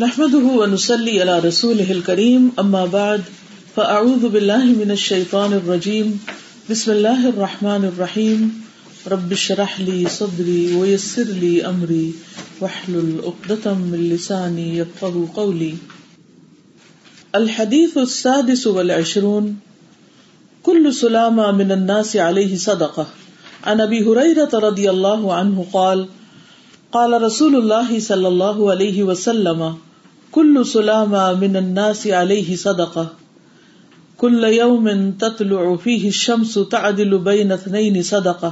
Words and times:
نحمده 0.00 0.46
ونسلي 0.58 1.20
على 1.20 1.38
رسوله 1.38 1.92
الكريم، 1.92 2.42
أما 2.58 2.86
بعد، 2.86 3.22
فأعوذ 3.76 4.28
بالله 4.28 4.64
من 4.64 4.90
الشيطان 4.90 5.52
الرجيم. 5.52 6.20
بسم 6.70 6.92
الله 6.92 7.28
الرحمن 7.28 7.84
الرحيم. 7.84 8.44
رب 9.12 9.32
اشرح 9.32 9.80
لي 9.80 10.08
صدري 10.08 10.74
ويسر 10.74 11.22
لي 11.22 11.66
أمري، 11.66 12.12
واحلل 12.60 13.08
عقدة 13.24 13.74
من 13.74 14.10
لساني 14.12 14.78
يفقهوا 14.78 15.26
قولي. 15.40 15.74
الحديث 17.34 17.98
السادس 17.98 18.66
والعشرون. 18.66 19.56
كل 20.62 20.94
سلامة 20.94 21.50
من 21.52 21.72
الناس 21.72 22.16
عليه 22.16 22.56
صدقة. 22.56 23.06
عن 23.66 23.80
أبي 23.80 24.04
هريرة 24.06 24.50
رضي 24.54 24.90
الله 24.90 25.34
عنه 25.34 25.66
قال 25.72 26.06
قال 26.92 27.22
رسول 27.22 27.56
الله 27.56 28.00
صلى 28.00 28.28
الله 28.28 28.70
عليه 28.70 29.02
وسلم 29.02 29.87
کل 30.32 30.62
سلامہ 30.64 31.26
من 31.40 31.56
الناس 31.56 32.06
علیہ 32.16 32.56
صدقہ 32.56 33.04
کل 34.18 34.44
یوم 34.52 34.88
تطلع 35.18 35.62
فیہ 35.82 36.04
الشمس 36.04 36.56
تعدل 36.70 37.16
بین 37.24 37.52
اثنین 37.52 38.02
صدقہ 38.02 38.50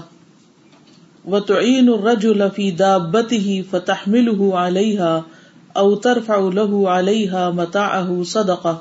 وتعین 1.24 1.88
الرجل 1.88 2.42
فی 2.54 2.70
دابته 2.78 3.56
فتحمله 3.70 4.50
علیها 4.58 5.82
او 5.82 5.86
ترفع 6.04 6.38
له 6.50 6.82
علیها 6.92 7.44
متاعه 7.56 8.26
صدقہ 8.32 8.74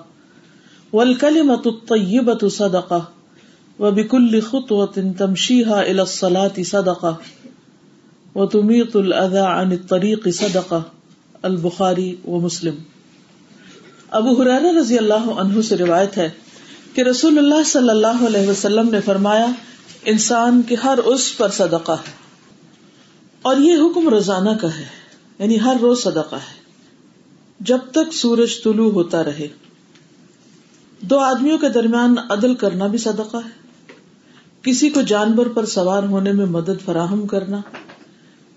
والکلمة 0.93 1.61
الطیبة 1.65 2.51
صدقہ 2.57 3.01
وبكل 3.79 4.41
خطوة 4.43 5.13
تمشيها 5.17 5.81
إلى 5.83 6.01
الصلاة 6.01 6.61
صدقة 6.65 7.17
وتميط 8.35 8.95
الأذى 8.97 9.47
عن 9.49 9.73
الطريق 9.73 10.29
صدقة 10.35 10.94
البخاری 11.41 12.15
و 12.27 12.39
مسلم۔ 12.39 12.75
ابو 14.11 14.41
حرار 14.41 14.61
رضی 14.61 14.97
اللہ 14.97 15.13
عنہ 15.13 15.61
سے 15.61 15.77
روایت 15.77 16.17
ہے 16.17 16.29
کہ 16.93 17.01
رسول 17.01 17.37
اللہ 17.37 17.63
صلی 17.65 17.89
اللہ 17.89 18.25
علیہ 18.27 18.47
وسلم 18.47 18.89
نے 18.89 19.01
فرمایا، 19.01 19.45
انسان 20.05 20.61
کے 20.61 20.75
ہر 20.75 20.97
اس 20.97 21.37
پر 21.37 21.49
صدقہ 21.49 21.91
ہے۔ 21.91 22.25
اور 23.41 23.57
یہ 23.57 23.73
حکم 23.73 24.09
روزانہ 24.09 24.49
کا 24.61 24.77
ہے 24.77 24.85
یعنی 25.39 25.61
ہر 25.61 25.75
روز 25.81 26.03
صدقہ 26.03 26.35
ہے۔ 26.35 26.65
جب 27.59 27.77
تک 27.91 28.13
سورج 28.13 28.63
طلوع 28.63 28.91
ہوتا 28.91 29.23
رہے۔ 29.23 29.47
دو 31.01 31.19
آدمیوں 31.19 31.57
کے 31.57 31.69
درمیان 31.69 32.15
عدل 32.29 32.55
کرنا 32.55 32.87
بھی 32.87 32.97
صدقہ 32.97 33.37
ہے۔ 33.37 33.65
کسی 34.61 34.89
کو 34.89 35.01
جانور 35.01 35.45
پر 35.45 35.65
سوار 35.65 36.03
ہونے 36.03 36.31
میں 36.31 36.45
مدد 36.45 36.85
فراہم 36.85 37.27
کرنا۔ 37.27 37.61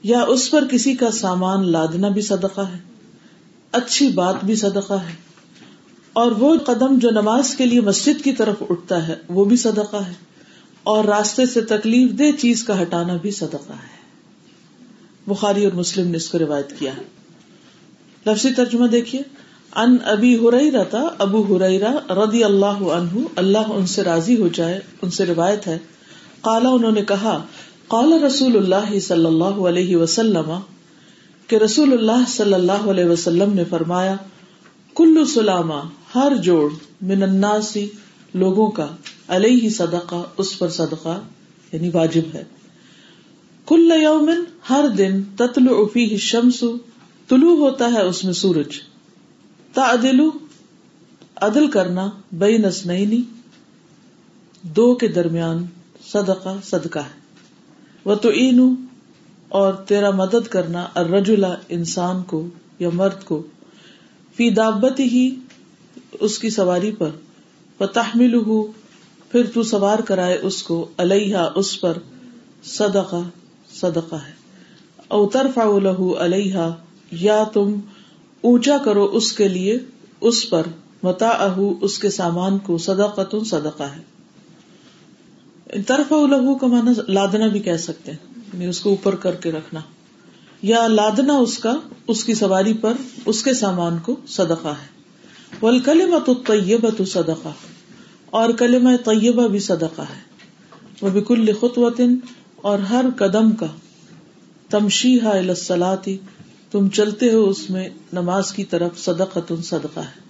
یا 0.05 0.21
اس 0.29 0.51
پر 0.51 0.65
کسی 0.71 0.95
کا 0.95 1.11
سامان 1.11 1.71
لادنا 1.73 2.09
بھی 2.09 2.23
صدقہ 2.23 2.61
ہے، 2.61 2.79
اچھی 3.73 4.09
بات 4.09 4.45
بھی 4.45 4.55
صدقہ 4.55 5.01
ہے، 5.03 5.15
اور 6.13 6.33
وہ 6.33 6.55
قدم 6.67 6.99
جو 6.99 7.11
نماز 7.11 7.55
کے 7.55 7.67
لیے 7.67 7.81
مسجد 7.81 8.23
کی 8.25 8.33
طرف 8.33 8.63
اٹھتا 8.71 9.07
ہے، 9.09 9.15
وہ 9.29 9.45
بھی 9.45 9.57
صدقہ 9.57 10.03
ہے، 10.07 10.15
اور 10.83 11.05
راستے 11.05 11.47
سے 11.47 11.61
تکلیف 11.67 12.19
دہ 12.19 12.37
چیز 12.39 12.65
کا 12.65 12.81
ہٹانا 12.83 13.17
بھی 13.17 13.31
صدقہ 13.31 13.73
ہے۔ 13.73 13.97
بخاری 15.27 15.65
اور 15.65 15.73
مسلم 15.73 16.07
نے 16.09 16.17
اس 16.17 16.29
کو 16.29 16.39
روایت 16.39 16.79
کیا 16.79 16.97
ہے۔ 16.97 17.03
لفظی 18.27 18.53
ترجمہ 18.53 18.87
دیکھیے، 18.87 19.23
ان 19.77 19.97
ابی 20.07 20.35
ہریرا 20.37 20.83
تھا 20.83 21.03
ابو 21.19 21.43
ہریرا 21.47 21.93
رضی 22.17 22.43
اللہ 22.45 22.83
عنہ، 22.93 23.25
اللہ 23.37 23.73
ان 23.73 23.87
سے 23.87 24.03
راضی 24.03 24.37
ہو 24.37 24.49
جائے، 24.49 24.79
ان 25.03 25.11
سے 25.11 25.27
روایت 25.27 25.67
ہے 25.67 25.79
کالا 26.43 26.69
انہوں 26.69 26.93
نے 26.93 27.03
کہا 27.03 27.41
قال 27.89 28.13
رسول 28.13 28.57
اللہ 28.57 28.99
صلی 28.99 29.27
اللہ 29.27 29.61
علیہ 29.69 29.97
وسلم 29.97 30.53
کہ 31.47 31.57
رسول 31.57 31.93
اللہ 31.93 32.29
صلی 32.29 32.55
اللہ 32.55 32.73
علیہ 32.73 33.05
وسلم 33.05 33.53
نے 33.53 33.65
فرمایا، 33.65 34.17
کلو 34.95 35.25
سلامہ، 35.25 35.75
ہر 36.15 36.33
جوڑ 36.37 36.71
من 37.03 37.23
الناسی 37.23 37.87
لوگوں 38.35 38.71
کا، 38.71 38.87
علیہ 39.29 39.69
صدقہ، 39.69 40.23
اس 40.37 40.59
پر 40.59 40.69
صدقہ 40.69 41.21
یعنی 41.73 41.91
واجب 41.95 42.35
ہے۔ 42.35 42.45
کل 43.67 43.93
یومن، 44.03 44.45
ہر 44.71 44.89
دن 44.89 45.23
تتل 45.37 45.69
افی 45.69 46.17
شمس 46.17 46.65
طلوع 47.29 47.57
ہوتا 47.57 47.93
ہے 47.93 48.03
اس 48.03 48.25
میں 48.25 48.33
سورج۔ 48.33 48.81
تعدل 49.73 50.21
عدل 51.37 51.67
کرنا 51.67 52.11
بے 52.33 52.59
نسنئی 52.59 53.23
دو 54.63 54.95
کے 54.95 55.09
درمیان 55.09 55.67
صدقہ 56.07 56.57
صدقہ 56.65 56.99
ہے۔ 56.99 57.28
وہ 58.09 58.15
تو 58.15 58.29
اور 59.49 59.73
تیرا 59.73 60.11
مدد 60.11 60.47
کرنا 60.47 60.87
رجولا 60.97 61.55
انسان 61.69 62.23
کو 62.23 62.49
یا 62.79 62.89
مرد 62.93 63.25
کو 63.25 63.43
فی 64.37 64.51
دابت 64.51 65.01
ہی 65.01 65.35
اس 66.21 66.39
کی 66.39 66.51
سواری 66.51 66.93
پر 66.93 67.11
پتحمل 67.77 68.35
ہو 68.35 68.73
پھر 69.33 69.47
تو 69.55 69.63
سوار 69.63 69.99
کرائے 69.99 70.39
اس 70.43 70.63
کو 70.63 70.89
علیہ 70.97 71.37
اس 71.55 71.81
پر 71.81 71.99
صدقہ 72.63 73.23
صدقہ 73.75 74.17
ہے۔ 74.17 74.33
او 75.09 75.27
ترفع 75.27 75.79
لہو 75.79 76.25
علیہ 76.25 76.71
یا 77.11 77.45
تم 77.53 77.81
اونچا 78.41 78.77
کرو 78.85 79.05
اس 79.05 79.33
کے 79.33 79.49
لیے، 79.49 79.79
اس 80.21 80.51
پر 80.51 80.63
متا 81.03 81.49
اس 81.81 81.99
کے 81.99 82.11
سامان 82.11 82.59
کو 82.59 82.79
صدقہ 82.79 83.21
تم 83.21 83.45
صدقہ 83.45 83.83
ہے۔ 83.83 84.18
طرف 85.87 86.13
لہو 86.13 86.55
کا 86.55 86.67
مانا 86.67 86.93
لادنا 87.09 87.47
بھی 87.47 87.61
کہہ 87.61 87.77
سکتے 87.77 88.13
ہیں۔ 88.13 88.35
یعنی 88.53 88.67
اس 88.67 88.81
کو 88.81 88.91
اوپر 88.91 89.15
کر 89.15 89.35
کے 89.35 89.53
رکھنا۔ 89.53 89.81
یا 90.63 90.87
لادنا 90.87 91.37
اس 91.37 91.59
کا، 91.59 91.77
اس 92.09 92.25
کی 92.25 92.35
سواری 92.35 92.75
پر، 92.75 92.93
اس 93.27 93.43
کے 93.43 93.55
سامان 93.55 93.99
کو 93.99 94.17
صدقہ 94.29 94.69
ہے۔ 94.69 94.87
ول 95.63 95.81
تو 96.27 96.35
طیبہ 96.35 96.91
تو 96.97 97.05
صدقہ۔ 97.05 97.49
اور 98.27 98.51
کلمہ 98.51 98.97
طیبہ 99.05 99.49
بھی 99.49 99.59
صدقہ 99.59 100.03
ہے۔ 100.03 100.21
وہ 101.03 101.11
بکل 101.11 101.53
خطوطن 101.53 102.19
اور 102.57 102.79
ہر 102.79 103.05
قدم 103.17 103.51
کا۔ 103.51 103.67
تمشی 104.71 105.19
السلاتی 105.21 106.19
تم 106.71 106.89
چلتے 106.89 107.33
ہو 107.33 107.49
اس 107.49 107.71
میں 107.71 107.89
نماز 108.13 108.53
کی 108.53 108.65
طرف 108.65 108.99
صدقہ 108.99 109.39
تم 109.39 109.63
صدقہ 109.63 110.01
ہے۔ 110.01 110.21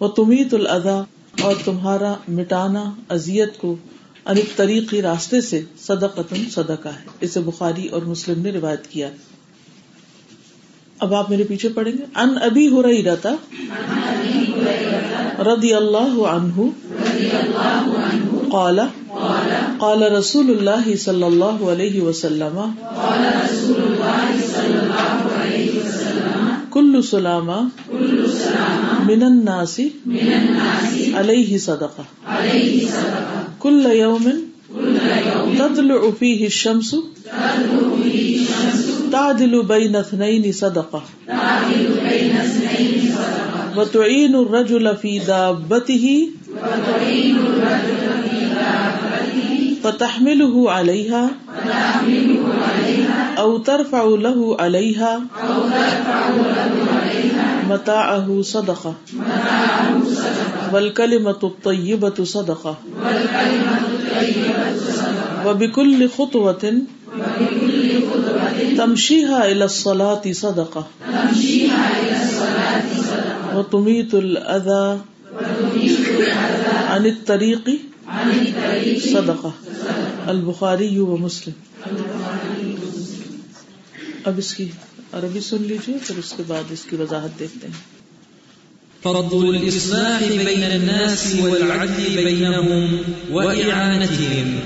وہ 0.00 0.08
تمیت 0.08 0.54
الادا 0.54 1.02
اور 1.40 1.54
تمہارا 1.64 2.14
مٹانا 2.28 2.84
ازیت 3.08 3.58
کو 3.58 3.76
ان 4.26 4.36
طریقی 4.56 5.02
راستے 5.02 5.40
سے 5.40 5.62
صدقتن 5.80 6.50
صدقہ 6.50 6.88
ہے۔ 6.88 7.06
اسے 7.20 7.40
بخاری 7.40 7.88
اور 7.88 8.02
مسلم 8.02 8.42
نے 8.42 8.50
روایت 8.52 8.86
کیا۔ 8.86 9.08
اب 10.98 11.14
آپ 11.14 11.30
میرے 11.30 11.44
پیچھے 11.44 11.68
پڑھیں 11.68 11.92
گے۔ 11.92 12.04
ان 12.14 12.28
ابھی 12.42 12.68
ہو 12.68 12.82
رہی 12.82 13.02
رہتا 13.02 13.30
ردی 15.42 15.74
اللہ 15.74 16.22
عنہ 16.22 16.62
قال 18.52 18.80
قال 19.78 20.02
رسول 20.02 20.50
اللہ 20.50 20.96
صلی 20.96 21.24
اللہ 21.24 21.72
علیہ 21.72 22.02
وسلم، 22.02 22.60
کل 26.70 27.02
سلامہ 27.02 27.68
من 29.04 29.22
الناس 29.22 29.78
علیہ 31.14 31.58
صدقہ 31.58 32.02
کل 33.58 33.86
یوم 33.92 34.28
تطلع 35.58 36.00
فیہ 36.18 36.44
الشمس 36.44 36.94
تعدل 39.10 39.60
بین 39.68 39.96
اثنین 39.96 40.50
صدقہ 40.52 41.02
وتعین 43.76 44.34
الرجل 44.34 44.88
فی 45.00 45.18
دابته 45.26 46.14
فتحمله 49.82 50.64
عليها 50.70 51.30
او 53.38 53.58
ترفع 53.60 54.02
له 54.18 54.56
عليها 54.60 55.12
متاعه 57.68 58.42
صدقة. 58.42 58.94
والكلمة 60.72 61.40
الطيبة 61.44 62.24
صدقة. 62.24 62.74
وبكل 65.46 66.08
خطوة 66.08 66.64
تمشيها 68.78 69.40
إلى 69.52 69.64
الصلاة 69.64 70.22
صدقة. 70.32 70.86
وتميت 73.54 74.14
الأذى 74.14 74.98
عن 76.88 77.06
الطريق 77.06 77.66
صدقة. 79.12 79.52
البخاری 80.28 80.98
و 80.98 81.16
مسلم 81.16 81.52
اب 84.24 84.38
اس 84.38 84.54
کی 84.54 84.68
عربی 85.12 85.40
سن 85.40 85.56
لیجیے 85.60 85.96
پھر 86.06 86.18
اس 86.18 86.34
کے 86.36 86.42
بعد 86.46 86.62
اس 86.70 86.82
کی 86.90 86.96
وضاحت 86.96 87.38
دیکھتے 87.38 87.66
ہیں۔ 87.66 87.98
فرض 89.02 89.44
الإصلاح 89.44 90.22
بين 90.28 90.64
الناس 90.64 91.34
والعدل 91.40 92.24
بينهم 92.24 92.96
وإعانتهم. 93.30 94.58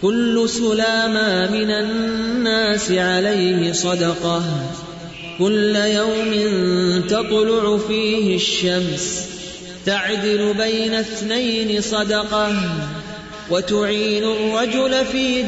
كل 0.00 0.46
سلامة 0.50 1.56
من 1.56 1.70
الناس 1.70 2.90
عليه 2.90 3.72
صدقة. 3.74 4.66
كل 5.38 5.76
يوم 5.94 6.32
تطلع 7.06 7.76
فيه 7.86 8.34
الشمس. 8.34 9.26
تعدل 9.84 10.52
بين 10.56 10.94
اثنين 10.94 11.80
صدقة. 11.90 12.52
وتعين 13.52 14.24
الرجل 14.24 15.04
في 15.04 15.42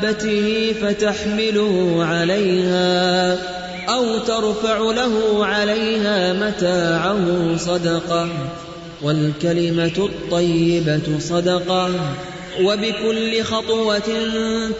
دابته 0.00 0.74
فتحمله 0.82 2.04
عليها 2.04 3.32
أو 3.88 4.18
ترفع 4.18 4.78
له 4.78 5.46
عليها 5.46 6.32
متاعه 6.32 7.56
صدقة 7.56 8.28
والكلمة 9.02 9.92
الطيبة 9.98 11.18
صدقة 11.18 11.90
وبكل 12.62 13.42
خطوة 13.42 14.10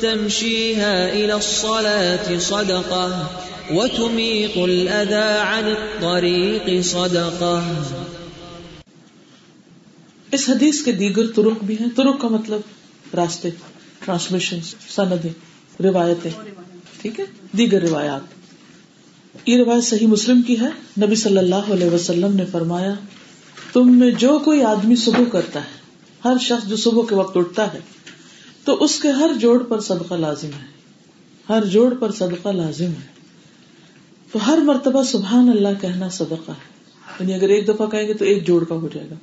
تمشيها 0.03 1.13
إلى 1.13 1.35
الصلاة 1.35 2.39
صدقة 2.39 3.31
وتميط 3.73 4.59
الأذى 4.59 5.41
عن 5.41 5.69
الطريق 5.69 6.81
صدقة 6.81 7.63
اس 10.33 10.49
حدیث 10.49 10.83
کے 10.83 10.93
دیگر 10.93 11.27
ترک 11.27 11.65
بھی 11.65 11.75
ہیں۔ 11.81 11.89
ترک 11.97 12.21
کا 12.21 12.29
مطلب 12.29 12.61
راستے 13.15 13.51
ٹرانسمیشن 14.05 14.59
سندیں، 14.89 15.31
روایتیں۔ 15.83 16.31
ٹھیک 17.03 17.21
ہے؟ 17.21 17.25
دیگر 17.59 17.83
روایات۔ 17.83 18.21
یہ 19.49 19.57
روایت 19.57 19.85
صحیح 19.85 20.07
مسلم 20.07 20.43
کی 20.43 20.61
ہے۔ 20.61 20.69
نبی 21.07 21.15
صلی 21.15 21.39
اللہ 21.39 21.55
علیہ 21.55 21.91
وسلم 21.91 22.37
نے 22.37 22.45
فرمایا، 22.45 22.95
تم 23.73 23.99
میں 23.99 24.11
جو 24.11 24.39
کوئی 24.45 24.63
آدمی 24.63 24.97
صبح 24.97 25.25
کرتا 25.33 25.61
ہے، 25.61 25.81
ہر 26.25 26.37
شخص 26.41 26.69
جو 26.69 26.77
صبح 26.77 27.03
کے 27.09 27.15
وقت 27.15 27.37
اٹھتا 27.37 27.73
ہے، 27.75 27.79
تو 28.65 28.85
اس 28.85 29.01
کے 29.01 29.09
ہر 29.09 29.31
جوڑ 29.41 29.63
پر 29.63 29.81
صدقہ 29.81 30.15
لازم 30.15 30.49
ہے۔ 30.49 30.67
ہر 31.49 31.65
جوڑ 31.65 31.95
پر 31.95 32.13
صدقہ 32.13 32.49
لازم 32.49 32.87
ہے۔ 32.87 33.21
تو 34.33 34.39
ہر 34.47 34.59
مرتبہ 34.59 35.03
سبحان 35.03 35.49
اللہ 35.49 35.69
کہنا 35.81 36.09
صدقہ 36.09 36.51
ہے۔ 36.51 36.81
یعنی 37.21 37.35
اگر 37.35 37.49
ایک 37.49 37.69
دفعہ 37.69 37.87
کہیں 37.87 38.09
گے 38.09 38.15
تو 38.15 38.25
ایک 38.25 38.47
جوڑ 38.47 38.65
کا 38.65 38.75
ہو 38.75 38.89
جائے 38.95 39.11
گا۔ 39.11 39.15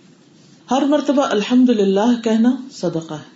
ہر 0.71 0.81
مرتبہ 0.81 1.23
الحمد 1.23 1.69
للہ 1.69 2.21
کہنا 2.23 2.51
صدقہ 2.71 3.13
ہے 3.13 3.35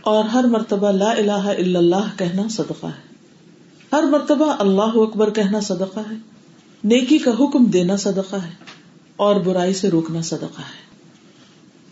اور 0.00 0.24
ہر 0.24 0.44
مرتبہ 0.44 0.92
لا 0.92 1.10
الہ 1.10 1.32
الا 1.32 1.78
اللہ 1.78 2.18
کہنا 2.18 2.42
صدقہ 2.48 2.86
ہے۔ 2.86 3.14
ہر 3.92 4.02
مرتبہ 4.02 4.52
اللہ 4.58 4.92
اکبر 4.94 5.30
کہنا 5.30 5.60
صدقہ 5.60 6.00
ہے۔ 6.10 6.14
نیکی 6.84 7.18
کا 7.18 7.30
حکم 7.30 7.64
دینا 7.64 7.96
صدقہ 7.96 8.36
ہے 8.36 8.50
اور 9.16 9.36
برائی 9.36 9.74
سے 9.74 9.90
روکنا 9.90 10.20
صدقہ 10.20 10.60
ہے۔ 10.60 10.86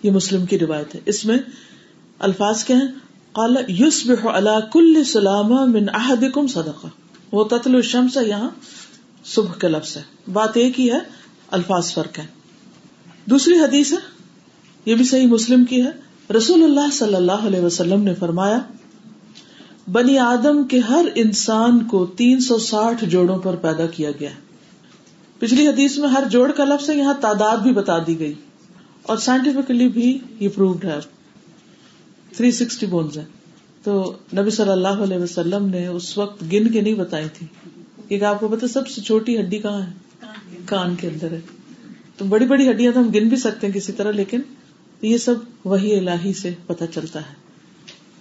یہ 0.02 0.10
مسلم 0.10 0.46
کی 0.46 0.58
روایت 0.58 0.94
ہے۔ 0.94 1.00
اس 1.06 1.24
میں 1.24 1.38
الفاظ 2.18 2.64
کیا 2.64 2.76
ہیں؟ 2.76 2.88
قال 3.32 3.56
یوسب 3.68 4.28
علا 4.28 4.60
کل 4.60 5.04
سلام 5.04 5.72
من 5.72 5.86
احدکم 5.94 6.46
صدقہ۔ 6.46 6.86
وہ 7.32 7.44
تتل 7.44 7.74
الشمس 7.74 8.18
یہاں 8.26 8.50
صبح 9.24 9.52
کا 9.52 9.68
لفظ 9.68 9.96
ہے۔ 9.96 10.02
بات 10.32 10.50
ایک 10.54 10.80
ہی 10.80 10.92
ہے، 10.92 10.98
الفاظ 11.50 11.92
فرق 11.92 12.18
ہے 12.18 12.26
دوسری 13.24 13.54
حدیث 13.54 13.92
ہے 13.92 14.15
یہ 14.86 14.94
بھی 14.94 15.04
صحیح 15.04 15.26
مسلم 15.26 15.64
کی 15.64 15.84
ہے۔ 15.84 15.90
رسول 16.32 16.62
اللہ 16.62 16.90
صلی 16.92 17.14
اللہ 17.14 17.32
علیہ 17.32 17.60
وسلم 17.60 18.02
نے 18.02 18.14
فرمایا، 18.14 18.58
بنی 19.92 20.18
آدم 20.18 20.64
کے 20.64 20.78
ہر 20.78 21.04
انسان 21.14 21.84
کو 21.84 22.06
تین 22.06 22.40
سو 22.40 22.58
ساٹھ 22.58 23.04
جوڑوں 23.04 23.38
پر 23.38 23.56
پیدا 23.56 23.86
کیا 23.86 24.10
گیا۔ 24.10 24.28
پچھلی 25.38 25.68
حدیث 25.68 25.98
میں 25.98 26.08
ہر 26.08 26.22
جوڑ 26.30 26.52
کا 26.52 26.64
لفظ 26.64 26.90
ہے، 26.90 26.94
یہاں 26.94 27.14
تعداد 27.20 27.56
بھی 27.56 27.72
بتا 27.72 27.98
دی 28.06 28.18
گئی۔ 28.18 28.34
اور 29.02 29.16
سائنٹیفکلی 29.16 29.88
بھی 29.88 30.18
یہ 30.40 30.48
پروڈ 30.54 30.84
ہے۔ 30.84 30.98
تھری 32.36 32.52
سکسٹی 32.52 32.86
بونز 32.86 33.18
ہے 33.18 33.24
تو 33.82 34.14
نبی 34.36 34.50
صلی 34.50 34.70
اللہ 34.70 34.88
علیہ 34.88 35.16
وسلم 35.16 35.66
نے 35.66 35.86
اس 35.86 36.18
وقت 36.18 36.42
گن 36.42 36.68
کے 36.72 36.80
نہیں 36.80 36.94
بتائی 36.94 37.26
تھی۔ 37.34 37.46
کیونکہ 38.08 38.24
آپ 38.24 38.40
کو 38.40 38.48
پتا 38.48 38.68
سب 38.68 38.88
سے 38.88 39.00
چھوٹی 39.00 39.40
ہڈی 39.40 39.58
کہاں 39.58 39.82
ہے؟ 39.82 39.92
کان 40.64 40.94
کے 40.94 41.08
اندر 41.08 41.32
ہے۔ 41.32 41.40
تو 42.16 42.24
بڑی 42.24 42.46
بڑی 42.46 42.70
ہڈیاں 42.70 42.92
تو 42.92 43.00
ہم 43.00 43.10
گن 43.14 43.28
بھی 43.28 43.36
سکتے 43.36 43.66
ہیں 43.66 43.74
کسی 43.74 43.92
طرح، 43.92 44.10
لیکن 44.10 44.40
یہ 45.02 45.16
سب 45.18 45.34
وہی 45.64 45.98
الہی 45.98 46.32
سے 46.32 46.50
پتا 46.66 46.86
چلتا 46.86 47.20
ہے، 47.20 47.34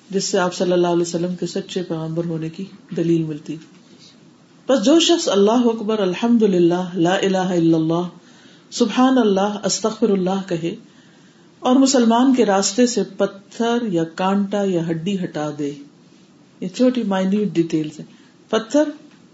جس 0.09 0.23
سے 0.23 0.39
آپ 0.39 0.53
صلی 0.53 0.71
اللہ 0.71 0.87
علیہ 0.87 1.01
وسلم 1.01 1.35
کے 1.35 1.45
سچے 1.45 1.83
پیغمبر 1.83 2.25
ہونے 2.25 2.49
کی 2.49 2.65
دلیل 2.97 3.23
ملتی۔ 3.23 3.55
بس 4.67 4.83
جو 4.85 4.99
شخص 4.99 5.27
اللہ 5.29 5.65
اکبر 5.65 5.99
الحمد 5.99 6.43
للہ 6.43 6.83
لا 6.93 7.15
الہ 7.15 7.37
الا 7.37 7.77
اللہ، 7.77 8.07
سبحان 8.71 9.17
اللہ، 9.17 9.57
استغفر 9.63 10.09
اللہ 10.09 10.47
کہے 10.47 10.75
اور 11.59 11.75
مسلمان 11.75 12.33
کے 12.35 12.45
راستے 12.45 12.87
سے 12.87 13.03
پتھر 13.17 13.87
یا 13.91 14.03
کانٹا 14.03 14.63
یا 14.65 14.87
ہڈی 14.89 15.15
ہٹا 15.23 15.49
دے۔ 15.59 15.71
یہ 16.61 16.67
چھوٹی 16.67 17.03
مائنیوٹ 17.03 17.47
ڈیٹیل 17.47 17.89
ہے 17.99 18.03
پتھر، 18.49 18.89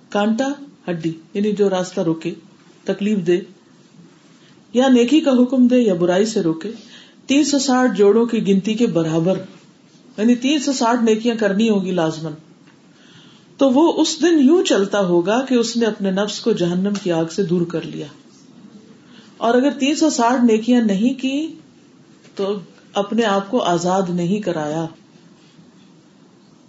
کانٹا، 0.10 0.48
ہڈی 0.90 1.12
یعنی 1.34 1.52
جو 1.52 1.70
راستہ 1.70 2.02
روکے، 2.02 2.34
تکلیف 2.84 3.28
دے، 3.28 3.40
یا 4.74 4.88
نیکی 4.88 5.20
کا 5.20 5.32
حکم 5.32 5.68
دے 5.68 5.80
یا 5.80 5.94
برائی 5.94 6.26
سے 6.26 6.42
روکے۔ 6.42 6.72
تین 7.26 7.44
سو 7.44 7.60
ساٹھ 7.60 7.98
جوڑوں 7.98 8.26
کی 8.26 8.48
گنتی 8.48 8.74
کے 8.74 8.88
برابر 8.88 9.38
یعنی 10.18 10.36
تین 10.36 10.60
سو 10.60 10.74
ساٹھ 10.74 11.04
نیکیاں 11.04 11.36
کرنی 11.36 11.70
ہوگی 11.70 11.92
لازمن 11.92 12.32
تو 13.58 13.70
وہ 13.70 14.02
اس 14.02 14.22
دن 14.22 14.40
یوں 14.40 14.64
چلتا 14.64 15.00
ہوگا 15.00 15.46
کہ 15.50 15.56
اس 15.56 15.78
نے 15.78 15.86
اپنے 15.86 16.12
نفس 16.12 16.40
کو 16.40 16.52
جہنم 16.52 16.94
کی 17.04 17.12
آگ 17.12 17.26
سے 17.26 17.44
دور 17.44 17.66
کر 17.66 17.82
لیا۔ 17.82 18.06
اور 19.38 19.54
اگر 19.54 19.72
تین 19.72 19.96
سو 19.96 20.10
ساٹھ 20.10 20.46
نیکیاں 20.46 20.82
نہیں 20.82 21.22
کی، 21.22 21.54
تو 22.36 22.60
اپنے 22.94 23.24
آپ 23.24 23.52
کو 23.52 23.58
آزاد 23.64 24.02
نہیں 24.10 24.42
کرایا۔ 24.42 24.86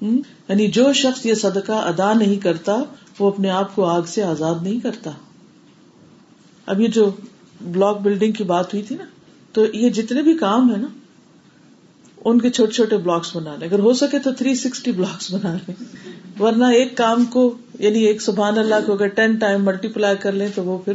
یعنی 0.01 0.67
جو 0.67 0.93
شخص 0.93 1.27
یہ 1.27 1.35
صدقہ 1.35 1.73
ادا 1.73 2.13
نہیں 2.13 2.37
کرتا، 2.37 2.83
وہ 3.19 3.31
اپنے 3.31 3.51
آپ 3.51 3.75
کو 3.75 3.85
آگ 3.85 4.03
سے 4.03 4.23
آزاد 4.23 4.55
نہیں 4.63 4.81
کرتا۔ 4.81 5.11
اب 6.67 6.81
یہ 6.81 6.89
جو 6.89 7.11
بلاک 7.61 8.01
بلڈنگ 8.01 8.33
کی 8.33 8.45
بات 8.45 8.75
ہوئی 8.75 8.83
تھی 8.83 8.97
نا 8.97 9.05
تو 9.53 9.65
یہ 9.73 9.91
جتنے 9.91 10.23
بھی 10.23 10.37
کام 10.37 10.73
ہے 10.73 10.77
نا، 10.77 10.87
ان 12.25 12.41
کے 12.41 12.51
چھوٹے 12.51 12.73
چھوٹے 12.73 12.97
بلاکس 12.97 13.37
بنا 13.37 13.55
لیں۔ 13.59 13.69
اگر 13.69 13.79
ہو 13.79 13.93
سکے 13.93 14.19
تو 14.19 14.33
تھری 14.33 14.55
سکسٹی 14.55 14.93
بلاکس 14.93 15.33
بنا 15.33 15.53
لیں۔ 15.53 15.75
ورنہ 16.41 16.65
ایک 16.65 16.97
کام 16.97 17.25
کو 17.25 17.55
یعنی 17.79 17.99
ایک 17.99 18.23
سبحان 18.23 18.59
اللہ 18.59 18.87
کو 18.87 18.93
اگر 18.93 19.07
ٹین 19.07 19.35
ٹائم 19.35 19.65
ملٹی 19.65 19.89
پلائی 19.89 20.17
کر 20.17 20.33
لیں 20.33 20.49
تو 20.55 20.65
وہ 20.65 20.79
پھر 20.79 20.93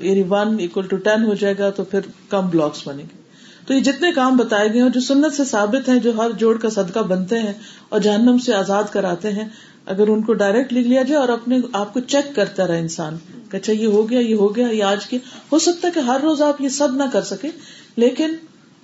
یعنی 0.00 0.22
ون 0.30 0.56
اکول 0.60 0.86
ٹو 0.86 0.96
ٹین 0.96 1.24
ہو 1.24 1.34
جائے 1.34 1.54
گا 1.58 1.70
تو 1.70 1.84
پھر 1.84 2.00
کم 2.28 2.48
بلاکس 2.48 2.86
بنے 2.88 3.02
گے۔ 3.02 3.22
تو 3.66 3.74
یہ 3.74 3.80
جتنے 3.80 4.12
کام 4.12 4.36
بتائے 4.36 4.72
گئے 4.74 4.90
جو 4.94 5.00
سنت 5.00 5.34
سے 5.34 5.44
ثابت 5.44 5.88
ہیں، 5.88 5.98
جو 5.98 6.12
ہر 6.16 6.30
جوڑ 6.30 6.56
کا 6.58 6.70
صدقہ 6.70 6.98
بنتے 6.98 7.38
ہیں 7.38 7.52
اور 7.88 8.00
جہنم 8.00 8.38
سے 8.38 8.54
آزاد 8.54 8.84
کراتے 8.92 9.32
ہیں، 9.32 9.48
اگر 9.86 10.08
ان 10.08 10.22
کو 10.22 10.32
ڈائریکٹ 10.32 10.72
لکھ 10.72 10.88
لیا 10.88 11.02
جائے 11.02 11.20
اور 11.20 11.28
اپنے 11.28 11.58
آپ 11.72 11.94
کو 11.94 12.00
چیک 12.00 12.34
کرتا 12.36 12.66
رہے 12.66 12.78
انسان، 12.78 13.16
کہ 13.50 13.56
اچھا 13.56 13.72
یہ 13.72 13.86
ہو 13.86 14.10
گیا، 14.10 14.20
یہ 14.20 14.34
ہو 14.34 14.56
گیا، 14.56 14.68
یہ 14.68 14.82
آج 14.82 15.06
کی، 15.06 15.18
ہو 15.52 15.58
سکتا 15.58 15.88
ہے 15.88 15.92
کہ 15.92 16.00
ہر 16.00 16.20
روز 16.22 16.42
آپ 16.42 16.60
یہ 16.60 16.68
سب 16.68 16.96
نہ 16.96 17.02
کر 17.12 17.22
سکے 17.22 17.48
لیکن 17.96 18.34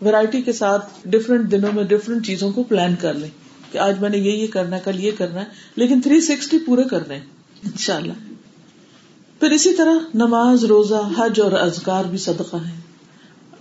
ویرائٹی 0.03 0.43
کے 0.43 0.53
ساتھ 0.53 0.89
ڈفرینٹ 1.05 1.51
دنوں 1.51 1.73
میں 1.73 1.85
ڈفرینٹ 1.85 2.27
چیزوں 2.27 2.53
کو 2.53 2.63
پلان 2.63 2.95
کر 3.01 3.15
لیں 3.15 3.31
کہ 3.73 3.79
آج 3.79 4.01
میں 4.01 4.11
نے 4.11 4.19
یہ 4.19 4.31
یہ 4.31 4.47
کرنا 4.47 4.77
ہے، 4.77 4.81
کل 4.85 5.05
یہ 5.05 5.11
کرنا 5.19 5.41
ہے۔ 5.41 5.45
لیکن 5.77 6.01
تھری 6.01 6.21
سکسٹی 6.21 6.59
پورے 6.59 6.85
کر 6.85 7.03
ان 7.11 7.71
شاء 7.79 7.97
اللہ 7.97 8.13
پھر 9.41 9.51
اسی 9.51 9.75
طرح 9.75 9.95
نماز، 10.15 10.65
روزہ، 10.65 11.09
حج 11.17 11.41
اور 11.41 11.53
ازکار 11.53 12.05
بھی 12.05 12.19
صدقہ 12.19 12.57
ہے 12.57 12.81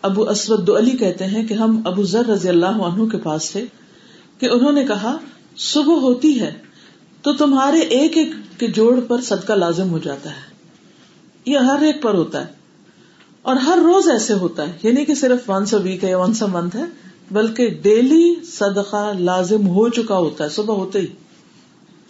ابو 0.01 0.29
اسود 0.29 0.69
علی 0.69 0.91
کہتے 0.91 1.25
ہیں 1.25 1.47
کہ 1.47 1.53
ہم 1.53 1.81
ابو 1.85 2.03
ذر 2.03 2.25
رضی 2.25 2.49
اللہ 2.49 2.65
عنہ 2.65 3.05
کے 3.05 3.17
پاس 3.17 3.51
تھے 3.51 3.65
کہ 4.39 4.49
انہوں 4.49 4.71
نے 4.71 4.85
کہا، 4.85 5.17
صبح 5.57 5.95
ہوتی 5.95 6.39
ہے 6.39 6.53
تو 7.21 7.33
تمہارے 7.33 7.79
ایک 7.79 8.17
ایک 8.17 8.59
کے 8.59 8.67
جوڑ 8.67 8.99
پر 8.99 9.21
صدقہ 9.21 9.53
لازم 9.53 9.89
ہو 9.89 9.97
جاتا 9.97 10.29
ہے۔ 10.29 10.55
یہ 11.45 11.57
ہر 11.57 11.81
ایک 11.81 12.01
پر 12.01 12.13
ہوتا 12.13 12.47
ہے۔ 12.47 12.58
اور 13.41 13.55
ہر 13.55 13.77
روز 13.77 14.09
ایسے 14.09 14.33
ہوتا 14.33 14.67
ہے۔ 14.67 14.77
یعنی 14.83 15.05
کہ 15.05 15.15
صرف 15.15 15.49
ونس 15.49 15.73
اے 15.73 15.79
ویک 15.79 16.03
ہے 16.03 16.15
ونس 16.15 16.43
اے 16.43 16.49
منتھ 16.49 16.75
ہے، 16.75 16.83
بلکہ 17.31 17.69
ڈیلی 17.81 18.35
صدقہ 18.45 19.13
لازم 19.19 19.67
ہو 19.67 19.89
چکا 19.89 20.17
ہوتا 20.17 20.43
ہے۔ 20.43 20.49
صبح 20.49 20.75
ہوتے 20.75 20.99
ہی 20.99 21.07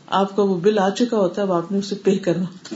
آپ 0.07 0.36
کا 0.36 0.43
وہ 0.43 0.55
بل 0.55 0.79
آ 0.79 0.89
چکا 0.89 1.17
ہوتا 1.17 1.41
ہے، 1.41 1.48
اب 1.48 1.53
آپ 1.53 1.71
نے 1.71 1.77
اسے 1.77 1.95
پے 1.95 2.15
کرنا۔ 2.15 2.43
ہوتا 2.43 2.75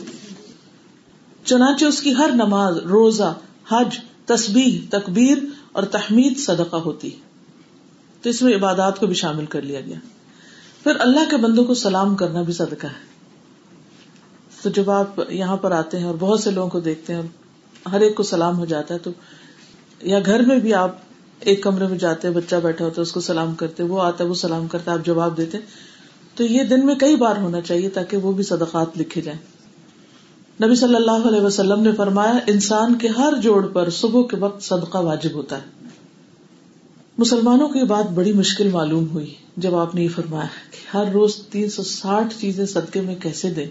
چنانچہ 1.46 1.86
اس 1.86 2.02
کی 2.02 2.16
ہر 2.16 2.30
نماز، 2.34 2.78
روزہ، 2.78 3.34
حج، 3.70 3.98
تسبیح، 4.26 4.80
تکبیر 4.90 5.38
اور 5.72 5.84
تحمید 5.84 6.38
صدقہ 6.38 6.76
ہوتی 6.76 7.10
تو 8.22 8.30
اس 8.30 8.42
میں 8.42 8.56
عبادات 8.56 9.00
کو 9.00 9.08
بھی 9.08 9.16
شامل 9.16 9.46
کر 9.46 9.62
لیا 9.62 9.82
گیا۔ 9.82 9.98
پھر 10.84 10.92
اللہ 11.00 11.30
کے 11.30 11.38
بندوں 11.38 11.66
کو 11.66 11.74
سلام 11.74 12.16
کرنا 12.16 12.42
بھی 12.42 12.54
صدقہ 12.54 12.88
ہے۔ 12.88 13.14
تو 14.62 14.70
جب 14.70 14.92
آپ 14.92 15.20
یہاں 15.30 15.58
پر 15.58 15.72
آتے 15.72 15.98
ہیں 15.98 16.06
اور 16.06 16.16
بہت 16.20 16.40
سے 16.40 16.52
لوگوں 16.52 16.70
کو 16.70 16.80
دیکھتے 16.80 17.16
ہیں 17.16 17.22
ہر 17.92 18.02
ایک 18.02 18.16
کو 18.16 18.24
سلام 18.24 18.58
ہو 18.58 18.66
جاتا 18.66 18.94
ہے 18.94 19.00
تو 19.00 19.12
یا 20.02 20.20
گھر 20.26 20.40
میں 20.40 20.60
بھی 20.60 20.74
آپ 20.74 20.96
ایک 21.40 21.64
کمرے 21.64 21.88
میں 21.88 21.98
جاتے 21.98 22.28
ہیں، 22.28 22.36
بچہ 22.36 22.56
بیٹھا 22.56 22.86
ہوتا 22.86 22.96
ہے، 22.98 23.02
اس 23.02 23.12
کو 23.12 23.22
سلام 23.22 23.56
کرتے 23.56 23.84
وہ 23.84 24.02
آتا 24.02 24.24
ہے، 24.24 24.30
وہ 24.30 24.34
سلام 24.34 24.68
کرتا 24.68 24.92
ہے، 24.92 24.98
آپ 24.98 25.06
جواب 25.06 25.38
دیتے 25.38 25.58
تو 26.36 26.44
یہ 26.44 26.64
دن 26.64 26.86
میں 26.86 26.96
کئی 26.96 27.16
بار 27.16 27.36
ہونا 27.36 27.62
چاہیے 27.62 27.90
تاکہ 27.90 28.18
وہ 28.18 28.32
بھی 28.32 28.44
صدقات 28.44 28.98
لکھے 28.98 29.22
جائیں۔ 29.22 29.40
نبی 30.64 30.76
صلی 30.76 30.96
اللہ 30.96 31.28
علیہ 31.28 31.42
وسلم 31.42 31.82
نے 31.82 31.92
فرمایا، 31.92 32.34
انسان 32.48 32.96
کے 32.96 33.08
ہر 33.08 33.34
جوڑ 33.42 33.68
پر 33.68 33.90
صبح 33.90 34.22
کے 34.22 34.38
وقت 34.38 34.64
صدقہ 34.64 34.98
واجب 34.98 35.34
ہوتا 35.34 35.58
ہے۔ 35.58 35.88
مسلمانوں 37.18 37.68
کو 37.68 37.80
یہ 37.80 37.84
بات 37.84 38.12
بڑی 38.12 38.34
مشکل 38.34 38.70
معلوم 38.70 39.08
ہوئی، 39.10 39.34
جب 39.58 39.76
آپ 39.76 39.96
نے 39.96 40.04
یہ 40.04 40.10
فرمایا 40.16 40.48
کہ 40.72 40.98
ہر 40.98 41.12
روز 41.14 41.36
تین 41.36 41.70
سو 41.70 41.84
ساٹھ 41.84 42.34
چیزیں 42.40 42.66
صدقے 42.66 43.02
میں 43.02 43.16
کیسے 43.16 43.50
دیں؟ 43.50 43.68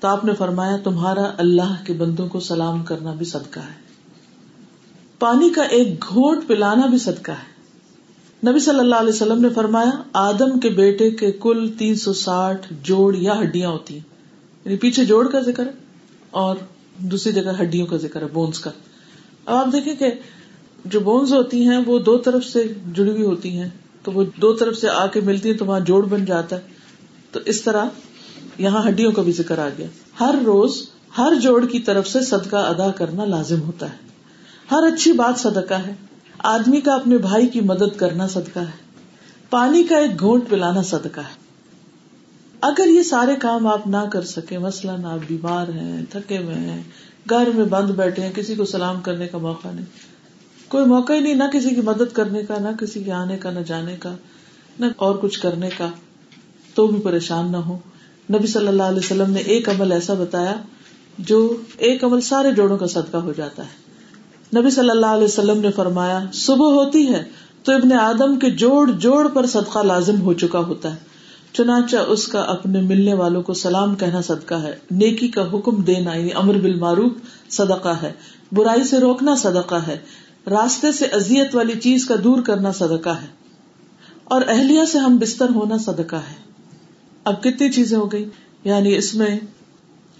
تو 0.00 0.08
آپ 0.08 0.24
نے 0.24 0.34
فرمایا، 0.34 0.76
تمہارا 0.76 1.32
اللہ 1.38 1.84
کے 1.86 1.92
بندوں 1.92 2.28
کو 2.28 2.40
سلام 2.40 2.84
کرنا 2.84 3.14
بھی 3.14 3.26
صدقہ 3.26 3.60
ہے۔ 3.60 3.90
پانی 5.18 5.50
کا 5.50 5.62
ایک 5.62 6.04
گھونٹ 6.08 6.48
پلانا 6.48 6.86
بھی 6.86 6.98
صدقہ 6.98 7.32
ہے۔ 7.32 7.60
نبی 8.50 8.60
صلی 8.60 8.78
اللہ 8.78 8.94
علیہ 8.94 9.08
وسلم 9.08 9.40
نے 9.40 9.48
فرمایا، 9.48 10.02
آدم 10.12 10.60
کے 10.60 10.68
بیٹے 10.68 11.10
کے 11.10 11.32
کل 11.32 11.70
تین 11.78 11.94
سو 11.94 12.12
ساٹھ 12.12 12.72
جوڑ 12.82 13.16
یا 13.16 13.40
ہڈیاں 13.40 13.70
ہوتی 13.70 13.94
ہیں۔ 13.94 14.02
یعنی 14.64 14.76
پیچھے 14.76 15.04
جوڑ 15.04 15.28
کا 15.28 15.40
ذکر 15.40 15.66
ہے 15.66 15.72
اور 16.30 16.56
دوسری 16.98 17.32
جگہ 17.32 17.62
ہڈیوں 17.62 17.86
کا 17.86 17.96
ذکر 17.96 18.22
ہے 18.22 18.26
بونس 18.32 18.58
کا۔ 18.58 18.70
اب 19.46 19.56
آپ 19.56 19.72
دیکھیں 19.72 19.94
کہ 19.94 20.06
جو 20.84 21.00
بونس 21.00 21.32
ہوتی 21.32 21.68
ہیں، 21.68 21.78
وہ 21.86 21.98
دو 21.98 22.18
طرف 22.18 22.44
سے 22.44 22.72
جڑی 22.92 23.10
ہوئی 23.10 23.22
ہوتی 23.22 23.58
ہیں۔ 23.58 23.68
تو 24.02 24.12
وہ 24.12 24.24
دو 24.36 24.52
طرف 24.52 24.76
سے 24.76 24.88
آ 24.88 25.06
کے 25.06 25.20
ملتی 25.20 25.50
ہیں 25.50 25.56
تو 25.56 25.66
وہاں 25.66 25.80
جوڑ 25.80 26.06
بن 26.06 26.24
جاتا 26.24 26.56
ہے۔ 26.56 26.60
تو 27.32 27.40
اس 27.44 27.62
طرح 27.62 27.84
یہاں 28.60 28.88
ہڈیوں 28.88 29.12
کا 29.12 29.22
بھی 29.22 29.32
ذکر 29.32 29.58
آ 29.58 29.68
گیا۔ 29.78 29.86
ہر 30.20 30.34
روز 30.44 30.88
ہر 31.18 31.32
جوڑ 31.42 31.66
کی 31.66 31.78
طرف 31.78 32.08
سے 32.08 32.20
صدقہ 32.20 32.56
ادا 32.56 32.90
کرنا 32.90 33.24
لازم 33.24 33.62
ہوتا 33.62 33.86
ہے۔ 33.90 33.96
ہر 34.70 34.82
اچھی 34.82 35.12
بات 35.12 35.40
صدقہ 35.40 35.74
ہے۔ 35.74 35.94
آدمی 36.38 36.80
کا 36.80 36.94
اپنے 36.94 37.18
بھائی 37.18 37.46
کی 37.46 37.60
مدد 37.60 37.96
کرنا 37.96 38.28
صدقہ 38.28 38.58
ہے۔ 38.58 38.90
پانی 39.50 39.84
کا 39.84 39.98
ایک 39.98 40.20
گھونٹ 40.20 40.48
پلانا 40.48 40.82
صدقہ 40.82 41.20
ہے۔ 41.20 41.50
اگر 42.60 42.86
یہ 42.86 43.02
سارے 43.02 43.34
کام 43.36 43.66
آپ 43.66 43.86
نہ 43.86 44.08
کر 44.12 44.22
سکے 44.22 44.58
مثلاً 44.58 45.04
آپ 45.04 45.18
بیمار 45.28 45.68
ہیں، 45.68 46.04
تھکے 46.10 46.38
ہوئے 46.38 46.54
ہیں، 46.54 46.82
گھر 47.30 47.48
میں 47.54 47.64
بند 47.64 47.90
بیٹھے 47.90 48.22
ہیں، 48.22 48.32
کسی 48.32 48.54
کو 48.54 48.64
سلام 48.64 49.00
کرنے 49.00 49.26
کا 49.26 49.38
موقع 49.38 49.68
نہیں۔ 49.74 49.86
کوئی 50.68 50.86
موقع 50.86 51.12
ہی 51.12 51.20
نہیں، 51.20 51.34
نہ 51.34 51.44
کسی 51.52 51.70
کی 51.70 51.80
مدد 51.80 52.12
کرنے 52.12 52.42
کا، 52.42 52.58
نہ 52.58 52.68
کسی 52.80 53.02
کے 53.02 53.12
آنے 53.12 53.36
کا، 53.36 53.50
نہ 53.50 53.60
جانے 53.60 53.96
کا، 53.96 54.14
نہ 54.80 54.86
اور 54.96 55.14
کچھ 55.14 55.40
کرنے 55.40 55.68
کا۔ 55.78 55.88
تو 56.74 56.86
بھی 56.86 57.00
پریشان 57.00 57.52
نہ 57.52 57.56
ہو 57.56 57.78
نبی 58.30 58.46
صلی 58.46 58.68
اللہ 58.68 58.82
علیہ 58.82 58.98
وسلم 58.98 59.30
نے 59.30 59.40
ایک 59.40 59.68
عمل 59.68 59.92
ایسا 59.92 60.14
بتایا 60.14 60.54
جو 61.18 61.56
ایک 61.78 62.04
عمل 62.04 62.20
سارے 62.20 62.52
جوڑوں 62.52 62.78
کا 62.78 62.86
صدقہ 62.86 63.16
ہو 63.16 63.32
جاتا 63.36 63.62
ہے۔ 63.62 63.90
نبی 64.60 64.70
صلی 64.70 64.90
اللہ 64.90 65.06
علیہ 65.06 65.24
وسلم 65.24 65.60
نے 65.60 65.70
فرمایا، 65.70 66.24
صبح 66.32 66.66
ہوتی 66.66 67.08
ہے 67.08 67.24
تو 67.62 67.72
ابن 67.72 67.92
آدم 67.92 68.38
کے 68.38 68.50
جوڑ 68.50 68.90
جوڑ 68.90 69.28
پر 69.28 69.46
صدقہ 69.46 69.78
لازم 69.78 70.20
ہو 70.20 70.32
چکا 70.32 70.58
ہوتا 70.58 70.90
ہے۔ 70.90 70.96
چنانچہ 71.52 71.96
اس 71.96 72.28
کا 72.28 72.40
اپنے 72.40 72.80
ملنے 72.80 73.14
والوں 73.14 73.42
کو 73.42 73.54
سلام 73.54 73.94
کہنا 73.94 74.20
صدقہ 74.20 74.54
ہے۔ 74.54 74.76
نیکی 74.90 75.28
کا 75.28 75.50
حکم 75.52 75.82
دینا 75.82 76.14
یعنی 76.14 76.30
امر 76.34 76.54
بالمعروف 76.54 77.12
صدقہ 77.50 77.96
ہے۔ 78.02 78.12
برائی 78.52 78.84
سے 78.84 78.98
روکنا 78.98 79.36
صدقہ 79.36 79.74
ہے۔ 79.74 79.98
راستے 80.50 80.92
سے 80.92 81.04
ازیت 81.04 81.54
والی 81.54 81.80
چیز 81.80 82.06
کا 82.06 82.14
دور 82.24 82.42
کرنا 82.42 82.72
صدقہ 82.72 83.08
ہے۔ 83.08 83.26
اور 84.24 84.42
اہلیہ 84.48 84.84
سے 84.84 84.98
ہم 84.98 85.16
بستر 85.16 85.48
ہونا 85.54 85.78
صدقہ 85.78 86.16
ہے۔ 86.16 86.49
اب 87.26 87.42
کتنی 87.42 87.70
چیزیں 87.72 87.96
ہو 87.98 88.10
گئی 88.12 88.24
یعنی 88.64 88.96
اس 88.96 89.14
میں 89.14 89.38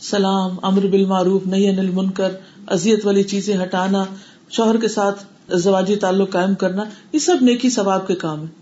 سلام، 0.01 0.57
امر 0.63 0.87
بالمعروف 0.87 1.47
نئی 1.47 1.69
انل 1.69 1.91
منکر 1.91 2.33
ازیت 2.69 3.07
والی 3.07 3.23
چیزیں 3.25 3.57
ہٹانا، 3.57 4.05
شوہر 4.51 4.77
کے 4.81 4.89
ساتھ 4.89 5.25
زواجی 5.57 5.97
تعلق 5.97 6.31
قائم 6.33 6.55
کرنا، 6.55 6.85
یہ 7.13 7.19
سب 7.19 7.43
نیکی 7.43 7.71
ثواب 7.71 8.07
کے 8.07 8.15
کام 8.17 8.43
ہے 8.43 8.59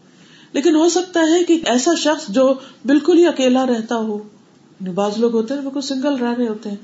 لیکن 0.54 0.76
ہو 0.76 0.88
سکتا 0.88 1.20
ہے 1.30 1.42
کہ 1.44 1.60
ایسا 1.66 1.94
شخص 1.94 2.28
جو 2.28 2.52
بالکل 2.86 3.18
ہی 3.18 3.26
اکیلا 3.26 3.66
رہتا 3.66 3.96
ہو 3.98 4.16
یعنی 4.16 4.94
بعض 4.94 5.18
لوگ 5.18 5.34
ہوتے 5.34 5.54
ہیں، 5.54 5.60
بالکل 5.62 5.80
سنگل 5.82 6.16
رہ 6.16 6.34
رہے 6.38 6.48
ہوتے 6.48 6.70
ہیں، 6.70 6.76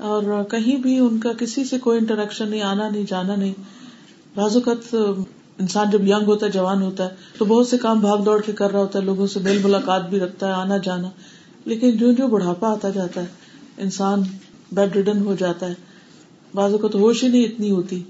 اور 0.00 0.42
کہیں 0.50 0.76
بھی 0.76 0.98
ان 0.98 1.18
کا 1.18 1.32
کسی 1.32 1.64
سے 1.64 1.78
کوئی 1.78 1.98
انٹریکشن 1.98 2.48
نہیں، 2.50 2.62
آنا 2.64 2.88
نہیں، 2.88 3.04
جانا 3.08 3.36
نہیں۔ 3.36 3.52
بعض 4.36 4.56
اوقات 4.56 4.94
انسان 5.60 5.90
جب 5.90 6.06
یگ 6.06 6.24
ہوتا 6.26 6.46
ہے، 6.46 6.50
جوان 6.50 6.82
ہوتا 6.82 7.04
ہے، 7.04 7.08
تو 7.38 7.44
بہت 7.44 7.68
سے 7.68 7.78
کام 7.78 8.00
بھاگ 8.00 8.18
دوڑ 8.18 8.40
کے 8.40 8.52
کر 8.52 8.70
رہا 8.70 8.80
ہوتا 8.80 8.98
ہے، 8.98 9.04
لوگوں 9.04 9.26
سے 9.26 9.40
میل 9.40 9.58
ملاقات 9.64 10.10
بھی 10.10 10.20
رکھتا 10.20 10.46
ہے، 10.46 10.52
آنا 10.52 10.76
جانا۔ 10.76 11.10
لیکن 11.64 11.96
جو 11.96 12.12
جو 12.12 12.26
بڑھاپا 12.26 12.72
آتا 12.72 12.88
جاتا 12.90 13.20
ہے، 13.20 13.26
انسان 13.78 14.22
بیڈ 14.72 14.96
ریڈن 14.96 15.18
ہو 15.18 15.36
جاتا 15.38 15.68
ہے۔ 15.68 15.74
بعض 16.54 16.72
اوقات 16.72 16.94
ہوش 16.94 17.24
ہی 17.24 17.28
نہیں 17.28 17.44
اتنی 17.44 17.70
ہوتی۔ 17.70 18.02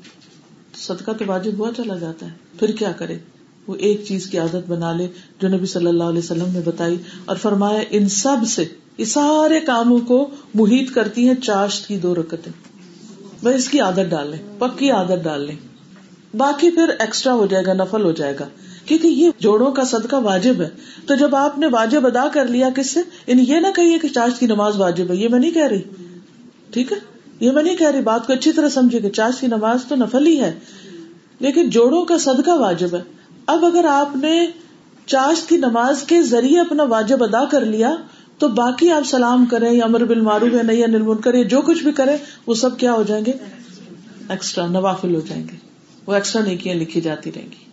صدقہ 0.75 1.11
تو 1.11 1.25
واجب 1.27 1.51
ہوا 1.59 1.71
چلا 1.77 1.97
جاتا 1.97 2.27
ہے۔ 2.27 2.31
پھر 2.59 2.71
کیا 2.71 2.93
کرے؟ 2.93 3.19
وہ 3.67 3.75
ایک 3.75 4.05
چیز 4.09 4.27
کی 4.27 4.39
عادت 4.39 4.71
بنا 4.71 4.93
لے، 4.93 5.09
جو 5.41 5.49
نبی 5.49 5.67
صلی 5.67 5.87
اللہ 5.87 6.05
علیہ 6.05 6.19
وسلم 6.19 6.49
نے 6.53 6.61
بتائی۔ 6.65 6.97
اور 7.25 7.37
فرمایا، 7.37 7.81
ان 7.91 8.09
سب 8.09 8.37
سے، 8.47 8.65
یہ 8.99 9.05
سارے 9.05 9.61
کاموں 9.61 9.99
کو 9.99 10.31
محیط 10.55 10.95
کرتی 10.95 11.29
ہیں 11.29 11.35
چاشت 11.35 11.89
کی 11.89 11.99
دو 11.99 12.15
رکتیں۔ 12.15 12.53
بس 13.45 13.55
اس 13.55 13.69
کی 13.69 13.81
عادت 13.81 14.11
ڈال 14.11 14.31
لیں، 14.31 14.39
پکی 14.59 14.91
عادت 14.91 15.25
ڈال 15.25 15.41
لیں۔ 15.41 15.74
باقی 16.37 16.71
پھر 16.71 16.89
ایکسٹرا 16.99 17.35
ہو 17.35 17.47
جائے 17.47 17.67
گا، 17.67 17.73
نفل 17.73 18.05
ہو 18.05 18.13
جائے 18.13 18.37
گا۔ 18.41 18.49
کیونکہ 18.87 19.07
یہ 19.07 19.31
جوڑوں 19.39 19.73
کا 19.73 19.85
صدقہ 19.85 20.17
واجب 20.17 20.55
ہے۔ 20.61 20.69
تو 21.07 21.15
جب 21.15 21.37
آپ 21.37 21.59
نے 21.59 21.67
واجب 21.67 22.07
ادا 22.07 22.29
کر 22.29 22.49
لیا 22.49 22.69
کس 22.77 22.91
سے؟ 22.91 23.01
یعنی 23.27 23.45
یہ 23.49 23.57
نہ 23.57 23.67
کہیے 23.77 23.99
کہ 23.99 24.09
چاشت 24.09 24.41
کی 24.41 24.47
نماز 24.47 24.81
واجب 24.81 25.11
ہے، 25.11 25.17
یہ 25.17 25.29
میں 25.29 25.39
نہیں 25.39 25.51
کہہ 25.51 25.67
رہی۔ 25.67 25.83
ٹھیک 26.71 26.93
ہے؟ 26.93 26.97
یہ 27.41 27.51
میں 27.51 27.63
نہیں 27.63 27.77
کہہ 27.77 27.91
رہی، 27.91 28.01
بات 28.01 28.27
کو 28.27 28.33
اچھی 28.33 28.53
طرح 28.53 28.69
سمجھے 28.69 28.99
کہ 28.99 29.11
چاشت 29.11 29.41
کی 29.41 29.47
نماز 29.47 29.79
تو 29.89 29.97
نفل 29.97 30.27
ہی 30.27 30.41
ہے۔ 30.41 30.59
لیکن 31.41 31.71
جوڑوں 31.71 32.05
کا 32.05 32.19
صدقہ 32.19 32.51
واجب 32.51 32.95
ہے۔ 32.95 33.03
اب 33.47 33.65
اگر 33.65 33.85
آپ 33.85 34.17
نے 34.17 34.47
چاشت 35.07 35.49
کی 35.49 35.57
نماز 35.57 36.03
کے 36.03 36.23
ذریعے 36.23 36.61
اپنا 36.61 36.83
واجب 36.83 37.25
ادا 37.25 37.45
کر 37.45 37.65
لیا، 37.65 37.97
تو 38.39 38.49
باقی 38.49 38.91
آپ 38.91 39.03
سلام 39.07 39.47
کریں، 39.47 39.73
یا 39.73 39.85
امر 39.85 40.05
بل 40.05 40.21
مارو 40.21 40.47
یا 40.47 40.63
نہیں 40.63 40.87
نرمن 40.87 41.17
کرے 41.17 41.45
جو 41.45 41.61
کچھ 41.61 41.83
بھی 41.83 41.93
کرے 41.93 42.17
وہ 42.47 42.55
سب 42.55 42.79
کیا 42.79 42.93
ہو 42.93 43.03
جائیں 43.03 43.25
گے؟ 43.25 43.33
ایکسٹرا 44.29 44.67
نوافل 44.67 45.15
ہو 45.15 45.21
جائیں 45.29 45.45
گے۔ 45.53 45.74
وہ 46.07 46.15
ایکسٹرا 46.15 46.43
نیکیاں 46.45 46.75
لکھی 46.75 47.01
جاتی 47.01 47.33
رہیں 47.33 47.47
گی۔ 47.51 47.65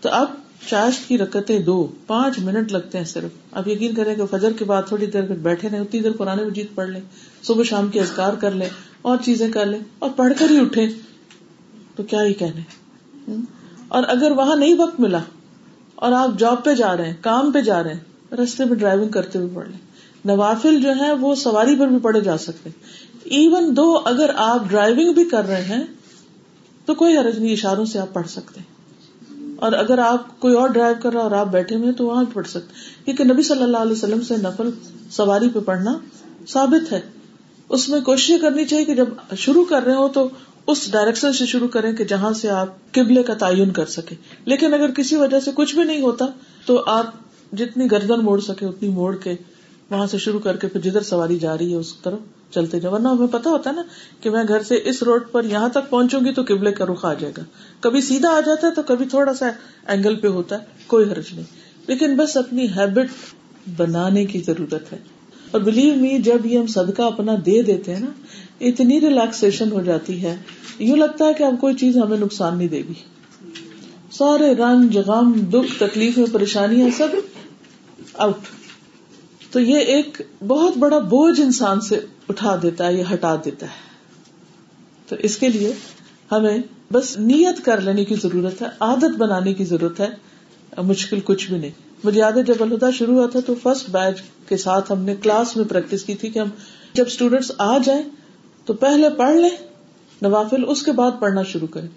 تو 0.00 0.08
اب 0.08 0.26
چاشت 0.68 1.08
کی 1.08 1.18
رکتیں 1.18 1.58
دو، 1.58 1.86
پانچ 2.06 2.38
منٹ 2.38 2.72
لگتے 2.72 2.98
ہیں 2.98 3.04
صرف۔ 3.04 3.30
اب 3.52 3.68
یقین 3.68 3.94
کریں 3.94 4.14
کہ 4.14 4.26
فجر 4.30 4.52
کے 4.52 4.64
بعد 4.64 4.82
تھوڑی 4.88 5.06
دیر 5.06 5.22
بیٹھے 5.22 5.68
رہے 5.68 5.78
اتنی 5.78 6.00
دیر 6.00 6.12
قرآن 6.12 6.38
مجید 6.46 6.66
پڑھ 6.74 6.88
لیں، 6.88 7.00
صبح 7.42 7.62
شام 7.62 7.88
کی 7.88 8.00
ازکار 8.00 8.32
کر 8.32 8.50
لیں، 8.50 8.68
اور 9.02 9.16
چیزیں 9.24 9.48
کر 9.52 9.66
لیں، 9.66 9.78
اور 9.98 10.10
پڑھ 10.16 10.32
کر 10.38 10.50
ہی 10.50 10.58
اٹھے 10.58 10.86
تو 11.96 12.02
کیا 12.02 12.24
ہی 12.24 12.32
کہنے؟ 12.34 12.62
اور 13.88 14.02
اگر 14.08 14.30
وہاں 14.30 14.56
نہیں 14.56 14.74
وقت 14.78 15.00
ملا، 15.00 15.18
اور 15.94 16.12
آپ 16.12 16.38
جاب 16.38 16.64
پہ 16.64 16.74
جا 16.74 16.96
رہے 16.96 17.06
ہیں، 17.06 17.16
کام 17.20 17.52
پہ 17.52 17.60
جا 17.60 17.82
رہے 17.82 17.94
ہیں، 17.94 18.36
رستے 18.36 18.64
میں 18.64 18.76
ڈرائیونگ 18.76 19.08
کرتے 19.08 19.38
ہوئے 19.38 19.50
پڑھ 19.54 19.68
لیں۔ 19.68 19.78
نوافل 20.24 20.80
جو 20.82 20.94
ہے 20.96 21.12
وہ 21.12 21.34
سواری 21.34 21.76
پر 21.78 21.86
بھی 21.86 21.98
پڑھے 21.98 22.20
جا 22.20 22.36
سکتے۔ 22.38 22.70
ایون 23.24 23.76
دو 23.76 24.00
اگر 24.04 24.30
آپ 24.36 24.68
ڈرائیونگ 24.68 25.12
بھی 25.12 25.24
کر 25.24 25.44
رہے 25.44 25.64
ہیں 25.64 25.82
تو 26.86 26.94
کوئی 26.94 27.16
حرج 27.18 27.38
نہیں، 27.38 27.52
اشاروں 27.52 27.84
سے 27.84 27.98
آپ 27.98 28.12
پڑھ 28.12 28.28
سکتے 28.28 28.60
اور 29.56 29.72
اگر 29.72 29.98
آپ 29.98 30.40
کوئی 30.40 30.54
اور 30.54 30.68
ڈرائیو 30.68 30.96
کر 31.02 31.12
رہا 31.12 31.20
اور 31.20 31.30
آپ 31.30 31.46
بیٹھے 31.46 31.76
ہوئے 31.76 31.92
تو 31.92 32.06
وہاں 32.06 32.24
پڑھ 32.32 32.48
سکتے 32.48 33.04
کیونکہ 33.04 33.24
نبی 33.24 33.42
صلی 33.42 33.62
اللہ 33.62 33.76
علیہ 33.76 33.92
وسلم 33.92 34.20
سے 34.20 34.36
نفل 34.36 34.70
سواری 35.10 35.48
پہ 35.48 35.60
پڑھنا 35.60 35.98
ثابت 36.48 36.92
ہے۔ 36.92 37.00
اس 37.68 37.88
میں 37.88 38.00
کوشش 38.00 38.32
کرنی 38.40 38.64
چاہیے 38.64 38.84
کہ 38.84 38.94
جب 38.94 39.08
شروع 39.36 39.64
کر 39.64 39.82
رہے 39.82 39.94
ہو 39.94 40.08
تو 40.08 40.28
اس 40.66 40.92
ڈائریکشن 40.92 41.32
سے 41.32 41.46
شروع 41.46 41.68
کریں 41.68 41.92
کہ 41.92 42.04
جہاں 42.04 42.32
سے 42.32 42.48
آپ 42.50 42.92
قبلے 42.92 43.22
کا 43.22 43.34
تعین 43.34 43.70
کر 43.70 43.86
سکے 43.86 44.14
لیکن 44.44 44.74
اگر 44.74 44.90
کسی 44.90 45.16
وجہ 45.16 45.40
سے 45.40 45.50
کچھ 45.54 45.74
بھی 45.74 45.84
نہیں 45.84 46.02
ہوتا 46.02 46.26
تو 46.66 46.82
آپ 46.86 47.06
جتنی 47.52 47.90
گردن 47.90 48.24
موڑ 48.24 48.40
سکے 48.40 48.66
اتنی 48.66 48.88
موڑ 48.88 49.16
کے 49.16 49.34
وہاں 49.90 50.06
سے 50.06 50.18
شروع 50.18 50.40
کر 50.40 50.56
کے 50.56 50.66
پھر 50.66 50.80
جدھر 50.80 51.00
سواری 51.00 51.38
جا 51.38 51.58
رہی 51.58 51.70
ہے، 51.70 51.76
اس 51.76 51.94
طرف 51.96 52.18
چلتے 52.50 52.80
جاؤ، 52.80 52.92
ورنہ 52.92 53.08
ہمیں 53.08 53.26
پتا 53.26 53.50
ہوتا 53.50 53.70
ہے 53.70 53.74
نا 53.74 53.82
کہ 54.20 54.30
میں 54.30 54.44
گھر 54.48 54.62
سے 54.62 54.74
اس 54.84 55.02
روڈ 55.02 55.22
پر 55.32 55.44
یہاں 55.44 55.68
تک 55.68 55.90
پہنچوں 55.90 56.20
گی 56.20 56.32
تو 56.32 56.42
قبلے 56.48 56.72
کا 56.72 56.84
رخ 56.84 57.04
آ 57.04 57.14
جائے 57.14 57.32
گا۔ 57.38 57.42
کبھی 57.80 58.00
سیدھا 58.00 58.28
آ 58.28 58.40
جاتا 58.40 58.66
ہے 58.66 58.72
تو 58.72 58.82
کبھی 58.82 59.06
تھوڑا 59.06 59.34
سا 59.34 59.50
اینگل 59.86 60.16
پہ 60.16 60.28
ہوتا 60.28 60.58
ہے، 60.58 60.64
کوئی 60.86 61.10
حرج 61.10 61.34
نہیں۔ 61.34 61.44
لیکن 61.86 62.16
بس 62.16 62.36
اپنی 62.36 62.66
ہیبٹ 62.66 63.08
بنانے 63.76 64.24
کی 64.24 64.40
ضرورت 64.40 64.92
ہے۔ 64.92 64.98
اور 65.50 65.60
بلیو 65.60 65.94
می 65.94 66.18
جب 66.18 66.46
یہ 66.46 66.58
ہم 66.58 66.66
صدقہ 66.66 67.02
اپنا 67.02 67.32
دے 67.46 67.62
دیتے 67.62 67.94
ہیں 67.94 68.00
نا، 68.00 68.10
اتنی 68.60 69.00
ریلیکسن 69.00 69.72
ہو 69.72 69.82
جاتی 69.82 70.22
ہے۔ 70.22 70.36
یوں 70.78 70.96
لگتا 70.96 71.24
ہے 71.24 71.34
کہ 71.34 71.42
اب 71.42 71.54
کوئی 71.60 71.74
چیز 71.74 71.96
ہمیں 71.96 72.18
نقصان 72.18 72.58
نہیں 72.58 72.68
دے 72.68 72.82
گی۔ 72.88 72.94
سارے 74.12 74.54
رنگ 74.54 74.96
غم، 75.06 75.32
دکھ 75.32 75.78
تکلیف 75.78 76.18
پریشانیاں 76.32 76.88
سب 76.96 77.08
آؤٹ 78.14 78.38
تو 79.50 79.60
یہ 79.60 79.78
ایک 79.78 80.22
بہت 80.46 80.76
بڑا 80.76 80.98
بوجھ 80.98 81.40
انسان 81.40 81.80
سے 81.80 82.00
اٹھا 82.30 82.56
دیتا 82.62 82.86
ہے 82.86 82.94
یا 82.94 83.04
ہٹا 83.12 83.36
دیتا 83.44 83.66
ہے۔ 83.66 83.78
تو 85.08 85.16
اس 85.18 85.36
کے 85.36 85.48
لیے 85.48 85.72
ہمیں 86.32 86.58
بس 86.92 87.18
نیت 87.18 87.64
کر 87.64 87.80
لینے 87.80 88.04
کی 88.04 88.14
ضرورت 88.14 88.62
ہے، 88.62 88.66
عادت 88.80 89.16
بنانے 89.16 89.54
کی 89.54 89.64
ضرورت 89.64 90.00
ہے۔ 90.00 90.08
مشکل 90.82 91.20
کچھ 91.24 91.50
بھی 91.50 91.58
نہیں۔ 91.58 91.70
مجھے 92.04 92.20
یاد 92.20 92.32
ہے، 92.32 92.42
جب 92.42 92.54
الہدا 92.60 92.90
شروع 92.90 93.14
ہوا 93.14 93.26
تھا 93.26 93.40
تو 93.46 93.54
فرسٹ 93.62 93.90
بیچ 93.90 94.22
کے 94.48 94.56
ساتھ 94.56 94.92
ہم 94.92 94.98
نے 94.98 95.14
کلاس 95.22 95.56
میں 95.56 95.64
پریکٹس 95.64 96.04
کی 96.04 96.14
تھی 96.14 96.30
کہ 96.30 96.38
ہم 96.38 96.48
جب 96.94 97.04
اسٹوڈینٹس 97.06 97.52
آ 97.58 97.78
جائیں 97.78 98.02
تو 98.64 98.72
پہلے 98.72 99.08
پڑھ 99.16 99.36
لیں، 99.36 99.56
نوافل 100.22 100.64
اس 100.68 100.82
کے 100.82 100.92
بعد 100.92 101.10
پڑھنا 101.20 101.42
شروع 101.42 101.66
کریں۔ 101.66 101.88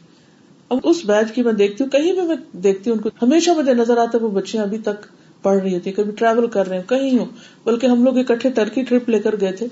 اب 0.69 0.77
اس 0.83 0.97
بیچ 1.05 1.31
کی 1.31 1.43
میں 1.43 1.53
دیکھتی 1.53 1.83
ہوں، 1.83 1.91
کہیں 1.91 2.13
بھی 2.13 2.21
میں 2.21 2.57
دیکھتی 2.57 2.89
ہوں، 2.89 2.97
ان 2.97 3.03
کو 3.03 3.09
ہمیشہ 3.21 3.51
مجھے 3.51 3.73
نظر 3.73 3.97
آتا 3.97 4.17
ہے 4.17 4.23
وہ 4.23 4.31
بچے 4.31 4.59
ابھی 4.59 4.77
تک 4.77 5.07
پڑھ 5.41 5.63
رہی 5.63 5.73
ہوتی 5.73 5.91
کبھی 5.91 6.11
ٹریول 6.11 6.47
کر 6.47 6.67
رہے 6.67 6.75
ہیں، 6.75 6.89
کہیں 6.89 7.19
ہوں۔ 7.19 7.25
بلکہ 7.65 7.87
ہم 7.87 8.03
لوگ 8.03 8.17
اکٹھے 8.17 8.49
ٹرکی 8.49 8.81
ٹرپ 8.81 9.09
لے 9.09 9.19
کر 9.19 9.35
گئے 9.41 9.51
تھے۔ 9.51 9.67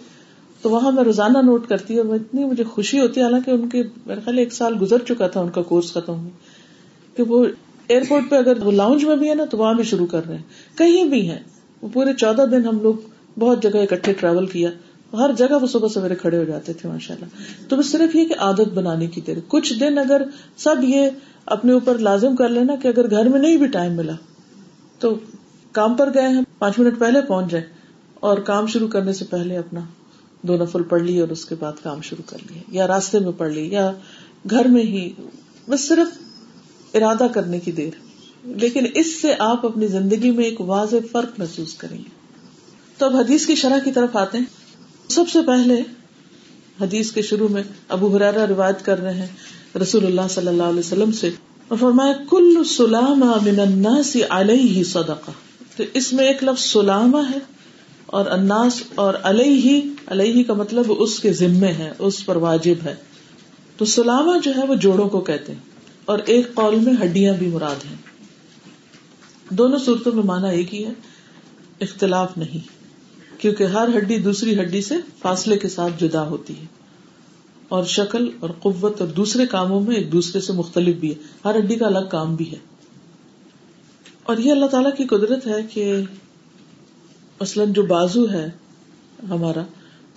تو 0.61 0.69
وہاں 0.69 0.91
میں 0.91 1.03
روزانہ 1.03 1.37
نوٹ 1.37 1.67
کرتی 1.67 1.99
ہوں 1.99 2.13
اتنی 2.13 2.43
مجھے 2.43 2.63
خوشی 2.63 2.99
ہوتی 2.99 3.19
ہے، 3.19 3.25
حالانکہ 3.25 3.51
ان 3.51 3.69
کے 3.69 3.83
میرے 4.05 4.19
خیال 4.25 4.37
ایک 4.37 4.53
سال 4.53 4.75
گزر 4.81 4.97
چکا 4.97 5.27
تھا، 5.27 5.39
ان 5.39 5.49
کا 5.49 5.61
کورس 5.61 5.93
ختم 5.93 6.13
ہو 6.13 6.29
کہ 7.15 7.23
وہ 7.23 7.45
ایئرپورٹ 7.87 8.23
پہ 8.29 8.35
اگر 8.35 8.65
وہ 8.65 8.71
لاؤنج 8.71 9.05
میں 9.05 9.15
بھی 9.15 9.29
ہے 9.29 9.35
نا، 9.35 9.45
تو 9.45 9.57
وہاں 9.57 9.73
بھی 9.73 9.83
شروع 9.83 10.05
کر 10.05 10.27
رہے 10.27 10.35
ہیں۔ 10.35 10.77
کہیں 10.77 11.05
بھی 11.05 11.29
ہیں۔ 11.29 11.39
وہ 11.81 11.87
پورے 11.93 12.13
چودہ 12.13 12.45
دن 12.51 12.65
ہم 12.65 12.79
لوگ 12.81 12.93
بہت 13.39 13.63
جگہ 13.63 13.77
اکٹھے 13.77 14.13
ٹریول 14.13 14.45
کیا۔ 14.45 14.69
ہر 15.13 15.31
جگہ 15.37 15.61
وہ 15.61 15.67
صبح 15.67 15.87
سویرے 15.87 16.15
کھڑے 16.15 16.37
ہو 16.37 16.43
جاتے 16.43 16.73
تھے 16.73 16.89
ماشاء 16.89 17.15
اللہ 17.15 17.25
تو 17.69 17.75
بس 17.75 17.91
صرف 17.91 18.15
یہ 18.15 18.25
کہ 18.25 18.35
عادت 18.39 18.73
بنانے 18.73 19.07
کی 19.07 19.21
دیر 19.21 19.37
کچھ 19.47 19.73
دن 19.73 19.97
اگر 19.97 20.21
سب 20.57 20.75
یہ 20.83 21.09
اپنے 21.45 21.73
اوپر 21.73 21.97
لازم 21.97 22.35
کر 22.35 22.49
لینا 22.49 22.75
کہ 22.75 22.87
اگر 22.87 23.09
گھر 23.09 23.29
میں 23.29 23.39
نہیں 23.39 23.57
بھی 23.57 23.67
ٹائم 23.67 23.93
ملا، 23.93 24.13
تو 24.99 25.19
کام 25.71 25.93
پر 25.93 26.09
گئے 26.13 26.27
ہیں 26.27 26.41
پانچ 26.59 26.79
منٹ 26.79 26.99
پہلے 26.99 27.21
پہنچ 27.21 27.51
جائے 27.51 27.63
اور 28.13 28.37
کام 28.37 28.67
شروع 28.67 28.87
کرنے 28.87 29.13
سے 29.13 29.25
پہلے 29.25 29.57
اپنا 29.57 29.79
دو 30.41 30.57
نفل 30.57 30.83
پڑھ 30.83 31.03
لی 31.03 31.19
اور 31.19 31.29
اس 31.29 31.45
کے 31.45 31.55
بعد 31.55 31.73
کام 31.83 32.01
شروع 32.01 32.29
کر 32.29 32.37
لیا، 32.49 32.61
یا 32.71 32.87
راستے 32.87 33.19
میں 33.19 33.31
پڑھ 33.37 33.51
لی، 33.51 33.71
یا 33.71 33.91
گھر 34.49 34.65
میں 34.65 34.83
ہی، 34.83 35.13
بس 35.69 35.87
صرف 35.87 36.17
ارادہ 36.93 37.27
کرنے 37.33 37.59
کی 37.59 37.71
دیر۔ 37.71 37.91
لیکن 38.43 38.85
اس 38.95 39.21
سے 39.21 39.33
آپ 39.39 39.65
اپنی 39.65 39.87
زندگی 39.87 40.31
میں 40.31 40.45
ایک 40.45 40.61
واضح 40.61 40.95
فرق 41.11 41.29
محسوس 41.37 41.73
کریں 41.73 41.97
گے۔ 41.97 42.09
تو 42.97 43.05
اب 43.05 43.15
حدیث 43.15 43.45
کی 43.45 43.55
شرح 43.55 43.79
کی 43.79 43.91
طرف 43.91 44.15
آتے 44.15 44.37
ہیں۔ 44.37 44.45
سب 45.09 45.23
سے 45.33 45.39
پہلے 45.47 45.81
حدیث 46.81 47.11
کے 47.11 47.21
شروع 47.21 47.47
میں 47.47 47.63
ابو 47.89 48.17
حرارا 48.17 48.47
روایت 48.47 48.85
کر 48.85 48.99
رہے 48.99 49.13
ہیں 49.13 49.27
رسول 49.81 50.05
اللہ 50.05 50.21
صلی 50.29 50.47
اللہ 50.47 50.63
علیہ 50.63 50.79
وسلم 50.79 51.11
سے۔ 51.11 51.29
اور 51.67 51.77
فرمایا، 51.77 52.13
کل 52.29 52.63
سلامہ 52.63 53.35
من 53.41 53.59
الناس 53.59 54.17
علیہ 54.29 54.83
صدقہ 54.83 55.31
تو 55.77 55.83
اس 55.93 56.13
میں 56.13 56.27
ایک 56.27 56.43
لفظ 56.43 56.63
سلامہ 56.63 57.17
ہے۔ 57.17 57.39
اور 58.11 58.25
اناس 58.25 58.83
اور 58.95 59.13
علیہ 59.23 59.81
علیہ 60.05 60.43
کا 60.43 60.53
مطلب 60.53 60.93
اس 60.99 61.19
کے 61.19 61.33
ذمے 61.33 61.67
ہے، 61.67 61.91
اس 61.99 62.25
پر 62.25 62.35
واجب 62.35 62.73
ہے۔ 62.83 62.95
تو 63.77 63.85
سلامہ 63.85 64.31
جو 64.43 64.51
ہے 64.57 64.65
وہ 64.67 64.75
جوڑوں 64.75 65.09
کو 65.09 65.19
کہتے 65.19 65.51
ہیں، 65.51 65.59
اور 66.05 66.19
ایک 66.25 66.53
قول 66.53 66.75
میں 66.75 66.93
ہڈیاں 67.01 67.33
بھی 67.33 67.47
مراد 67.47 67.85
ہیں۔ 67.89 67.95
دونوں 69.49 69.79
صورتوں 69.79 70.11
میں 70.11 70.23
مانا 70.23 70.47
ایک 70.47 70.75
ہی 70.75 70.85
ہے، 70.85 70.93
اختلاف 71.81 72.37
نہیں، 72.37 72.67
کیونکہ 73.41 73.63
ہر 73.63 73.89
ہڈی 73.97 74.17
دوسری 74.17 74.59
ہڈی 74.59 74.81
سے 74.81 74.95
فاصلے 75.19 75.57
کے 75.57 75.69
ساتھ 75.69 76.03
جدا 76.03 76.27
ہوتی 76.27 76.53
ہے۔ 76.53 76.65
اور 77.69 77.83
شکل 77.83 78.29
اور 78.39 78.49
قوت 78.49 79.01
اور 79.01 79.09
دوسرے 79.09 79.45
کاموں 79.45 79.81
میں 79.81 79.95
ایک 79.95 80.11
دوسرے 80.11 80.41
سے 80.41 80.53
مختلف 80.53 80.95
بھی 80.95 81.09
ہے۔ 81.09 81.15
ہر 81.45 81.57
ہڈی 81.57 81.75
کا 81.75 81.85
الگ 81.85 82.07
کام 82.11 82.35
بھی 82.35 82.51
ہے۔ 82.51 82.57
اور 84.23 84.37
یہ 84.37 84.51
اللہ 84.51 84.65
تعالیٰ 84.65 84.91
کی 84.97 85.05
قدرت 85.05 85.47
ہے 85.47 85.57
کہ 85.73 85.95
مثلاً 87.41 87.73
جو 87.73 87.83
بازو 87.83 88.31
ہے 88.31 88.49
ہمارا 89.29 89.61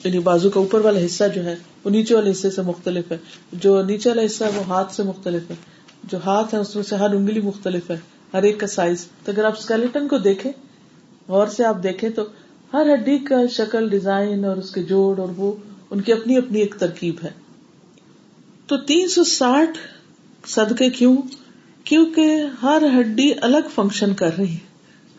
یعنی 0.04 0.18
بازو 0.18 0.50
کا 0.50 0.60
اوپر 0.60 0.80
والا 0.80 1.06
حصہ 1.06 1.24
جو 1.34 1.44
ہے، 1.44 1.56
وہ 1.84 1.90
نیچے 1.90 2.14
والے 2.14 2.30
حصے 2.30 2.50
سے 2.50 2.62
مختلف 2.62 3.12
ہے۔ 3.12 3.18
جو 3.52 3.82
نیچے 3.82 4.08
والا 4.08 4.22
حصہ 4.26 4.44
ہے، 4.44 4.50
وہ 4.54 4.62
ہاتھ 4.66 4.94
سے 4.94 5.02
مختلف 5.02 5.50
ہے۔ 5.50 5.56
جو 6.04 6.18
ہاتھ 6.26 6.54
ہے 6.54 6.58
اس 6.58 6.74
میں 6.74 6.84
سے 6.84 6.96
ہر 6.96 7.14
انگلی 7.14 7.40
مختلف 7.40 7.90
ہے، 7.90 7.96
ہر 8.34 8.42
ایک 8.42 8.60
کا 8.60 8.66
سائز 8.66 9.06
تو 9.24 9.32
اگر 9.32 9.44
آپ 9.44 9.54
اسکیلیٹن 9.58 10.08
کو 10.08 10.18
دیکھیں، 10.18 10.52
غور 11.28 11.46
سے 11.46 11.64
آپ 11.64 11.82
دیکھیں 11.82 12.10
تو 12.10 12.22
ہر 12.72 12.94
ہڈی 12.94 13.18
کا 13.18 13.46
شکل 13.50 13.88
ڈیزائن 13.88 14.44
اور 14.44 14.56
اس 14.56 14.70
کے 14.70 14.82
جوڑ 14.82 15.20
اور 15.20 15.28
وہ، 15.36 15.52
ان 15.90 16.00
کی 16.00 16.12
اپنی 16.12 16.36
اپنی 16.36 16.60
ایک 16.60 16.74
ترکیب 16.78 17.14
ہے۔ 17.22 17.30
تو 18.66 18.76
تین 18.76 19.08
سو 19.08 19.24
ساٹھ 19.24 19.78
صدقے 20.48 20.90
کیوں؟ 20.90 21.16
کیونکہ 21.84 22.36
ہر 22.62 22.82
ہڈی 23.00 23.32
الگ 23.40 23.68
فنکشن 23.74 24.14
کر 24.14 24.36
رہی 24.38 24.54
ہے۔ 24.54 24.73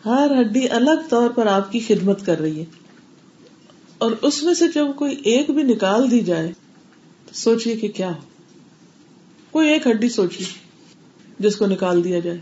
ہر 0.06 0.30
ہڈی 0.40 0.68
الگ 0.68 1.08
طور 1.08 1.30
پر 1.30 1.46
آپ 1.46 1.72
کی 1.72 1.80
خدمت 1.80 2.26
کر 2.26 2.40
رہی 2.40 2.60
ہے۔ 2.60 2.64
اور 3.98 4.12
اس 4.22 4.42
میں 4.42 4.54
سے 4.54 4.64
جب 4.74 4.86
کوئی 4.96 5.16
ایک 5.24 5.50
بھی 5.50 5.62
نکال 5.62 6.10
دی 6.10 6.20
جائے، 6.20 6.52
تو 7.26 7.34
سوچیے 7.34 7.76
کہ 7.76 7.88
کیا 7.88 8.08
ہو۔ 8.08 8.20
کوئی 9.50 9.68
ایک 9.68 9.86
ہڈی 9.86 10.08
سوچیے 10.08 10.46
جس 11.38 11.56
کو 11.56 11.66
نکال 11.66 12.04
دیا 12.04 12.18
جائے۔ 12.18 12.38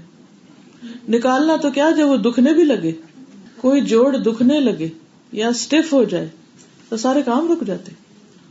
نکالنا 1.09 1.57
تو 1.57 1.71
کیا 1.71 1.91
جب 1.91 2.09
وہ 2.09 2.17
دکھنے 2.17 2.55
بھی 2.55 2.65
لگے۔ 2.65 2.93
کوئی 3.57 3.81
جوڑ 3.81 4.17
دکھنے 4.17 4.61
لگے 4.61 4.89
یا 5.33 5.49
اسٹیف 5.49 5.93
ہو 5.93 6.05
جائے 6.05 6.29
تو 6.89 6.97
سارے 6.97 7.23
کام 7.23 7.53
رک 7.53 7.67
جاتے۔ 7.67 7.93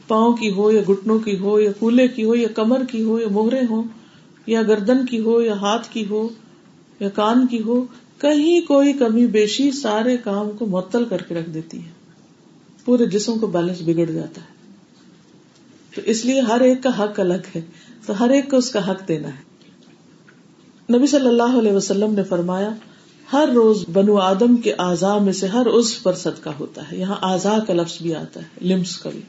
پاؤں 0.08 0.34
کی 0.34 0.52
ہو 0.52 0.72
یا 0.72 0.82
گٹنوں 0.90 1.20
کی 1.20 1.38
ہو 1.38 1.60
یا 1.60 1.72
کولے 1.72 2.08
کی 2.08 2.24
ہو 2.24 2.36
یا 2.36 2.48
کمر 2.48 2.84
کی 2.86 3.04
ہو 3.04 3.20
یا 3.20 3.28
موہرے 3.32 3.62
ہو 3.70 3.84
یا 4.48 4.62
گردن 4.62 5.06
کی 5.06 5.20
ہو 5.20 5.42
یا 5.42 5.54
ہاتھ 5.54 5.90
کی 5.90 6.06
ہو 6.10 6.30
یا 7.00 7.10
کان 7.10 7.48
کی 7.48 7.62
ہو 7.62 7.86
کہیں 8.24 8.62
کوئی 8.62 8.94
کمی 8.94 9.28
بیشی 9.28 9.72
سارے 9.72 10.18
کام 10.18 10.50
کو 10.60 10.66
معطل 10.66 11.06
کر 11.06 11.22
کے 11.22 11.36
رکھ 11.36 11.50
دیتی 11.50 11.86
ہے۔ 11.86 11.90
پورے 12.86 13.06
جسم 13.06 13.40
کو 13.40 13.48
بیلنس 13.48 13.82
بگڑ 13.82 14.06
جاتا 14.06 14.42
ہے۔ 14.42 14.54
تو 15.96 16.02
اس 16.06 16.26
لیے 16.26 16.42
ہر 16.42 16.62
ایک 16.62 16.84
کا 16.84 17.04
حق 17.04 17.20
الگ 17.20 17.44
ہے۔ 17.56 17.62
تو 18.06 18.20
ہر 18.20 18.30
ایک 18.30 18.50
کو 18.50 18.58
اس 18.58 18.72
کا 18.72 18.92
حق 18.92 19.08
دینا 19.08 19.28
ہے۔ 19.28 19.54
نبی 20.98 21.08
صلی 21.08 21.28
اللہ 21.28 21.60
علیہ 21.60 21.72
وسلم 21.72 22.14
نے 22.14 22.24
فرمایا، 22.24 22.70
ہر 23.34 23.50
روز 23.56 23.86
بنو 23.94 24.18
آدم 24.18 24.58
کے 24.58 24.74
آزا 24.78 25.18
میں 25.18 25.34
سے 25.34 25.48
ہر 25.48 25.66
اس 25.66 26.04
پر 26.04 26.14
صدقہ 26.14 26.50
ہوتا 26.50 26.92
ہے۔ 26.92 26.98
یہاں 26.98 27.16
آزا 27.22 27.58
کا 27.68 27.74
لفظ 27.74 28.02
بھی 28.02 28.16
آتا 28.16 28.40
ہے 28.40 28.68
لمس 28.68 28.98
کا 28.98 29.10
بھی۔ 29.10 29.22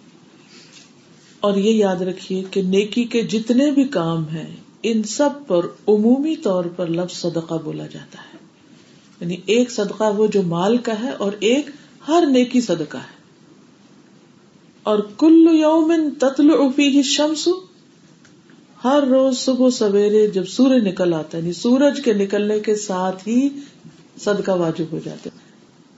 اور 1.41 1.57
یہ 1.57 1.71
یاد 1.71 1.97
رکھیے 1.97 2.45
کہ 2.51 2.63
نیکی 2.63 3.05
کے 3.05 3.23
جتنے 3.23 3.71
بھی 3.71 3.85
کام 3.85 4.29
ہیں، 4.29 4.57
ان 4.83 5.03
سب 5.03 5.31
پر 5.47 5.67
عمومی 5.89 6.37
طور 6.37 6.65
پر 6.65 6.87
لفظ 6.87 7.17
صدقہ 7.17 7.55
بولا 7.65 7.87
جاتا 7.87 8.19
ہے۔ 8.19 8.34
یعنی 9.21 9.37
ایک 9.47 9.71
صدقہ 9.71 10.15
وہ 10.17 10.27
جو 10.27 10.43
مال 10.43 10.77
کا 10.77 11.01
ہے 11.03 11.11
اور 11.11 11.33
ایک 11.41 11.71
ہر 12.09 12.25
نیکی 12.31 12.61
صدقہ 12.61 12.97
ہے۔ 12.97 13.15
اور 14.83 14.99
کل 15.19 15.49
یومن 15.53 16.11
تتل 16.11 16.51
افی 16.51 17.03
شمس 17.03 17.49
ہر 18.85 19.03
روز 19.03 19.39
صبح 19.39 19.71
سویرے 19.71 20.27
جب 20.27 20.45
سورج 20.49 20.89
نکل 20.89 21.15
آتا 21.15 21.39
ہے 21.39 21.43
یعنی 21.43 21.53
سورج 21.53 22.01
کے 22.05 22.13
نکلنے 22.13 22.61
کے 22.61 22.77
ساتھ 22.77 23.29
ہی 23.29 23.49
صدقہ 24.19 24.51
واجب 24.51 24.85
ہو 24.93 24.99
جاتے 25.05 25.31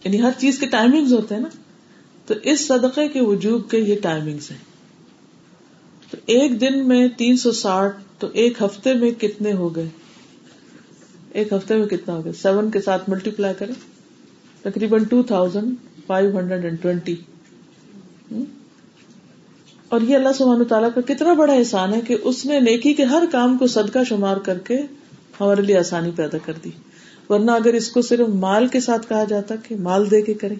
یعنی 0.04 0.22
ہر 0.22 0.30
چیز 0.38 0.58
کے 0.58 0.66
ٹائمنگ 0.66 1.12
ہوتے 1.12 1.34
ہیں 1.34 1.42
نا۔ 1.42 1.48
تو 2.26 2.34
اس 2.42 2.66
صدقے 2.66 3.08
کے 3.08 3.20
وجوب 3.22 3.70
کے 3.70 3.78
یہ 3.78 3.94
ٹائمنگ 4.00 4.38
ہیں۔ 4.50 4.58
تو 6.10 6.16
ایک 6.26 6.60
دن 6.60 6.88
میں 6.88 7.08
تین 7.08 7.36
سو 7.36 7.52
ساٹھ، 7.52 7.96
تو 8.18 8.26
ایک 8.32 8.62
ہفتے 8.62 8.94
میں 8.94 9.10
کتنے 9.10 9.52
ہو 9.52 9.76
گئے؟ 9.76 9.88
ایک 11.36 11.52
ہفتے 11.52 11.76
میں 11.76 11.86
کتنا 11.86 12.14
ہو 12.14 12.24
گیا؟ 12.24 12.32
سیون 12.32 12.70
کے 12.70 12.80
ساتھ 12.80 13.08
ملٹی 13.10 13.30
پلائی 13.30 13.54
کرے 13.58 13.72
تقریباً 14.64 15.04
two 15.04 15.22
thousand 15.22 15.74
five 16.06 16.38
hundred 16.38 16.64
and 16.64 16.82
twenty 16.82 17.14
اور 19.88 20.00
یہ 20.00 20.16
اللہ 20.16 20.32
سبحانہ 20.36 20.64
تعالیٰ 20.64 20.88
کا 20.94 21.00
کتنا 21.06 21.32
بڑا 21.32 21.52
احسان 21.52 21.94
ہے 21.94 22.00
کہ 22.00 22.16
اس 22.22 22.44
نے 22.46 22.60
نیکی 22.60 22.92
کے 22.94 23.04
ہر 23.04 23.24
کام 23.32 23.56
کو 23.58 23.66
صدقہ 23.66 24.04
شمار 24.08 24.36
کر 24.36 24.58
کے 24.58 24.76
ہمارے 25.40 25.62
لیے 25.62 25.78
آسانی 25.78 26.10
پیدا 26.16 26.38
کر 26.44 26.52
دی۔ 26.64 26.70
ورنہ 27.28 27.50
اگر 27.50 27.74
اس 27.74 27.90
کو 27.90 28.02
صرف 28.02 28.28
مال 28.36 28.66
کے 28.66 28.80
ساتھ 28.80 29.08
کہا 29.08 29.24
جاتا 29.24 29.54
کہ 29.56 29.76
مال 29.78 30.10
دے 30.10 30.22
کے 30.22 30.34
کریں، 30.34 30.56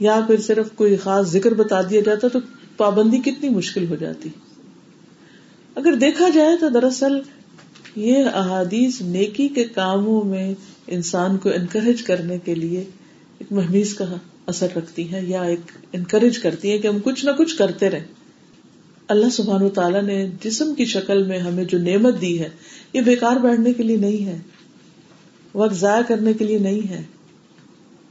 یا 0.00 0.20
پھر 0.26 0.40
صرف 0.40 0.66
کوئی 0.74 0.96
خاص 0.96 1.26
ذکر 1.26 1.54
بتا 1.54 1.80
دیا 1.82 2.00
جاتا 2.00 2.28
تو 2.28 2.38
پابندی 2.76 3.18
کتنی 3.20 3.48
مشکل 3.48 3.88
ہو 3.88 3.96
جاتی۔ 3.96 4.28
اگر 5.76 5.94
دیکھا 5.94 6.28
جائے 6.28 6.56
تو 6.56 6.68
دراصل 6.68 7.18
یہ 7.96 8.24
احادیث 8.24 9.00
نیکی 9.00 9.48
کے 9.48 9.64
کاموں 9.64 10.24
میں 10.24 10.54
انسان 10.86 11.38
کو 11.38 11.48
انکریج 11.48 12.02
کرنے 12.02 12.38
کے 12.38 12.54
لیے 12.54 12.78
ایک 13.38 13.52
محمیز 13.52 13.94
کا 13.94 14.04
اثر 14.46 14.66
رکھتی 14.76 15.12
ہیں 15.12 15.28
یا 15.28 15.42
ایک 15.42 15.60
انکریج 15.92 16.38
کرتی 16.38 16.70
ہیں 16.70 16.78
کہ 16.78 16.88
ہم 16.88 16.98
کچھ 17.04 17.24
نہ 17.24 17.30
کچھ 17.30 17.56
کرتے 17.56 17.90
رہیں۔ 17.90 18.04
اللہ 19.08 19.28
سبحان 19.28 19.62
و 19.62 19.68
تعالیٰ 19.68 20.02
نے 20.02 20.30
جسم 20.44 20.74
کی 20.74 20.84
شکل 20.84 21.22
میں 21.22 21.38
ہمیں 21.38 21.64
جو 21.64 21.78
نعمت 21.78 22.20
دی 22.20 22.40
ہے، 22.40 22.48
یہ 22.92 23.00
بیکار 23.00 23.36
بیٹھنے 23.36 23.72
کے 23.72 23.82
لیے 23.82 23.96
نہیں 23.96 24.26
ہے، 24.26 24.38
وقت 25.54 25.74
ضائع 25.74 26.02
کرنے 26.02 26.32
کے 26.32 26.44
لیے 26.44 26.58
نہیں 26.58 26.88
ہے، 26.88 27.02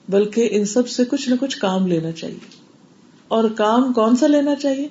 بلکہ 0.09 0.49
ان 0.51 0.65
سب 0.65 0.89
سے 0.89 1.05
کچھ 1.05 1.29
نہ 1.29 1.35
کچھ 1.39 1.57
کام 1.57 1.87
لینا 1.87 2.11
چاہیے۔ 2.11 2.59
اور 3.27 3.49
کام 3.49 3.93
کون 3.93 4.15
سا 4.15 4.27
لینا 4.27 4.55
چاہیے؟ 4.55 4.87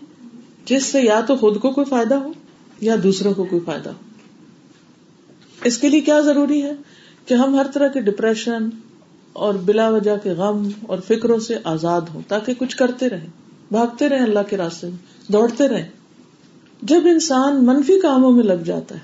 جس 0.64 0.84
سے 0.84 1.00
یا 1.00 1.20
تو 1.20 1.36
خود 1.36 1.60
کو 1.60 1.70
کوئی 1.70 1.84
فائدہ 1.84 2.14
ہو 2.14 2.32
یا 2.80 2.96
دوسروں 3.02 3.34
کو 3.34 3.44
کوئی 3.44 3.62
فائدہ 3.64 3.88
ہو۔ 3.88 4.07
اس 5.64 5.78
کے 5.78 5.88
لیے 5.88 6.00
کیا 6.00 6.20
ضروری 6.20 6.62
ہے 6.62 6.72
کہ 7.26 7.34
ہم 7.34 7.54
ہر 7.54 7.66
طرح 7.74 7.88
کے 7.88 8.00
ڈپریشن 8.00 8.68
اور 9.32 9.54
بلا 9.54 9.88
وجہ 9.88 10.16
کے 10.22 10.30
غم 10.30 10.68
اور 10.82 10.98
فکروں 10.98 11.38
سے 11.38 11.56
آزاد 11.64 12.00
ہوں 12.14 12.22
تاکہ 12.28 12.54
کچھ 12.58 12.76
کرتے 12.76 13.08
رہیں، 13.08 13.26
بھاگتے 13.70 14.08
رہیں 14.08 14.20
اللہ 14.20 14.38
کے 14.48 14.56
راستے 14.56 14.86
میں، 14.86 15.32
دوڑتے 15.32 15.68
رہیں۔ 15.68 15.88
جب 16.82 17.00
انسان 17.04 17.64
منفی 17.64 18.00
کاموں 18.00 18.32
میں 18.32 18.44
لگ 18.44 18.62
جاتا 18.64 18.94
ہے، 18.94 19.00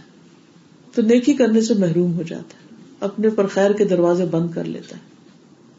تو 0.94 1.02
نیکی 1.02 1.32
کرنے 1.32 1.60
سے 1.60 1.74
محروم 1.74 2.14
ہو 2.14 2.22
جاتا 2.22 2.54
ہے، 2.54 2.76
اپنے 3.00 3.28
پر 3.28 3.46
خیر 3.46 3.70
کے 3.70 3.84
دروازے 3.84 4.24
بند 4.24 4.50
کر 4.50 4.64
لیتا 4.64 4.96
ہے۔ 4.96 5.02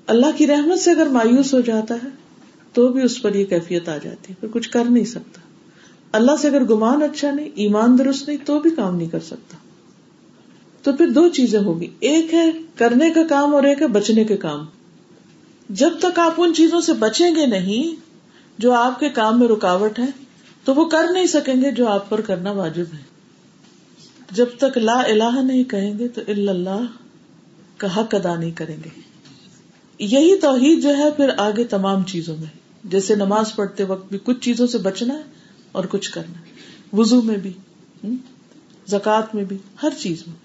اللہ 0.08 0.38
کی 0.38 0.48
رحمت 0.48 0.80
سے 0.80 0.92
اگر 0.92 1.06
مایوس 1.06 1.54
ہو 1.54 1.60
جاتا 1.60 1.96
ہے، 2.04 2.10
تو 2.74 2.88
بھی 2.88 3.02
اس 3.02 3.22
پر 3.22 3.36
یہ 3.36 3.46
کیفیت 3.46 3.90
آ 3.90 3.98
جاتی 3.98 4.30
ہے، 4.30 4.34
پھر 4.40 4.50
کچھ 4.52 4.70
کر 4.70 4.86
نہیں 4.86 5.04
سکتا۔ 5.04 5.42
اللہ 6.12 6.32
سے 6.42 6.48
اگر 6.48 6.64
گمان 6.64 7.04
اچھا 7.04 7.32
نہیں، 7.32 7.50
ایمان 7.56 7.98
درست 7.98 8.28
نہیں، 8.28 8.38
تو 8.46 8.60
بھی 8.60 8.70
کام 8.70 8.96
نہیں 8.96 9.10
کر 9.10 9.20
سکتا۔ 9.20 9.58
تو 10.86 10.94
پھر 10.94 11.08
دو 11.08 11.30
چیزیں 11.30 11.60
ہوگی۔ 11.60 11.88
ایک 12.00 12.34
ہے 12.34 12.52
کرنے 12.76 13.10
کا 13.10 13.22
کام 13.30 13.56
اور 13.56 13.64
ایک 13.64 13.82
ہے 13.82 13.88
بچنے 13.88 14.24
کے 14.24 14.38
کام۔ 14.38 14.66
جب 15.70 15.90
تک 16.00 16.20
آپ 16.20 16.34
ان 16.38 16.54
چیزوں 16.54 16.82
سے 16.82 16.94
بچیں 16.94 17.36
گے 17.36 17.46
نہیں، 17.46 17.96
جو 18.58 18.74
آپ 18.74 19.00
کے 19.00 19.10
کام 19.10 19.40
میں 19.40 19.48
رکاوٹ 19.48 20.00
ہے 20.00 20.06
تو 20.64 20.74
وہ 20.74 20.86
کر 20.86 21.06
نہیں 21.14 21.26
سکیں 21.26 21.62
گے 21.62 21.72
جو 21.72 21.88
آپ 21.88 22.10
پر 22.10 22.22
کرنا 22.22 22.52
واجب 22.52 22.84
ہے۔ 22.94 23.04
جب 24.32 24.46
تک 24.58 24.78
لا 24.78 25.02
الہ 25.02 25.42
نہیں 25.42 25.64
کہیں 25.64 26.00
گے 26.00 26.08
تو 26.08 26.22
اللہ 26.28 26.86
کا 27.78 28.00
حق 28.00 28.16
ادا 28.16 28.36
نہیں 28.36 28.52
کریں 28.52 28.78
گے۔ 28.86 28.90
یہی 30.00 30.36
توحید 30.36 30.84
جو 30.84 30.98
ہے 30.98 31.12
پھر 31.12 31.30
آگے 31.38 31.64
تمام 31.64 32.04
چیزوں 32.04 32.38
میں۔ 32.38 32.58
جیسے 32.84 33.16
نماز 33.16 33.56
پڑھتے 33.56 33.84
وقت 33.84 34.10
بھی 34.10 34.20
کچھ 34.24 34.40
چیزوں 34.42 34.68
سے 34.68 34.78
بچنا 34.78 35.14
ہے 35.14 35.24
اور 35.72 35.86
کچھ 35.86 36.12
کرنا۔ 36.12 36.40
ہے 36.40 36.46
وزو 36.94 37.22
میں 37.22 37.38
بھی 37.38 37.54
زکات 38.88 39.36
میں 39.36 39.44
بھی، 39.44 39.58
ہر 39.84 39.90
چیز 39.98 40.24
میں۔ 40.28 40.45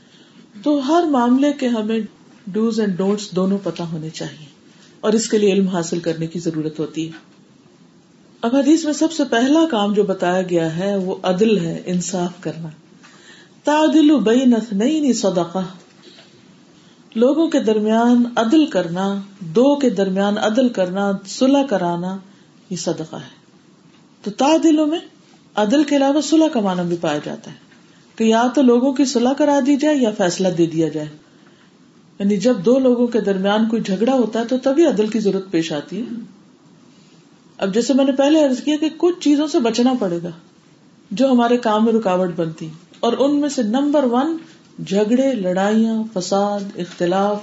تو 0.63 0.89
ہر 0.89 1.03
معاملے 1.03 1.53
کے 1.53 1.69
ہمیں 1.69 2.01
ڈوز 2.47 2.81
اینڈ 2.81 2.97
ڈونٹس 2.97 3.31
دونوں 3.31 3.59
پتا 3.63 3.85
ہونے 3.93 4.11
چاہیے 4.11 4.47
اور 5.01 5.13
اس 5.13 5.29
کے 5.29 5.39
لیے 5.39 5.53
علم 5.53 5.69
حاصل 5.69 5.99
کرنے 5.99 6.27
کی 6.27 6.39
ضرورت 6.39 6.79
ہوتی 6.79 7.07
ہے۔ 7.07 7.31
اب 8.41 8.57
حدیث 8.57 8.85
میں 8.85 8.93
سب 8.93 9.13
سے 9.13 9.25
پہلا 9.25 9.61
کام 9.71 9.93
جو 9.93 10.03
بتایا 10.03 10.43
گیا 10.43 10.77
ہے 10.77 10.97
وہ 10.97 11.15
عدل 11.23 11.59
ہے، 11.59 11.83
انصاف 11.87 12.43
کرنا۔ 12.43 12.69
تعدل 13.65 14.19
بین 14.21 14.55
اثنین 14.55 15.13
صدقہ۔ 15.13 15.59
لوگوں 17.15 17.49
کے 17.49 17.61
درمیان 17.61 18.25
عدل 18.37 18.67
کرنا، 18.67 19.21
دو 19.41 19.79
کے 19.79 19.91
درمیان 19.91 20.39
عدل 20.39 20.69
کرنا، 20.69 21.13
صلح 21.27 21.67
کرانا، 21.67 22.17
یہ 22.71 22.77
صدقہ 22.77 23.17
ہے۔ 23.17 23.41
تو 24.23 24.31
تعدلوں 24.31 24.87
میں 24.87 24.99
عدل 25.55 25.85
کے 25.85 25.97
علاوہ 25.97 26.21
صلح 26.21 26.49
کا 26.49 26.61
معنی 26.61 26.89
بھی 26.89 26.97
پایا 27.01 27.19
جاتا 27.25 27.51
ہے۔ 27.51 27.70
کہ 28.21 28.25
یا 28.25 28.47
تو 28.55 28.63
لوگوں 28.63 28.93
کی 28.93 29.05
صلح 29.05 29.33
کرا 29.33 29.61
دی 29.67 29.77
جائے 29.77 29.97
یا 29.97 30.11
فیصلہ 30.19 30.49
دے 30.49 30.67
دیا 30.67 30.89
جائے۔ 30.89 31.09
یعنی 32.19 32.37
جب 32.37 32.57
دو 32.65 32.79
لوگوں 32.79 33.07
کے 33.07 33.21
درمیان 33.21 33.69
کوئی 33.69 33.83
جھگڑا 33.83 34.13
ہوتا 34.13 34.41
ہے 34.41 34.45
تو 34.45 34.59
تبھی 34.59 34.87
عدل 34.87 35.07
کی 35.07 35.19
ضرورت 35.19 35.51
پیش 35.51 35.73
آتی 35.73 36.01
ہے۔ 36.01 36.21
اب 37.59 37.75
جیسے 37.75 37.95
میں 37.95 38.05
نے 38.05 38.13
پہلے 38.13 38.45
عرض 38.45 38.63
کیا 38.63 38.77
کہ 38.81 38.89
کچھ 38.97 39.21
چیزوں 39.21 39.47
سے 39.47 39.61
بچنا 39.61 39.95
پڑے 40.01 40.19
گا 40.23 40.29
جو 41.11 41.31
ہمارے 41.31 41.59
کام 41.59 41.85
میں 41.85 41.93
رکاوٹ 41.93 42.29
بنتی۔ 42.37 42.69
اور 43.01 43.13
ان 43.19 43.41
میں 43.41 43.49
سے 43.49 43.63
نمبر 43.63 44.05
ون، 44.05 44.37
جھگڑے، 44.87 45.33
لڑائیاں، 45.33 46.03
فساد، 46.15 46.61
اختلاف 46.77 47.43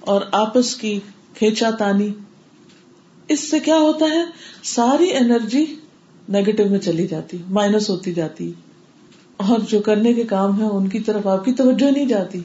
اور 0.00 0.20
آپس 0.32 0.76
کی 0.76 1.00
کھینچا 1.34 1.70
تانی۔ 1.70 2.12
اس 3.28 3.50
سے 3.50 3.60
کیا 3.60 3.76
ہوتا 3.76 4.04
ہے؟ 4.04 4.24
ساری 4.62 5.16
انرجی 5.16 5.64
نیگیٹو 6.28 6.64
میں 6.70 6.78
چلی 6.78 7.06
جاتی، 7.06 7.38
مائنس 7.50 7.90
ہوتی 7.90 8.12
جاتی۔ 8.12 8.52
اور 9.48 9.58
جو 9.68 9.80
کرنے 9.80 10.12
کے 10.14 10.22
کام 10.24 10.60
ہے 10.60 10.66
ان 10.66 10.88
کی 10.88 10.98
طرف 10.98 11.26
آپ 11.26 11.44
کی 11.44 11.52
توجہ 11.52 11.90
نہیں 11.90 12.06
جاتی 12.06 12.40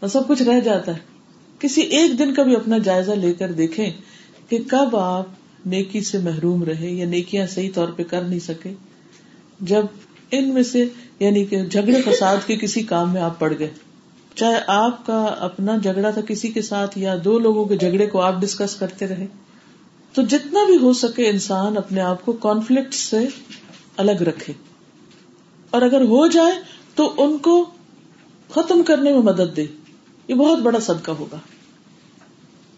اور 0.00 0.08
سب 0.08 0.28
کچھ 0.28 0.42
رہ 0.42 0.60
جاتا 0.60 0.92
ہے۔ 0.92 0.98
کسی 1.58 1.80
ایک 1.80 2.18
دن 2.18 2.34
کا 2.34 2.42
بھی 2.42 2.56
اپنا 2.56 2.78
جائزہ 2.78 3.12
لے 3.12 3.32
کر 3.32 3.52
دیکھیں 3.52 3.90
کہ 4.48 4.58
کب 4.68 4.96
آپ 4.96 5.66
نیکی 5.66 6.00
سے 6.00 6.18
محروم 6.18 6.64
رہے 6.64 6.90
یا 6.90 7.06
نیکیاں 7.06 7.46
صحیح 7.46 7.70
طور 7.74 7.88
پہ 7.88 8.02
کر 8.02 8.22
نہیں 8.22 8.38
سکے۔ 8.38 8.72
جب 9.60 9.86
ان 10.30 10.48
میں 10.48 10.62
سے 10.62 10.84
یعنی 11.18 11.44
کہ 11.44 11.64
جھگڑے 11.64 12.00
فساد 12.02 12.46
کے 12.46 12.56
کسی 12.56 12.82
کام 12.82 13.12
میں 13.12 13.22
آپ 13.22 13.38
پڑ 13.38 13.52
گئے، 13.58 13.68
چاہے 14.34 14.60
آپ 14.66 15.06
کا 15.06 15.22
اپنا 15.22 15.76
جھگڑا 15.76 16.10
تھا 16.10 16.20
کسی 16.20 16.48
کے 16.48 16.62
ساتھ 16.62 16.98
یا 16.98 17.16
دو 17.24 17.38
لوگوں 17.38 17.64
کے 17.64 17.76
جھگڑے 17.76 18.06
کو 18.06 18.20
آپ 18.20 18.40
ڈسکس 18.40 18.76
کرتے 18.76 19.06
رہے، 19.06 19.26
تو 20.14 20.22
جتنا 20.22 20.64
بھی 20.66 20.76
ہو 20.76 20.92
سکے 20.92 21.28
انسان 21.28 21.76
اپنے 21.76 22.00
آپ 22.00 22.24
کو 22.24 22.32
کانفلکٹ 22.32 22.94
سے 22.94 23.26
الگ 23.96 24.22
رکھے۔ 24.22 24.52
اور 25.70 25.82
اگر 25.82 26.00
ہو 26.00 26.26
جائے 26.26 26.52
تو 26.94 27.14
ان 27.18 27.38
کو 27.38 27.70
ختم 28.50 28.82
کرنے 28.82 29.12
میں 29.12 29.20
مدد 29.20 29.56
دے۔ 29.56 29.66
یہ 30.28 30.34
بہت 30.34 30.58
بڑا 30.58 30.80
صدقہ 30.80 31.10
ہوگا۔ 31.10 31.38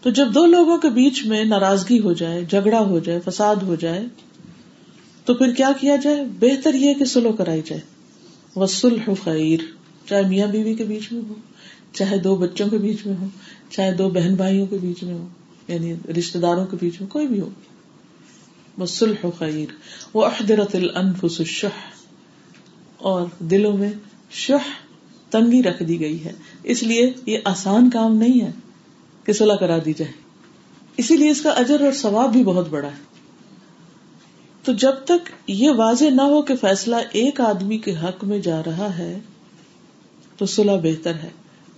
تو 0.01 0.09
جب 0.09 0.35
دو 0.35 0.45
لوگوں 0.45 0.77
کے 0.77 0.89
بیچ 0.89 1.25
میں 1.25 1.45
ناراضگی 1.45 1.99
ہو 1.99 2.13
جائے، 2.13 2.45
جھگڑا 2.45 2.79
ہو 2.79 2.99
جائے، 2.99 3.19
فساد 3.25 3.55
ہو 3.55 3.75
جائے، 3.75 4.05
تو 5.25 5.33
پھر 5.33 5.53
کیا 5.53 5.71
کیا 5.79 5.95
جائے؟ 5.95 6.23
بہتر 6.39 6.73
یہ 6.73 6.93
کہ 6.93 7.05
سلو 7.05 7.31
کرائی 7.31 7.61
جائے۔ 7.65 7.81
وسل 8.55 9.13
خیر 9.23 9.59
چاہے 10.09 10.21
میاں 10.21 10.47
بیوی 10.47 10.73
کے 10.73 10.83
بیچ 10.83 11.11
میں 11.11 11.21
ہو، 11.29 11.33
چاہے 11.93 12.17
دو 12.17 12.35
بچوں 12.35 12.69
کے 12.69 12.77
بیچ 12.77 13.05
میں 13.05 13.15
ہو، 13.15 13.25
چاہے 13.69 13.91
دو 13.91 14.09
بہن 14.09 14.35
بھائیوں 14.35 14.67
کے 14.67 14.77
بیچ 14.81 15.03
میں 15.03 15.13
ہو 15.13 15.27
یعنی 15.67 15.93
رشتے 16.19 16.39
داروں 16.39 16.65
کے 16.65 16.77
بیچ 16.81 17.01
میں 17.01 17.09
کوئی 17.09 17.27
بھی 17.27 17.39
ہو۔ 17.39 17.49
وسل 18.77 19.13
خیر 19.39 19.71
وہ 20.13 20.25
احدرت 20.25 20.75
الانفس 20.75 21.39
الشح۔ 21.39 22.02
اور 23.03 23.27
دلوں 23.39 23.77
میں 23.77 23.91
شہ 24.31 24.53
تنگی 25.29 25.63
رکھ 25.63 25.83
دی 25.83 25.99
گئی 25.99 26.25
ہے۔ 26.25 26.31
اس 26.63 26.83
لیے 26.83 27.13
یہ 27.25 27.37
آسان 27.45 27.89
کام 27.89 28.15
نہیں 28.15 28.41
ہے 28.41 28.51
کہ 29.23 29.33
صلاح 29.33 29.55
کرا 29.55 29.77
دی 29.85 29.93
جائے۔ 29.93 30.11
اسی 30.97 31.17
لیے 31.17 31.29
اس 31.29 31.41
کا 31.41 31.49
اجر 31.49 31.81
اور 31.81 31.91
ثواب 31.91 32.31
بھی 32.31 32.43
بہت 32.43 32.69
بڑا 32.69 32.87
ہے۔ 32.87 33.13
تو 34.63 34.73
جب 34.73 34.91
تک 34.91 35.29
یہ 35.47 35.69
واضح 35.69 36.05
نہ 36.05 36.21
ہو 36.21 36.41
کہ 36.41 36.55
فیصلہ 36.55 36.95
ایک 37.11 37.41
آدمی 37.41 37.77
کے 37.77 37.95
حق 37.95 38.23
میں 38.23 38.39
جا 38.39 38.61
رہا 38.65 38.97
ہے، 38.97 39.19
تو 40.37 40.45
صلاح 40.45 40.77
بہتر 40.83 41.13
ہے۔ 41.13 41.29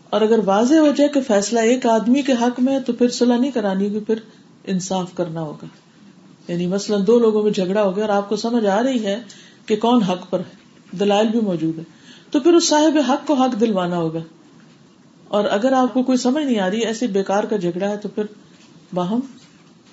اور 0.09 0.21
اگر 0.21 0.39
واضح 0.45 0.75
ہو 0.75 0.91
جائے 0.97 1.09
کہ 1.09 1.21
فیصلہ 1.21 1.59
ایک 1.59 1.85
آدمی 1.85 2.21
کے 2.21 2.33
حق 2.33 2.59
میں 2.59 2.73
ہے، 2.73 2.79
تو 2.79 2.93
پھر 2.93 3.09
صلاح 3.09 3.37
نہیں 3.37 3.51
کرانی 3.51 3.87
ہوگی 3.87 3.99
پھر 3.99 4.15
انصاف 4.63 5.13
کرنا 5.15 5.41
ہوگا۔ 5.41 5.65
یعنی 6.47 6.67
مثلاً 6.67 7.07
دو 7.07 7.19
لوگوں 7.19 7.43
میں 7.43 7.51
جھگڑا 7.51 7.83
ہو 7.83 7.95
گیا 7.95 8.05
اور 8.05 8.13
آپ 8.13 8.29
کو 8.29 8.35
سمجھ 8.35 8.65
آ 8.65 8.83
رہی 8.83 9.05
ہے 9.05 9.21
کہ 9.65 9.75
کون 9.75 10.03
حق 10.03 10.29
پر 10.29 10.39
ہے۔ 10.39 10.64
دلائل 10.91 11.27
بھی 11.27 11.41
موجود 11.41 11.79
ہے 11.79 11.83
تو 12.31 12.39
پھر 12.39 12.53
اس 12.53 12.69
صاحب 12.69 12.97
حق 13.09 13.27
کو 13.27 13.33
حق 13.33 13.59
دلوانا 13.59 13.97
ہوگا۔ 13.97 14.19
اور 15.27 15.45
اگر 15.45 15.71
آپ 15.71 15.93
کو 15.93 16.03
کوئی 16.03 16.17
سمجھ 16.17 16.45
نہیں 16.45 16.59
آ 16.59 16.69
رہی، 16.69 16.79
ایسے 16.79 17.07
بےکار 17.07 17.43
کا 17.43 17.57
جھگڑا 17.57 17.89
ہے، 17.89 17.97
تو 17.97 18.09
پھر 18.09 18.23
باہم 18.93 19.19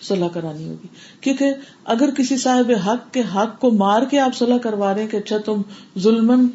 صلاح 0.02 0.28
کرانی 0.28 0.68
ہوگی۔ 0.68 0.88
کیونکہ 1.20 1.52
اگر 1.84 2.10
کسی 2.10 2.36
صاحب 2.36 2.72
حق 2.86 3.14
کے 3.14 3.22
حق 3.34 3.60
کو 3.60 3.70
مار 3.70 4.02
کے 4.02 4.18
آپ 4.18 4.36
صلاح 4.36 4.58
کروا 4.58 4.94
رہے 4.94 5.02
ہیں 5.02 5.08
کہ 5.08 5.16
اچھا 5.16 5.38
تم 5.38 5.62
ظلم 5.98 6.46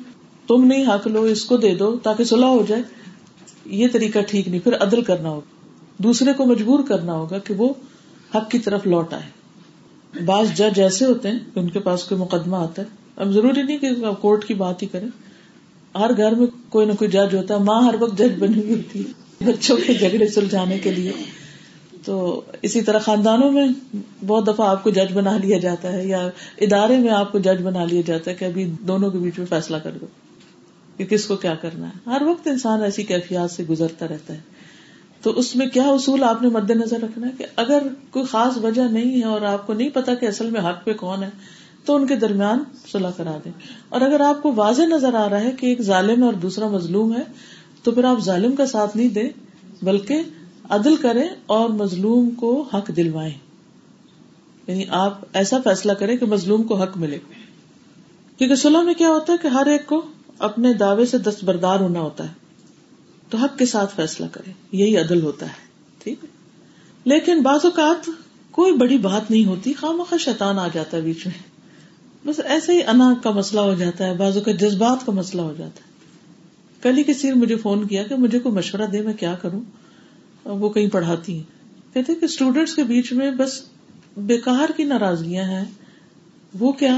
تم 0.47 0.63
نہیں 0.63 0.85
حق 0.85 1.07
لو، 1.07 1.21
اس 1.21 1.45
کو 1.45 1.57
دے 1.57 1.75
دو 1.75 1.97
تاکہ 1.97 2.23
صلاح 2.23 2.49
ہو 2.49 2.65
جائے، 2.67 2.81
یہ 3.65 3.87
طریقہ 3.93 4.19
ٹھیک 4.27 4.47
نہیں۔ 4.47 4.59
پھر 4.59 4.75
عدل 4.75 5.01
کرنا 5.01 5.29
ہوگا۔ 5.29 5.55
دوسرے 5.97 6.33
کو 6.33 6.45
مجبور 6.45 6.79
کرنا 6.87 7.13
ہوگا 7.13 7.39
کہ 7.39 7.53
وہ 7.53 7.73
حق 8.35 8.51
کی 8.51 8.59
طرف 8.59 8.87
لوٹ 8.87 9.13
آئے۔ 9.13 9.37
بعض 10.25 10.53
جج 10.53 10.81
ایسے 10.81 11.05
ہوتے 11.05 11.31
ہیں، 11.31 11.39
ان 11.55 11.69
کے 11.69 11.79
پاس 11.79 12.03
کوئی 12.03 12.21
مقدمہ 12.21 12.55
آتا 12.55 12.81
ہے 12.81 12.87
اب 13.17 13.31
ضروری 13.31 13.63
نہیں 13.63 13.77
کہ 13.77 13.89
کورٹ 14.21 14.45
کی 14.45 14.53
بات 14.53 14.81
ہی 14.81 14.87
کریں۔ 14.87 15.07
ہر 15.97 16.17
گھر 16.17 16.31
میں 16.31 16.47
کوئی 16.69 16.85
نہ 16.85 16.93
کوئی 16.93 17.11
جج 17.11 17.35
ہوتا 17.35 17.53
ہے۔ 17.53 17.59
ماں 17.59 17.81
ہر 17.83 17.95
وقت 17.99 18.17
جج 18.17 18.39
بنی 18.39 18.59
ہوئی 18.59 18.75
ہوتی 18.75 19.03
ہے 19.03 19.51
بچوں 19.51 19.77
کے 19.87 19.93
جھگڑے 19.93 20.27
سلجھانے 20.27 20.79
کے 20.79 20.91
لیے۔ 20.91 21.11
تو 22.05 22.41
اسی 22.61 22.81
طرح 22.81 22.99
خاندانوں 22.99 23.51
میں 23.51 23.67
بہت 24.27 24.47
دفعہ 24.47 24.69
آپ 24.69 24.83
کو 24.83 24.89
جج 24.89 25.13
بنا 25.13 25.37
لیا 25.37 25.57
جاتا 25.57 25.93
ہے 25.93 26.05
یا 26.07 26.29
ادارے 26.57 26.97
میں 26.97 27.09
آپ 27.09 27.31
کو 27.31 27.39
جج 27.39 27.61
بنا 27.63 27.85
لیا 27.85 28.01
جاتا 28.05 28.31
ہے 28.31 28.35
کہ 28.35 28.45
ابھی 28.45 28.71
دونوں 28.81 29.11
کے 29.11 29.17
بیچ 29.17 29.37
میں 29.37 29.45
فیصلہ 29.45 29.77
کر 29.77 29.91
دو 30.01 30.05
کہ 30.97 31.05
کس 31.05 31.25
کو 31.25 31.35
کیا 31.35 31.55
کرنا 31.55 31.87
ہے۔ 31.87 32.09
ہر 32.09 32.21
وقت 32.21 32.47
انسان 32.47 32.83
ایسی 32.83 33.03
کیفیات 33.03 33.51
سے 33.51 33.63
گزرتا 33.69 34.07
رہتا 34.07 34.33
ہے۔ 34.33 34.39
تو 35.21 35.29
اس 35.31 35.55
میں 35.55 35.67
کیا 35.67 35.83
اصول 35.83 36.23
آپ 36.23 36.41
نے 36.41 36.49
مد 36.49 36.71
نظر 36.71 36.99
رکھنا 37.01 37.27
ہے 37.27 37.31
کہ 37.37 37.45
اگر 37.55 37.79
کوئی 38.11 38.25
خاص 38.25 38.57
وجہ 38.57 38.81
نہیں 38.81 39.19
ہے 39.19 39.25
اور 39.25 39.41
آپ 39.41 39.67
کو 39.67 39.73
نہیں 39.73 39.89
پتا 39.89 40.13
کہ 40.13 40.25
اصل 40.25 40.49
میں 40.49 40.61
حق 40.61 40.85
پہ 40.85 40.93
کون 40.93 41.23
ہے 41.23 41.29
تو 41.87 41.95
ان 41.95 42.07
کے 42.07 42.15
درمیان 42.15 42.63
صلاح 42.91 43.11
کرا 43.17 43.37
دیں۔ 43.45 43.51
اور 43.89 44.01
اگر 44.01 44.19
آپ 44.19 44.41
کو 44.41 44.53
واضح 44.55 44.81
نظر 44.81 45.13
آ 45.13 45.29
رہا 45.29 45.41
ہے 45.41 45.51
کہ 45.51 45.65
ایک 45.65 45.81
ظالم 45.81 46.23
اور 46.23 46.33
دوسرا 46.33 46.67
مظلوم 46.67 47.15
ہے، 47.15 47.21
تو 47.83 47.91
پھر 47.91 48.03
آپ 48.03 48.19
ظالم 48.19 48.55
کا 48.55 48.65
ساتھ 48.65 48.97
نہیں 48.97 49.09
دیں، 49.09 49.29
بلکہ 49.81 50.21
عدل 50.69 50.95
کریں 50.95 51.27
اور 51.45 51.69
مظلوم 51.69 52.29
کو 52.29 52.61
حق 52.61 52.91
دلوائیں۔ 52.95 53.33
یعنی 54.67 54.83
آپ 54.89 55.21
ایسا 55.33 55.57
فیصلہ 55.63 55.91
کریں 55.91 56.17
کہ 56.17 56.25
مظلوم 56.25 56.63
کو 56.63 56.75
حق 56.75 56.97
ملے۔ 56.97 57.19
کیونکہ 58.37 58.55
صلاح 58.55 58.81
میں 58.81 58.93
کیا 58.93 59.09
ہوتا 59.09 59.33
ہے 59.33 59.37
کہ 59.41 59.47
ہر 59.47 59.65
ایک 59.65 59.87
کو 59.87 60.05
اپنے 60.39 60.73
دعوے 60.73 61.05
سے 61.05 61.17
دستبردار 61.17 61.79
ہونا 61.79 61.99
ہوتا 61.99 62.23
ہے۔ 62.23 62.33
تو 63.29 63.37
حق 63.37 63.57
کے 63.57 63.65
ساتھ 63.65 63.95
فیصلہ 63.95 64.25
کرے 64.31 64.51
یہی 64.71 64.97
عدل 64.97 65.21
ہوتا 65.21 65.45
ہے، 65.45 65.67
ٹھیک 66.03 66.23
ہے؟ 66.23 66.29
لیکن 67.05 67.41
بعض 67.41 67.59
اوقات 67.63 68.09
کوئی 68.51 68.73
بڑی 68.73 68.97
بات 68.97 69.31
نہیں 69.31 69.45
ہوتی 69.45 69.73
خام 69.73 70.03
خواہ 70.09 70.17
شیطان 70.17 70.59
آ 70.59 70.67
جاتا 70.73 70.97
ہے 70.97 71.01
بیچ 71.01 71.25
میں۔ 71.25 71.56
بس 72.27 72.39
ایسے 72.45 72.73
ہی 72.73 72.83
انا 72.83 73.13
کا 73.23 73.31
مسئلہ 73.31 73.61
ہو 73.61 73.73
جاتا 73.73 74.05
ہے 74.05 74.13
بازو 74.13 74.41
کا 74.41 74.51
جذبات 74.51 75.05
کا 75.05 75.11
مسئلہ 75.11 75.41
ہو 75.41 75.53
جاتا 75.57 75.81
ہے۔ 75.81 75.89
کل 76.81 76.97
ہی 76.97 77.03
کسی 77.03 77.27
نے 77.27 77.33
مجھے 77.33 77.55
فون 77.55 77.87
کیا 77.87 78.03
کہ 78.03 78.15
مجھے 78.15 78.39
کوئی 78.39 78.55
مشورہ 78.55 78.81
دے، 78.81 79.01
میں 79.01 79.13
کیا 79.13 79.35
کروں؟ 79.41 79.61
وہ 80.43 80.69
کہیں 80.69 80.87
پڑھاتی 80.87 81.35
ہیں۔ 81.35 81.43
کہتے 81.93 82.15
کہ 82.15 82.25
اسٹوڈینٹس 82.25 82.75
کے 82.75 82.83
بیچ 82.83 83.13
میں 83.13 83.31
بس 83.31 83.61
بیکار 84.17 84.71
کی 84.77 84.83
ناراضگیاں 84.83 85.43
ہیں۔ 85.43 85.65
وہ 86.59 86.71
کیا؟ 86.71 86.97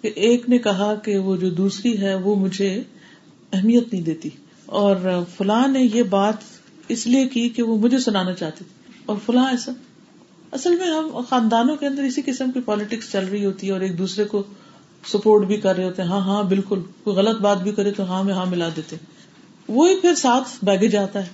کہ 0.00 0.10
ایک 0.14 0.48
نے 0.48 0.58
کہا 0.58 0.94
کہ 0.94 1.18
وہ 1.18 1.36
جو 1.36 1.50
دوسری 1.50 2.00
ہے، 2.00 2.14
وہ 2.14 2.36
مجھے 2.36 2.82
اہمیت 3.52 3.92
نہیں 3.92 4.02
دیتی۔ 4.02 4.28
اور 4.66 4.96
فلاں 5.36 5.68
نے 5.68 5.88
یہ 5.94 6.02
بات 6.02 6.34
اس 6.88 7.06
لیے 7.06 7.28
کی 7.28 7.48
کہ 7.48 7.62
وہ 7.62 7.78
مجھے 7.78 7.98
سنانا 7.98 8.32
چاہتی 8.32 8.64
اور 9.06 9.16
فلاں 9.26 9.46
ایسا 9.50 9.72
اصل 10.52 10.76
میں 10.76 10.86
ہم 10.86 11.20
خاندانوں 11.28 11.76
کے 11.76 11.86
اندر 11.86 12.02
اسی 12.02 12.22
قسم 12.26 12.50
کی 12.50 12.60
پالیٹکس 12.60 13.12
چل 13.12 13.24
رہی 13.24 13.44
ہوتی 13.44 13.66
ہے 13.66 13.72
اور 13.72 13.80
ایک 13.80 13.98
دوسرے 13.98 14.24
کو 14.24 14.42
سپورٹ 15.12 15.46
بھی 15.46 15.56
کر 15.56 15.76
رہے 15.76 15.84
ہوتے 15.84 16.02
ہیں۔ 16.02 16.08
ہاں 16.08 16.20
ہاں 16.20 16.42
بالکل۔ 16.42 16.80
کوئی 17.04 17.16
غلط 17.16 17.40
بات 17.40 17.62
بھی 17.62 17.72
کرے 17.72 17.90
تو 17.90 18.04
ہاں 18.04 18.24
میں 18.24 18.34
ہاں 18.34 18.46
ملا 18.46 18.68
دیتے۔ 18.76 18.96
وہی 19.68 20.00
پھر 20.00 20.14
ساتھ 20.14 20.64
بیگے 20.64 20.88
جاتا 20.88 21.22
ہے۔ 21.22 21.28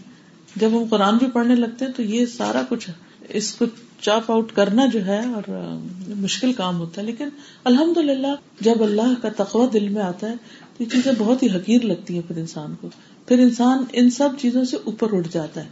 جب 0.57 0.69
ہم 0.69 0.85
قرآن 0.91 1.17
بھی 1.17 1.27
پڑھنے 1.27 1.55
لگتے 1.55 1.85
ہیں 1.85 1.93
تو 1.93 2.03
یہ 2.03 2.27
سارا 2.27 2.63
کچھ 2.69 2.91
اس 3.29 3.55
کو 3.55 3.65
چاپ 4.01 4.31
آؤٹ 4.31 4.53
کرنا 4.53 4.87
جو 4.87 5.07
ہے 5.07 5.19
اور 5.19 5.77
مشکل 6.09 6.53
کام 6.53 6.79
ہوتا 6.79 7.01
ہے۔ 7.01 7.07
لیکن 7.07 7.29
الحمد 7.65 7.97
للہ 7.97 8.35
جب 8.61 8.83
اللہ 8.83 9.23
کا 9.23 9.29
تقوی 9.37 9.67
دل 9.67 9.89
میں 9.89 10.03
آتا 10.03 10.29
ہے 10.29 10.35
تو 10.79 10.83
یہ 10.83 10.89
چیزیں 10.89 11.13
بہت 11.19 11.43
ہی 11.43 11.49
حقیر 11.49 11.85
لگتی 11.85 12.15
ہیں 12.15 12.23
پھر 12.29 12.37
انسان 12.37 12.75
کو۔ 12.81 12.89
پھر 13.27 13.39
انسان 13.39 13.85
ان 13.93 14.11
سب 14.11 14.29
چیزوں 14.41 14.65
سے 14.65 14.77
اوپر 14.85 15.09
اٹھ 15.13 15.29
جاتا 15.33 15.65
ہے۔ 15.65 15.69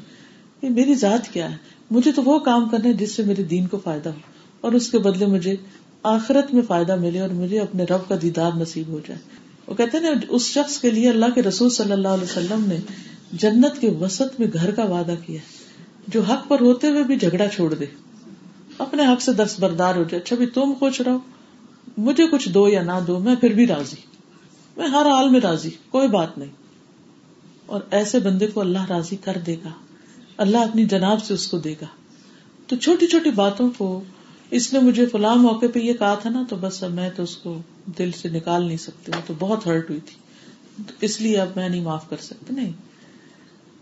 یہ 0.62 0.70
میری 0.70 0.94
ذات 0.94 1.28
کیا 1.28 1.50
ہے؟ 1.50 1.56
مجھے 1.90 2.12
تو 2.12 2.22
وہ 2.22 2.38
کام 2.38 2.68
کرنا 2.68 2.88
ہے 2.88 2.92
جس 2.92 3.12
سے 3.12 3.22
میرے 3.22 3.42
دین 3.42 3.66
کو 3.66 3.78
فائدہ 3.84 4.08
ہو 4.08 4.18
اور 4.60 4.72
اس 4.72 4.90
کے 4.90 4.98
بدلے 4.98 5.26
مجھے 5.26 5.56
آخرت 6.02 6.54
میں 6.54 6.62
فائدہ 6.62 6.96
ملے 6.96 7.20
اور 7.20 7.28
مجھے 7.28 7.60
اپنے 7.60 7.84
رب 7.84 8.08
کا 8.08 8.14
دیدار 8.22 8.50
نصیب 8.56 8.88
ہو 8.88 9.00
جائے۔ 9.08 9.20
وہ 9.66 9.74
کہتے 9.74 9.98
ہیں 9.98 10.10
اس 10.28 10.42
شخص 10.42 10.78
کے 10.78 10.90
لیے 10.90 11.10
اللہ 11.10 11.26
کے 11.34 11.42
رسول 11.42 11.70
صلی 11.70 11.92
اللہ 11.92 12.08
علیہ 12.08 12.24
وسلم 12.24 12.64
نے 12.66 12.76
جنت 13.32 13.80
کے 13.80 13.90
وسط 13.90 14.40
میں 14.40 14.46
گھر 14.52 14.70
کا 14.70 14.84
وعدہ 14.84 15.14
کیا 15.26 15.38
جو 16.08 16.20
حق 16.20 16.48
پر 16.48 16.60
ہوتے 16.60 16.86
ہوئے 16.86 17.02
بھی 17.02 17.16
جھگڑا 17.16 17.48
چھوڑ 17.48 17.74
دے۔ 17.74 17.84
اپنے 18.78 19.06
حق 19.06 19.22
سے 19.22 19.32
دست 19.32 19.60
بردار 19.60 19.94
ہو 19.94 20.02
جائے 20.02 20.22
اچھا 20.22 20.36
بھی 20.36 20.46
تم 20.46 20.72
خوش 20.78 21.00
رہو، 21.00 21.18
مجھے 21.98 22.26
کچھ 22.26 22.48
دو 22.48 22.68
یا 22.68 22.82
نہ 22.82 23.00
دو، 23.06 23.18
میں 23.18 23.34
پھر 23.34 23.52
بھی 23.52 23.66
راضی۔ 23.66 23.96
میں 24.76 24.86
ہر 24.86 25.06
حال 25.10 25.28
میں 25.28 25.40
راضی، 25.40 25.70
کوئی 25.90 26.08
بات 26.08 26.38
نہیں۔ 26.38 26.50
اور 27.66 27.80
ایسے 27.90 28.18
بندے 28.18 28.46
کو 28.46 28.60
اللہ 28.60 28.86
راضی 28.88 29.16
کر 29.16 29.38
دے 29.46 29.56
گا۔ 29.64 29.70
اللہ 30.40 30.58
اپنی 30.58 30.84
جناب 30.84 31.24
سے 31.24 31.34
اس 31.34 31.46
کو 31.46 31.58
دے 31.58 31.72
گا۔ 31.72 31.86
تو 32.66 32.76
چھوٹی 32.76 33.06
چھوٹی 33.06 33.30
باتوں 33.30 33.70
کو، 33.78 34.02
اس 34.50 34.72
نے 34.72 34.78
مجھے 34.78 35.06
فلاں 35.06 35.36
موقع 35.36 35.66
پہ 35.74 35.78
یہ 35.78 35.92
کہا 35.92 36.14
تھا 36.14 36.30
نا، 36.30 36.42
تو 36.48 36.56
بس 36.56 36.82
اب 36.82 36.90
میں 36.90 37.10
تو 37.16 37.22
اس 37.22 37.36
کو 37.36 37.58
دل 37.98 38.10
سے 38.12 38.28
نکال 38.28 38.66
نہیں 38.66 38.76
سکتی 38.76 39.12
تو 39.26 39.34
بہت 39.38 39.66
ہرٹ 39.66 39.90
ہوئی 39.90 40.00
تھی۔ 40.00 40.16
اس 41.00 41.20
لیے 41.20 41.38
اب 41.38 41.48
میں 41.56 41.68
نہیں 41.68 41.80
معاف 41.80 42.10
کر 42.10 42.16
سکتی، 42.16 42.54
نہیں۔ 42.54 42.72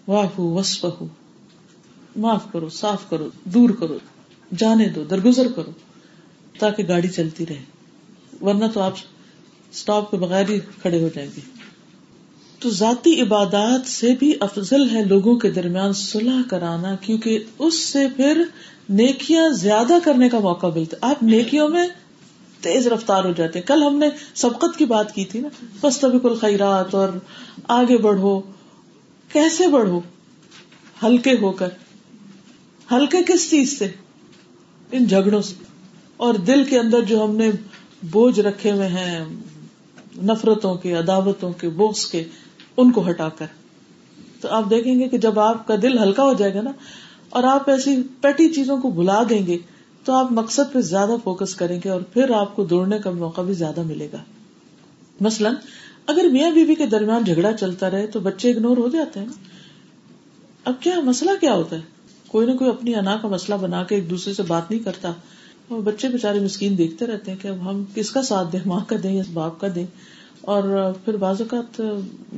واہ 0.08 0.40
وسف 0.40 0.84
ہو 0.84 1.06
معاف 2.16 2.52
کرو، 2.52 2.68
صاف 2.68 3.10
کرو، 3.10 3.28
دور 3.44 3.70
کرو، 3.70 3.98
جانے 4.56 4.88
دو، 4.88 5.04
درگزر 5.04 5.52
کرو، 5.56 5.70
تاکہ 6.58 6.82
گاڑی 6.88 7.08
چلتی 7.08 7.46
رہے۔ 7.46 7.64
ورنہ 8.40 8.64
تو 8.74 8.80
آپ 8.80 8.92
اسٹاپ 9.72 10.10
کے 10.10 10.16
بغیر 10.16 10.48
ہی 10.48 10.60
کھڑے 10.60 11.02
ہو 11.02 11.08
جائیں 11.14 11.30
گے۔ 11.36 11.57
تو 12.58 12.70
ذاتی 12.70 13.20
عبادات 13.20 13.88
سے 13.88 14.14
بھی 14.18 14.32
افضل 14.40 14.96
ہے 14.96 15.04
لوگوں 15.04 15.36
کے 15.36 15.50
درمیان 15.50 15.92
صلح 15.92 16.40
کرانا، 16.50 16.94
کیونکہ 16.94 17.44
اس 17.58 17.80
سے 17.80 18.06
پھر 18.16 18.44
نیکیاں 18.88 19.48
زیادہ 19.48 19.92
کرنے 20.04 20.28
کا 20.28 20.38
موقع 20.38 20.66
ملتا 20.66 20.96
آپ 21.00 21.22
نیکیوں 21.22 21.68
میں 21.68 21.88
تیز 22.60 22.86
رفتار 22.86 23.24
ہو 23.24 23.32
جاتے 23.32 23.60
کل 23.60 23.82
ہم 23.82 23.98
نے 23.98 24.06
سبقت 24.34 24.78
کی 24.78 24.84
بات 24.84 25.14
کی 25.14 25.24
تھی 25.24 25.40
نا۔ 25.40 25.48
بس 25.80 25.98
تبھی 25.98 26.18
کل 26.18 26.34
خیرات 26.34 26.94
اور 26.94 27.08
آگے 27.68 27.98
بڑھو۔ 27.98 28.40
کیسے 29.32 29.66
بڑھو؟ 29.66 30.00
ہلکے 31.02 31.32
ہو 31.32 31.52
کر۔ 31.52 31.68
ہلکے 32.92 33.18
کس 33.22 33.50
چیز 33.50 33.78
سے؟ 33.78 33.88
ان 34.92 35.04
جھگڑوں 35.04 35.42
سے۔ 35.42 35.54
اور 36.16 36.34
دل 36.34 36.64
کے 36.64 36.78
اندر 36.78 37.00
جو 37.00 37.24
ہم 37.24 37.36
نے 37.36 37.50
بوجھ 38.10 38.40
رکھے 38.40 38.70
ہوئے 38.70 38.88
ہیں، 38.88 39.24
نفرتوں 40.22 40.74
کے، 40.74 40.94
عداوتوں 40.94 41.52
کے 41.52 41.68
بوکس 41.68 42.06
کے 42.06 42.24
ان 42.78 42.92
کو 42.92 43.08
ہٹا 43.08 43.28
کر۔ 43.28 43.46
تو 44.40 44.48
آپ 44.48 44.70
دیکھیں 44.70 44.98
گے 44.98 45.08
کہ 45.08 45.18
جب 45.18 45.40
آپ 45.40 45.66
کا 45.66 45.74
دل 45.82 45.98
ہلکا 45.98 46.22
ہو 46.22 46.32
جائے 46.32 46.54
گا 46.54 46.62
نا 46.62 46.70
اور 47.28 47.44
آپ 47.44 47.70
ایسی 47.70 48.02
پیٹی 48.20 48.48
چیزوں 48.48 48.76
کو 48.76 48.90
بھلا 48.90 49.22
دیں 49.28 49.46
گے، 49.46 49.58
تو 50.04 50.12
آپ 50.12 50.32
مقصد 50.32 50.72
پہ 50.72 50.80
زیادہ 50.80 51.10
فوکس 51.24 51.54
کریں 51.54 51.80
گے 51.84 51.90
اور 51.90 52.00
پھر 52.00 52.30
آپ 52.30 52.56
کو 52.56 52.64
دوڑنے 52.64 52.98
کا 52.98 53.10
موقع 53.10 53.40
بھی 53.40 53.54
زیادہ 53.54 53.82
ملے 53.82 54.08
گا۔ 54.12 54.18
مثلاً، 55.20 55.54
اگر 56.06 56.24
میاں 56.32 56.50
بیوی 56.50 56.74
کے 56.74 56.86
درمیان 56.86 57.24
جھگڑا 57.24 57.52
چلتا 57.52 57.90
رہے 57.90 58.06
تو 58.06 58.20
بچے 58.20 58.50
اگنور 58.50 58.76
ہو 58.76 58.88
جاتے 58.88 59.20
ہیں 59.20 59.26
اب 60.64 60.74
کیا 60.80 61.00
مسئلہ 61.00 61.30
کیا 61.40 61.54
ہوتا 61.54 61.76
ہے؟ 61.76 61.80
کوئی 62.28 62.46
نہ 62.46 62.56
کوئی 62.56 62.70
اپنی 62.70 62.94
انا 62.94 63.16
کا 63.22 63.28
مسئلہ 63.28 63.56
بنا 63.56 63.84
کے 63.84 63.94
ایک 63.94 64.10
دوسرے 64.10 64.34
سے 64.34 64.42
بات 64.42 64.70
نہیں 64.70 64.82
کرتا۔ 64.82 65.12
اور 65.68 65.80
بچے 65.80 66.08
بےچارے 66.08 66.40
مسکین 66.40 66.78
دیکھتے 66.78 67.06
رہتے 67.06 67.30
ہیں 67.30 67.38
کہ 67.42 67.48
اب 67.48 67.70
ہم 67.70 67.84
کس 67.94 68.10
کا 68.10 68.22
ساتھ 68.22 68.52
دیں، 68.52 68.60
ماں 68.66 68.80
کا 68.86 68.96
دیں 69.02 69.12
یا 69.12 69.22
باپ 69.32 69.60
کا 69.60 69.66
دیں۔ 69.74 69.86
اور 70.48 70.92
پھر 71.04 71.16
بعض 71.16 71.40
اوقات 71.40 71.82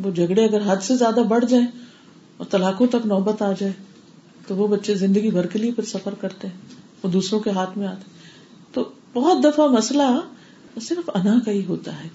وہ 0.04 0.10
جھگڑے 0.10 0.44
اگر 0.44 0.60
حد 0.66 0.76
سے 0.82 0.96
زیادہ 0.96 1.20
بڑھ 1.28 1.44
جائیں 1.44 1.66
اور 2.36 2.46
طلاقوں 2.50 2.86
تک 2.86 3.06
نوبت 3.06 3.42
آ 3.42 3.52
جائے، 3.52 3.72
تو 4.46 4.56
وہ 4.56 4.68
بچے 4.68 4.94
زندگی 4.94 5.30
بھر 5.30 5.46
کے 5.46 5.58
لیے 5.58 5.72
پھر 5.72 5.84
سفر 5.84 6.14
کرتے 6.14 6.48
ہیں، 6.48 6.56
وہ 7.02 7.08
دوسروں 7.08 7.40
کے 7.40 7.50
ہاتھ 7.50 7.78
میں 7.78 7.88
آتے 7.88 8.02
تو 8.72 8.88
بہت 9.12 9.44
دفعہ 9.44 9.66
مسئلہ 9.66 10.20
صرف 10.82 11.10
انا 11.14 11.34
کا 11.44 11.50
ہی 11.50 11.64
ہوتا 11.64 12.04
ہے۔ 12.04 12.08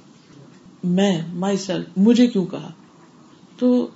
میں، 0.83 1.21
مائی 1.33 1.57
سیلف، 1.57 1.85
مجھے 1.97 2.27
کیوں 2.27 2.45
کہا؟ 2.45 2.69
تو 3.57 3.87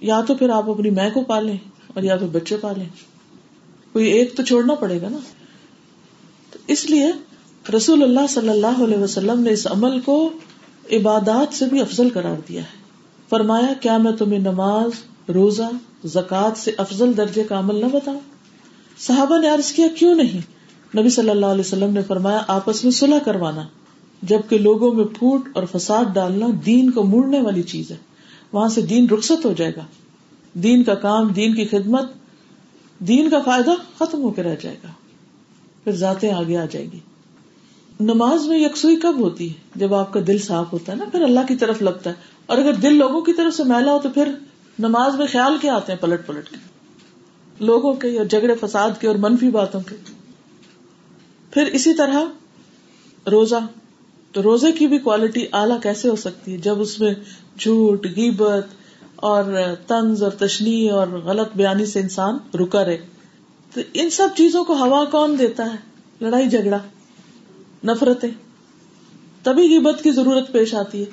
یا 0.00 0.20
تو 0.20 0.34
پھر 0.34 0.50
آپ 0.50 0.70
اپنی 0.70 0.90
میں 0.90 1.10
کو 1.14 1.20
پالیں 1.20 1.56
اور 1.94 2.02
یا 2.02 2.16
پھر 2.16 2.26
بچے 2.26 2.56
پالیں۔ 2.56 2.88
کوئی 3.92 4.06
ایک 4.06 4.36
تو 4.36 4.42
چھوڑنا 4.42 4.74
پڑے 4.74 5.00
گا 5.02 5.08
نا۔ 5.08 5.18
تو 6.50 6.58
اس 6.66 6.90
لیے 6.90 7.10
رسول 7.76 8.02
اللہ 8.02 8.26
صلی 8.28 8.48
اللہ 8.48 8.82
علیہ 8.84 8.98
وسلم 8.98 9.40
نے 9.42 9.50
اس 9.50 9.66
عمل 9.66 10.00
کو 10.00 10.30
عبادات 10.92 11.54
سے 11.54 11.64
بھی 11.64 11.80
افضل 11.80 12.08
قرار 12.14 12.36
دیا 12.48 12.62
ہے۔ 12.62 12.82
فرمایا، 13.28 13.72
کیا 13.80 13.96
میں 13.96 14.12
تمہیں 14.12 14.38
نماز، 14.38 14.90
روزہ 15.32 15.70
زکات 16.04 16.58
سے 16.58 16.70
افضل 16.76 17.16
درجے 17.16 17.44
کا 17.44 17.58
عمل 17.58 17.74
نہ 17.74 17.86
بتاؤں؟ 17.92 18.20
صحابہ 18.98 19.38
نے 19.38 19.48
عرض 19.48 19.72
کیا، 19.72 19.86
کیوں 19.98 20.14
نہیں؟ 20.14 20.62
نبی 20.96 21.10
صلی 21.10 21.30
اللہ 21.30 21.46
علیہ 21.46 21.60
وسلم 21.60 21.92
نے 21.92 22.02
فرمایا، 22.02 22.42
آپس 22.48 22.84
میں 22.84 22.92
صلح 22.92 23.18
کروانا، 23.18 23.66
جبکہ 24.22 24.58
لوگوں 24.58 24.92
میں 24.92 25.04
پھوٹ 25.04 25.48
اور 25.54 25.64
فساد 25.72 26.04
ڈالنا 26.14 26.46
دین 26.66 26.90
کو 26.90 27.02
موڑنے 27.02 27.40
والی 27.40 27.62
چیز 27.62 27.90
ہے۔ 27.90 27.96
وہاں 28.52 28.68
سے 28.68 28.82
دین 28.82 29.08
رخصت 29.08 29.44
ہو 29.44 29.52
جائے 29.52 29.72
گا۔ 29.76 29.84
دین 30.52 30.84
کا 30.84 30.94
کام، 30.94 31.28
دین 31.28 31.54
کی 31.54 31.64
خدمت، 31.64 32.12
دین 32.98 33.30
کا 33.30 33.38
فائدہ 33.40 33.70
ختم 33.98 34.22
ہو 34.22 34.30
کے 34.30 34.42
رہ 34.42 34.56
جائے 34.62 34.76
گا۔ 34.82 34.88
پھر 35.84 35.92
ذاتیں 35.92 36.32
آگے 36.32 36.56
آ 36.56 36.64
جائے 36.64 36.86
گی۔ 36.92 36.98
نماز 38.02 38.46
میں 38.46 38.58
یکسوئی 38.58 38.96
کب 38.96 39.18
ہوتی 39.18 39.48
ہے؟ 39.48 39.54
جب 39.76 39.94
آپ 39.94 40.12
کا 40.12 40.20
دل 40.26 40.38
صاف 40.38 40.72
ہوتا 40.72 40.92
ہے 40.92 40.96
نا، 40.96 41.04
پھر 41.04 41.22
اللہ 41.22 41.40
کی 41.48 41.56
طرف 41.56 41.82
لگتا 41.82 42.10
ہے۔ 42.10 42.14
اور 42.46 42.58
اگر 42.58 42.72
دل 42.72 42.94
لوگوں 42.94 43.20
کی 43.20 43.32
طرف 43.32 43.54
سے 43.54 43.64
میلا 43.64 43.92
ہو 43.92 43.98
تو 43.98 44.08
پھر 44.08 44.32
نماز 44.78 45.14
میں 45.14 45.26
خیال 45.26 45.58
کیا 45.60 45.74
آتے 45.74 45.92
ہیں 45.92 45.98
پلٹ 46.00 46.26
پلٹ 46.26 46.50
کے؟ 46.50 46.56
لوگوں 47.60 47.94
کے 47.94 48.18
اور 48.18 48.26
جھگڑے 48.26 48.54
فساد 48.54 48.90
کے 49.00 49.06
اور 49.08 49.16
منفی 49.16 49.50
باتوں 49.50 49.80
کے۔ 49.80 49.96
پھر 51.50 51.66
اسی 51.66 51.94
طرح 51.94 52.20
روزہ، 53.30 53.56
تو 54.32 54.42
روزے 54.42 54.72
کی 54.72 54.86
بھی 54.86 54.98
کوالٹی 54.98 55.46
اعلیٰ 55.52 55.80
کیسے 55.82 56.08
ہو 56.08 56.16
سکتی 56.16 56.52
ہے؟ 56.52 56.56
جب 56.56 56.80
اس 56.80 57.00
میں 57.00 57.14
جھوٹ 57.58 58.06
گیبت 58.06 58.66
اور 59.16 59.44
طنز 59.86 60.22
اور 60.22 60.30
تشنی 60.30 60.90
اور 60.90 61.08
غلط 61.08 61.48
بیانی 61.56 61.86
سے 61.86 62.00
انسان 62.00 62.38
رکا 62.54 62.84
رہے۔ 62.84 63.06
تو 63.74 63.80
ان 63.94 64.10
سب 64.10 64.28
چیزوں 64.36 64.64
کو 64.64 64.74
ہوا 64.74 65.04
کون 65.04 65.38
دیتا 65.38 65.64
ہے؟ 65.64 65.76
لڑائی 66.20 66.48
جھگڑا۔ 66.48 66.78
نفرتیں۔ 67.84 68.30
تبھی 69.42 69.62
غیبت 69.62 70.02
کی 70.02 70.10
ضرورت 70.10 70.52
پیش 70.52 70.74
آتی 70.74 71.00
ہے، 71.00 71.04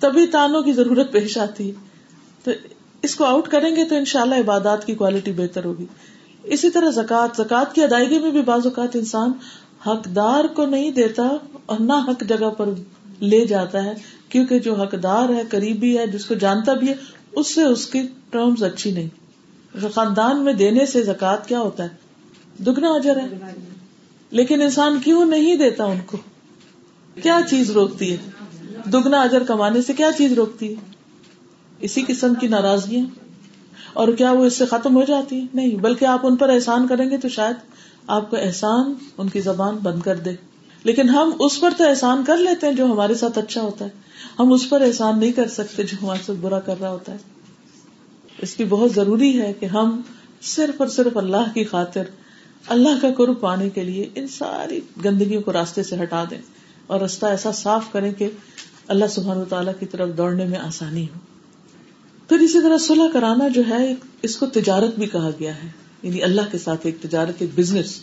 تبھی 0.00 0.26
تانوں 0.26 0.62
کی 0.62 0.72
ضرورت 0.72 1.12
پیش 1.12 1.38
آتی 1.38 1.68
ہے۔ 1.68 1.72
تو 2.44 2.50
اس 3.02 3.14
کو 3.14 3.24
آؤٹ 3.24 3.48
کریں 3.48 3.76
گے 3.76 3.84
تو 3.84 3.96
انشاءاللہ 3.96 4.34
عبادات 4.34 4.86
کی 4.86 4.94
کوالٹی 4.94 5.32
بہتر 5.32 5.64
ہوگی۔ 5.64 5.86
اسی 6.42 6.70
طرح 6.70 6.90
زکات 6.90 7.36
زکات 7.36 7.74
کی 7.74 7.84
ادائیگی 7.84 8.18
میں 8.18 8.30
بھی 8.30 8.42
بعض 8.42 8.60
اوقات 8.64 8.96
انسان 8.96 9.32
حقدار 9.86 10.44
کو 10.44 10.66
نہیں 10.66 10.90
دیتا 10.90 11.28
اور 11.66 11.80
نہ 11.80 11.92
حق 11.92 12.24
جگہ 12.28 12.50
پر 12.50 12.68
لے 13.20 13.46
جاتا 13.46 13.84
ہے، 13.84 13.94
کیونکہ 14.28 14.58
جو 14.58 14.74
حقدار 14.74 15.28
ہے، 15.28 15.42
قریبی 15.48 15.98
ہے، 15.98 16.06
جس 16.06 16.24
کو 16.24 16.34
جانتا 16.34 16.72
بھی 16.74 16.88
ہے، 16.88 16.94
اس 17.32 17.54
سے 17.54 17.62
اس 17.62 17.86
کی 17.86 18.02
ٹرمز 18.30 18.62
اچھی 18.62 18.90
نہیں۔ 18.90 19.08
خاندان 19.94 20.44
میں 20.44 20.52
دینے 20.52 20.86
سے 20.86 21.02
زکات 21.02 21.48
کیا 21.48 21.60
ہوتا 21.60 21.84
ہے؟ 21.84 21.88
دگنا 22.64 22.88
اجر 22.88 23.16
ہے۔ 23.16 23.26
لیکن 24.32 24.62
انسان 24.62 25.00
کیوں 25.00 25.24
نہیں 25.24 25.54
دیتا 25.54 25.84
ان 25.84 25.98
کو؟ 26.06 26.16
کیا 27.22 27.40
چیز 27.50 27.70
روکتی 27.70 28.16
ہے؟ 28.16 28.16
دگنا 28.90 29.20
اجر 29.20 29.42
کمانے 29.42 29.82
سے 29.82 29.92
کیا 29.92 30.10
چیز 30.18 30.32
روکتی 30.32 30.68
ہے؟ 30.70 30.74
اسی 31.80 32.02
قسم 32.06 32.34
کی 32.34 32.48
ناراضگیاں۔ 32.48 33.06
اور 33.92 34.08
کیا 34.08 34.32
وہ 34.32 34.44
اس 34.44 34.56
سے 34.56 34.66
ختم 34.66 34.96
ہو 34.96 35.02
جاتی 35.02 35.40
ہے؟ 35.40 35.46
نہیں، 35.54 35.76
بلکہ 35.76 36.04
آپ 36.04 36.26
ان 36.26 36.36
پر 36.36 36.48
احسان 36.48 36.86
کریں 36.86 37.10
گے 37.10 37.16
تو 37.16 37.28
شاید 37.28 37.56
آپ 38.06 38.30
کا 38.30 38.38
احسان 38.38 38.94
ان 39.18 39.28
کی 39.28 39.40
زبان 39.40 39.76
بند 39.82 40.00
کر 40.00 40.16
دے۔ 40.16 40.30
لیکن 40.84 41.08
ہم 41.08 41.30
اس 41.38 41.60
پر 41.60 41.70
تو 41.78 41.88
احسان 41.88 42.24
کر 42.24 42.36
لیتے 42.36 42.66
ہیں 42.66 42.74
جو 42.74 42.86
ہمارے 42.86 43.14
ساتھ 43.14 43.38
اچھا 43.38 43.60
ہوتا 43.60 43.84
ہے۔ 43.84 43.90
ہم 44.38 44.52
اس 44.52 44.70
پر 44.70 44.80
احسان 44.80 45.18
نہیں 45.18 45.32
کر 45.32 45.48
سکتے 45.48 45.82
جو 45.82 45.96
ہمارے 46.02 46.22
ساتھ 46.26 46.38
برا 46.38 46.60
کر 46.60 46.80
رہا 46.80 46.90
ہوتا 46.90 47.12
ہے۔ 47.12 47.18
اس 48.38 48.54
کی 48.54 48.64
بہت 48.64 48.92
ضروری 48.92 49.40
ہے 49.40 49.52
کہ 49.52 49.66
ہم 49.66 50.00
صرف 50.42 50.80
اور 50.80 50.88
صرف 50.88 51.16
اللہ 51.16 51.54
کی 51.54 51.64
خاطر 51.64 52.02
اللہ 52.68 52.88
کا 53.02 53.08
قرب 53.16 53.40
پانے 53.40 53.70
کے 53.70 53.84
لیے 53.84 54.08
ان 54.14 54.26
ساری 54.26 54.80
گندگیوں 55.04 55.42
کو 55.42 55.52
راستے 55.52 55.82
سے 55.82 55.96
ہٹا 56.02 56.24
دیں 56.30 56.38
اور 56.86 57.00
رستہ 57.00 57.26
ایسا 57.26 57.52
صاف 57.52 57.92
کریں 57.92 58.12
کہ 58.12 58.30
اللہ 58.88 59.04
سبحان 59.10 59.38
و 59.38 59.44
تعالیٰ 59.44 59.72
کی 59.80 59.86
طرف 59.86 60.08
دوڑنے 60.16 60.44
میں 60.44 60.58
آسانی 60.58 61.04
ہو۔ 61.04 61.18
پھر 62.28 62.38
اسی 62.38 62.62
طرح 62.62 62.78
صلح 62.78 63.04
کرانا 63.12 63.48
جو 63.48 63.62
ہے، 63.68 63.94
اس 64.22 64.36
کو 64.36 64.46
تجارت 64.46 64.98
بھی 64.98 65.06
کہا 65.06 65.30
گیا 65.40 65.54
ہے۔ 65.54 65.68
یعنی 66.02 66.22
اللہ 66.22 66.40
کے 66.52 66.58
ساتھ 66.58 66.80
ایک 66.82 67.02
تجارت، 67.02 67.34
ایک 67.38 67.50
بزنس 67.54 68.00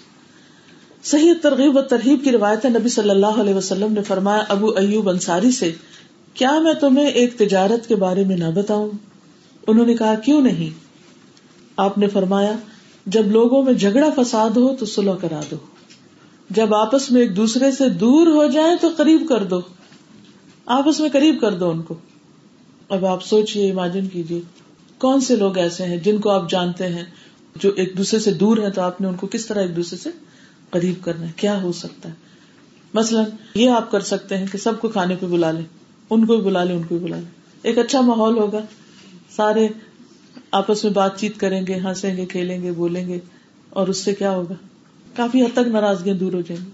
صحیح 1.03 1.33
ترغیب 1.41 1.77
و 1.77 1.81
ترغیب 1.81 2.23
کی 2.23 2.31
روایت 2.31 2.65
نبی 2.65 2.89
صلی 2.89 3.09
اللہ 3.09 3.25
علیہ 3.25 3.53
وسلم 3.53 3.93
نے 3.93 4.03
فرمایا، 4.03 4.43
ابو 4.49 4.69
ایوب 4.69 5.09
انصاری 5.09 5.51
سے، 5.51 5.71
کیا 6.33 6.59
میں 6.59 6.73
تمہیں 6.73 7.07
ایک 7.07 7.37
تجارت 7.37 7.87
کے 7.87 7.95
بارے 7.95 8.23
میں 8.23 8.37
نہ 8.37 8.51
بتاؤں؟ 8.55 8.89
انہوں 9.67 9.85
نے 9.85 9.93
کہا، 9.93 10.15
کیوں 10.15 10.41
نہیں؟ 10.41 10.79
آپ 11.77 11.97
نے 11.97 12.07
فرمایا 12.07 12.53
جب 13.09 13.27
لوگوں 13.27 13.63
میں 13.63 13.73
جھگڑا 13.73 14.23
فساد 14.23 14.49
ہو 14.49 14.75
تو 14.75 14.85
سلح 14.85 15.13
کرا 15.21 15.41
دو۔ 15.51 15.55
جب 16.49 16.75
آپس 16.75 17.11
میں 17.11 17.21
ایک 17.21 17.37
دوسرے 17.37 17.71
سے 17.71 17.89
دور 17.89 18.27
ہو 18.27 18.47
جائے 18.51 18.75
تو 18.81 18.89
قریب 18.97 19.25
کر 19.29 19.43
دو۔ 19.43 19.61
آپس 20.65 20.99
میں 20.99 21.09
قریب 21.09 21.41
کر 21.41 21.51
دو 21.51 21.69
ان 21.69 21.81
کو۔ 21.81 21.93
اب 22.89 23.05
آپ 23.05 23.25
سوچیے 23.25 23.71
امیجن 23.71 24.07
کیجیے 24.07 24.41
کون 24.97 25.21
سے 25.21 25.35
لوگ 25.35 25.57
ایسے 25.57 25.85
ہیں 25.85 25.97
جن 25.97 26.17
کو 26.17 26.29
آپ 26.29 26.49
جانتے 26.49 26.87
ہیں، 26.87 27.05
جو 27.55 27.71
ایک 27.75 27.97
دوسرے 27.97 28.19
سے 28.19 28.33
دور 28.33 28.57
ہیں 28.57 28.69
تو 28.69 28.81
آپ 28.81 29.01
نے 29.01 29.07
ان 29.07 29.15
کو 29.15 29.27
کس 29.27 29.45
طرح 29.45 29.61
ایک 29.61 29.75
دوسرے 29.75 29.97
سے 29.97 30.09
قریب 30.69 31.03
کرنا 31.03 31.27
ہے؟ 31.27 31.31
کیا 31.35 31.61
ہو 31.61 31.71
سکتا 31.71 32.09
ہے؟ 32.09 32.13
مثلاً 32.93 33.25
یہ 33.55 33.69
آپ 33.69 33.91
کر 33.91 33.99
سکتے 33.99 34.37
ہیں 34.37 34.47
کہ 34.51 34.57
سب 34.57 34.81
کو 34.81 34.87
کھانے 34.87 35.15
پہ 35.19 35.25
بلا 35.25 35.51
لیں۔ 35.51 35.65
ان 36.09 36.25
کو 36.25 36.35
بھی 36.37 36.45
بلا 36.45 36.63
لیں، 36.63 36.75
ان 36.75 36.83
کو 36.83 36.97
بھی 36.97 37.05
بلا 37.05 37.17
لیں۔ 37.17 37.31
ایک 37.61 37.77
اچھا 37.77 38.01
ماحول 38.01 38.37
ہوگا۔ 38.37 38.59
سارے 39.29 39.67
آپس 40.51 40.83
میں 40.83 40.93
بات 40.93 41.19
چیت 41.19 41.37
کریں 41.37 41.67
گے، 41.67 41.75
ہنسیں 41.75 42.17
گے، 42.17 42.25
کھیلیں 42.25 42.61
گے، 42.61 42.71
بولیں 42.71 43.07
گے، 43.07 43.19
اور 43.69 43.87
اس 43.87 43.97
سے 43.97 44.13
کیا 44.13 44.31
ہوگا؟ 44.31 44.53
کافی 45.15 45.41
حد 45.41 45.53
تک 45.53 45.67
ناراضگیاں 45.67 46.15
دور 46.15 46.33
ہو 46.33 46.41
جائیں 46.41 46.65
گی۔ 46.65 46.71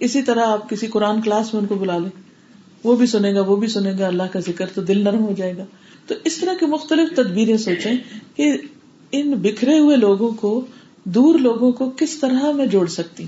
اسی 0.00 0.22
طرح 0.22 0.46
آپ 0.46 0.70
کسی 0.70 0.86
قرآن 0.86 1.22
کلاس 1.22 1.54
میں 1.54 1.62
ان 1.62 1.68
کو 1.68 1.74
بلا 1.74 1.98
لیں۔ 1.98 2.10
وہ 2.84 2.96
بھی 2.96 3.06
سنے 3.06 3.34
گا، 3.34 3.40
وہ 3.40 3.56
بھی 3.56 3.68
سنے 3.68 3.92
گا، 3.98 4.06
اللہ 4.06 4.22
کا 4.32 4.40
ذکر 4.40 4.66
تو 4.66 4.82
دل 4.82 5.04
نرم 5.04 5.24
ہو 5.24 5.32
جائے 5.36 5.56
گا۔ 5.56 5.64
تو 6.06 6.14
اس 6.24 6.38
طرح 6.38 6.54
کے 6.60 6.66
مختلف 6.66 7.16
تدبیریں 7.16 7.56
سوچیں 7.56 7.94
کہ 8.36 8.52
ان 9.12 9.30
بکھرے 9.30 9.78
ہوئے 9.78 9.96
لوگوں 9.96 10.30
کو، 10.30 10.64
دور 11.04 11.38
لوگوں 11.38 11.72
کو 11.72 11.90
کس 11.96 12.18
طرح 12.18 12.52
میں 12.52 12.66
جوڑ 12.66 12.86
سکتی 12.86 13.24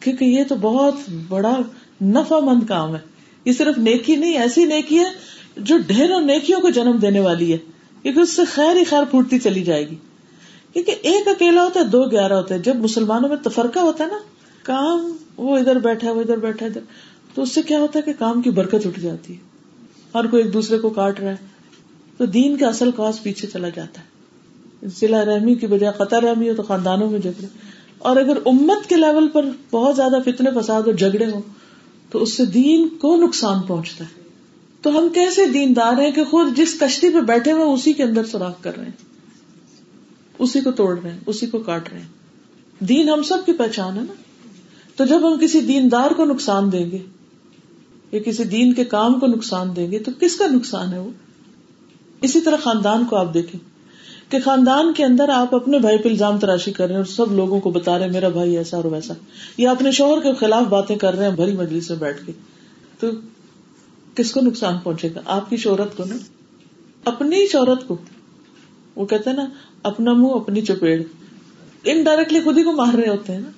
کیونکہ 0.00 0.24
یہ 0.24 0.44
تو 0.48 0.54
بہت 0.60 0.94
بڑا 1.28 1.58
نفع 2.02 2.38
مند 2.38 2.66
کام 2.68 2.94
ہے۔ 2.94 3.00
یہ 3.44 3.52
صرف 3.52 3.78
نیکی 3.78 4.16
نہیں، 4.16 4.38
ایسی 4.38 4.64
نیکی 4.64 4.98
ہے 4.98 5.04
جو 5.56 5.78
ڈھیروں 5.86 6.20
نیکیوں 6.20 6.60
کو 6.60 6.70
جنم 6.70 6.96
دینے 6.96 7.20
والی 7.20 7.52
ہے۔ 7.52 7.58
کیونکہ 8.04 8.20
اس 8.20 8.36
سے 8.36 8.44
خیر 8.44 8.76
ہی 8.76 8.84
خیر 8.84 9.04
پھوٹتی 9.10 9.38
چلی 9.38 9.62
جائے 9.62 9.88
گی۔ 9.88 9.94
کیونکہ 10.72 10.94
ایک 11.02 11.28
اکیلا 11.28 11.64
ہوتا 11.64 11.80
ہے، 11.80 11.84
دو 11.84 12.04
گیارہ 12.04 12.32
ہوتا 12.32 12.54
ہے۔ 12.54 12.58
جب 12.58 12.76
مسلمانوں 12.76 13.28
میں 13.28 13.36
تفرقہ 13.36 13.78
ہوتا 13.78 14.04
ہے 14.04 14.08
نا، 14.08 14.18
کام، 14.62 15.16
وہ 15.36 15.58
ادھر 15.58 15.78
بیٹھا، 15.78 16.12
وہ 16.12 16.20
ادھر 16.20 16.36
بیٹھا، 16.36 16.66
ادھر۔ 16.66 16.80
تو 17.34 17.42
اس 17.42 17.54
سے 17.54 17.62
کیا 17.62 17.78
ہوتا 17.78 17.98
ہے 17.98 18.02
کہ 18.02 18.12
کام 18.18 18.42
کی 18.42 18.50
برکت 18.50 18.86
اٹھ 18.86 19.00
جاتی 19.00 19.34
ہے۔ 19.34 19.38
ہر 20.14 20.26
کوئی 20.26 20.42
ایک 20.42 20.52
دوسرے 20.52 20.78
کو 20.78 20.90
کاٹ 20.90 21.20
رہا 21.20 21.30
ہے۔ 21.30 21.36
تو 22.16 22.26
دین 22.26 22.56
کا 22.56 22.68
اصل 22.68 22.90
کاز 22.90 23.22
پیچھے 23.22 23.48
چلا 23.48 23.68
جاتا 23.68 24.00
ہے۔ 24.00 24.06
ضلع 24.86 25.24
رحمی 25.24 25.54
کی 25.54 25.66
بجائے 25.66 26.04
قطر 26.04 26.22
رحمی 26.22 26.50
ہو 26.50 26.54
تو 26.54 26.62
خاندانوں 26.62 27.10
میں 27.10 27.18
جھگڑے۔ 27.18 27.46
اور 27.98 28.16
اگر 28.16 28.36
امت 28.46 28.88
کے 28.88 28.96
لیول 28.96 29.28
پر 29.28 29.44
بہت 29.70 29.96
زیادہ 29.96 30.16
فتنے، 30.24 30.50
فساد 30.60 30.82
اور 30.82 30.94
جھگڑے 30.94 31.26
ہوں، 31.26 31.42
تو 32.10 32.22
اس 32.22 32.36
سے 32.36 32.44
دین 32.44 32.88
کو 32.88 33.16
نقصان 33.16 33.62
پہنچتا 33.62 34.04
ہے۔ 34.04 34.23
تو 34.84 34.98
ہم 34.98 35.08
کیسے 35.08 35.46
دیندار 35.46 36.00
ہیں 36.00 36.10
کہ 36.10 36.24
خود 36.24 36.56
جس 36.56 36.80
کشتی 36.80 37.08
پہ 37.10 37.20
بیٹھے 37.20 37.52
ہوئے 37.52 37.64
اسی 37.64 37.92
کے 37.92 38.02
اندر 38.02 38.24
سوراخ 38.24 38.62
کر 38.62 38.76
رہے 38.76 38.84
ہیں؟ 38.84 38.92
اسی 40.38 40.60
کو 40.60 40.70
توڑ 40.70 40.98
رہے 40.98 41.10
ہیں، 41.10 41.18
اسی 41.26 41.46
کو 41.46 41.58
کاٹ 41.58 41.92
رہے 41.92 42.00
ہیں۔ 42.00 42.06
دین 42.80 43.08
ہم 43.08 43.22
سب 43.22 43.38
کی 43.46 43.52
پہچان 43.52 43.96
ہے 43.96 44.02
نا؟ 44.02 44.12
تو 44.96 45.04
جب 45.04 45.32
ہم 45.32 45.38
کسی 45.38 45.60
دیندار 45.60 46.10
کو 46.10 46.24
نقصان 46.24 46.72
دیں 46.72 46.90
گے 46.90 46.98
یا 48.12 48.20
کسی 48.20 48.44
دین 48.44 48.72
کے 48.72 48.84
کام 48.84 49.20
کو 49.20 49.26
نقصان 49.26 49.76
دیں 49.76 49.90
گے 49.90 49.98
تو 49.98 50.10
کس 50.20 50.36
کا 50.36 50.46
نقصان 50.46 50.92
ہے 50.92 50.98
وہ؟ 50.98 51.10
اسی 52.22 52.40
طرح 52.40 52.56
خاندان 52.56 53.04
کو 53.04 53.16
آپ 53.16 53.34
دیکھیں 53.34 53.60
کہ 54.30 54.38
خاندان 54.44 54.92
کے 54.92 55.04
اندر 55.04 55.28
آپ 55.28 55.54
اپنے 55.54 55.78
بھائی 55.78 55.98
پہ 55.98 56.08
الزام 56.08 56.38
تراشی 56.38 56.72
کر 56.72 56.84
رہے 56.84 56.94
ہیں 56.94 57.02
اور 57.02 57.06
سب 57.06 57.32
لوگوں 57.32 57.60
کو 57.60 57.70
بتا 57.70 57.98
رہے 57.98 58.06
ہیں، 58.06 58.12
میرا 58.12 58.28
بھائی 58.28 58.56
ایسا 58.56 58.76
اور 58.76 58.84
ویسا۔ 58.84 59.14
یا 59.58 59.70
اپنے 59.70 59.90
شوہر 59.90 60.20
کے 60.20 60.34
خلاف 60.34 60.62
باتیں 60.62 60.96
کر 60.96 61.14
رہے 61.14 61.24
ہیں، 61.24 61.36
بھری 61.36 61.52
مجلس 61.52 61.90
میں 61.90 61.98
بیٹھ 61.98 62.26
کے۔ 62.26 62.32
تو 63.00 63.06
کس 64.14 64.32
کو 64.32 64.40
نقصان 64.40 64.78
پہنچے 64.82 65.08
گا؟ 65.14 65.20
آپ 65.24 65.50
کی 65.50 65.56
شہرت 65.56 65.96
کو 65.96 66.04
نا؟ 66.04 66.16
اپنی 67.04 67.46
شہرت 67.46 67.88
کو۔ 67.88 67.96
وہ 68.96 69.06
کہتے 69.06 69.30
ہیں 69.30 69.36
نا، 69.36 69.46
اپنا 69.82 70.12
منہ، 70.12 70.28
اپنی 70.28 70.60
چپیڑ۔ 70.60 71.02
انڈائریکٹلی 71.84 72.40
خود 72.40 72.58
ہی 72.58 72.62
کو 72.62 72.72
مار 72.72 72.94
رہے 72.94 73.08
ہوتے 73.08 73.32
ہیں 73.32 73.40
نا۔ 73.40 73.50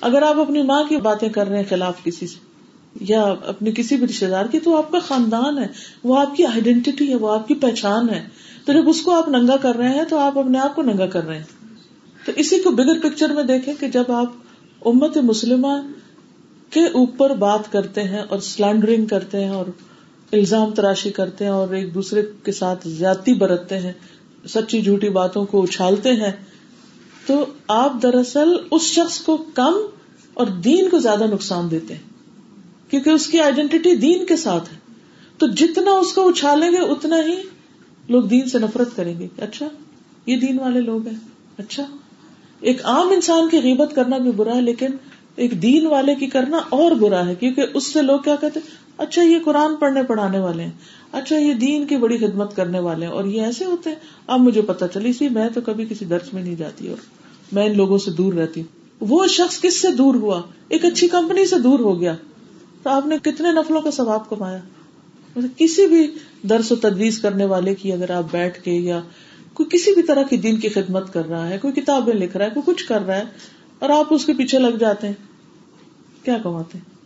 اگر 0.00 0.22
آپ 0.22 0.38
اپنی 0.38 0.62
ماں 0.62 0.84
کی 0.84 0.96
باتیں 0.96 1.28
کر 1.28 1.48
رہے 1.48 1.56
ہیں 1.56 1.64
خلاف 1.68 2.04
کسی 2.04 2.26
سے، 2.26 2.38
یا 3.00 3.22
اپنے 3.22 3.72
کسی 3.72 3.96
بھی 3.96 4.06
رشتے 4.06 4.26
دار 4.26 4.44
کی، 4.44 4.58
تو 4.58 4.76
آپ 4.76 4.90
کا 4.90 4.98
خاندان 4.98 5.58
ہے۔ 5.58 5.66
وہ 6.04 6.20
آپ 6.20 6.36
کی 6.36 6.44
آئیڈینٹی 6.44 7.10
ہے، 7.10 7.14
وہ 7.14 7.32
آپ 7.32 7.48
کی 7.48 7.54
پہچان 7.54 8.10
ہے۔ 8.10 8.28
تو 8.64 8.72
جب 8.72 8.88
اس 8.88 9.02
کو 9.02 9.10
آپ 9.10 9.28
ننگا 9.28 9.56
کر 9.56 9.76
رہے 9.76 9.88
ہیں، 9.88 10.04
تو 10.04 10.18
آپ 10.18 10.38
اپنے 10.38 10.58
آپ 10.58 10.74
کو 10.74 10.82
ننگا 10.82 11.06
کر 11.06 11.26
رہے 11.26 11.36
ہیں۔ 11.36 11.44
تو 12.26 12.32
اسی 12.36 12.58
کو 12.58 12.70
بگر 12.70 13.00
پکچر 13.00 13.32
میں 13.32 13.42
دیکھیں 13.42 13.74
کہ 13.80 13.88
جب 13.88 14.04
آپ 14.08 14.32
امت 14.86 15.16
مسلمہ 15.16 15.68
کے 16.70 16.84
اوپر 16.84 17.30
بات 17.30 17.72
کرتے 17.72 18.02
ہیں 18.02 18.20
اور 18.20 18.38
سلینڈرنگ 18.38 19.06
کرتے 19.06 19.44
ہیں 19.44 19.50
اور 19.50 19.66
الزام 20.32 20.70
تراشی 20.70 21.10
کرتے 21.10 21.44
ہیں 21.44 21.52
اور 21.52 21.68
ایک 21.68 21.94
دوسرے 21.94 22.22
کے 22.44 22.52
ساتھ 22.52 22.88
زیادتی 22.88 23.34
برتتے 23.34 23.78
ہیں، 23.78 23.92
سچی 24.48 24.82
جھوٹی 24.82 25.08
باتوں 25.08 25.44
کو 25.44 25.62
اچھالتے 25.62 26.12
ہیں۔ 26.12 26.32
تو 27.26 27.46
آپ 27.68 27.92
دراصل 28.02 28.48
اس 28.70 28.82
شخص 28.82 29.18
کو 29.18 29.36
کم 29.54 29.72
اور 30.34 30.46
دین 30.46 30.88
کو 30.88 30.98
زیادہ 30.98 31.24
نقصان 31.26 31.70
دیتے 31.70 31.94
ہیں، 31.94 32.02
کیونکہ 32.90 33.10
اس 33.10 33.26
کی 33.26 33.40
آئیڈینٹی 33.40 33.96
دین 33.96 34.26
کے 34.26 34.36
ساتھ 34.36 34.72
ہے۔ 34.72 34.78
تو 35.38 35.46
جتنا 35.46 35.90
اس 35.90 36.12
کو 36.12 36.28
اچھالیں 36.28 36.72
گے، 36.72 36.76
اتنا 36.76 37.16
ہی 37.16 37.34
لوگ 38.08 38.22
دین 38.22 38.48
سے 38.48 38.58
نفرت 38.58 38.96
کریں 38.96 39.18
گے۔ 39.18 39.26
اچھا 39.38 39.68
یہ 40.26 40.36
دین 40.36 40.60
والے 40.60 40.80
لوگ 40.80 41.06
ہیں۔ 41.06 41.18
اچھا 41.58 41.84
ایک 42.60 42.84
عام 42.84 43.08
انسان 43.08 43.48
کی 43.48 43.58
غیبت 43.58 43.94
کرنا 43.94 44.18
بھی 44.18 44.30
برا 44.30 44.56
ہے، 44.56 44.60
لیکن 44.60 44.86
ایک 45.36 45.62
دین 45.62 45.86
والے 45.86 46.14
کی 46.14 46.26
کرنا 46.26 46.58
اور 46.68 46.92
برا 46.92 47.26
ہے، 47.26 47.34
کیونکہ 47.34 47.62
اس 47.74 47.92
سے 47.92 48.02
لوگ 48.02 48.18
کیا 48.18 48.36
کہتے 48.36 48.60
اچھا 49.00 49.22
یہ 49.22 49.38
قرآن 49.44 49.76
پڑھنے 49.76 50.02
پڑھانے 50.02 50.38
والے 50.38 50.62
ہیں۔ 50.62 50.70
اچھا 51.12 51.38
یہ 51.38 51.54
دین 51.54 51.86
کی 51.86 51.96
بڑی 51.96 52.18
خدمت 52.18 52.56
کرنے 52.56 52.80
والے 52.80 53.06
ہیں۔ 53.06 53.12
اور 53.12 53.24
یہ 53.24 53.42
ایسے 53.42 53.64
ہوتے 53.64 53.90
ہیں۔ 53.90 53.96
اب 54.26 54.40
مجھے 54.40 54.62
پتا 54.62 54.88
چلی 54.88 55.12
سی 55.12 55.28
میں 55.28 55.48
تو 55.54 55.60
کبھی 55.60 55.86
کسی 55.90 56.04
درس 56.04 56.34
میں 56.34 56.42
نہیں 56.42 56.56
جاتی 56.56 56.88
اور 56.88 56.96
میں 57.52 57.66
ان 57.66 57.76
لوگوں 57.76 57.98
سے 57.98 58.10
دور 58.10 58.32
رہتی 58.32 58.60
ہوں۔ 58.60 58.80
وہ 59.00 59.26
شخص 59.26 59.60
کس 59.60 59.82
سے 59.82 59.88
دور 59.90 60.14
ہوا؟ 60.14 60.42
ایک 60.68 60.84
اچھی 60.84 61.08
کمپنی 61.08 61.46
سے 61.46 61.58
دور 61.58 61.78
ہو 61.78 62.00
گیا۔ 62.00 62.16
تو 62.82 62.90
آپ 62.90 63.06
نے 63.06 63.16
کتنے 63.22 63.52
نفلوں 63.52 63.82
کا 63.82 63.90
ثواب 63.90 64.28
کمایا؟ 64.28 64.58
کسی 65.56 65.86
بھی 65.86 66.14
درس 66.42 66.72
و 66.72 66.76
تدویز 66.76 67.18
کرنے 67.18 67.44
والے 67.44 67.74
کی 67.74 67.92
اگر 67.92 68.10
آپ 68.10 68.24
بیٹھ 68.30 68.62
کے 68.62 68.70
یا 68.70 69.00
کوئی 69.54 69.68
کسی 69.68 69.94
بھی 69.94 70.02
طرح 70.02 70.22
کی 70.22 70.36
دین 70.36 70.56
کی 70.56 70.68
خدمت 70.68 71.12
کر 71.12 71.28
رہا 71.28 71.48
ہے، 71.48 71.58
کوئی 71.58 71.80
کتابیں 71.80 72.14
لکھ 72.14 72.36
رہا 72.36 72.44
ہے، 72.44 72.50
کوئی 72.50 72.74
کچھ 72.74 72.86
کر 72.86 73.00
رہا 73.06 73.16
ہے 73.16 73.24
اور 73.78 73.90
آپ 73.90 74.14
اس 74.14 74.24
کے 74.24 74.32
پیچھے 74.32 74.58
لگ 74.58 74.76
جاتے 74.80 75.06
ہیں، 75.06 75.14
کیا 76.24 76.38
کماتے 76.42 76.78
ہیں؟ 76.78 76.99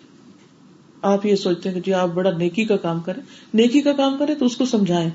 آپ 1.05 1.27
یہ 1.27 1.37
سوچتے 1.37 1.69
ہیں 1.69 1.75
کہ 1.75 1.83
جی 1.87 1.93
آپ 1.93 2.09
بڑا 2.09 2.31
نیکی 2.39 2.65
کا 2.65 2.77
کام 2.77 3.01
کریں، 3.01 3.23
نیکی 3.55 3.81
کا 3.81 3.93
کام 3.93 4.17
کریں 4.19 4.35
تو 4.35 4.47
اس 4.47 4.57
کو 4.57 4.65
سمجھائیں۔ 4.65 5.11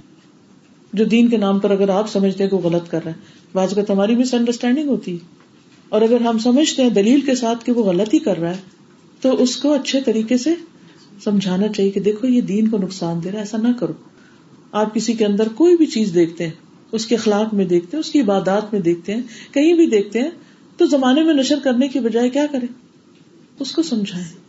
جو 0.94 1.06
دین 1.06 1.30
کے 1.30 1.38
نام 1.38 1.60
پر 1.60 1.72
اگر 1.72 1.90
آپ 1.90 2.10
سمجھتے 2.10 2.44
ہیں 2.44 2.52
کہ 2.52 2.58
وہ 2.58 2.62
غلط 2.62 2.90
کر 2.90 3.04
رہے 3.06 3.12
ہیں 3.12 3.18
بعض 3.54 3.74
کا 3.74 3.82
ہماری 3.90 4.16
مس 4.16 4.34
انڈرسٹینڈنگ 4.34 4.90
ہوتی 4.90 5.14
ہے۔ 5.14 5.18
اور 5.90 6.02
اگر 6.02 6.22
ہم 6.22 6.38
سمجھتے 6.38 6.84
ہیں 6.84 6.90
دلیل 6.90 7.22
کے 7.22 7.36
ساتھ 7.36 7.66
کہ 7.66 7.72
وہ 7.72 7.84
غلط 7.84 8.14
ہی 8.14 8.20
کر 8.20 8.38
رہا 8.38 8.50
ہے، 8.50 8.62
تو 9.22 9.44
اس 9.44 9.58
کو 9.58 9.74
اچھے 9.74 10.02
طریقے 10.02 10.38
سے 10.38 10.56
سمجھانا 11.24 11.68
چاہیے 11.68 11.92
کہ 11.92 12.00
دیکھو 12.00 12.28
یہ 12.28 12.42
دین 12.42 12.68
کو 12.68 12.78
نقصان 12.78 13.24
دے 13.24 13.28
رہا 13.28 13.36
ہے، 13.36 13.40
ایسا 13.40 13.58
نہ 13.58 13.68
کرو۔ 13.80 13.94
آپ 14.72 14.94
کسی 14.94 15.14
کے 15.14 15.26
اندر 15.26 15.48
کوئی 15.48 15.78
بھی 15.78 15.86
چیز 15.86 16.14
دیکھتے 16.14 16.44
ہیں، 16.44 16.54
اس 16.92 17.06
کے 17.06 17.16
اخلاق 17.16 17.54
میں 17.54 17.66
دیکھتے 17.66 17.98
ہیں، 17.98 18.00
اس 18.00 18.12
کی 18.12 18.22
عبادات 18.22 18.74
میں 18.74 18.82
دیکھتے 18.82 19.16
ہیں، 19.16 19.22
کہیں 19.52 19.74
بھی 19.74 19.86
دیکھتے 19.86 20.20
ہیں، 20.20 20.30
تو 20.78 20.86
زمانے 20.86 21.24
میں 21.24 21.34
نشر 21.34 21.60
کرنے 21.64 21.88
کی 21.88 22.00
بجائے 22.00 22.30
کیا 22.30 22.46
کریں؟ 22.52 22.68
اس 23.60 23.72
کو 23.72 23.84
سمجھائیں۔ 23.84 24.49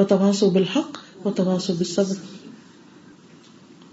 وہ 0.00 0.04
تباس 0.04 0.42
و 0.42 0.50
بالحق 0.50 1.26
و 1.26 1.30
تباس 1.30 1.70
و 1.70 2.02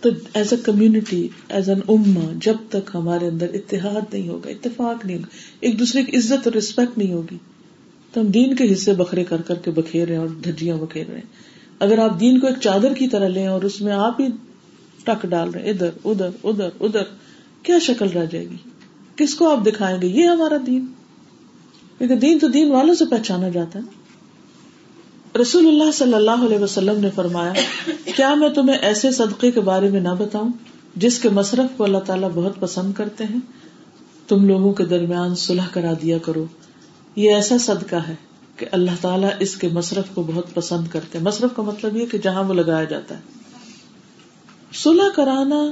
تو 0.02 0.10
as 0.34 0.54
a 0.54 0.60
community 0.63 1.28
as 1.50 1.70
an 1.70 1.80
اما 1.88 2.32
جب 2.41 2.54
تک 2.70 2.91
ہمارے 2.93 3.28
اندر 3.28 3.48
اتحاد 3.54 4.13
نہیں 4.13 4.30
ہوگا، 4.30 4.50
اتفاق 4.50 5.06
نہیں 5.06 5.17
ہوگا، 5.17 5.38
ایک 5.60 5.80
دوسرے 5.80 6.04
کی 6.04 6.17
عزت 6.17 6.48
اور 6.48 6.54
رسپیکٹ 6.54 6.98
نہیں 6.98 7.13
ہوگی، 7.13 7.38
تو 8.13 8.22
ہم 8.22 8.28
دین 8.28 8.56
کے 8.56 8.74
حصے 8.74 8.93
بکھرے 8.93 9.24
کر 9.24 9.41
کر 9.41 9.56
کے 9.56 9.72
بکھیر 9.72 10.08
رہے 10.08 10.15
ہیں 10.15 10.22
اور 10.22 10.30
دھجیاں 10.30 10.78
بکھیر 10.78 11.06
رہے 11.08 11.15
ہیں۔ 11.15 11.58
اگر 11.80 11.98
آپ 11.98 12.20
دین 12.20 12.39
کو 12.39 12.48
ایک 12.48 12.56
چادر 12.62 12.93
کی 12.93 13.08
طرح 13.08 13.28
لیں 13.28 13.48
اور 13.48 13.62
اس 13.62 13.82
میں 13.82 13.93
آپ 13.93 14.22
ہی 14.22 14.28
ٹک 15.04 15.28
ڈال 15.28 15.50
رہے 15.50 15.70
ادھر 15.70 15.89
ادھر 16.06 16.30
ادھر 16.43 16.70
ادھر، 16.80 17.04
کیا 17.63 17.80
شکل 17.80 18.08
رہ 18.10 18.26
جائے 18.26 18.50
گی؟ 18.50 18.58
کس 19.15 19.36
کو 19.36 19.50
آپ 19.50 19.65
دکھائیں 19.65 20.02
گے؟ 20.02 20.08
یہ 20.08 20.24
ہمارا 20.24 20.58
دین۔ 20.65 20.86
کیونکہ 21.98 22.15
دین 22.15 22.39
تو 22.39 22.48
دین 22.48 22.72
والوں 22.72 22.96
سے 22.96 23.06
پہچانا 23.06 23.50
جاتا 23.50 23.80
ہے۔ 23.80 23.96
رسول 25.41 25.67
اللہ 25.67 25.91
صلی 25.91 26.13
اللہ 26.13 26.45
علیہ 26.45 26.59
وسلم 26.59 26.99
نے 26.99 27.09
فرمایا، 27.15 27.53
کیا 28.15 28.35
میں 28.35 28.49
تمہیں 28.49 28.77
ایسے 28.77 29.11
صدقے 29.11 29.51
کے 29.51 29.59
بارے 29.59 29.89
میں 29.89 29.99
نہ 29.99 30.09
بتاؤں 30.19 30.49
جس 30.95 31.19
کے 31.19 31.29
مصرف 31.29 31.77
کو 31.77 31.83
اللہ 31.83 31.97
تعالیٰ 31.97 32.29
بہت 32.33 32.59
پسند 32.59 32.93
کرتے 32.93 33.23
ہیں؟ 33.23 33.39
تم 34.27 34.47
لوگوں 34.47 34.73
کے 34.73 34.85
درمیان 34.85 35.35
صلح 35.35 35.67
کرا 35.71 35.93
دیا 36.01 36.17
کرو۔ 36.17 36.45
یہ 37.15 37.34
ایسا 37.34 37.57
صدقہ 37.57 37.95
ہے 37.95 38.15
کہ 38.55 38.65
اللہ 38.71 38.91
تعالیٰ 39.01 39.30
اس 39.39 39.55
کے 39.55 39.67
مصرف 39.67 40.03
کو 40.13 40.23
بہت 40.23 40.53
پسند 40.53 40.88
کرتے 40.91 41.19
مصرف 41.19 41.49
کا 41.55 41.61
مطلب 41.61 41.97
یہ 41.97 42.05
کہ 42.05 42.17
جہاں 42.17 42.43
وہ 42.43 42.53
لگایا 42.53 42.84
جاتا 42.84 43.15
ہے۔ 43.15 43.21
صلح 44.73 45.09
کرانا 45.15 45.71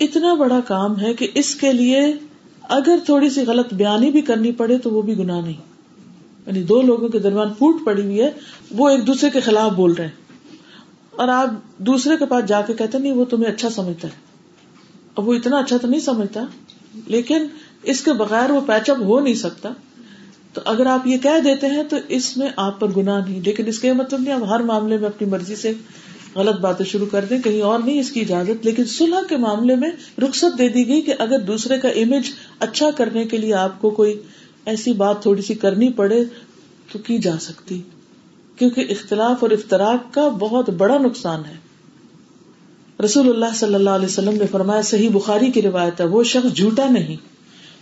اتنا 0.00 0.34
بڑا 0.34 0.60
کام 0.60 1.00
ہے 1.00 1.14
کہ 1.14 1.28
اس 1.34 1.54
کے 1.54 1.72
لیے 1.72 2.00
اگر 2.62 2.96
تھوڑی 3.04 3.30
سی 3.30 3.40
غلط 3.46 3.74
بیانی 3.74 4.10
بھی 4.10 4.20
کرنی 4.20 4.52
پڑے 4.52 4.78
تو 4.78 4.90
وہ 4.90 5.02
بھی 5.02 5.18
گناہ 5.18 5.40
نہیں۔ 5.40 5.73
یعنی 6.46 6.62
دو 6.62 6.82
لوگوں 6.82 7.08
کے 7.08 7.18
درمیان 7.18 7.54
پھوٹ 7.54 7.84
پڑی 7.84 8.02
ہوئی 8.02 8.20
ہے، 8.20 8.30
وہ 8.70 8.88
ایک 8.88 9.06
دوسرے 9.06 9.30
کے 9.30 9.40
خلاف 9.40 9.72
بول 9.72 9.92
رہے 9.92 10.04
ہیں۔ 10.04 10.12
اور 11.10 11.28
آپ 11.28 11.78
دوسرے 11.78 12.16
کے 12.16 12.26
پاس 12.26 12.44
جا 12.46 12.60
کے 12.60 12.74
کہتے 12.74 12.98
نہیں، 12.98 13.12
وہ 13.12 13.24
تمہیں 13.24 13.52
اچھا 13.52 13.70
سمجھتا 13.70 14.08
ہے۔ 14.08 14.12
اب 15.16 15.28
وہ 15.28 15.34
اتنا 15.34 15.56
اچھا 15.56 15.76
تو 15.76 15.88
نہیں 15.88 16.00
سمجھتا، 16.00 16.44
لیکن 17.06 17.46
اس 17.82 18.00
کے 18.00 18.12
بغیر 18.12 18.50
وہ 18.50 18.60
پیچ 18.66 18.90
اپ 18.90 18.96
ہو 19.00 19.20
نہیں 19.20 19.34
سکتا۔ 19.34 19.68
تو 20.52 20.60
اگر 20.64 20.86
آپ 20.86 21.06
یہ 21.06 21.18
کہہ 21.18 21.40
دیتے 21.44 21.66
ہیں 21.66 21.82
تو 21.88 21.96
اس 22.08 22.36
میں 22.36 22.48
آپ 22.56 22.80
پر 22.80 22.88
گناہ 22.96 23.28
نہیں، 23.28 23.40
لیکن 23.44 23.66
اس 23.66 23.78
کا 23.78 23.92
مطلب 23.92 24.20
نہیں، 24.20 24.34
آپ 24.34 24.42
ہر 24.44 24.60
معاملے 24.60 24.96
میں 24.96 25.06
اپنی 25.06 25.28
مرضی 25.28 25.56
سے 25.56 25.72
غلط 26.34 26.60
باتیں 26.60 26.86
شروع 26.86 27.06
کر 27.06 27.24
دیں، 27.24 27.38
کہیں 27.38 27.62
اور 27.62 27.78
نہیں 27.78 28.00
اس 28.00 28.10
کی 28.10 28.20
اجازت۔ 28.20 28.64
لیکن 28.64 28.84
صلح 28.84 29.20
کے 29.28 29.36
معاملے 29.36 29.76
میں 29.76 29.90
رخصت 30.20 30.58
دے 30.58 30.68
دی 30.68 30.88
گئی 30.88 31.00
کہ 31.00 31.14
اگر 31.18 31.38
دوسرے 31.38 31.78
کا 31.78 31.88
امیج 31.88 32.30
اچھا 32.58 32.90
کرنے 32.90 33.24
کے 33.24 33.36
لیے 33.36 33.54
آپ 33.54 33.80
کو 33.80 33.90
کوئی 33.90 34.20
ایسی 34.64 34.92
بات 34.92 35.22
تھوڑی 35.22 35.42
سی 35.42 35.54
کرنی 35.54 35.92
پڑے 35.92 36.24
تو 36.92 36.98
کی 36.98 37.18
جا 37.18 37.38
سکتی۔ 37.40 37.82
کیونکہ 38.56 38.86
اختلاف 38.88 39.36
اور 39.40 39.50
افطراک 39.50 40.14
کا 40.14 40.28
بہت 40.28 40.70
بڑا 40.70 40.98
نقصان 40.98 41.42
ہے۔ 41.44 41.56
رسول 43.04 43.28
اللہ 43.28 43.54
صلی 43.54 43.74
اللہ 43.74 43.90
علیہ 43.90 44.06
وسلم 44.06 44.34
نے 44.34 44.46
فرمایا، 44.46 44.82
صحیح 44.82 45.08
بخاری 45.12 45.50
کی 45.50 45.62
روایت 45.62 46.00
ہے، 46.00 46.06
وہ 46.06 46.24
شخص 46.24 46.56
جھوٹا 46.56 46.88
نہیں، 46.90 47.16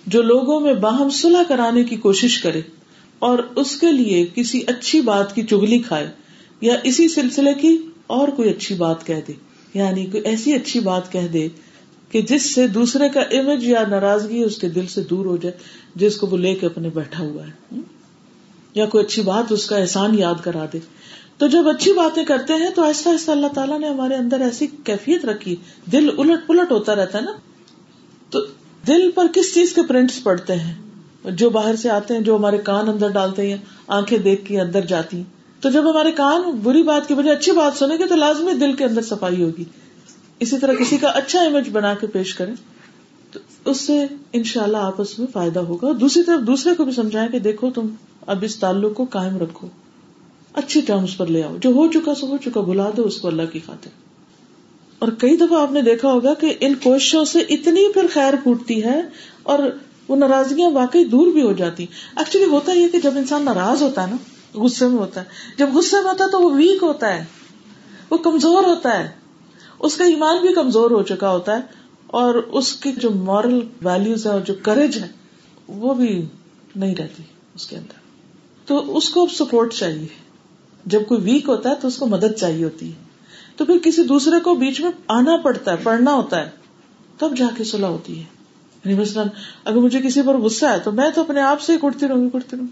جو 0.07 0.23
لوگوں 0.23 0.61
میں 0.61 0.75
باہم 0.75 1.11
صلح 1.11 1.43
کرانے 1.49 1.85
کی 1.85 1.97
کوشش 1.97 2.39
کرے 2.39 2.61
اور 3.19 3.39
اس 3.57 3.77
کے 3.77 3.93
لیے 3.93 4.27
کسی 4.35 4.63
اچھی 4.67 5.01
بات 5.01 5.35
کی 5.35 5.43
چگلی 5.43 5.79
کھائے 5.79 6.11
یا 6.61 6.75
اسی 6.85 7.09
سلسلے 7.09 7.55
کی 7.55 7.77
اور 8.07 8.29
کوئی 8.29 8.51
اچھی 8.51 8.75
بات 8.75 9.07
کہہ 9.07 9.21
دے 9.29 9.33
یعنی 9.75 10.07
کوئی 10.07 10.23
ایسی 10.23 10.53
اچھی 10.53 10.81
بات 10.81 11.13
کہہ 11.13 11.29
دے 11.33 11.49
کہ 12.13 12.23
جس 12.23 12.55
سے 12.55 12.67
دوسرے 12.67 13.09
کا 13.09 13.21
امیج 13.21 13.65
یا 13.65 13.87
ناراضگی 13.89 14.43
اس 14.43 14.57
کے 14.59 14.69
دل 14.69 14.87
سے 14.87 15.01
دور 15.01 15.27
ہو 15.27 15.37
جائے، 15.37 15.57
جس 15.95 16.17
کو 16.17 16.27
وہ 16.27 16.37
لے 16.37 16.55
کے 16.55 16.67
اپنے 16.67 16.89
بیٹھا 16.89 17.25
ہوا 17.25 17.43
ہے۔ 17.47 17.81
یا 18.75 18.87
کوئی 18.87 19.05
اچھی 19.05 19.23
بات 19.23 19.53
اس 19.53 19.67
کا 19.67 19.77
احسان 19.77 20.19
یاد 20.19 20.35
کرا 20.43 20.65
دے۔ 20.73 20.79
تو 21.39 21.47
جب 21.47 21.69
اچھی 21.69 21.93
باتیں 21.93 22.25
کرتے 22.25 22.53
ہیں 22.53 22.71
تو 22.71 22.83
آہستہ 22.83 23.09
آہستہ 23.09 23.31
اللہ 23.31 23.47
تعالیٰ 23.47 23.81
نے 23.81 23.89
ہمارے 23.89 24.15
اندر 24.15 24.41
ایسی 24.41 24.67
کیفیت 24.67 25.25
رکھی۔ 25.25 25.57
دل 25.93 26.11
الٹ 26.19 26.47
پلٹ 26.47 26.73
ہوتا 26.73 26.95
رہتا 26.95 27.19
ہے 27.19 27.23
نا۔ 27.23 27.33
تو 28.31 28.41
دل 28.87 29.11
پر 29.11 29.27
کس 29.35 29.55
چیز 29.55 29.73
کے 29.73 29.83
پرنٹس 29.83 30.23
پڑتے 30.23 30.55
ہیں؟ 30.55 30.75
جو 31.31 31.51
باہر 31.51 31.77
سے 31.77 31.91
آتے 31.91 32.15
ہیں، 32.15 32.21
جو 32.21 32.37
ہمارے 32.37 32.59
کان 32.59 32.89
اندر 32.89 33.09
ڈالتے 33.09 33.51
ہیں، 33.51 33.59
آنکھیں 33.87 34.19
دیکھ 34.19 34.45
کے 34.45 34.61
اندر 34.61 34.81
جاتی 34.81 35.17
ہیں۔ 35.17 35.25
تو 35.61 35.71
جب 35.71 35.91
ہمارے 35.91 36.13
کان 36.13 36.43
بری 36.63 36.83
بات 36.83 37.09
کی 37.09 37.15
بجائے 37.15 37.37
اچھی 37.37 37.53
بات 37.53 37.79
سنیں 37.79 37.99
گے 37.99 38.07
تو 38.07 38.15
لازمی 38.15 38.53
دل 38.53 38.73
کے 38.73 38.85
اندر 38.85 39.03
صفائی 39.03 39.43
ہوگی۔ 39.43 39.65
اسی 40.43 40.59
طرح 40.59 40.73
کسی 40.73 40.97
کا 40.97 41.09
اچھا 41.09 41.41
امیج 41.41 41.69
بنا 41.73 41.95
کے 41.95 42.07
پیش 42.07 42.35
کریں، 42.35 42.55
تو 43.31 43.41
اس 43.65 43.81
سے 43.81 44.07
ان 44.33 44.43
شاء 44.43 44.63
اللہ 44.63 44.77
آپس 44.77 45.19
میں 45.19 45.27
فائدہ 45.33 45.61
ہوگا۔ 45.61 45.89
دوسری 46.01 46.23
طرف 46.23 46.41
دوسرے 46.47 46.75
کو 46.75 46.85
بھی 46.85 46.93
سمجھائیں 46.93 47.29
کہ 47.29 47.39
دیکھو 47.39 47.71
تم 47.71 47.87
اب 48.27 48.39
اس 48.43 48.57
تعلق 48.57 48.95
کو 48.95 49.05
قائم 49.05 49.39
رکھو۔ 49.39 49.69
اچھی 50.55 50.81
ٹرمز 50.81 51.17
پر 51.17 51.27
لے 51.27 51.45
آؤ۔ 51.45 51.57
جو 51.61 51.71
ہو 51.71 51.93
چکا 51.93 52.15
سو 52.15 52.27
ہو 52.27 52.37
چکا 52.37 52.61
بلا 52.61 52.91
دو 52.97 53.03
اس 53.03 53.17
کو 53.17 53.29
اللہ 53.29 53.43
کی 53.53 53.61
خاطر۔ 53.67 53.89
اور 54.99 55.09
کئی 55.19 55.37
دفعہ 55.37 55.63
آپ 55.63 55.73
نے 55.73 55.83
دیکھا 55.83 56.13
ہوگا 56.13 56.35
کہ 56.35 56.55
ان 56.61 56.75
کوششوں 56.75 57.25
سے 57.25 57.41
اتنی 57.41 57.93
پھر 57.93 58.07
خیر 58.11 58.35
پھوٹتی 58.43 58.85
ہے 58.85 59.01
اور 59.43 59.59
وہ 60.09 60.17
ناراضگیاں 60.17 60.71
واقعی 60.71 61.05
دور 61.05 61.27
بھی 61.27 61.43
ہو 61.43 61.53
جاتی۔ 61.53 61.87
ایکچولی 62.17 62.45
ہوتا 62.45 62.73
یہ 62.73 62.89
کہ 62.89 63.01
جب 63.01 63.13
انسان 63.17 63.45
ناراض 63.45 63.83
ہوتا 63.83 64.07
ہے 64.07 64.11
نا، 64.11 64.17
غصے 64.55 64.87
میں 64.87 64.99
ہوتا 64.99 65.21
ہے۔ 65.21 65.27
جب 65.59 65.69
غصے 65.75 65.97
میں 66.03 66.11
ہوتا 66.11 66.25
ہے 66.25 66.31
تو 66.31 66.41
وہ 66.41 66.55
ویک 66.55 66.83
ہوتا 66.83 67.15
ہے۔ 67.15 67.25
وہ 68.11 68.17
کمزور 68.17 68.65
ہوتا 68.65 68.99
ہے۔ 68.99 69.22
اس 69.83 69.97
کا 69.97 70.05
ایمان 70.05 70.39
بھی 70.41 70.55
کمزور 70.55 70.91
ہو 70.91 71.03
چکا 71.03 71.31
ہوتا 71.31 71.57
ہے 71.57 71.61
اور 72.07 72.35
اس 72.35 72.73
کی 72.73 72.93
جو 72.93 73.11
مورل 73.11 73.61
ویلوز 73.83 74.27
ہے 74.27 74.31
اور 74.31 74.41
جو 74.41 74.55
کریج 74.63 74.99
ہے 74.99 75.09
وہ 75.69 75.95
بھی 75.95 76.27
نہیں 76.77 76.95
رہتی 76.95 77.23
اس 77.55 77.67
کے 77.67 77.77
اندر۔ 77.77 77.93
تو 78.67 78.97
اس 78.97 79.09
کو 79.09 79.27
سپورٹ 79.27 79.75
چاہیے۔ 79.75 80.07
جب 80.87 81.01
کوئی 81.09 81.21
ویک 81.21 81.49
ہوتا 81.49 81.71
ہے 81.71 81.75
تو 81.75 81.89
اس 81.89 81.97
کو 81.97 82.07
مدد 82.07 82.39
چاہیے 82.39 82.65
ہوتی 82.65 82.89
ہے۔ 82.89 82.97
تو 83.57 83.65
پھر 83.65 83.79
کسی 83.79 84.03
دوسرے 84.03 84.41
کو 84.41 84.55
بیچ 84.55 84.81
میں 84.81 84.91
آنا 85.09 85.37
پڑتا 85.37 85.71
ہے، 85.71 85.77
پڑھنا 85.83 86.15
ہوتا 86.15 86.45
ہے۔ 86.45 86.51
تب 87.19 87.37
جا 87.37 87.47
کے 87.57 87.65
سلح 87.65 87.87
ہوتی 87.87 88.19
ہے۔ 88.19 88.25
یعنی 88.85 89.01
مثلاً 89.01 89.27
اگر 89.65 89.77
مجھے 89.77 90.01
کسی 90.01 90.23
پر 90.23 90.35
غصہ 90.35 90.67
ہے 90.67 90.79
تو 90.85 90.93
میں 90.93 91.11
تو 91.15 91.21
اپنے 91.21 91.41
آپ 91.41 91.61
سے 91.61 91.73
ہی 91.73 91.79
کٹتی 91.79 92.09
رہوں 92.09 92.25
گی 92.25 92.31
کٹتی 92.31 92.57
رہوں 92.57 92.67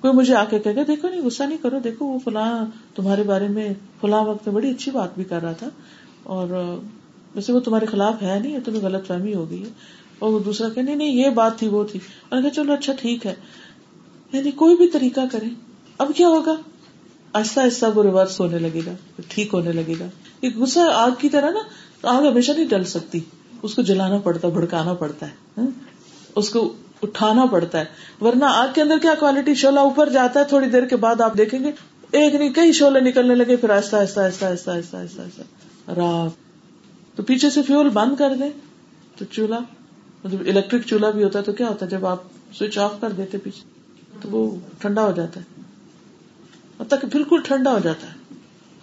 کوئی 0.00 0.14
مجھے 0.14 0.34
آ 0.34 0.44
کے 0.44 0.58
کہ 0.58 0.72
دیکھو 0.72 1.08
نہیں، 1.08 1.22
غصہ 1.22 1.42
نہیں 1.42 1.58
کرو، 1.62 1.78
دیکھو 1.78 2.06
وہ 2.06 2.18
فلاں، 2.24 2.64
تمہارے 2.94 3.22
بارے 3.22 3.48
میں 3.48 3.74
فلاں 4.00 4.24
وقت 4.24 4.46
میں 4.46 4.54
بڑی 4.54 4.70
اچھی 4.70 4.92
بات 4.92 5.14
بھی 5.14 5.24
کر 5.24 5.42
رہا 5.42 5.52
تھا۔ 5.52 5.68
اور 6.24 6.48
ویسے 7.34 7.52
وہ 7.52 7.60
تمہارے 7.60 7.86
خلاف 7.86 8.22
ہے 8.22 8.38
نہیں 8.38 8.58
تمہیں 8.64 8.80
غلط 8.80 9.06
فہمی 9.06 9.34
ہو 9.34 9.50
گئی 9.50 9.64
ہے۔ 9.64 9.68
اور 10.18 10.32
وہ 10.32 10.38
دوسرا 10.38 10.68
کہ 10.68 10.82
نہیں 10.82 10.96
نہیں، 10.96 11.12
یہ 11.12 11.30
بات 11.30 11.58
تھی، 11.58 11.68
وہ 11.68 11.84
تھی۔ 11.84 12.00
اور 12.28 12.42
کہا، 12.42 12.50
چلو 12.50 12.72
اچھا 12.72 12.92
ٹھیک 13.00 13.26
ہے۔ 13.26 13.34
یعنی 14.32 14.50
کوئی 14.50 14.76
بھی 14.76 14.88
طریقہ 14.88 15.20
کرے۔ 15.32 15.46
اب 15.98 16.10
کیا 16.16 16.28
ہوگا؟ 16.28 16.54
آہستہ 17.32 17.60
آہستہ 17.60 17.86
وہ 17.94 18.02
ریورس 18.02 18.40
ہونے 18.40 18.58
لگے 18.58 18.80
گا، 18.86 19.22
ٹھیک 19.28 19.54
ہونے 19.54 19.72
لگے 19.72 19.94
گا۔ 20.00 20.06
غصہ 20.56 20.80
آگ 20.94 21.10
کی 21.18 21.28
طرح 21.28 21.50
نا، 21.50 21.60
آگ 22.02 22.26
ہمیشہ 22.26 22.52
نہیں 22.52 22.66
ڈل 22.66 22.84
سکتی۔ 22.84 23.20
اس 23.62 23.74
کو 23.74 23.82
جلانا 23.82 24.18
پڑتا، 24.18 24.48
بھڑکانا 24.48 24.94
پڑتا 24.94 25.26
ہے 25.26 25.32
ہاں؟ 25.58 25.66
اس 26.36 26.50
کو 26.50 26.72
اٹھانا 27.02 27.46
پڑتا 27.46 27.80
ہے۔ 27.80 27.84
ورنہ 28.20 28.44
آگ 28.44 28.68
کے 28.74 28.82
اندر 28.82 28.98
کیا 29.02 29.14
کوالٹی 29.20 29.54
شولا 29.54 29.80
اوپر 29.80 30.08
جاتا 30.08 30.40
ہے، 30.40 30.44
تھوڑی 30.44 30.66
دیر 30.66 30.82
کے 30.82 30.96
بعد 30.96 31.20
آپ 31.20 31.38
دیکھیں 31.38 31.60
گے۔ 31.60 31.70
ایک 32.10 32.34
نہیں، 32.34 32.52
کئی 32.52 32.72
شولہ 32.72 32.98
نکلنے 32.98 33.34
لگے، 33.34 33.56
پھر 33.56 33.70
آہستہ 33.70 33.96
آہستہ 33.96 34.20
آہستہ 34.20 34.44
آہستہ 34.44 34.70
آہستہ 34.70 34.96
آہستہ 34.96 35.20
آہستہ۔ 35.20 35.42
راک 35.88 37.16
تو 37.16 37.22
پیچھے 37.22 37.50
سے 37.50 37.62
فیول 37.62 37.88
بند 37.88 38.16
کر 38.16 38.36
دیں 38.36 38.50
تو 39.18 39.24
چولہا 39.24 39.58
مطلب 40.24 40.40
الیکٹرک 40.46 40.82
چولہا 40.86 41.10
بھی 41.10 41.24
ہوتا 41.24 41.38
ہے 41.38 41.44
تو 41.44 41.52
کیا 41.52 41.68
ہوتا 41.68 41.86
ہے؟ 41.86 41.90
جب 41.90 42.06
آپ 42.06 42.18
سوئچ 42.52 42.78
آف 42.78 43.00
کر 43.00 43.10
دیتے 43.10 43.38
پیچھے، 43.38 43.62
تو 44.20 44.28
وہ 44.28 44.56
ٹھنڈا 44.78 45.04
ہو 45.04 45.12
جاتا 45.12 45.40
ہے۔ 45.40 45.62
تک 46.88 47.04
بالکل 47.04 47.40
ٹھنڈا 47.44 47.72
ہو 47.72 47.78
جاتا 47.78 48.06
ہے۔ 48.06 48.14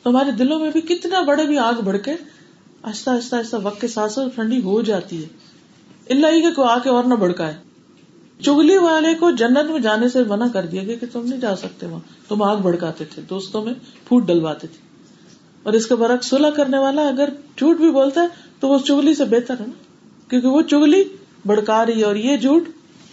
تو 0.03 0.09
ہمارے 0.09 0.31
دلوں 0.31 0.59
میں 0.59 0.71
بھی 0.71 0.81
کتنا 0.81 1.21
بڑے 1.21 1.45
بھی 1.45 1.57
آگ 1.57 1.73
بڑھ 1.73 1.97
کے 2.03 2.11
آہستہ 2.83 3.09
آہستہ 3.09 3.35
آہستہ 3.35 3.55
وقت 3.63 3.81
کے 3.81 3.87
ساتھ 3.87 4.11
ساتھ 4.11 4.35
ٹھنڈی 4.35 4.61
ہو 4.61 4.81
جاتی 4.81 5.23
ہے۔ 5.23 5.27
اللہ 6.09 6.27
ہی 6.27 6.51
کو 6.51 6.63
آ 6.63 6.79
کے 6.79 6.89
اور 6.89 7.03
نہ 7.03 7.13
بڑکائے 7.13 7.53
چگلی 8.41 8.77
والے 8.77 9.15
کو 9.15 9.31
جنت 9.31 9.71
میں 9.71 9.79
جانے 9.79 10.09
سے 10.09 10.23
منع 10.23 10.45
کر 10.53 10.65
دیا 10.65 10.83
گیا 10.83 10.95
کہ 10.95 11.07
تم 11.11 11.25
نہیں 11.25 11.39
جا 11.39 11.55
سکتے 11.55 11.85
وہاں۔ 11.85 12.29
تم 12.29 12.43
آگ 12.43 12.57
بڑکاتے 12.57 13.05
تھے، 13.05 13.21
دوستوں 13.21 13.65
میں 13.65 13.73
پھوٹ 14.07 14.25
ڈلواتے 14.25 14.67
تھے۔ 14.67 14.90
اور 15.63 15.73
اس 15.73 15.87
کے 15.87 15.95
برعکس 15.95 16.25
سلح 16.25 16.49
کرنے 16.49 16.77
والا 16.77 17.07
اگر 17.07 17.29
جھوٹ 17.57 17.77
بھی 17.77 17.91
بولتا 17.91 18.21
ہے 18.21 18.27
تو 18.59 18.67
وہ 18.67 18.79
چگلی 18.79 19.13
سے 19.13 19.25
بہتر 19.25 19.53
ہے 19.59 19.65
نا؟ 19.65 19.73
کیونکہ 20.29 20.47
وہ 20.47 20.61
چگلی 20.61 21.03
بڑکا 21.45 21.85
رہی 21.85 21.99
ہے 21.99 22.03
اور 22.03 22.15
یہ 22.15 22.37
جھوٹ 22.37 22.63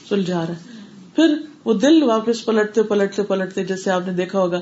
سلجھا 0.09 0.41
رہا 0.41 0.55
ہے۔ 0.55 0.79
پھر 1.15 1.35
وہ 1.65 1.75
دل 1.75 2.03
واپس 2.03 2.45
پلٹتے 2.45 2.83
پلٹتے 2.83 3.23
پلٹتے 3.23 3.65
جیسے 3.65 3.91
آپ 3.91 4.03
نے 4.07 4.13
دیکھا 4.13 4.39
ہوگا 4.39 4.61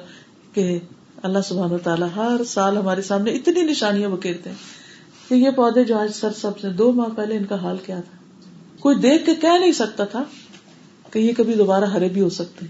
کہ 0.52 0.78
اللہ 1.22 1.38
سبحان 1.44 1.72
و 1.72 1.78
تعالیٰ 1.78 2.08
ہر 2.16 2.44
سال 2.44 2.76
ہمارے 2.76 3.02
سامنے 3.02 3.30
اتنی 3.30 3.62
نشانیاں 3.62 4.08
بکیرتے 4.08 4.50
ہیں 4.50 4.56
کہ 5.28 5.34
یہ 5.34 5.50
پودے 5.50 5.84
جو 5.84 5.98
آج 5.98 6.12
سر 6.14 6.28
سب 6.30 6.58
سے 6.58 6.68
دو 6.68 6.92
ماہ 6.92 7.08
پہلے 7.16 7.36
ان 7.36 7.44
کا 7.44 7.62
حال 7.62 7.76
کیا 7.86 8.00
تھا؟ 8.00 8.18
کوئی 8.80 8.96
دیکھ 8.96 9.26
کے 9.26 9.34
کہہ 9.34 9.58
نہیں 9.60 9.72
سکتا 9.72 10.04
تھا 10.04 10.24
کہ 11.10 11.18
یہ 11.18 11.32
کبھی 11.36 11.54
دوبارہ 11.54 11.84
ہرے 11.84 12.08
بھی 12.08 12.20
ہو 12.20 12.28
سکتے 12.28 12.66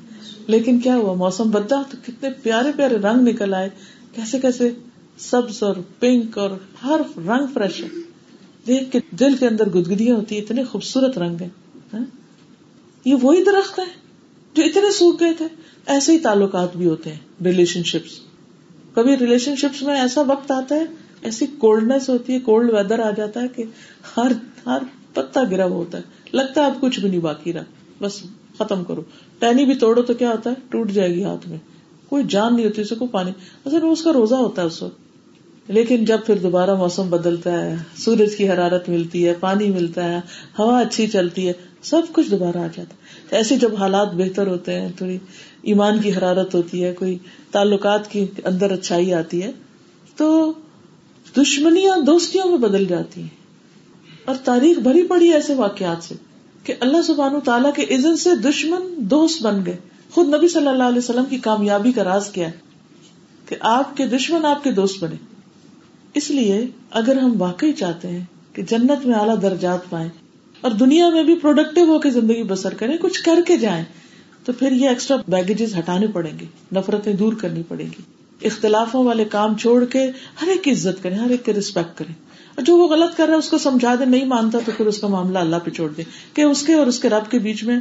لیکن 0.47 0.81
کیا 0.81 0.97
ہوا؟ 0.97 1.15
موسم 1.15 1.51
بدلا 1.51 1.83
تو 1.91 1.97
کتنے 2.07 2.31
پیارے 2.43 2.73
پیارے 2.77 2.97
رنگ 2.97 3.29
نکل 3.29 3.55
آئے۔ 3.55 3.69
کیسے 4.15 4.39
کیسے 4.41 4.73
سبز 5.19 5.63
اور 5.63 5.75
پنک 5.99 6.39
اور 6.39 6.51
ہر 6.85 7.01
رنگ 7.17 7.47
فریش 7.55 7.83
ہے۔ 7.83 7.89
دیکھ 8.67 8.93
کے 8.93 9.01
دل 9.11 9.37
کے 9.37 9.47
اندر 9.47 9.69
گدگدیاں 9.69 10.17
ہوتی 10.17 10.39
اتنے 10.39 10.65
خوبصورت 10.65 11.19
رنگ 11.19 11.37
ہے 11.41 11.49
ہاں؟ 11.95 12.05
یہ 13.05 13.15
وہی 13.23 13.45
درخت 13.45 13.79
ہے 13.79 13.85
جو 14.55 14.63
اتنے 14.63 14.93
سوکھ 14.93 15.23
گئے 15.23 15.33
تھے۔ 15.35 15.45
ایسے 15.87 16.13
ہی 16.13 16.19
تعلقات 16.19 16.77
بھی 16.77 16.87
ہوتے 16.87 17.11
ہیں 17.13 17.19
ریلیشن 17.45 17.83
شپس 17.83 18.21
کبھی 18.95 19.17
ریلیشن 19.17 19.57
شپس 19.57 19.83
میں 19.83 20.01
ایسا 20.01 20.21
وقت 20.21 20.51
آتا 20.51 20.75
ہے، 20.75 20.85
ایسی 21.23 21.47
کولڈنیس 21.47 22.09
ہوتی 22.09 22.33
ہے 22.33 22.39
کولڈ 22.41 22.71
ویدر 22.71 22.99
آ 22.99 23.11
جاتا 23.11 23.43
ہے 23.43 23.49
کہ 23.49 23.65
ہر 24.17 24.33
ہر 24.67 24.79
پتا 25.15 25.43
گرا 25.45 25.67
ہوتا 25.67 25.99
ہے۔ 25.99 26.03
لگتا 26.33 26.61
ہے 26.61 26.67
اب 26.67 26.81
کچھ 26.81 27.01
بھی 27.01 27.09
نہیں 27.09 27.21
باقی 27.21 27.53
رہا۔ 27.53 27.63
بس 28.01 28.23
ختم 28.59 28.85
کرو۔ 28.85 29.03
ٹہنی 29.39 29.65
بھی 29.65 29.75
توڑو 29.75 30.03
تو 30.03 30.15
کیا 30.15 30.31
ہوتا 30.31 30.51
ہے؟ 30.51 30.55
ٹوٹ 30.69 30.91
جائے 30.91 31.15
گی 31.15 31.25
ہاتھ 31.25 31.49
میں۔ 31.49 31.59
کوئی 32.09 32.25
جان 32.29 32.57
نہیں 32.57 32.67
ہوتی، 32.67 32.81
اسے 32.81 32.95
کو 32.95 33.07
پانی۔ 33.07 33.31
اصل 33.65 33.79
اس 33.83 34.03
کا 34.03 34.13
روزہ 34.13 34.35
ہوتا 34.35 34.63
ہے 34.63 34.67
اس 34.67 34.83
وقت۔ 34.83 35.06
لیکن 35.69 36.05
جب 36.05 36.19
پھر 36.27 36.39
دوبارہ 36.39 36.75
موسم 36.75 37.11
بدلتا 37.11 37.65
ہے، 37.65 37.77
سورج 37.97 38.37
کی 38.37 38.49
حرارت 38.49 38.89
ملتی 38.89 39.29
ہے، 39.29 39.35
پانی 39.41 39.71
ملتا 39.71 40.05
ہے، 40.05 40.21
ہوا 40.59 40.81
اچھی 40.81 41.07
چلتی 41.07 41.49
ہے، 41.49 41.53
سب 41.83 42.03
کچھ 42.13 42.31
دوبارہ 42.31 42.57
آ 42.57 42.67
جاتا 42.67 42.83
ہے۔ 42.83 42.97
ایسے 43.31 43.57
جب 43.57 43.75
حالات 43.75 44.09
بہتر 44.15 44.47
ہوتے 44.47 44.81
ہیں، 44.81 44.89
تھوڑی 44.97 45.19
ایمان 45.63 46.03
کی 46.03 46.13
حرارت 46.13 46.55
ہوتی 46.55 46.85
ہے، 46.85 46.93
کوئی 46.93 47.19
تعلقات 47.51 48.11
کی 48.11 48.27
اندر 48.45 48.71
اچھائی 48.71 49.15
آتی 49.15 49.43
ہے، 49.43 49.53
تو 50.17 50.53
دشمنیاں 51.37 52.01
دوستیوں 52.01 52.51
میں 52.51 52.59
بدل 52.59 52.85
جاتی 52.85 53.21
ہیں۔ 53.21 53.47
اور 54.25 54.37
تاریخ 54.45 54.79
بھری 54.79 55.03
پڑی 55.03 55.33
ایسے 55.33 55.55
واقعات 55.55 56.05
سے 56.05 56.15
کہ 56.65 56.75
اللہ 56.81 57.03
سبحان 57.03 57.41
تعالیٰ 57.45 57.71
کے 57.75 57.95
عزت 57.95 58.19
سے 58.19 58.31
دشمن 58.37 58.95
دوست 58.97 59.43
بن 59.43 59.67
گئے۔ 59.67 59.77
خود 60.11 60.35
نبی 60.35 60.49
صلی 60.49 60.69
اللہ 60.69 60.83
علیہ 60.83 60.99
وسلم 60.99 61.25
کی 61.25 61.39
کامیابی 61.39 61.93
کا 61.93 62.05
راز 62.05 62.31
کیا 62.31 62.47
ہے 62.47 62.53
کہ 63.49 63.57
آپ 63.61 63.97
کے 63.97 64.07
دشمن 64.07 64.45
آپ 64.45 64.65
کے 64.65 64.71
دوست 64.71 65.05
بنے۔ 65.05 65.36
اس 66.17 66.31
لیے 66.31 66.67
اگر 66.91 67.17
ہم 67.17 67.43
واقعی 67.43 67.73
چاہتے 67.73 68.09
ہیں 68.09 68.25
کہ 68.53 68.63
جنت 68.63 69.07
میں 69.07 69.15
اعلیٰ 69.15 69.43
درجات 69.43 69.91
پائیں 69.91 70.09
اور 70.61 70.71
دنیا 70.71 71.09
میں 71.09 71.25
بھی 71.25 71.35
پروڈکٹیو 71.35 71.85
ہو 71.85 71.99
کے 71.99 72.11
زندگی 72.11 72.43
بسر 72.43 72.75
کریں، 72.75 72.97
کچھ 72.97 73.23
کر 73.23 73.39
کے 73.47 73.57
جائیں، 73.57 73.85
تو 74.45 74.53
پھر 74.53 74.73
یہ 74.73 74.89
ایکسٹرا 74.89 75.17
بیگیجز 75.29 75.79
ہٹانے 75.79 76.07
پڑیں 76.07 76.39
گے، 76.41 76.47
نفرتیں 76.75 77.13
دور 77.13 77.33
کرنی 77.33 77.63
پڑیں 77.69 77.87
گی۔ 77.87 78.03
اختلافوں 78.47 79.05
والے 79.05 79.25
کام 79.25 79.57
چھوڑ 79.57 79.85
کے 79.85 80.11
ہر 80.43 80.49
ایک 80.49 80.65
کی 80.65 80.71
عزت 80.73 81.03
کریں، 81.03 81.17
ہر 81.17 81.31
ایک 81.31 81.45
کی 81.45 81.55
ریسپیکٹ 81.55 81.99
کریں۔ 81.99 82.15
اور 82.55 82.65
جو 82.65 82.77
وہ 82.77 82.89
غلط 82.89 83.17
کر 83.17 83.25
رہا 83.27 83.35
ہے، 83.35 83.39
اس 83.39 83.49
کو 83.49 83.59
سمجھا 83.59 83.95
دے 83.95 84.05
نہیں 84.05 84.25
مانتا 84.25 84.59
تو 84.65 84.73
پھر 84.77 84.87
اس 84.87 84.99
کا 84.99 85.07
معاملہ 85.07 85.39
اللہ 85.39 85.57
پہ 85.65 85.71
چھوڑ 85.71 85.93
دے 85.93 86.03
کہ 86.35 86.43
اس 86.43 86.63
کے 86.63 86.75
اور 86.75 86.87
اس 86.87 86.99
کے 86.99 87.09
رب 87.09 87.31
کے 87.31 87.39
بیچ 87.39 87.65
میں 87.65 87.81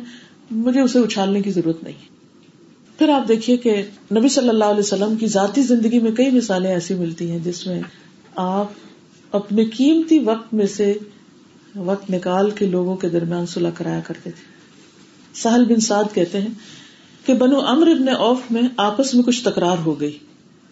مجھے 0.51 0.81
اسے 0.81 0.99
اچھالنے 0.99 1.41
کی 1.41 1.51
ضرورت 1.51 1.83
نہیں۔ 1.83 1.93
ہے 1.93 2.15
پھر 2.97 3.09
آپ 3.09 3.27
دیکھیے 3.27 3.57
کہ 3.57 3.83
نبی 4.17 4.29
صلی 4.29 4.49
اللہ 4.49 4.65
علیہ 4.65 4.79
وسلم 4.79 5.15
کی 5.15 5.27
ذاتی 5.27 5.61
زندگی 5.61 5.99
میں 5.99 6.11
کئی 6.11 6.31
مثالیں 6.31 6.71
ایسی 6.71 6.93
ملتی 6.93 7.31
ہیں 7.31 7.39
جس 7.39 7.67
میں 7.67 7.81
آپ 8.35 8.65
اپنے 9.31 9.65
قیمتی 9.65 10.19
وقت 10.19 10.53
میں 10.53 10.65
سے 10.65 10.93
وقت 11.75 12.11
نکال 12.11 12.51
کے 12.51 12.65
لوگوں 12.65 12.95
کے 12.95 13.09
درمیان 13.09 13.45
صلاح 13.45 13.71
کرایا 13.75 13.99
کرتے 13.99 14.31
تھے۔ 14.31 14.43
سہل 15.33 15.65
بن 15.65 15.79
سعد 15.79 16.03
کہتے 16.13 16.41
ہیں 16.41 16.47
کہ 17.25 17.33
بنو 17.33 17.59
امر 17.59 17.87
ابن 17.87 18.09
اوف 18.09 18.39
میں 18.51 18.61
آپس 18.77 19.13
میں 19.13 19.23
کچھ 19.23 19.43
تکرار 19.43 19.77
ہو 19.85 19.99
گئی۔ 19.99 20.17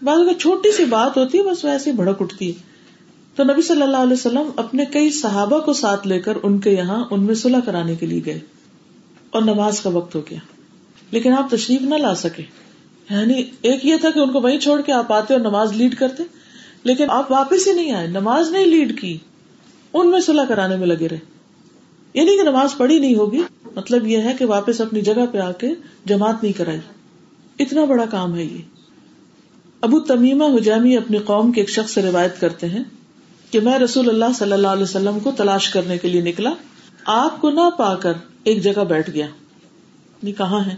بعض 0.01 0.19
اگر 0.19 0.33
چھوٹی 0.33 0.71
سی 0.71 0.85
بات 0.85 1.17
ہوتی 1.17 1.37
ہے 1.37 1.43
بس 1.43 1.65
ویسے 1.65 1.91
بھڑک 1.91 2.21
اٹھتی 2.21 2.47
ہے۔ 2.47 2.73
تو 3.35 3.43
نبی 3.43 3.61
صلی 3.61 3.81
اللہ 3.81 3.97
علیہ 3.97 4.13
وسلم 4.13 4.49
اپنے 4.55 4.85
کئی 4.85 5.09
صحابہ 5.09 5.59
کو 5.59 5.73
ساتھ 5.73 6.07
لے 6.07 6.19
کر 6.19 6.37
ان 6.43 6.59
کے 6.59 6.71
یہاں 6.71 7.05
ان 7.11 7.23
میں 7.23 7.35
صلاح 7.35 7.59
کرانے 7.59 7.95
کے 7.95 8.05
لیے 8.05 8.21
گئے 8.25 8.39
اور 9.29 9.41
نماز 9.41 9.79
کا 9.79 9.89
وقت 9.89 10.15
ہو 10.15 10.21
گیا۔ 10.29 10.39
لیکن 11.11 11.33
آپ 11.33 11.51
تشریف 11.51 11.81
نہ 11.81 11.95
لا 11.95 12.15
سکے۔ 12.15 12.43
یعنی 13.09 13.43
ایک 13.61 13.85
یہ 13.85 13.95
تھا 14.01 14.09
کہ 14.09 14.19
ان 14.19 14.31
کو 14.31 14.41
وہیں 14.41 14.59
چھوڑ 14.59 14.81
کے 14.81 14.91
آپ 14.91 15.13
آتے 15.13 15.33
اور 15.33 15.41
نماز 15.41 15.73
لیڈ 15.73 15.95
کرتے۔ 15.95 16.23
لیکن 16.83 17.09
آپ 17.09 17.31
واپس 17.31 17.67
ہی 17.67 17.73
نہیں 17.73 17.91
آئے، 17.91 18.07
نماز 18.07 18.51
نہیں 18.51 18.65
لیڈ 18.65 19.01
کی۔ 19.01 19.17
ان 19.93 20.09
میں 20.09 20.19
صلاح 20.19 20.45
کرانے 20.45 20.75
میں 20.75 20.87
لگے 20.87 21.09
رہے۔ 21.09 21.19
یعنی 22.13 22.37
کہ 22.37 22.43
نماز 22.43 22.77
پڑھی 22.77 22.99
نہیں 22.99 23.15
ہوگی 23.15 23.41
مطلب 23.75 24.07
یہ 24.07 24.17
ہے 24.17 24.35
کہ 24.39 24.45
واپس 24.45 24.81
اپنی 24.81 25.01
جگہ 25.01 25.25
پہ 25.31 25.37
آ 25.37 25.51
کے 25.51 25.67
جماعت 26.05 26.43
نہیں 26.43 26.57
کرائی۔ 26.57 26.79
اتنا 27.59 27.85
بڑا 27.85 28.05
کام 28.05 28.35
ہے 28.35 28.43
یہ۔ 28.43 28.57
ابو 29.81 29.99
تمیمہ 29.99 30.43
حجامی 30.43 30.97
اپنی 30.97 31.17
قوم 31.17 31.51
کے 31.51 31.61
ایک 31.61 31.69
شخص 31.69 31.93
سے 31.93 32.01
روایت 32.01 32.41
کرتے 32.41 32.67
ہیں 32.67 32.83
کہ 33.51 33.59
میں 33.59 33.79
رسول 33.79 34.09
اللہ 34.09 34.25
صلی 34.35 34.51
اللہ 34.51 34.67
علیہ 34.67 34.83
وسلم 34.83 35.19
کو 35.19 35.31
تلاش 35.31 35.69
کرنے 35.69 35.97
کے 35.97 36.09
لیے 36.09 36.21
نکلا، 36.21 36.53
آپ 37.05 37.41
کو 37.41 37.49
نہ 37.49 37.69
پا 37.77 37.95
کر 37.95 38.13
ایک 38.43 38.63
جگہ 38.63 38.83
بیٹھ 38.83 39.09
گیا۔ 39.09 39.27
کہاں 40.37 40.63
ہے؟ 40.65 40.75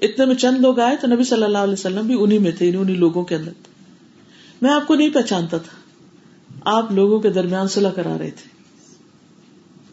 اتنے 0.00 0.26
میں 0.26 0.34
چند 0.34 0.60
لوگ 0.60 0.80
آئے 0.80 0.96
تو 0.96 1.06
نبی 1.06 1.24
صلی 1.24 1.42
اللہ 1.42 1.58
علیہ 1.58 1.72
وسلم 1.72 2.06
بھی 2.06 2.16
انہیں 2.18 2.38
میں 2.38 2.50
تھے 2.50 2.76
انہیں 2.76 2.96
لوگوں 2.96 3.24
کے 3.24 3.34
اندر۔ 3.34 3.69
میں 4.62 4.70
آپ 4.70 4.86
کو 4.86 4.94
نہیں 4.94 5.10
پہچانتا 5.10 5.58
تھا۔ 5.58 5.80
آپ 6.64 6.92
لوگوں 6.92 7.20
کے 7.20 7.30
درمیان 7.30 7.68
صلاح 7.68 7.90
کرا 7.90 8.18
رہے 8.18 8.30
تھے۔ 8.30 8.50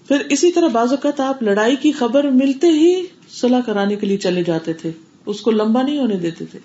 پھر 0.07 0.25
اسی 0.29 0.51
طرح 0.51 0.67
بعض 0.67 0.89
اوقات 0.89 1.19
آپ 1.19 1.43
لڑائی 1.43 1.75
کی 1.75 1.91
خبر 1.91 2.23
ملتے 2.23 2.67
ہی 2.67 3.05
صلاح 3.29 3.59
کرانے 3.65 3.95
کے 3.95 4.07
لیے 4.07 4.17
چلے 4.17 4.43
جاتے 4.43 4.73
تھے۔ 4.73 4.91
اس 5.25 5.41
کو 5.41 5.51
لمبا 5.51 5.81
نہیں 5.81 5.99
ہونے 5.99 6.17
دیتے 6.17 6.45
تھے۔ 6.45 6.59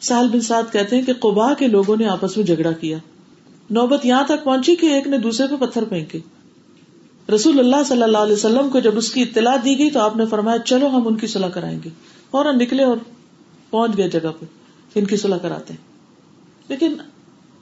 سال 0.00 0.28
بن 0.28 0.40
سات 0.40 0.72
کہتے 0.72 0.96
ہیں 0.96 1.02
کہ 1.02 1.12
قبا 1.12 1.54
کے 1.54 1.66
لوگوں 1.66 1.96
نے 1.96 2.06
آپس 2.06 2.36
میں 2.36 2.44
جھگڑا 2.44 2.72
کیا۔ 2.72 2.98
نوبت 3.70 4.06
یہاں 4.06 4.24
تک 4.24 4.44
پہنچی 4.44 4.76
کہ 4.76 4.86
ایک 4.86 5.06
نے 5.06 5.18
دوسرے 5.18 5.46
پہ 5.46 5.66
پتھر 5.66 5.84
پھینکے۔ 5.84 6.18
رسول 7.34 7.58
اللہ 7.58 7.76
صلی 7.86 8.02
اللہ 8.02 8.18
علیہ 8.18 8.32
وسلم 8.32 8.68
کو 8.68 8.80
جب 8.80 8.98
اس 8.98 9.12
کی 9.12 9.22
اطلاع 9.22 9.56
دی 9.64 9.78
گئی 9.78 9.90
تو 9.90 10.00
آپ 10.00 10.16
نے 10.16 10.26
فرمایا، 10.26 10.58
چلو 10.58 10.86
ہم 10.86 11.08
ان 11.08 11.16
کی 11.16 11.26
صلاح 11.26 11.48
کرائیں 11.48 11.78
گے۔ 11.84 11.90
فوراً 12.30 12.58
نکلے 12.58 12.84
اور 12.84 12.96
پہنچ 13.70 13.96
گئے 13.96 14.08
جگہ 14.08 14.28
پہ۔ 14.40 14.44
ان 14.94 15.04
کی 15.04 15.16
صلاح 15.16 15.38
کراتے 15.38 15.74
لیکن 16.68 16.94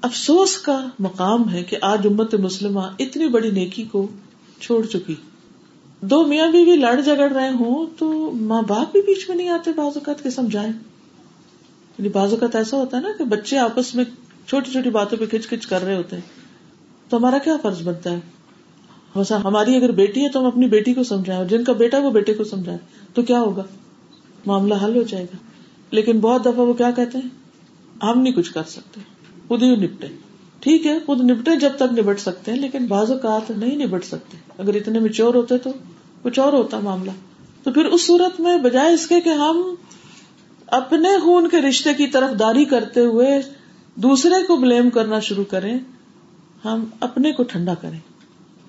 افسوس 0.02 0.56
کا 0.56 0.86
مقام 0.98 1.48
ہے 1.48 1.62
کہ 1.62 1.76
آج 1.82 2.06
امت 2.06 2.34
مسلمہ 2.34 2.80
اتنی 2.98 3.28
بڑی 3.28 3.50
نیکی 3.50 3.84
کو 3.84 4.06
چھوڑ 4.60 4.86
چکی۔ 4.86 5.14
دو 6.00 6.26
میاں 6.26 6.50
بھی, 6.50 6.64
بھی 6.64 6.76
لڑ 6.76 7.00
جگڑ 7.00 7.32
رہے 7.32 7.48
ہوں 7.48 7.86
تو 7.98 8.30
ماں 8.30 8.62
باپ 8.62 8.92
بھی 8.92 9.00
بیچ 9.00 9.28
میں 9.28 9.36
نہیں 9.36 9.48
آتے 9.48 9.70
بعض 9.76 9.86
اوقات 9.86 10.22
کے 10.22 10.30
سمجھائے 10.30 10.68
یعنی 10.68 12.08
بعض 12.08 12.32
اوقات 12.32 12.56
ایسا 12.56 12.76
ہوتا 12.76 12.96
ہے 12.96 13.02
نا 13.02 13.08
کہ 13.18 13.24
بچے 13.24 13.58
آپس 13.58 13.94
میں 13.94 14.04
چھوٹی 14.48 14.70
چھوٹی 14.70 14.90
باتوں 14.90 15.18
پہ 15.18 15.26
کھچ 15.26 15.48
کھچ 15.48 15.66
کر 15.66 15.82
رہے 15.82 15.96
ہوتے 15.96 16.16
ہیں۔ 16.16 16.22
تو 17.08 17.16
ہمارا 17.16 17.38
کیا 17.38 17.56
فرض 17.62 17.82
بنتا 17.82 18.10
ہے؟ 18.10 18.20
ہماری 19.30 19.76
اگر 19.76 19.90
بیٹی 19.90 20.24
ہے 20.24 20.28
تو 20.28 20.40
ہم 20.40 20.46
اپنی 20.46 20.66
بیٹی 20.66 20.94
کو 20.94 21.04
سمجھائیں 21.04 21.44
جن 21.44 21.64
کا 21.64 21.72
بیٹا 21.72 21.98
وہ 21.98 22.10
بیٹے 22.10 22.34
کو 22.34 22.44
سمجھائے 22.44 22.78
تو 23.14 23.22
کیا 23.22 23.40
ہوگا؟ 23.40 23.62
معاملہ 24.46 24.74
حل 24.84 24.96
ہو 24.96 25.02
جائے 25.02 25.24
گا۔ 25.24 25.36
لیکن 25.90 26.20
بہت 26.20 26.40
دفعہ 26.42 26.58
وہ 26.58 26.72
کیا 26.72 26.90
کہتے 26.90 27.18
ہیں؟ 27.18 27.28
ہم 28.04 28.20
نہیں 28.20 28.34
کچھ 28.34 28.52
کر 28.52 28.62
سکتے۔ 28.62 29.00
خود 29.48 29.62
ہی 29.62 29.76
نپٹے۔ 29.76 30.06
ٹھیک 30.60 30.86
ہے، 30.86 30.98
خود 31.06 31.20
نپٹے 31.20 31.56
جب 31.56 31.70
تک 31.76 31.98
نبٹ 31.98 32.20
سکتے 32.20 32.52
ہیں، 32.52 32.58
لیکن 32.58 32.86
بعض 32.86 33.10
اوقات 33.10 33.50
نہیں 33.50 33.86
نبٹ 33.86 34.04
سکتے۔ 34.04 34.36
اگر 34.58 34.74
اتنے 34.74 34.98
میں 34.98 35.10
چور 35.10 35.34
ہوتے 35.34 35.58
تو 35.58 35.70
کچھ 36.22 36.38
اور 36.38 36.52
ہوتا 36.52 36.80
معاملہ۔ 36.80 37.10
تو 37.62 37.72
پھر 37.72 37.84
اس 37.84 38.06
صورت 38.06 38.40
میں 38.40 38.58
بجائے 38.58 38.94
اس 38.94 39.06
کے 39.06 39.20
کہ 39.20 39.28
ہم 39.28 39.74
اپنے 40.66 41.08
خون 41.24 41.48
کے 41.48 41.56
رشتے 41.60 41.94
کی 41.94 42.06
طرف 42.06 42.38
داری 42.38 42.64
کرتے 42.64 43.00
ہوئے 43.00 43.42
دوسرے 43.94 44.46
کو 44.46 44.56
بلیم 44.56 44.90
کرنا 44.90 45.20
شروع 45.20 45.44
کریں، 45.44 45.78
ہم 46.64 46.84
اپنے 47.00 47.32
کو 47.32 47.42
ٹھنڈا 47.42 47.74
کریں۔ 47.74 47.98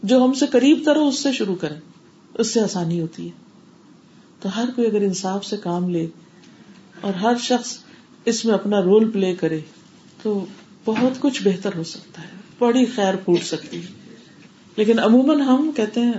جو 0.04 0.24
ہم 0.24 0.34
سے 0.34 0.46
قریب 0.46 0.80
تر 0.86 0.96
اس 0.96 1.20
سے 1.20 1.32
شروع 1.32 1.56
کریں۔ 1.56 1.80
اس 2.34 2.54
سے 2.54 2.60
آسانی 2.60 3.02
ہوتی 3.02 3.26
ہے۔ 3.26 3.32
تو 4.40 4.50
ہر 4.56 4.66
کوئی 4.76 4.88
اگر 4.88 5.02
انصاف 5.02 5.46
سے 5.46 5.58
کام 5.58 5.90
لے 5.90 6.08
اور 7.02 7.14
ہر 7.14 7.34
شخص 7.40 7.78
اس 8.26 8.46
میں 8.46 8.54
اپنا 8.54 8.82
رول 8.82 9.12
پلے 9.12 9.36
کرے، 9.36 9.60
تو 10.22 10.46
بہت 10.86 11.12
کچھ 11.20 11.44
بہتر 11.44 11.70
ہو 11.76 11.84
سکتا 11.84 12.22
ہے، 12.22 12.28
بڑی 12.60 12.86
خیر 12.86 13.16
پھوٹ 13.16 13.44
سکتی 13.44 13.78
ہے۔ 13.78 13.88
لیکن 14.76 15.00
عموماً 15.00 15.42
ہم 15.42 15.72
کہتے 15.76 16.00
ہیں، 16.00 16.14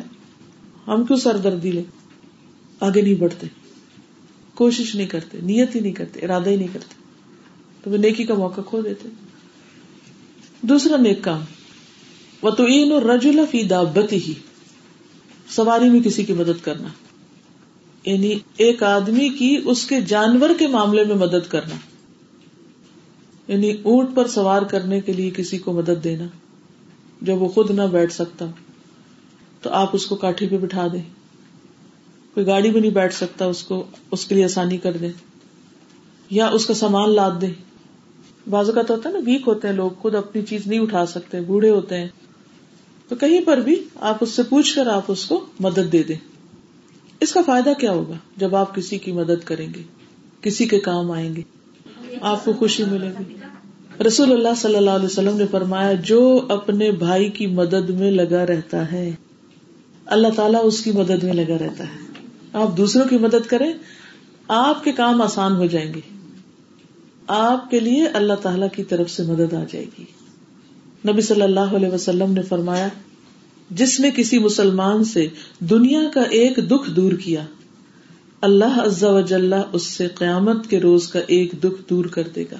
ہم 0.86 1.04
کیوں 1.04 1.18
سردردی 1.18 1.70
لے 1.70 1.82
آگے 2.80 3.00
نہیں 3.02 3.14
بڑھتے۔ 3.14 3.46
کوشش 4.54 4.94
نہیں 4.94 5.06
کرتے، 5.06 5.38
نیت 5.42 5.74
ہی 5.74 5.80
نہیں 5.80 5.92
کرتے، 5.92 6.20
ارادہ 6.20 6.48
ہی 6.48 6.56
نہیں 6.56 6.68
کرتے۔ 6.72 6.94
تو 7.82 7.90
وہ 7.90 7.96
نیکی 7.96 8.24
کا 8.24 8.34
موقع 8.34 8.61
کھو 8.61 8.82
دیتے۔ 8.82 9.08
دوسرا 10.62 10.96
نیک 10.96 11.22
کام 11.22 11.40
وہ 12.42 12.50
تو 12.50 12.64
این 12.64 12.92
اور 12.92 13.02
رجولا 13.02 13.42
فی 13.50 13.62
دابتی 13.62 14.16
ہی 14.16 14.34
سواری 15.48 15.88
میں 15.88 16.00
کسی 16.00 16.24
کی 16.24 16.32
مدد 16.32 16.64
کرنا۔ 16.64 16.88
یعنی 18.04 18.38
ایک 18.56 18.82
آدمی 18.82 19.28
کی 19.28 19.61
اس 19.64 19.84
کے 19.84 20.00
جانور 20.00 20.50
کے 20.58 20.66
معاملے 20.66 21.04
میں 21.04 21.16
مدد 21.16 21.50
کرنا۔ 21.50 21.74
یعنی 23.51 23.70
اونٹ 23.82 24.14
پر 24.14 24.28
سوار 24.28 24.62
کرنے 24.62 25.01
کے 25.01 25.12
لیے 25.12 25.30
کسی 25.30 25.59
کو 25.59 25.72
مدد 25.72 26.05
دینا 26.05 26.26
جب 27.22 27.42
وہ 27.42 27.48
خود 27.48 27.70
نہ 27.70 27.82
بیٹھ 27.82 28.12
سکتا 28.12 28.46
تو 29.62 29.70
آپ 29.70 29.90
اس 29.92 30.07
کو 30.07 30.16
کاٹھی 30.16 30.48
پہ 30.48 30.59
بٹھا 30.59 30.86
دیں 30.92 31.03
کوئی 32.36 32.46
گاڑی 32.46 32.70
بھی 32.70 32.80
نہیں 32.80 32.90
بیٹھ 32.90 33.14
سکتا 33.14 33.44
اس 33.44 33.62
کو 33.62 33.82
اس 34.11 34.26
کے 34.26 34.34
لیے 34.34 34.44
آسانی 34.44 34.78
کر 34.78 34.96
دیں 34.96 35.11
یا 36.30 36.48
اس 36.48 36.66
کا 36.66 36.74
سامان 36.74 37.14
لاد 37.14 37.40
دیں 37.40 37.53
بازو 38.51 38.72
کا 38.72 38.82
تو 38.82 38.94
ہوتا 38.94 39.09
ہے 39.09 39.14
نا 39.14 39.20
ویک 39.26 39.48
ہوتے 39.48 39.68
ہیں 39.68 39.74
لوگ 39.74 39.90
خود 39.98 40.14
اپنی 40.14 40.42
چیز 40.42 40.66
نہیں 40.66 40.80
اٹھا 40.80 41.07
سکتے 41.07 41.40
بوڑھے 41.40 41.70
ہوتے 41.70 42.01
ہیں 42.01 42.09
تو 43.11 43.16
کہیں 43.16 43.40
پر 43.40 43.61
بھی 43.61 43.76
آپ 44.01 44.18
اس 44.20 44.30
سے 44.30 44.42
پوچھ 44.42 44.74
کر 44.74 44.86
آپ 44.86 45.11
اس 45.12 45.24
کو 45.24 45.44
مدد 45.61 45.92
دے 45.92 46.03
دیں 46.03 46.16
اس 47.20 47.32
کا 47.32 47.40
فائدہ 47.46 47.72
کیا 47.80 47.92
ہوگا 47.92 48.16
جب 48.36 48.55
آپ 48.57 48.74
کسی 48.74 48.98
کی 48.98 49.12
مدد 49.12 49.44
کریں 49.44 49.68
گے 49.74 49.82
کسی 50.40 50.66
کے 50.66 50.80
کام 50.80 51.11
آئیں 51.11 51.36
گے 51.36 51.42
آپ 52.20 52.44
کو 52.44 52.52
خوشی 52.52 52.84
ملے 52.84 53.08
گی۔ 53.20 53.34
رسول 54.06 54.32
اللہ 54.32 54.54
صلی 54.56 54.76
اللہ 54.76 54.90
علیہ 54.90 55.06
وسلم 55.06 55.36
نے 55.36 55.44
فرمایا، 55.50 55.92
جو 55.92 56.46
اپنے 56.48 56.90
بھائی 56.90 57.28
کی 57.28 57.46
مدد 57.46 57.90
میں 57.90 58.11
لگا 58.11 58.46
رہتا 58.46 58.92
ہے، 58.92 59.11
اللہ 60.06 60.28
تعالیٰ 60.36 60.61
اس 60.64 60.84
کی 60.84 60.92
مدد 60.92 61.22
میں 61.22 61.32
لگا 61.32 61.58
رہتا 61.61 61.84
ہے۔ 61.84 62.26
آپ 62.52 62.76
دوسروں 62.76 63.04
کی 63.08 63.18
مدد 63.18 63.46
کریں، 63.46 63.72
آپ 64.48 64.84
کے 64.84 64.92
کام 64.92 65.22
آسان 65.22 65.56
ہو 65.56 65.66
جائیں 65.66 65.94
گے۔ 65.94 66.00
آپ 67.26 67.70
کے 67.70 67.80
لیے 67.80 68.06
اللہ 68.06 68.32
تعالی 68.42 68.66
کی 68.72 68.84
طرف 68.84 69.11
سے 69.11 69.22
مدد 69.22 69.54
آ 69.54 69.64
جائے 69.72 69.86
گی۔ 69.98 70.04
نبی 71.12 71.20
صلی 71.20 71.42
اللہ 71.42 71.61
علیہ 71.61 71.88
وسلم 71.88 72.32
نے 72.32 72.42
فرمایا، 72.42 72.88
جس 73.70 74.00
نے 74.00 74.11
کسی 74.16 74.38
مسلمان 74.38 75.04
سے 75.04 75.28
دنیا 75.58 76.00
کا 76.14 76.22
ایک 76.22 76.56
دکھ 76.56 76.90
دور 76.90 77.12
کیا 77.12 77.44
اللہ 78.41 78.64
عز 78.64 79.05
و 79.05 79.20
جل 79.20 79.55
اس 79.72 79.82
سے 79.82 80.09
قیامت 80.09 80.66
کے 80.66 80.80
روز 80.80 81.09
کا 81.09 81.20
ایک 81.26 81.53
دکھ 81.53 81.91
دور 81.91 82.05
کر 82.05 82.28
دے 82.34 82.45
گا۔ 82.53 82.57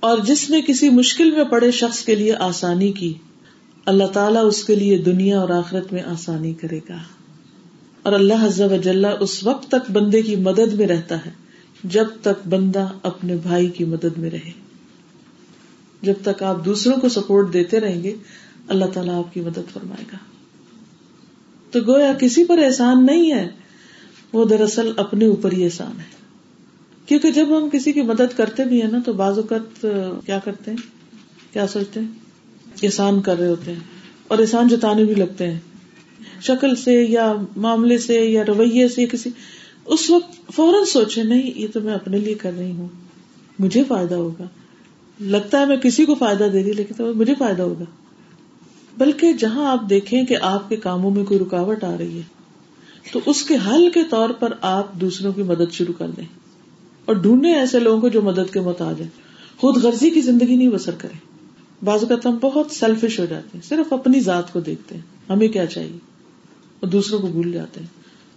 اور 0.00 0.18
جس 0.18 0.50
نے 0.50 0.60
کسی 0.66 0.90
مشکل 0.90 1.30
میں 1.30 1.44
پڑے 1.44 1.70
شخص 1.70 2.04
کے 2.04 2.14
لیے 2.14 2.34
آسانی 2.34 2.92
کی، 2.92 3.14
اللہ 3.86 4.04
تعالیٰ 4.04 4.46
اس 4.46 4.64
کے 4.64 4.74
لیے 4.74 4.98
دنیا 4.98 5.40
اور 5.40 5.48
آخرت 5.48 5.92
میں 5.92 6.02
آسانی 6.02 6.54
کرے 6.54 6.80
گا۔ 6.88 6.96
اور 8.02 8.12
اللہ 8.12 8.34
عز 8.34 8.60
و 8.60 8.76
جل 8.76 9.04
اس 9.20 9.44
وقت 9.44 9.68
تک 9.70 9.90
بندے 9.90 10.22
کی 10.22 10.36
مدد 10.36 10.72
میں 10.72 10.86
رہتا 10.86 11.26
ہے، 11.26 11.30
جب 11.84 12.06
تک 12.22 12.48
بندہ 12.48 12.88
اپنے 13.02 13.36
بھائی 13.36 13.68
کی 13.68 13.84
مدد 13.84 14.18
میں 14.18 14.30
رہے۔ 14.30 14.50
جب 16.02 16.14
تک 16.22 16.42
آپ 16.42 16.64
دوسروں 16.64 17.00
کو 17.00 17.08
سپورٹ 17.08 17.52
دیتے 17.52 17.80
رہیں 17.80 18.02
گے، 18.02 18.16
اللہ 18.68 18.84
تعالیٰ 18.84 19.18
آپ 19.18 19.34
کی 19.34 19.40
مدد 19.40 19.72
فرمائے 19.72 20.04
گا۔ 20.12 20.16
تو 21.70 21.80
گویا 21.86 22.12
کسی 22.12 22.44
پر 22.44 22.58
احسان 22.58 23.06
نہیں 23.06 23.32
ہے 23.32 23.63
وہ 24.34 24.44
دراصل 24.44 24.92
اپنے 24.96 25.26
اوپر 25.26 25.52
ہی 25.52 25.64
احسان 25.64 25.98
ہے۔ 25.98 26.04
کیونکہ 27.06 27.30
جب 27.30 27.46
ہم 27.58 27.68
کسی 27.72 27.92
کی 27.92 28.02
مدد 28.02 28.36
کرتے 28.36 28.64
بھی 28.64 28.82
ہیں 28.82 28.90
نا، 28.90 28.98
تو 29.06 29.12
بعض 29.12 29.38
اوقات، 29.38 29.86
کیا 30.26 30.38
کرتے 30.38 30.70
ہیں؟ 30.70 30.78
کیا 31.52 31.66
سوچتے 31.66 32.00
ہیں؟ 32.00 32.06
احسان 32.82 33.20
کر 33.20 33.38
رہے 33.38 33.48
ہوتے 33.48 33.72
ہیں 33.72 33.80
اور 34.28 34.38
احسان 34.38 34.68
جتانے 34.68 35.04
بھی 35.04 35.14
لگتے 35.14 35.50
ہیں۔ 35.50 35.60
شکل 36.42 36.76
سے 36.76 36.92
یا 36.92 37.34
معاملے 37.56 37.98
سے 37.98 38.14
یا 38.14 38.42
رویے 38.48 38.88
سے 38.88 39.06
کسی، 39.06 39.30
اس 39.86 40.10
وقت 40.10 40.52
فوراً 40.52 40.84
سوچے، 40.84 41.22
نہیں، 41.22 41.50
یہ 41.56 41.66
تو 41.72 41.80
میں 41.80 41.94
اپنے 41.94 42.18
لیے 42.18 42.34
کر 42.34 42.52
رہی 42.58 42.70
ہوں۔ 42.70 42.88
مجھے 43.58 43.84
فائدہ 43.84 44.14
ہوگا۔ 44.14 44.44
لگتا 45.20 45.60
ہے 45.60 45.66
میں 45.66 45.76
کسی 45.76 46.04
کو 46.04 46.14
فائدہ 46.14 46.44
دے 46.52 46.64
رہی 46.64 46.72
لیکن 46.72 46.94
تو 46.94 47.14
مجھے 47.14 47.34
فائدہ 47.38 47.62
ہوگا۔ 47.62 47.84
بلکہ 48.98 49.32
جہاں 49.32 49.66
آپ 49.66 49.90
دیکھیں 49.90 50.24
کہ 50.24 50.36
آپ 50.42 50.68
کے 50.68 50.76
کاموں 50.76 51.10
میں 51.10 51.24
کوئی 51.24 51.40
رکاوٹ 51.40 51.84
آ 51.84 51.98
رہی 51.98 52.16
ہے 52.16 52.43
تو 53.12 53.20
اس 53.26 53.42
کے 53.42 53.54
حل 53.66 53.90
کے 53.94 54.00
طور 54.10 54.30
پر 54.30 54.52
آپ 54.60 54.94
دوسروں 54.94 55.32
کی 55.32 55.42
مدد 55.42 55.72
شروع 55.72 55.94
کر 55.98 56.08
دیں 56.08 56.24
اور 57.04 57.14
ڈھونڈے 57.14 57.54
ایسے 57.54 57.78
لوگوں 57.78 58.00
کو 58.00 58.08
جو 58.08 58.22
مدد 58.22 58.52
کے 58.52 58.60
محتاج 58.60 59.00
ہیں۔ 59.00 59.08
خود 59.58 59.76
غرضی 59.76 60.10
کی 60.10 60.20
زندگی 60.20 60.56
نہیں 60.56 60.68
بسر 60.68 60.94
کرے 60.98 61.16
بعض 61.84 62.02
اوقات 62.02 62.26
ہم 62.26 62.38
بہت 62.40 62.70
سیلفش 62.70 63.20
ہو 63.20 63.24
جاتے 63.24 63.48
ہیں، 63.54 63.68
صرف 63.68 63.92
اپنی 63.92 64.20
ذات 64.20 64.52
کو 64.52 64.60
دیکھتے 64.60 64.94
ہیں، 64.94 65.32
ہمیں 65.32 65.48
کیا 65.48 65.66
چاہیے؟ 65.66 65.98
اور 66.80 66.86
دوسروں 66.86 67.18
کو 67.18 67.26
بھول 67.26 67.52
جاتے 67.52 67.80
ہیں۔ 67.80 67.86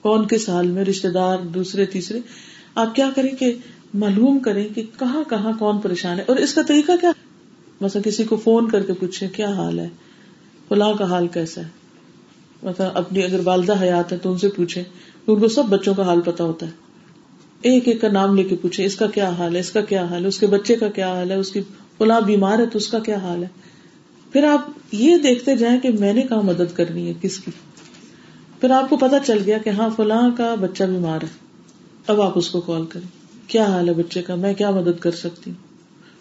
کون 0.03 0.28
کس 0.28 0.49
حال 0.49 0.68
میں؟ 0.68 0.86
رشتے 0.86 1.09
دار، 1.09 1.38
دوسرے، 1.39 1.86
تیسرے۔ 1.86 2.20
آپ 2.76 2.95
کیا 2.95 3.09
کریں 3.15 3.32
کہ 3.32 3.55
معلوم 3.93 4.39
کریں 4.39 4.68
کہ 4.76 4.84
کہاں 4.99 5.30
کہاں 5.30 5.51
کون 5.59 5.78
پریشان 5.78 6.20
ہے؟ 6.20 6.24
اور 6.28 6.36
اس 6.36 6.53
کا 6.53 6.61
طریقہ 6.61 6.91
کیا؟ 7.01 7.11
مثلا 7.82 8.01
کسی 8.01 8.24
کو 8.24 8.36
فون 8.36 8.70
کر 8.70 8.84
کے 8.84 8.93
پوچھے 8.93 9.28
کیا 9.28 9.49
حال 9.49 9.80
ہے؟ 9.80 9.89
فلاں 10.68 10.93
کا 10.93 11.05
حال 11.05 11.28
کیسا 11.28 11.61
ہے؟ 11.61 11.86
مطلب 12.64 12.88
اپنی 12.93 13.24
اگر 13.24 13.39
والدہ 13.43 13.82
حیات 13.82 14.12
ہے 14.12 14.18
تو 14.18 14.32
ان 14.32 14.38
سے 14.38 14.49
پوچھے 14.49 14.84
ان 15.28 15.39
کو 15.39 15.47
سب 15.47 15.64
بچوں 15.66 15.93
کا 15.93 16.03
حال 16.03 16.22
پتا 16.22 16.43
ہوتا 16.43 16.66
ہے۔ 16.66 16.72
ایک 17.62 17.88
ایک 17.88 18.01
کا 18.01 18.08
نام 18.08 18.36
لے 18.36 18.43
کے 18.43 18.55
پوچھے 18.55 18.86
اس 18.86 18.95
کا 18.95 19.08
کیا 19.08 19.30
حال 19.30 19.55
ہے، 19.55 19.60
اس 19.60 19.72
کا 19.72 19.82
کیا 19.82 20.05
حال 20.05 20.24
ہے، 20.24 20.28
اس 20.28 20.39
کے 20.39 20.47
بچے 20.47 20.76
کا 20.76 20.88
کیا 20.88 21.14
حال 21.14 21.32
ہے، 21.32 21.36
اس 21.36 21.51
کی 21.51 21.62
فلاں 21.97 22.22
بیمار 22.22 22.60
ہے 22.60 22.66
تو 22.66 22.78
اس 22.78 22.88
کا 22.88 22.99
کیا 22.99 23.18
حال 23.18 23.43
ہے۔ 23.43 23.47
پھر 24.32 24.43
آپ 24.43 24.70
یہ 24.91 25.18
دیکھتے 25.18 25.55
جائیں 25.55 25.80
کہ 25.80 25.89
میں 25.99 26.14
نے 26.14 26.22
کہاں 26.22 26.41
مدد 26.41 26.76
کرنی 26.76 27.08
ہے، 27.08 27.14
کس 27.22 27.39
کی؟ 27.39 27.51
پھر 28.62 28.72
آپ 28.72 28.89
کو 28.89 28.97
پتا 28.97 29.20
چل 29.20 29.38
گیا 29.45 29.58
کہ 29.58 29.70
ہاں 29.70 29.89
فلاں 29.95 30.30
کا 30.38 30.55
بچہ 30.60 30.84
بیمار 30.84 31.22
ہے۔ 31.24 31.28
اب 32.08 32.22
آپ 32.22 32.38
اس 32.38 32.49
کو 32.49 32.62
کال 32.62 32.86
کریں، 32.86 33.08
کیا 33.49 33.66
حال 33.66 33.89
ہے 33.89 33.93
بچے 33.93 34.22
کا، 34.22 34.36
میں 34.36 34.53
کیا 34.53 34.72
مدد 34.72 34.99
کر 34.99 35.12
سکتی 35.12 35.51
ہوں؟ 35.51 35.68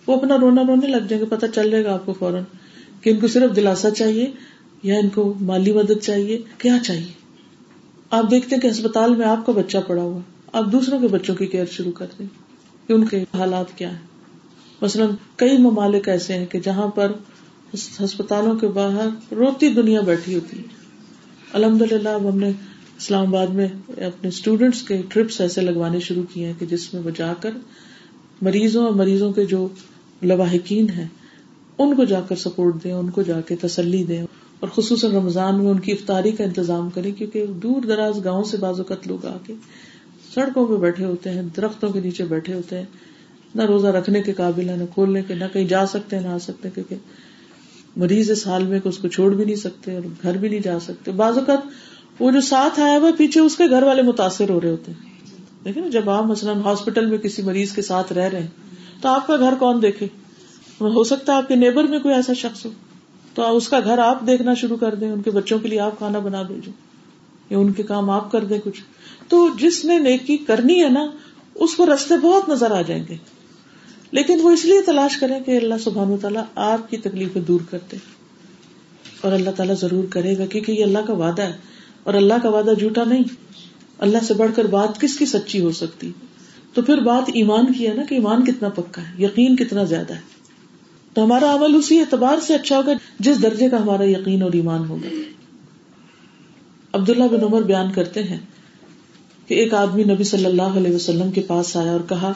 وہ 0.06 0.16
اپنا 0.16 0.36
رونا 0.40 0.62
رونے 0.68 0.86
لگ 0.86 1.06
جائیں 1.08 1.20
گے 1.20 1.28
پتا 1.28 1.48
چل 1.48 1.70
جائے 1.70 1.84
گا 1.84 1.94
آپ 1.94 2.06
کو 2.06 2.12
فوراً 2.12 2.42
کہ 3.00 3.10
ان 3.10 3.20
کو 3.20 3.28
صرف 3.28 3.56
دلاسا 3.56 3.90
چاہیے 3.90 4.30
یا 4.86 4.98
ان 4.98 5.08
کو 5.08 5.34
مالی 5.40 5.72
مدد 5.72 6.02
چاہیے؟ 6.02 6.38
کیا 6.58 6.76
چاہیے؟ 6.84 7.12
آپ 8.10 8.30
دیکھتے 8.30 8.54
ہیں 8.54 8.62
کہ 8.62 8.66
اسپتال 8.66 9.16
میں 9.16 9.26
آپ 9.26 9.46
کا 9.46 9.52
بچہ 9.52 9.78
پڑا 9.86 10.02
ہوا 10.02 10.20
آپ 10.52 10.64
دوسروں 10.72 11.00
کے 11.00 11.08
بچوں 11.08 11.34
کی 11.34 11.46
کیئر 11.46 11.64
شروع 11.66 11.92
کر 11.92 12.06
دیں 12.18 12.26
کہ 12.88 12.92
ان 12.92 13.06
کے 13.06 13.24
حالات 13.34 13.78
کیا 13.78 13.90
ہیں۔ 13.90 13.98
مثلاً 14.82 15.08
کئی 15.36 15.58
ممالک 15.58 16.08
ایسے 16.08 16.34
ہیں 16.34 16.46
کہ 16.46 16.60
جہاں 16.60 16.88
پر 16.88 17.12
ہسپتالوں 17.74 18.54
کے 18.54 18.68
باہر 18.68 19.34
روتی 19.34 19.68
دنیا 19.68 20.00
بیٹھی 20.00 20.34
ہوتی 20.34 20.58
ہے۔ 20.58 20.62
الحمد 21.52 21.82
للہ 21.82 22.08
اب 22.08 22.32
ہم 22.32 22.38
نے 22.38 22.48
اسلام 22.98 23.26
آباد 23.26 23.46
میں 23.46 23.68
اپنے 23.88 24.28
اسٹوڈینٹس 24.28 24.82
کے 24.82 25.02
ٹرپس 25.08 25.40
ایسے 25.40 25.60
لگوانے 25.60 26.00
شروع 26.00 26.22
کیے 26.32 26.46
ہیں 26.46 26.54
کہ 26.58 26.66
جس 26.66 26.94
میں 26.94 27.02
وہ 27.02 27.10
جا 27.10 27.34
کر 27.40 27.50
مریضوں 28.42 28.84
اور 28.84 28.92
مریضوں 28.92 29.32
کے 29.32 29.44
جو 29.44 29.68
لواحقین 30.22 30.90
ہیں، 30.90 31.08
ان 31.78 31.96
کو 31.96 32.04
جا 32.04 32.20
کر 32.20 32.36
سپورٹ 32.36 32.84
دیں، 32.84 32.92
ان 32.92 33.10
کو 33.10 33.22
جا 33.22 33.40
کے 33.40 33.56
تسلی 33.56 34.04
دیں۔ 34.04 34.26
اور 34.60 34.68
خصوصاً 34.68 35.12
رمضان 35.12 35.58
میں 35.58 35.70
ان 35.70 35.80
کی 35.80 35.92
افطاری 35.92 36.30
کا 36.32 36.44
انتظام 36.44 36.90
کریں، 36.90 37.12
کیونکہ 37.12 37.46
دور 37.46 37.82
دراز 37.82 38.24
گاؤں 38.24 38.44
سے 38.44 38.56
بعض 38.56 38.78
اوقات 38.78 39.06
لوگ 39.06 39.26
آ 39.26 39.36
کے 39.46 39.54
سڑکوں 40.34 40.66
پہ 40.66 40.76
بیٹھے 40.76 41.04
ہوتے 41.04 41.30
ہیں، 41.30 41.42
درختوں 41.56 41.88
کے 41.88 42.00
نیچے 42.00 42.24
بیٹھے 42.24 42.54
ہوتے 42.54 42.78
ہیں۔ 42.78 42.84
نہ 43.54 43.62
روزہ 43.62 43.86
رکھنے 43.86 44.22
کے 44.22 44.32
قابل 44.32 44.68
ہے 44.68 44.76
نہ 44.76 44.84
کھولنے 44.94 45.22
کے، 45.22 45.34
نہ 45.34 45.44
کہیں 45.52 45.64
جا 45.64 45.86
سکتے، 45.86 46.20
نہ 46.20 46.28
آ 46.28 46.38
سکتے، 46.38 46.68
کیونکہ 46.74 46.96
مریض 47.96 48.30
اس 48.30 48.46
حال 48.46 48.64
میں 48.64 48.80
اس 48.84 48.98
کو 48.98 49.08
چھوڑ 49.08 49.34
بھی 49.34 49.44
نہیں 49.44 49.56
سکتے 49.56 49.94
اور 49.94 50.02
گھر 50.22 50.36
بھی 50.36 50.48
نہیں 50.48 50.60
جا 50.60 50.80
سکتے۔ 50.80 51.10
بعض 51.10 51.38
اوقات 51.38 51.58
وہ 52.20 52.30
جو 52.30 52.40
ساتھ 52.40 52.80
آیا 52.80 52.98
ہوا 52.98 53.10
پیچھے، 53.18 53.40
اس 53.40 53.56
کے 53.56 53.64
گھر 53.70 53.82
والے 53.82 54.02
متاثر 54.02 54.50
ہو 54.50 54.60
رہے 54.60 54.70
ہوتے 54.70 54.92
ہیں۔ 54.92 55.16
دیکھیں 55.64 55.90
جب 55.90 56.10
آپ 56.10 56.26
مثلاً 56.26 56.60
ہاسپٹل 56.60 57.06
میں 57.06 57.18
کسی 57.18 57.42
مریض 57.42 57.72
کے 57.72 57.82
ساتھ 57.82 58.12
رہ 58.12 58.28
رہے 58.28 58.40
ہیں، 58.40 58.46
تو 59.00 59.08
آپ 59.08 59.26
کا 59.26 59.36
گھر 59.36 59.54
کون 59.58 59.82
دیکھے؟ 59.82 60.06
ہو 60.80 61.04
سکتا 61.04 61.32
ہے 61.32 61.36
آپ 61.36 61.48
کے 61.48 61.54
نیبر 61.54 61.84
میں 61.84 61.98
کوئی 61.98 62.14
ایسا 62.14 62.32
شخص 62.32 62.66
ہو۔ 62.66 62.70
تو 63.36 63.56
اس 63.56 63.68
کا 63.68 63.80
گھر 63.84 63.98
آپ 63.98 64.26
دیکھنا 64.26 64.54
شروع 64.54 64.76
کر 64.76 64.94
دیں، 64.94 65.10
ان 65.10 65.22
کے 65.22 65.30
بچوں 65.30 65.58
کے 65.58 65.68
لیے 65.68 65.80
آپ 65.80 65.98
کھانا 65.98 66.18
بنا 66.18 66.42
بھیجو، 66.42 66.70
یا 67.50 67.58
ان 67.58 67.72
کے 67.72 67.82
کام 67.82 68.10
آپ 68.10 68.32
کر 68.32 68.44
دیں 68.44 68.58
کچھ۔ 68.64 68.82
تو 69.28 69.48
جس 69.60 69.84
نے 69.84 69.98
نیکی 69.98 70.36
کرنی 70.36 70.84
ہے 70.84 70.88
نا، 70.88 71.06
اس 71.54 71.74
کو 71.74 71.86
رستے 71.86 72.14
بہت 72.22 72.48
نظر 72.48 72.70
آ 72.70 72.82
جائیں 72.82 73.04
گے۔ 73.08 73.16
لیکن 74.10 74.40
وہ 74.42 74.50
اس 74.50 74.64
لیے 74.64 74.82
تلاش 74.82 75.16
کریں 75.16 75.40
کہ 75.40 75.56
اللہ 75.56 75.74
سبحان 75.84 76.10
و 76.10 76.16
تعالیٰ 76.16 76.42
آپ 76.54 76.90
کی 76.90 76.96
تکلیفیں 76.96 77.42
دور 77.42 77.60
کرتے 77.70 77.96
اور 79.20 79.32
اللہ 79.32 79.50
تعالیٰ 79.50 79.76
ضرور 79.76 80.04
کرے 80.10 80.38
گا، 80.38 80.46
کیونکہ 80.46 80.72
یہ 80.72 80.84
اللہ 80.84 80.98
کا 81.06 81.12
وعدہ 81.12 81.42
ہے۔ 81.42 81.56
اور 82.02 82.14
اللہ 82.14 82.34
کا 82.42 82.48
وعدہ 82.48 82.70
جھوٹا 82.78 83.04
نہیں۔ 83.04 83.22
اللہ 83.98 84.18
سے 84.24 84.34
بڑھ 84.34 84.50
کر 84.56 84.64
بات 84.64 85.00
کس 85.00 85.18
کی 85.18 85.26
سچی 85.26 85.60
ہو 85.60 85.72
سکتی؟ 85.72 86.12
تو 86.74 86.82
پھر 86.82 86.98
بات 86.98 87.30
ایمان 87.34 87.72
کی 87.72 87.88
ہے 87.88 87.94
نا، 87.94 88.02
کہ 88.08 88.14
ایمان 88.14 88.44
کتنا 88.44 88.68
پکا 88.68 89.02
ہے، 89.02 89.24
یقین 89.24 89.56
کتنا 89.56 89.84
زیادہ 89.84 90.14
ہے۔ 90.14 90.35
تو 91.16 91.24
ہمارا 91.24 91.54
عمل 91.54 91.74
اسی 91.74 91.98
اعتبار 91.98 92.40
سے 92.40 92.54
اچھا 92.54 92.76
ہوگا 92.76 92.92
جس 93.20 93.42
درجے 93.42 93.70
کا 93.70 93.82
ہمارا 93.82 94.04
یقین 94.04 94.42
اور 94.42 94.52
ایمان 94.52 94.88
ہوگا۔ 94.88 95.08
عبداللہ 96.92 97.24
بن 97.24 97.44
عمر 97.44 97.62
بیان 97.62 97.92
کرتے 97.92 98.22
ہیں 98.22 98.38
کہ 99.46 99.54
ایک 99.54 99.74
آدمی 99.74 100.04
نبی 100.04 100.24
صلی 100.24 100.44
اللہ 100.44 100.62
علیہ 100.62 100.94
وسلم 100.94 101.30
کے 101.30 101.40
پاس 101.40 101.76
آیا 101.76 101.92
اور 101.92 102.00
کہا، 102.08 102.32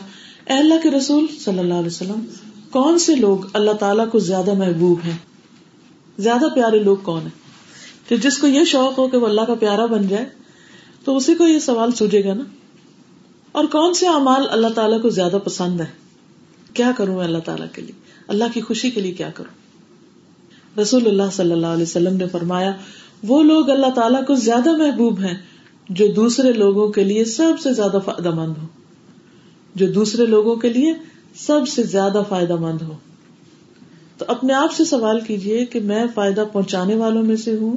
اے 0.47 0.55
اللہ 0.55 0.75
کے 0.83 0.91
رسول 0.91 1.27
صلی 1.45 1.59
اللہ 1.59 1.75
علیہ 1.75 1.87
وسلم، 1.87 2.25
کون 2.71 2.99
سے 2.99 3.15
لوگ 3.15 3.39
اللہ 3.53 3.71
تعالیٰ 3.71 4.11
کو 4.11 4.19
زیادہ 4.19 4.55
محبوب 4.55 4.99
ہیں؟ 5.05 5.17
زیادہ 6.19 6.55
پیارے 6.55 6.79
لوگ 6.79 6.97
کون 6.97 7.23
ہیں؟ 7.23 7.41
کہ 8.09 8.17
جس 8.17 8.39
کو 8.39 8.47
یہ 8.47 8.65
شوق 8.65 8.99
ہو 8.99 9.09
کہ 9.09 9.17
وہ 9.17 9.27
اللہ 9.27 9.41
کا 9.41 9.55
پیارا 9.55 9.87
بن 9.87 10.09
جائے، 10.09 10.25
تو 11.05 11.17
اسی 11.17 11.35
کو 11.35 11.47
یہ 11.47 11.59
سوال 11.59 11.93
سوجے 11.93 12.25
گا 12.25 12.35
نا؟ 12.35 12.45
اور 13.53 13.65
کون 13.65 13.95
سے 13.95 14.07
اعمال 14.07 14.43
اللہ 14.51 14.69
تعالیٰ 14.69 15.03
کو 15.03 15.09
زیادہ 15.09 15.39
پسند 15.45 15.81
ہے 15.81 16.00
کیا 16.75 16.91
کروں 16.97 17.17
میں 17.17 17.25
اللہ 17.25 17.39
تعالیٰ 17.39 17.67
کے 17.73 17.83
لیے؟ 17.83 18.01
اللہ 18.29 18.45
کی 18.55 18.61
خوشی 18.61 18.91
کے 18.91 19.01
لیے 19.01 19.13
کیا 19.13 19.31
کروں؟ 19.31 19.61
رسول 20.81 21.07
اللہ 21.07 21.23
صلی 21.33 21.53
اللہ 21.53 21.67
علیہ 21.67 21.83
وسلم 21.83 22.17
نے 22.17 22.29
فرمایا، 22.29 22.73
وہ 23.23 23.43
لوگ 23.43 23.71
اللہ 23.71 23.91
تعالیٰ 23.95 24.27
کو 24.27 24.35
زیادہ 24.35 24.77
محبوب 24.77 25.21
ہیں 25.21 25.39
جو 25.89 26.07
دوسرے 26.07 26.53
لوگوں 26.53 26.89
کے 26.89 27.05
لیے 27.05 27.25
سب 27.25 27.61
سے 27.63 27.73
زیادہ 27.73 27.99
فائدہ 28.05 28.31
مند 28.31 28.55
ہو۔ 28.63 28.67
جو 29.75 29.87
دوسرے 29.87 30.27
لوگوں 30.27 30.57
کے 30.57 30.69
لیے 30.69 30.95
سب 31.35 31.69
سے 31.69 31.83
زیادہ 31.83 32.23
فائدہ 32.29 32.57
مند 32.57 32.83
ہو۔ 32.83 32.95
تو 34.19 34.25
اپنے 34.29 34.53
آپ 34.53 34.73
سے 34.73 34.85
سوال 34.85 35.21
کیجیے 35.21 35.65
کہ 35.65 35.81
میں 35.81 36.05
فائدہ 36.15 36.45
پہنچانے 36.53 36.95
والوں 36.95 37.23
میں 37.23 37.37
سے 37.37 37.57
ہوں 37.57 37.77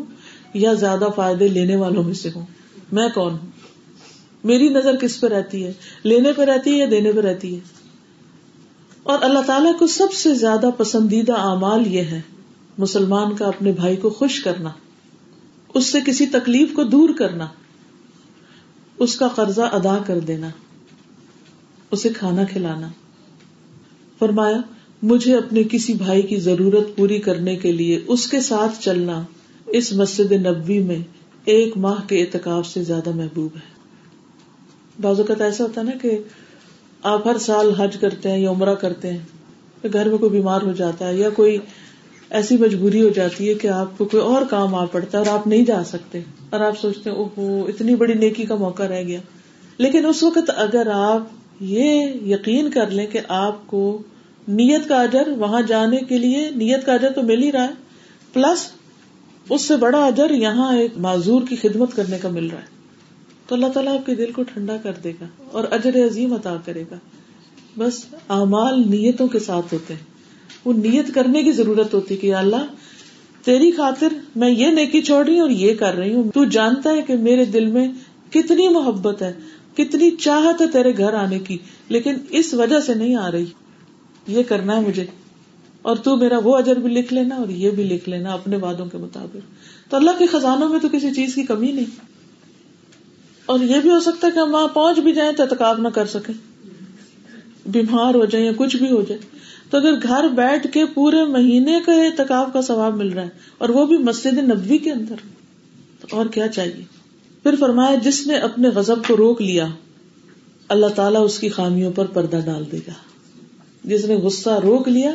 یا 0.54 0.74
زیادہ 0.74 1.08
فائدے 1.16 1.48
لینے 1.48 1.76
والوں 1.76 2.04
میں 2.04 2.14
سے 2.14 2.30
ہوں؟ 2.36 2.46
میں 2.92 3.10
کون 3.16 3.32
ہوں؟ 3.32 3.50
میری 4.44 4.70
نظر 4.70 4.96
کس 4.96 5.22
پہ 5.22 5.28
رہتی 5.28 5.66
ہے؟ 5.66 5.74
لینے 6.04 6.34
پہ 6.34 6.42
رہتی 6.42 6.72
ہے 6.72 6.78
یا 6.78 6.86
دینے 6.92 7.12
پہ 7.12 7.22
رہتی 7.22 7.56
ہے؟ 7.56 7.60
اور 9.04 9.20
اللہ 9.22 9.40
تعالیٰ 9.46 9.78
کو 9.80 9.88
سب 9.88 10.14
سے 10.14 10.34
زیادہ 10.34 10.70
پسندیدہ 10.78 11.34
اعمال 11.34 11.88
یہ 11.88 12.02
ہے 12.02 12.22
مسلمان 12.78 13.36
کا 13.36 13.46
اپنے 13.46 13.72
بھائی 13.72 13.96
کو 13.96 14.10
خوش 14.10 14.40
کرنا، 14.40 14.70
اس 15.74 15.86
سے 15.86 16.00
کسی 16.06 16.26
تکلیف 16.26 16.74
کو 16.74 16.84
دور 16.84 17.10
کرنا، 17.10 17.48
اس 18.98 19.16
کا 19.16 19.28
قرضہ 19.28 19.62
ادا 19.62 19.98
کر 20.06 20.20
دینا، 20.20 20.50
اسے 21.92 22.10
کھانا 22.10 22.44
کھلانا۔ 22.44 22.88
فرمایا، 24.20 24.58
مجھے 25.02 25.36
اپنے 25.36 25.64
کسی 25.64 25.94
بھائی 25.94 26.22
کی 26.22 26.36
ضرورت 26.36 26.96
پوری 26.96 27.20
کرنے 27.20 27.56
کے 27.56 27.72
لیے 27.72 28.02
اس 28.08 28.28
کے 28.28 28.42
ساتھ 28.42 28.82
چلنا 28.82 29.22
اس 29.68 29.94
مسجد 29.94 30.32
نبوی 30.32 30.80
میں 30.80 31.00
ایک 31.46 31.78
ماہ 31.78 32.08
کے 32.08 32.22
اعتکاف 32.22 32.68
سے 32.68 32.84
زیادہ 32.84 33.12
محبوب 33.16 33.56
ہے۔ 33.56 33.72
بعض 35.02 35.20
اوقات 35.20 35.42
ایسا 35.42 35.64
ہوتا 35.64 35.82
ہے 35.82 35.86
نا 35.86 35.98
کہ 35.98 36.18
آپ 37.04 37.28
ہر 37.28 37.38
سال 37.38 37.74
حج 37.74 37.98
کرتے 37.98 38.32
ہیں 38.32 38.40
یا 38.40 38.50
عمرہ 38.50 38.76
کرتے 38.76 39.12
ہیں 39.12 39.20
گھر 39.94 40.10
میں 40.10 40.18
کوئی 40.18 40.32
بیمار 40.32 40.62
ہو 40.62 40.72
جاتا 40.72 41.08
ہے 41.08 41.16
یا 41.16 41.30
کوئی 41.30 41.58
ایسی 42.30 42.58
مجبوری 42.58 43.02
ہو 43.02 43.10
جاتی 43.10 43.50
ہے 43.50 43.54
کہ 43.54 43.68
آپ 43.68 43.98
کو 43.98 44.06
کوئی 44.06 44.24
اور 44.24 44.42
کام 44.42 44.76
آ 44.76 44.86
پڑتا 44.86 45.20
ہے 45.20 45.24
اور 45.24 45.40
آپ 45.40 45.48
نہیں 45.48 45.66
جا 45.66 45.84
سکتے 45.84 46.20
اور 46.50 46.60
آپ 46.60 46.80
سوچتے 46.80 47.10
ہیں 47.10 47.18
اوہو 47.18 47.66
اتنی 47.68 47.96
بڑی 47.96 48.14
نیکی 48.14 48.46
کا 48.46 48.56
موقع 48.56 48.84
رہ 48.84 49.04
گیا۔ 49.04 49.20
لیکن 49.78 50.06
اس 50.06 50.24
وقت 50.24 50.52
اگر 50.56 50.88
آپ 50.94 51.22
یہ 51.60 52.14
یقین 52.26 52.72
کر 52.72 52.90
لیں 52.90 53.08
کہ 53.08 53.20
آپ 53.28 53.68
کو 53.68 54.02
نیت 54.48 54.88
کا 54.88 55.02
اجر 55.02 55.28
وہاں 55.38 55.62
جانے 55.62 55.98
کے 55.98 56.18
لیے 56.18 56.50
نیت 56.56 56.86
کا 56.86 56.94
اجر 56.94 57.10
تو 57.10 57.22
مل 57.22 57.44
ہی 57.44 57.52
رہا 57.52 57.64
ہے، 57.64 57.74
پلس 58.34 58.72
اس 59.50 59.62
سے 59.62 59.76
بڑا 59.76 60.06
اجر 60.06 60.32
یہاں 60.32 60.78
ایک 60.78 60.92
معذور 60.98 61.42
کی 61.50 61.56
خدمت 61.56 61.96
کرنے 61.96 62.18
کا 62.18 62.30
مل 62.30 62.48
رہا 62.48 62.60
ہے۔ 62.60 62.73
تو 63.48 63.56
اللہ 63.56 63.68
تعالیٰ 63.68 63.94
آپ 63.94 64.06
کے 64.06 64.16
دل 64.16 64.32
کو 64.32 64.44
ٹھنڈا 64.44 64.78
کر 64.78 64.92
دے 65.04 65.12
گا 65.22 65.26
اور 65.52 65.64
اجر 65.72 66.06
عظیم 66.06 66.34
عطا 66.34 66.58
کرے 66.66 66.84
گا۔ 66.92 66.96
بس 67.78 68.06
اعمال 68.30 68.80
نیتوں 68.90 69.28
کے 69.28 69.40
ساتھ 69.40 69.74
ہوتے 69.74 69.94
ہیں۔ 69.94 70.14
وہ 70.66 70.74
نیت 70.74 71.14
کرنے 71.14 71.44
کی 71.44 71.52
ضرورت 71.52 71.94
ہوتی 71.94 72.18
کہ 72.18 72.36
اللہ، 72.36 72.66
تیری 73.44 73.72
خاطر 73.72 74.14
میں 74.36 74.50
یہ 74.50 74.68
نیکی 74.68 75.02
چھوڑ 75.02 75.26
رہی 75.26 75.34
ہوں 75.34 75.42
اور 75.42 75.50
یہ 75.50 75.76
کر 75.76 75.94
رہی 75.94 76.14
ہوں۔ 76.14 76.24
تو 76.34 76.46
جانتا 76.46 76.90
ہے 76.90 77.02
کہ 77.02 77.18
میرے 77.18 77.46
دل 77.46 77.66
میں 77.66 77.88
کتنی 78.30 78.70
محبت 78.70 79.22
ہے، 79.22 79.34
کتنی 79.78 80.12
چاہت 80.12 80.62
ہے 80.62 80.68
تیرے 80.68 80.98
گھر 80.98 81.14
آنے 81.14 81.40
کی، 81.40 81.58
لیکن 81.90 82.16
اس 82.30 82.54
وجہ 82.54 82.80
سے 82.80 82.94
نہیں 82.94 83.16
آ 83.16 83.32
رہی۔ 83.32 83.46
یہ 84.28 84.44
کرنا 84.44 84.76
ہے 84.76 84.82
مجھے۔ 84.82 85.06
اور 85.82 85.96
تو 85.96 86.16
میرا 86.16 86.38
وہ 86.44 86.58
اجر 86.58 86.76
بھی 86.76 86.90
لکھ 86.90 87.14
لینا 87.14 87.36
اور 87.36 87.50
یہ 87.50 87.70
بھی 87.70 87.84
لکھ 87.84 88.10
لینا 88.10 88.34
اپنے 88.34 88.58
وادوں 88.58 88.86
کے 88.86 88.98
مطابق۔ 88.98 89.38
تو 89.92 89.98
اللہ 89.98 90.12
کے 90.20 90.26
خزانوں 90.26 90.70
میں 90.70 90.80
تو 90.80 90.88
کسی 90.92 91.12
چیز 91.12 91.36
کی 91.36 91.44
کمی 91.44 91.72
نہیں۔ 91.72 92.13
اور 93.46 93.60
یہ 93.60 93.80
بھی 93.80 93.90
ہو 93.90 94.00
سکتا 94.00 94.28
ہے 94.28 94.32
کہ 94.32 94.40
ہم 94.40 94.54
وہاں 94.54 94.68
پہنچ 94.68 95.00
بھی 95.00 95.14
جائیں 95.14 95.32
تو 95.32 95.44
اعتکاب 95.44 95.82
نہ 95.82 95.88
کر 95.88 96.06
سکیں۔ 96.06 96.34
بیمار 97.66 98.16
ہو 98.16 98.26
جائیں 98.26 98.46
یا 98.46 98.52
کچھ 98.58 98.76
بھی 98.76 98.92
ہو 98.92 99.02
جائے۔ 99.02 99.20
تو 99.70 99.78
اگر 99.78 99.94
گھر 100.04 100.28
بیٹھ 100.28 100.68
کے 100.74 100.86
پورے 100.86 101.24
مہینے 101.26 101.80
کا 101.86 101.94
اعتکاب 101.94 102.54
کا 102.54 102.62
ثواب 102.62 102.96
مل 102.96 103.10
رہا 103.10 103.24
ہے 103.24 103.30
اور 103.58 103.70
وہ 103.70 103.86
بھی 103.86 103.98
مسجد 103.98 104.38
نبوی 104.38 104.78
کے 104.78 104.92
اندر، 104.92 105.16
تو 106.00 106.18
اور 106.18 106.26
کیا 106.26 106.48
چاہیے؟ 106.48 106.84
پھر 107.44 107.56
فرمایا، 107.60 107.96
جس 107.96 108.28
نے 108.28 108.36
اپنے 108.36 108.70
غزب 108.70 109.06
کو 109.08 109.18
روک 109.18 109.42
لیا، 109.42 109.68
اللہ 110.68 110.88
تعالیٰ 110.88 111.26
اس 111.26 111.40
کی 111.40 111.50
خامیوں 111.50 111.92
پر 111.92 112.06
پردہ 112.06 112.40
ڈال 112.46 112.64
دے 112.72 112.78
گا۔ 112.78 112.92
جس 113.84 114.06
نے 114.06 114.16
غصہ 114.16 114.50
روک 114.50 114.88
لیا، 114.88 115.12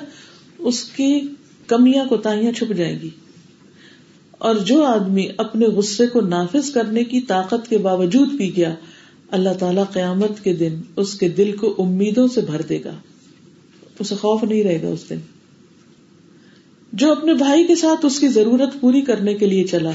اس 0.58 0.84
کی 0.84 1.20
کمیاں 1.66 2.04
کوتاہیاں 2.04 2.52
چھپ 2.52 2.72
جائیں 2.76 2.98
گی۔ 3.02 3.10
اور 4.38 4.54
جو 4.54 4.84
آدمی 4.84 5.28
اپنے 5.36 5.66
غصے 5.66 6.06
کو 6.06 6.20
نافذ 6.20 6.70
کرنے 6.70 7.04
کی 7.04 7.20
طاقت 7.20 7.68
کے 7.68 7.78
باوجود 7.78 8.38
پی 8.38 8.56
گیا، 8.56 8.74
اللہ 9.30 9.48
تعالیٰ 9.58 9.84
قیامت 9.92 10.44
کے 10.44 10.52
دن 10.52 10.80
اس 10.96 11.14
کے 11.14 11.28
دل 11.28 11.56
کو 11.56 11.74
امیدوں 11.78 12.28
سے 12.28 12.40
بھر 12.40 12.62
دے 12.62 12.78
گا۔ 12.84 12.94
اسے 13.98 14.14
خوف 14.14 14.44
نہیں 14.44 14.62
رہے 14.62 14.82
گا 14.82 14.88
اس 14.88 15.10
دن۔ 15.10 15.18
جو 16.92 17.12
اپنے 17.12 17.34
بھائی 17.34 17.66
کے 17.66 17.74
ساتھ 17.74 18.06
اس 18.06 18.20
کی 18.20 18.28
ضرورت 18.28 18.80
پوری 18.80 19.00
کرنے 19.00 19.34
کے 19.34 19.46
لیے 19.46 19.64
چلا، 19.64 19.90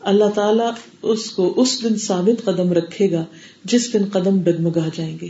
اللہ 0.00 0.24
تعالیٰ 0.34 0.70
اس 1.02 1.30
کو 1.30 1.54
اس 1.56 1.82
دن 1.82 1.96
ثابت 1.96 2.44
قدم 2.44 2.72
رکھے 2.72 3.12
گا 3.12 3.24
جس 3.64 3.92
دن 3.92 4.04
قدم 4.12 4.42
ڈگمگا 4.42 4.88
جائیں 4.96 5.18
گے۔ 5.20 5.28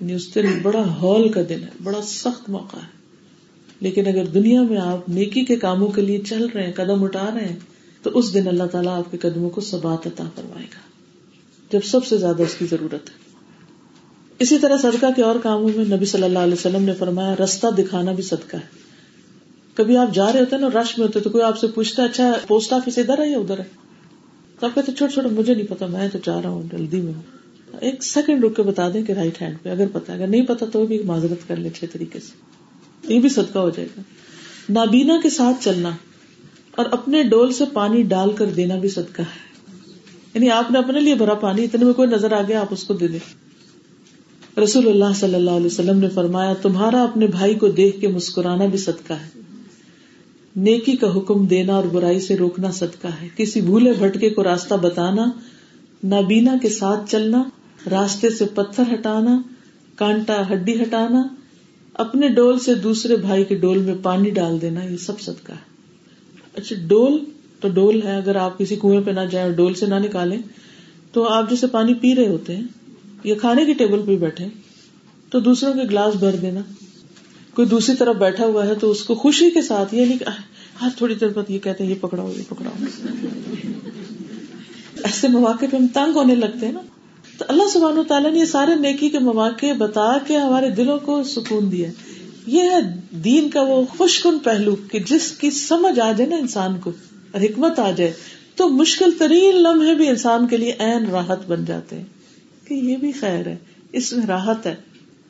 یعنی 0.00 0.12
اس 0.12 0.34
دن 0.34 0.46
بڑا 0.62 0.82
ہال 0.88 1.28
کا 1.28 1.40
دن 1.48 1.62
ہے، 1.62 1.68
بڑا 1.82 2.02
سخت 2.02 2.50
موقع 2.50 2.76
ہے۔ 2.76 2.95
لیکن 3.80 4.06
اگر 4.06 4.24
دنیا 4.24 4.62
میں 4.62 4.78
آپ 4.78 5.08
نیکی 5.08 5.44
کے 5.44 5.56
کاموں 5.56 5.88
کے 5.88 6.02
لیے 6.02 6.18
چل 6.18 6.46
رہے 6.46 6.66
ہیں، 6.66 6.72
قدم 6.72 7.04
اٹھا 7.04 7.30
رہے 7.34 7.48
ہیں، 7.48 7.56
تو 8.02 8.10
اس 8.14 8.34
دن 8.34 8.48
اللہ 8.48 8.64
تعالیٰ 8.64 8.98
آپ 8.98 9.10
کے 9.10 9.18
قدموں 9.18 9.50
کو 9.50 9.60
سبات 9.60 10.06
عطا 10.06 10.24
فرمائے 10.34 10.66
گا۔ 10.66 10.80
جب 11.72 11.80
سب 11.84 12.04
سے 12.04 12.18
زیادہ 12.18 12.42
اس 12.42 12.54
کی 12.54 12.66
ضرورت 12.66 13.10
ہے۔ 13.10 13.26
اسی 14.38 14.58
طرح 14.58 14.76
صدقہ 14.76 15.06
کے 15.16 15.22
اور 15.22 15.34
کاموں 15.42 15.68
میں 15.76 15.96
نبی 15.96 16.04
صلی 16.04 16.22
اللہ 16.22 16.38
علیہ 16.38 16.52
وسلم 16.52 16.82
نے 16.82 16.92
فرمایا، 16.92 17.34
رستہ 17.44 17.66
دکھانا 17.78 18.12
بھی 18.12 18.22
صدقہ 18.22 18.56
ہے۔ 18.56 18.86
کبھی 19.74 19.96
آپ 19.96 20.14
جا 20.14 20.32
رہے 20.32 20.40
ہوتے 20.40 20.56
ہیں 20.56 20.62
نا، 20.62 20.80
رش 20.80 20.98
میں 20.98 21.06
ہوتے 21.06 21.20
تو 21.20 21.30
کوئی 21.30 21.44
آپ 21.44 21.58
سے 21.58 21.66
پوچھتا 21.66 22.04
اچھا 22.04 22.32
پوسٹ 22.46 22.72
آفس 22.72 22.98
ادھر 22.98 23.18
ہے 23.18 23.30
یا 23.30 23.38
ادھر 23.38 23.58
ہے؟ 23.58 23.64
تو 24.60 24.66
آپ 24.66 24.74
کہتے 24.74 24.92
چھوٹا 24.92 25.12
چھوٹا 25.12 25.28
مجھے 25.32 25.54
نہیں 25.54 25.66
پتا، 25.66 25.86
میں 25.86 26.08
تو 26.08 26.18
چاہ 26.18 26.40
رہا 26.40 26.50
ہوں، 26.50 26.62
جلدی 26.72 27.00
میں 27.00 27.12
ایک 27.80 28.04
سیکنڈ 28.04 28.44
رک 28.44 28.56
کے 28.56 28.62
بتا 28.62 28.88
دیں 28.94 29.02
کہ 29.02 29.12
رائٹ 29.12 29.42
ہینڈ 29.42 29.56
پہ، 29.62 29.68
اگر 29.68 29.84
پتا 29.92 30.12
اگر 30.12 30.26
نہیں 30.26 30.46
پتا 30.46 30.66
تو 30.72 30.86
بھی 30.86 30.98
معذرت 30.98 31.48
کر 31.48 31.56
لے 31.56 31.68
اچھے 31.68 31.86
طریقے 31.86 32.20
سے۔ 32.20 32.55
یہ 33.08 33.20
بھی 33.20 33.28
صدقہ 33.28 33.58
ہو 33.58 33.70
جائے 33.70 33.88
گا۔ 33.96 34.02
نابینا 34.68 35.20
کے 35.22 35.30
ساتھ 35.30 35.64
چلنا 35.64 35.90
اور 36.70 36.86
اپنے 36.90 37.22
ڈول 37.22 37.52
سے 37.52 37.64
پانی 37.72 38.02
ڈال 38.02 38.32
کر 38.32 38.46
دینا 38.46 38.76
بھی 38.76 38.88
صدقہ 38.88 39.22
ہے۔ 39.22 39.46
یعنی 40.34 40.50
آپ 40.50 40.70
نے 40.70 40.78
اپنے 40.78 41.00
لیے 41.00 41.14
بھرا 41.14 41.34
پانی، 41.34 41.64
اتنے 41.64 41.84
میں 41.84 41.92
کوئی 41.92 42.08
نظر 42.08 42.32
آ 42.32 42.42
گیا، 42.42 42.60
آپ 42.60 42.66
اس 42.70 42.84
کو 42.84 42.94
دے 42.94 43.08
دیں۔ 43.08 43.46
رسول 44.60 44.88
اللہ 44.88 45.12
صلی 45.16 45.34
اللہ 45.34 45.50
علیہ 45.50 45.66
وسلم 45.66 45.98
نے 45.98 46.08
فرمایا، 46.08 46.54
تمہارا 46.62 47.02
اپنے 47.02 47.26
بھائی 47.26 47.54
کو 47.54 47.68
دیکھ 47.68 48.00
کے 48.00 48.08
مسکرانا 48.08 48.66
بھی 48.66 48.78
صدقہ 48.78 49.12
ہے۔ 49.12 49.28
نیکی 50.56 50.96
کا 50.96 51.16
حکم 51.16 51.46
دینا 51.46 51.74
اور 51.74 51.84
برائی 51.84 52.20
سے 52.20 52.36
روکنا 52.36 52.70
صدقہ 52.70 53.08
ہے۔ 53.22 53.28
کسی 53.36 53.60
بھولے 53.60 53.92
بھٹکے 53.92 54.30
کو 54.30 54.44
راستہ 54.44 54.74
بتانا، 54.74 55.24
نابینا 56.04 56.54
کے 56.62 56.68
ساتھ 56.68 57.10
چلنا، 57.10 57.42
راستے 57.90 58.30
سے 58.30 58.44
پتھر 58.44 58.94
ہٹانا، 58.94 59.42
کانٹا 59.96 60.42
ہڈی 60.52 60.82
ہٹانا 60.82 61.22
اپنے 61.98 62.28
ڈول 62.28 62.58
سے 62.58 62.74
دوسرے 62.74 63.16
بھائی 63.16 63.44
کے 63.44 63.54
ڈول 63.54 63.78
میں 63.78 63.94
پانی 64.02 64.30
ڈال 64.30 64.60
دینا، 64.62 64.84
یہ 64.84 64.96
سب 64.96 65.20
صدقہ 65.20 65.52
ہے۔ 65.52 65.76
اچھا 66.54 66.76
ڈول 66.86 67.24
تو 67.60 67.68
ڈول 67.68 68.02
ہے، 68.02 68.16
اگر 68.16 68.36
آپ 68.36 68.58
کسی 68.58 68.76
کنویں 68.76 69.00
پہ 69.00 69.10
نہ 69.10 69.20
جائیں 69.20 69.46
اور 69.46 69.56
ڈول 69.56 69.74
سے 69.74 69.86
نہ 69.86 69.94
نکالیں، 69.94 70.38
تو 71.12 71.24
آپ 71.24 71.50
جیسے 71.50 71.66
پانی 71.66 71.94
پی 71.94 72.14
رہے 72.14 72.28
ہوتے 72.28 72.56
ہیں، 72.56 72.62
یا 73.24 73.34
کھانے 73.40 73.64
کی 73.64 73.72
ٹیبل 73.72 74.02
پہ 74.06 74.16
بیٹھے، 74.16 74.46
تو 75.30 75.40
دوسروں 75.40 75.72
کے 75.72 75.82
گلاس 75.90 76.14
بھر 76.14 76.36
دینا۔ 76.36 76.60
کوئی 77.54 77.68
دوسری 77.68 77.96
طرف 77.96 78.16
بیٹھا 78.16 78.46
ہوا 78.46 78.66
ہے 78.66 78.74
تو 78.74 78.90
اس 78.90 79.02
کو 79.02 79.14
خوشی 79.14 79.50
کے 79.50 79.62
ساتھ 79.62 79.94
یعنی 79.94 80.12
یہ 80.12 80.16
نہیں 80.16 80.30
ہر 80.82 80.88
تھوڑی 80.98 81.14
دیر 81.14 81.28
بعد 81.28 81.50
یہ 81.50 81.58
کہتے 81.58 81.84
ہیں، 81.84 81.90
یہ 81.90 81.96
پکڑاؤ 82.00 82.32
یہ 82.36 82.42
پکڑاؤ۔ 82.48 82.84
ایسے 85.04 85.28
مواقع 85.28 85.64
پہ 85.70 85.76
ہم 85.76 85.86
تنگ 85.94 86.16
ہونے 86.16 86.34
لگتے 86.34 86.66
ہیں 86.66 86.72
نا۔ 86.72 86.80
تو 87.38 87.44
اللہ 87.48 87.62
سبحانہ 87.72 88.00
تعالیٰ 88.02 88.32
نے 88.32 88.38
یہ 88.38 88.44
سارے 88.44 88.74
نیکی 88.74 89.10
کے 89.10 89.18
مواقع 89.18 89.72
بتا 89.78 90.18
کے 90.26 90.36
ہمارے 90.36 90.70
دلوں 90.70 90.98
کو 90.98 91.22
سکون 91.22 91.72
دیا۔ 91.72 91.88
یہ 92.46 92.62
ہے 92.62 92.80
دین 93.10 93.50
کا 93.50 93.62
وہ 93.62 93.82
خوش 93.98 94.22
کن 94.22 94.38
پہلو 94.38 94.76
کہ 94.90 94.98
جس 94.98 95.32
کی 95.32 95.50
سمجھ 95.50 96.00
آ 96.00 96.12
جائے 96.12 96.30
نا 96.30 96.36
انسان 96.36 96.80
کو 96.80 96.92
اور 97.32 97.40
حکمت 97.40 97.78
آ 97.78 97.90
جائے، 97.90 98.12
تو 98.54 98.68
مشکل 98.68 99.10
ترین 99.18 99.62
لمحے 99.62 99.94
بھی 99.94 100.08
انسان 100.08 100.46
کے 100.46 100.56
لیے 100.56 100.72
این 100.78 101.10
راحت 101.10 101.38
بن 101.46 101.64
جاتے 101.64 101.96
ہیں۔ 101.96 102.04
کہ 102.68 102.74
یہ 102.74 102.96
بھی 102.96 103.12
خیر 103.12 103.46
ہے، 103.46 103.56
اس 103.92 104.12
میں 104.12 104.26
راحت 104.26 104.66
ہے۔ 104.66 104.74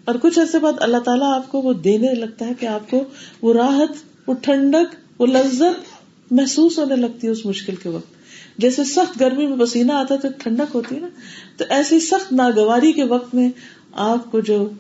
اور 0.05 0.15
کچھ 0.23 0.39
ایسے 0.39 0.59
بعد 0.59 0.73
اللہ 0.81 0.97
تعالیٰ 0.97 1.35
آپ 1.35 1.53
کو 1.53 1.61
وہ 1.61 1.73
دینے 1.73 2.15
لگتا 2.15 2.47
ہے 2.47 2.53
کہ 2.61 2.67
آپ 2.67 2.91
کو 2.91 3.05
وہ 3.43 3.55
راحت، 3.55 3.93
وہ 4.27 4.35
ٹھنڈک، 4.35 5.21
وہ 5.21 5.27
لذت 5.27 5.97
محسوس 6.31 6.79
ہونے 6.79 6.97
لگتی 6.97 7.27
ہے 7.27 7.33
اس 7.33 7.47
مشکل 7.47 7.75
کے 7.75 7.89
وقت۔ 7.89 8.16
جیسے 8.59 8.85
سخت 8.85 9.21
گرمی 9.21 9.47
میں 9.47 9.67
پسینہ 9.67 9.93
آتا 9.93 10.15
ہے 10.15 10.19
تو 10.19 10.29
ٹھنڈک 10.39 10.75
ہوتی 10.75 10.95
ہے 10.95 11.01
نا، 11.01 11.09
تو 11.57 11.65
ایسی 11.69 12.01
سخت 12.01 12.33
ناگواری 12.33 12.93
کے 12.93 13.05
وقت 13.05 13.35
میں 13.35 13.49
آپ 13.93 14.31
کو 14.31 14.41
جو 14.41 14.71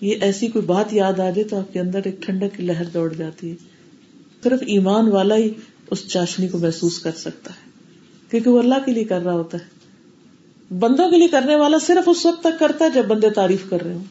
یہ 0.00 0.16
ایسی 0.20 0.46
کوئی 0.46 0.64
بات 0.66 0.92
یاد 0.92 1.12
آ 1.12 1.16
جائے 1.16 1.44
تو 1.44 1.58
آپ 1.58 1.72
کے 1.72 1.80
اندر 1.80 2.00
ایک 2.04 2.22
ٹھنڈک 2.22 2.56
کی 2.56 2.62
لہر 2.62 2.84
دوڑ 2.84 3.14
جاتی 3.14 3.50
ہے۔ 3.50 3.56
صرف 4.44 4.62
ایمان 4.66 5.08
والا 5.08 5.36
ہی 5.36 5.50
اس 5.90 6.08
چاشنی 6.08 6.48
کو 6.48 6.58
محسوس 6.58 6.98
کر 6.98 7.10
سکتا 7.12 7.52
ہے۔ 7.52 7.70
کیونکہ 8.30 8.50
وہ 8.50 8.58
اللہ 8.58 8.74
کے 8.84 8.92
لیے 8.92 9.04
کر 9.04 9.20
رہا 9.20 9.32
ہوتا 9.32 9.58
ہے۔ 9.58 9.76
بندوں 10.78 11.10
کے 11.10 11.18
لیے 11.18 11.28
کرنے 11.28 11.56
والا 11.56 11.76
صرف 11.78 12.08
اس 12.08 12.26
وقت 12.26 12.40
تک 12.40 12.58
کرتا 12.58 12.84
ہے 12.84 12.90
جب 12.90 13.04
بندے 13.06 13.30
تعریف 13.30 13.70
کر 13.70 13.82
رہے 13.82 13.94
ہوں۔ 13.94 14.04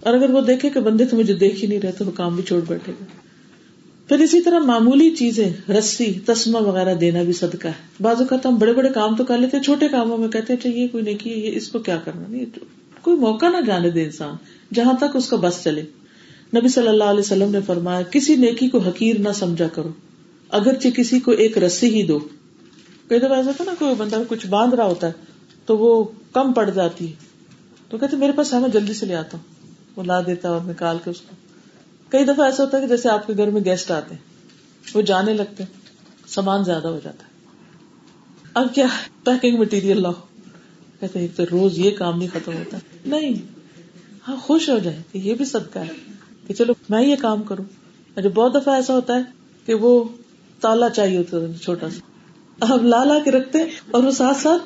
اور 0.00 0.14
اگر 0.14 0.30
وہ 0.30 0.40
دیکھے 0.40 0.70
کہ 0.70 0.80
بندے 0.80 1.04
تو 1.04 1.16
مجھے 1.16 1.34
دیکھ 1.34 1.62
ہی 1.62 1.68
نہیں 1.68 1.80
رہے 1.80 1.92
تو 1.92 2.04
وہ 2.04 2.10
کام 2.10 2.34
بھی 2.34 2.42
چھوڑ 2.42 2.60
بیٹھے 2.68 2.92
گا۔ 3.00 3.04
پھر 4.08 4.18
اسی 4.18 4.40
طرح 4.40 4.58
معمولی 4.58 5.10
چیزیں، 5.10 5.70
رسی 5.70 6.12
تسما 6.26 6.58
وغیرہ 6.58 6.94
دینا 6.94 7.22
بھی 7.22 7.32
صدقہ 7.32 7.68
ہے۔ 7.68 7.72
بعض 8.00 8.16
اوقات 8.20 8.46
ہم 8.46 8.54
بڑے 8.54 8.72
بڑے 8.72 8.88
کام 8.88 9.16
تو 9.16 9.24
کر 9.24 9.38
لیتے 9.38 9.60
چھوٹے 9.60 9.88
کاموں 9.88 10.18
میں 10.18 10.28
کہتے 10.28 10.52
ہیں 10.52 10.60
اچھا، 10.60 10.70
یہ 10.70 10.88
کوئی 10.92 11.04
نہیں 11.04 11.18
کی 11.18 11.50
اس 11.54 11.68
کو 11.68 11.78
کیا 11.78 11.96
کرنا؟ 12.04 12.22
نہیں 12.28 12.44
کوئی 13.00 13.16
موقع 13.16 13.46
نہ 13.46 13.56
جانے 13.66 13.90
دے 13.90 14.04
انسان، 14.04 14.34
جہاں 14.74 14.92
تک 14.92 15.16
اس 15.16 15.28
کا 15.28 15.36
بس 15.36 15.64
چلے۔ 15.64 15.82
نبی 16.56 16.68
صلی 16.68 16.88
اللہ 16.88 17.04
علیہ 17.04 17.20
وسلم 17.20 17.50
نے 17.50 17.60
فرمایا، 17.66 18.02
کسی 18.02 18.36
نیکی 18.36 18.68
کو 18.68 18.78
حقیر 18.78 19.18
نہ 19.18 19.28
سمجھا 19.34 19.68
کرو، 19.68 19.88
اگرچہ 20.48 20.88
کسی 20.88 21.20
کو 21.20 21.30
ایک 21.30 21.58
رسی 21.58 21.94
ہی 21.94 22.02
دو۔ 22.02 22.18
کئی 23.08 23.18
دفعہ 23.18 23.32
ایسا 23.32 23.50
تھا 23.56 23.64
نا، 23.64 23.74
کوئی 23.78 23.94
بندہ 23.94 24.22
کچھ 24.28 24.46
باندھ 24.46 24.74
رہا 24.74 24.84
ہوتا 24.84 25.06
ہے، 25.06 25.12
تو 25.66 25.78
وہ 25.78 26.04
کم 26.32 26.52
پڑ 26.52 26.70
جاتی 26.70 27.08
ہے۔ 27.08 27.12
تو 27.88 27.98
کہتے 27.98 28.16
میرے 28.16 28.32
پاس 28.32 28.54
ہے، 28.54 28.58
میں 28.58 28.68
جلدی 28.68 28.92
سے 28.92 29.06
لے 29.06 29.14
آتا 29.14 29.38
ہوں۔ 29.38 29.72
وہ 29.96 30.04
لا 30.04 30.20
دیتا 30.20 30.48
اور 30.48 30.60
نکال 30.64 30.96
کے 31.04 31.10
اس 31.10 31.20
کو۔ 31.20 31.43
کئی 32.14 32.24
دفعہ 32.24 32.44
ایسا 32.44 32.64
ہوتا 32.64 32.76
ہے 32.76 32.82
کہ 32.82 32.88
جیسے 32.88 33.08
آپ 33.08 33.26
کے 33.26 33.32
گھر 33.36 33.50
میں 33.50 33.60
گیسٹ 33.64 33.90
آتے 33.90 34.14
ہیں، 34.14 34.22
وہ 34.94 35.02
جانے 35.02 35.34
لگتے 35.34 35.64
سامان 36.26 36.64
زیادہ 36.64 36.88
ہو 36.88 37.00
جاتا 37.04 37.24
ہے۔ 37.24 37.30
اب 38.54 38.74
کیا 38.74 38.86
پیکنگ 39.24 39.58
مٹیریل 39.58 40.02
لاؤ۔ 40.02 40.12
کہتے 41.00 41.18
ایک 41.18 41.36
تو 41.36 41.42
روز 41.50 41.78
یہ 41.78 41.90
کام 41.90 42.18
نہیں 42.18 42.28
ختم 42.32 42.52
ہوتا۔ 42.52 42.78
نہیں 43.06 43.34
ہاں 44.28 44.36
خوش 44.36 44.68
ہو 44.68 44.78
جائے 44.78 45.02
کہ 45.12 45.18
یہ 45.18 45.34
بھی 45.34 45.44
صدقہ 45.44 45.78
ہے۔ 45.78 45.92
کہ 46.46 46.54
چلو، 46.54 46.72
میں 46.88 47.02
یہ 47.02 47.16
کام 47.16 47.42
کروں۔ 47.42 47.64
اچھا 48.16 48.28
بہت 48.28 48.54
دفعہ 48.54 48.74
ایسا 48.74 48.94
ہوتا 48.94 49.16
ہے 49.16 49.22
کہ 49.66 49.74
وہ 49.74 50.04
تالا 50.60 50.88
چاہیے 50.88 51.18
ہوتا 51.18 51.36
ہے 51.36 51.58
چھوٹا 51.62 51.90
سا۔ 51.90 52.00
آپ 52.72 52.82
لا 52.82 53.04
لا 53.04 53.18
کے 53.18 53.30
رکھتے 53.30 53.58
اور 53.90 54.02
وہ 54.04 54.10
ساتھ 54.10 54.36
ساتھ 54.36 54.62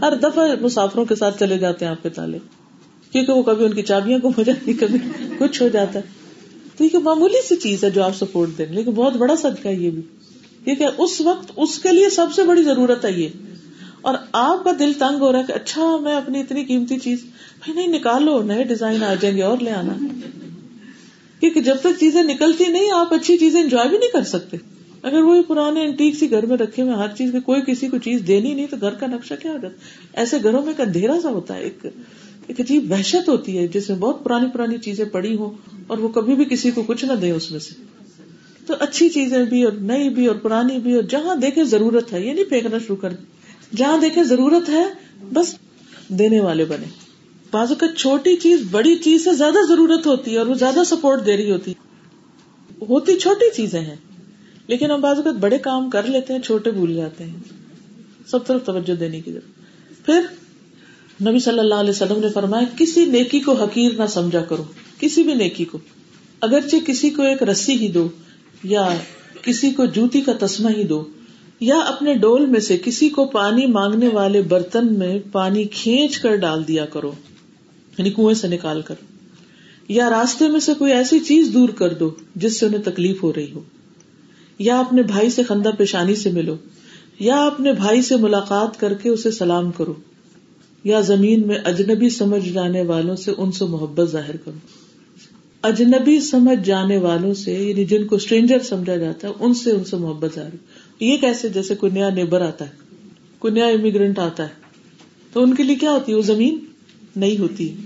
ہر 0.00 0.16
دفعہ 0.16 0.48
مسافروں 0.60 1.04
کے 1.04 1.14
ساتھ 1.14 1.40
چلے 1.40 1.58
جاتے 1.58 1.84
ہیں 1.84 1.92
آپ 1.92 2.02
کے 2.02 2.08
تالے۔ 2.08 2.38
کیونکہ 3.12 3.32
وہ 3.32 3.42
کبھی 3.42 3.64
ان 3.64 3.74
کی 3.74 3.82
چابیاں 3.82 4.18
گم 4.18 4.30
ہو 4.38 4.42
جاتی، 4.42 4.72
کبھی 4.72 4.98
کچھ 5.38 5.62
ہو 5.62 5.68
جاتا 5.68 5.98
ہے۔ 5.98 6.19
تو 6.80 6.84
یہ 6.84 6.98
معمولی 6.98 7.46
سی 7.48 7.56
چیز 7.56 7.84
ہے 7.84 7.90
جو 7.90 8.02
آپ 8.02 8.16
سپورٹ 8.16 8.58
دیں 8.58 8.66
لیکن 8.70 8.90
بہت 8.90 9.16
بڑا 9.16 9.36
صدقہ 9.36 9.68
ہے 9.68 9.74
یہ 9.74 9.90
بھی۔ 9.90 10.02
کیونکہ 10.64 10.86
اس 10.98 11.20
وقت 11.20 11.52
اس 11.56 11.78
کے 11.78 11.88
لیے 11.92 12.10
سب 12.10 12.26
سے 12.34 12.42
بڑی 12.42 12.62
ضرورت 12.62 13.04
ہے 13.04 13.12
یہ۔ 13.12 13.28
اور 14.00 14.14
آپ 14.32 14.64
کا 14.64 14.70
دل 14.78 14.92
تنگ 14.98 15.16
ہو 15.20 15.32
رہا 15.32 15.38
ہے 15.38 15.44
کہ 15.46 15.52
اچھا 15.52 15.96
میں 15.96 16.16
اپنی 16.16 16.40
اتنی 16.40 16.64
قیمتی 16.64 16.98
چیز، 16.98 17.22
بھائی 17.64 17.74
نہیں 17.74 17.98
نکالو 17.98 18.42
نئے 18.42 18.64
ڈیزائن 18.64 19.02
آ 19.02 19.14
جائیں 19.14 19.36
گے 19.36 19.42
اور 19.42 19.58
لے 19.58 19.70
آنا۔ 19.70 19.92
کیونکہ 21.40 21.60
جب 21.60 21.76
تک 21.80 22.00
چیزیں 22.00 22.22
نکلتی 22.22 22.64
نہیں، 22.64 22.90
آپ 22.90 23.14
اچھی 23.14 23.36
چیزیں 23.36 23.62
انجوائے 23.62 23.88
بھی 23.88 23.98
نہیں 23.98 24.10
کر 24.12 24.22
سکتے۔ 24.22 24.56
اگر 25.02 25.18
وہی 25.18 25.42
پرانے 25.42 25.84
انٹیک 25.84 26.14
سی 26.14 26.30
گھر 26.30 26.46
میں 26.46 26.56
رکھے 26.56 26.82
ہوئے، 26.82 26.94
ہر 26.94 27.08
چیز 27.18 27.32
کے 27.32 27.40
کوئی 27.40 27.60
کسی 27.66 27.88
کو 27.88 27.98
چیز 27.98 28.22
دینی 28.26 28.54
نہیں، 28.54 28.66
تو 28.66 28.76
گھر 28.80 28.90
کا 28.90 29.06
نقشہ 29.06 29.34
کیا 29.42 29.52
ہو 29.52 29.58
جاتا 29.58 29.74
ایسے 30.12 30.36
گھروں 30.42 30.60
میں 30.60 30.68
ایک 30.68 30.80
اندھیرا 30.80 31.20
سا 31.22 31.28
ہوتا 31.28 31.54
ہے، 31.54 31.60
ایک 31.60 31.86
ایک 32.50 32.60
عجیب 32.60 32.90
وحشت 32.90 33.28
ہوتی 33.28 33.58
ہے 33.58 33.66
جس 33.68 33.88
میں 33.88 33.96
بہت 33.98 34.24
پرانی 34.24 34.46
پرانی 34.52 34.78
چیزیں 34.78 35.04
پڑی 35.04 35.36
ہوں 35.36 35.50
اور 35.86 35.98
وہ 35.98 36.08
کبھی 36.08 36.34
بھی 36.34 36.44
کسی 36.44 36.70
کو 36.70 36.82
کچھ 36.86 37.04
نہ 37.04 37.12
دے 37.12 37.30
اس 37.30 37.50
میں 37.50 37.60
سے۔ 37.60 37.74
تو 38.66 38.74
اچھی 38.80 39.08
چیزیں 39.08 39.44
بھی 39.44 39.62
اور 39.62 39.72
نئی 39.72 40.08
بھی 40.08 40.26
اور 40.26 40.36
پرانی 40.36 40.78
بھی 40.78 40.94
اور 40.94 41.02
جہاں 41.02 41.36
دیکھے 41.36 41.64
ضرورت 41.64 42.12
ہے، 42.12 42.20
یہ 42.26 42.32
نہیں 42.32 42.44
پھینکنا 42.44 42.78
شروع 42.78 42.96
کر 42.96 43.12
جہاں 43.76 43.98
دیکھے 43.98 44.24
ضرورت 44.24 44.68
ہے، 44.68 44.82
بس 45.32 45.54
دینے 46.08 46.40
والے 46.40 46.64
بنے۔ 46.64 46.86
بازو 47.50 47.74
کا 47.74 47.86
چھوٹی 47.96 48.36
چیز 48.36 48.62
بڑی 48.70 48.94
چیز 48.96 49.24
سے 49.24 49.32
زیادہ 49.32 49.66
ضرورت 49.68 50.06
ہوتی 50.06 50.32
ہے 50.32 50.38
اور 50.38 50.46
وہ 50.46 50.54
زیادہ 50.54 50.82
سپورٹ 50.86 51.26
دے 51.26 51.36
رہی 51.36 51.50
ہوتی 51.50 51.72
ہوتی 52.88 53.16
چھوٹی 53.16 53.50
چیزیں 53.56 53.80
ہیں، 53.80 53.96
لیکن 54.66 54.90
ہم 54.90 55.00
بازو 55.00 55.22
کا 55.22 55.30
بڑے 55.40 55.58
کام 55.58 55.90
کر 55.90 56.02
لیتے 56.02 56.32
ہیں، 56.32 56.40
چھوٹے 56.40 56.70
بھول 56.70 56.94
جاتے 56.94 57.24
ہیں۔ 57.24 57.38
سب 58.26 58.46
طرف 58.46 58.64
توجہ 58.64 58.94
دینے 58.94 59.20
کی 59.20 59.32
ضرورت۔ 59.32 60.06
پھر 60.06 60.20
نبی 61.28 61.38
صلی 61.38 61.58
اللہ 61.58 61.74
علیہ 61.74 61.90
وسلم 61.90 62.20
نے 62.20 62.28
فرمایا، 62.28 62.64
کسی 62.78 63.04
نیکی 63.04 63.40
کو 63.40 63.52
حقیر 63.52 63.92
نہ 63.98 64.06
سمجھا 64.06 64.40
کرو، 64.40 64.64
کسی 64.98 65.22
بھی 65.22 65.34
نیکی 65.34 65.64
کو۔ 65.64 65.78
اگرچہ 66.40 66.76
کسی 66.86 67.10
کو 67.10 67.22
ایک 67.22 67.42
رسی 67.42 67.72
ہی 67.72 67.88
دو، 67.88 68.08
یا 68.64 68.88
کسی 69.42 69.70
کو 69.70 69.84
جوتی 69.84 70.20
کا 70.20 70.32
تسمہ 70.40 70.70
ہی 70.76 70.84
دو، 70.84 71.04
یا 71.60 71.78
اپنے 71.78 72.14
ڈول 72.14 72.46
میں 72.46 72.60
سے 72.60 72.78
کسی 72.84 73.08
کو 73.08 73.24
پانی 73.24 73.66
مانگنے 73.66 74.08
والے 74.08 74.42
برتن 74.42 74.98
میں 74.98 75.18
پانی 75.32 75.64
کھینچ 75.64 76.18
کر 76.18 76.36
ڈال 76.36 76.68
دیا 76.68 76.84
کرو 76.84 77.12
یعنی 77.98 78.10
کنویں 78.10 78.34
سے 78.34 78.48
نکال 78.48 78.82
کر۔ 78.82 78.94
یا 79.88 80.10
راستے 80.10 80.48
میں 80.48 80.60
سے 80.60 80.74
کوئی 80.74 80.92
ایسی 80.92 81.20
چیز 81.20 81.50
دور 81.54 81.68
کر 81.68 81.94
دو 81.94 82.10
جس 82.36 82.60
سے 82.60 82.66
انہیں 82.66 82.82
تکلیف 82.82 83.22
ہو 83.22 83.32
رہی 83.32 83.52
ہو۔ 83.52 83.60
یا 84.58 84.80
اپنے 84.80 85.02
بھائی 85.02 85.30
سے 85.30 85.42
خندہ 85.42 85.70
پیشانی 85.78 86.14
سے 86.14 86.30
ملو، 86.30 86.56
یا 87.18 87.44
اپنے 87.44 87.72
بھائی 87.72 88.02
سے 88.02 88.16
ملاقات 88.16 88.80
کر 88.80 88.94
کے 88.94 89.08
اسے 89.08 89.30
سلام 89.30 89.70
کرو۔ 89.70 89.94
یا 90.84 91.00
زمین 91.00 91.46
میں 91.46 91.58
اجنبی 91.64 92.08
سمجھ 92.08 92.48
جانے 92.48 92.82
والوں 92.82 93.16
سے 93.16 93.32
ان 93.38 93.52
سے 93.52 93.64
محبت 93.64 94.10
ظاہر 94.10 94.36
کرو۔ 94.36 94.58
اجنبی 95.62 96.20
سمجھ 96.20 96.66
جانے 96.66 96.96
والوں 96.96 97.34
سے 97.34 97.52
یعنی 97.52 97.84
جن 97.84 98.06
کو 98.06 98.16
اسٹرینجر 98.16 98.58
سمجھا 98.58 98.96
جاتا 98.96 99.28
ہے، 99.28 99.32
ان 99.40 99.54
سے 99.54 99.70
ان 99.70 99.84
سے 99.84 99.96
محبت 99.96 100.34
ظاہر 100.34 100.50
یہ 101.00 101.16
کیسے؟ 101.16 101.48
جیسے 101.48 101.74
کوئی 101.74 101.92
نیا 101.92 102.10
نیبر 102.10 102.40
آتا 102.40 102.64
ہے، 102.64 102.70
کوئی 103.38 103.54
نیا 103.54 103.66
امیگرینٹ 103.66 104.18
آتا 104.18 104.42
ہے، 104.42 104.48
تو 105.32 105.42
ان 105.42 105.54
کے 105.54 105.62
لیے 105.62 105.76
کیا 105.76 105.92
ہوتی 105.92 106.12
ہے؟ 106.12 106.16
وہ 106.16 106.22
زمین 106.22 106.58
نہیں 107.16 107.38
ہوتی۔ 107.38 107.76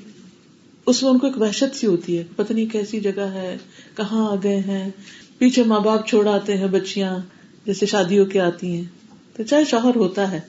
اس 0.86 1.02
میں 1.02 1.10
ان 1.10 1.18
کو 1.18 1.26
ایک 1.26 1.40
وحشت 1.40 1.76
سی 1.76 1.86
ہوتی 1.86 2.18
ہے، 2.18 2.24
پتہ 2.36 2.52
نہیں 2.52 2.66
کیسی 2.66 3.00
جگہ 3.00 3.20
ہے، 3.20 3.56
کہاں 3.96 4.32
آ 4.32 4.34
گئے 4.42 4.58
ہیں۔ 4.58 4.90
پیچھے 5.38 5.62
ماں 5.62 5.80
باپ 5.80 6.06
چھوڑ 6.06 6.28
آتے 6.28 6.56
ہیں 6.56 6.66
بچیاں، 6.66 7.18
جیسے 7.66 7.86
شادیوں 7.86 8.26
کے 8.26 8.40
آتی 8.40 8.76
ہیں۔ 8.76 8.84
تو 9.36 9.42
چاہے 9.42 9.64
شوہر 9.64 9.96
ہوتا 9.96 10.30
ہے 10.30 10.40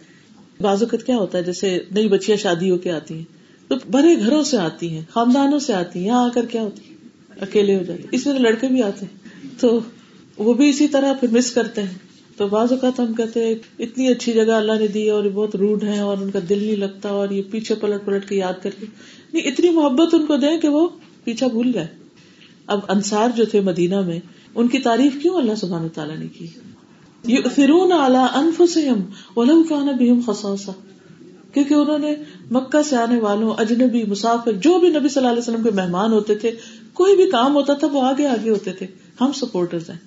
بازوقت 0.60 1.06
کیا 1.06 1.18
ہوتا 1.18 1.38
ہے، 1.38 1.44
جیسے 1.44 1.80
نئی 1.92 2.08
بچیاں 2.08 2.38
شادی 2.38 2.72
ہو 2.72 2.78
کے 2.78 2.92
آتی 2.92 3.14
ہیں، 3.14 3.24
تو 3.68 3.76
بڑے 3.92 4.20
گھروں 4.20 4.44
سے 4.44 4.58
آتی 4.58 4.90
ہیں، 4.90 5.02
خاندانوں 5.10 5.60
سے 5.60 5.74
آتی 5.74 6.00
ہیں، 6.00 6.06
یہاں 6.06 6.26
آ 6.26 6.30
کر 6.34 6.46
کیا 6.46 6.62
ہوتی 6.62 6.82
اکیلے 7.42 7.78
ہو 7.78 7.84
جاتے 7.84 8.04
اس 8.12 8.24
طرح 8.24 8.38
لڑکے 8.38 8.68
بھی 8.68 8.84
آتے 8.84 9.06
ہیں۔ 9.06 9.50
تو 9.60 9.80
وہ 10.38 10.54
بھی 10.54 10.70
اسی 10.70 10.88
طرح 10.88 11.14
پھر 11.14 11.28
مس 11.32 11.52
کرتے 11.52 11.82
ہیں۔ 11.82 11.98
تو 12.38 12.48
بعض 12.48 12.72
اوقات 12.72 13.00
ہم 13.00 13.14
کہتے 13.14 13.46
ہیں، 13.46 13.56
اتنی 13.80 14.08
اچھی 14.08 14.34
جگہ 14.34 14.52
اللہ 14.52 14.72
نے 14.80 14.88
دی 14.88 15.10
اور 15.10 15.24
یہ 15.24 15.30
بہت 15.30 15.56
روڈ 15.56 15.84
ہے 15.84 16.00
اور 16.00 16.18
ان 16.18 16.32
کا 16.32 16.40
دل 16.50 16.64
نہیں 16.64 16.76
لگتا 16.76 17.10
اور 17.10 17.30
یہ 17.30 17.42
پیچھے 17.52 17.76
پلٹ 17.76 18.06
پلٹ 18.06 18.30
کے 18.30 18.36
یاد 18.36 18.54
کر 18.64 18.70
کے۔ 18.80 18.86
نہیں، 19.34 19.44
اتنی 19.44 19.70
محبت 19.70 20.14
ان 20.14 20.26
کو 20.26 20.38
دیں 20.38 20.58
کہ 20.58 20.68
وہ 20.68 20.88
پیچھا 21.24 21.48
بھول 21.48 21.72
گئے۔ 21.74 21.88
اب 22.68 22.80
انصار 22.88 23.30
جو 23.36 23.46
تھے 23.46 23.62
مدینہ 23.62 24.02
میں، 24.02 24.20
ان 24.56 24.68
کی 24.68 24.80
تعریف 24.80 25.22
کیوں 25.22 25.36
اللہ 25.36 25.56
سبحانہ 25.56 25.88
تعالیٰ 25.88 26.18
نے 26.18 26.28
کی؟ 26.28 26.48
فرون 27.28 27.92
اعلیٰ 27.92 28.28
انف 28.34 28.62
سے 28.74 28.90
خساسا 30.28 30.72
کیونکہ 31.54 31.74
انہوں 31.74 32.00
نے 32.00 32.16
مکہ 32.52 32.82
سے 32.82 32.96
آنے 32.96 33.20
والوں، 33.20 33.52
اجنبی، 33.58 34.04
مسافر، 34.04 34.52
جو 34.52 34.80
بھی 34.80 34.90
نبی 34.90 35.10
صلی 35.10 35.18
اللہ 35.18 35.30
علیہ 35.30 35.42
وسلم 35.42 35.64
کے 35.64 35.72
مہمان 35.72 36.14
ہوتے 36.14 36.36
تھے، 36.36 36.52
کوئی 36.94 37.16
بھی 37.16 37.30
کام 37.32 37.56
ہوتا 37.56 37.74
تھا، 37.74 37.88
وہ 37.88 38.02
آگے 38.02 38.28
آگے 38.28 38.50
ہوتے 38.50 38.72
تھے۔ 38.72 38.88
ہم 39.22 39.32
سپورٹر 39.32 39.78
ہیں۔ 39.78 39.98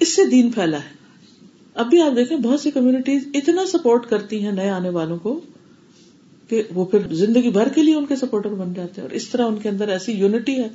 اس 0.00 0.16
سے 0.16 0.24
دین 0.24 0.50
پھیلا 0.50 0.76
ہے۔ 0.76 1.04
اب 1.74 1.90
بھی 1.90 2.00
آپ 2.00 2.16
دیکھیں، 2.16 2.38
بہت 2.38 2.60
سی 2.60 2.70
کمیونٹیز 2.70 3.28
اتنا 3.34 3.62
سپورٹ 3.66 4.06
کرتی 4.06 4.44
ہیں 4.44 4.52
نئے 4.52 4.70
آنے 4.70 4.88
والوں 4.88 5.18
کو 5.18 5.40
کہ 6.48 6.62
وہ 6.74 6.84
پھر 6.84 7.14
زندگی 7.14 7.50
بھر 7.50 7.68
کے 7.68 7.82
لیے 7.82 7.94
ان 7.94 8.06
کے 8.06 8.16
سپورٹر 8.16 8.48
بن 8.48 8.74
جاتے 8.74 8.92
ہیں۔ 8.96 9.08
اور 9.08 9.10
اس 9.10 9.28
طرح 9.28 9.46
ان 9.46 9.56
کے 9.56 9.68
اندر 9.68 9.88
ایسی 9.88 10.12
یونٹی 10.12 10.58
ہے 10.58 10.68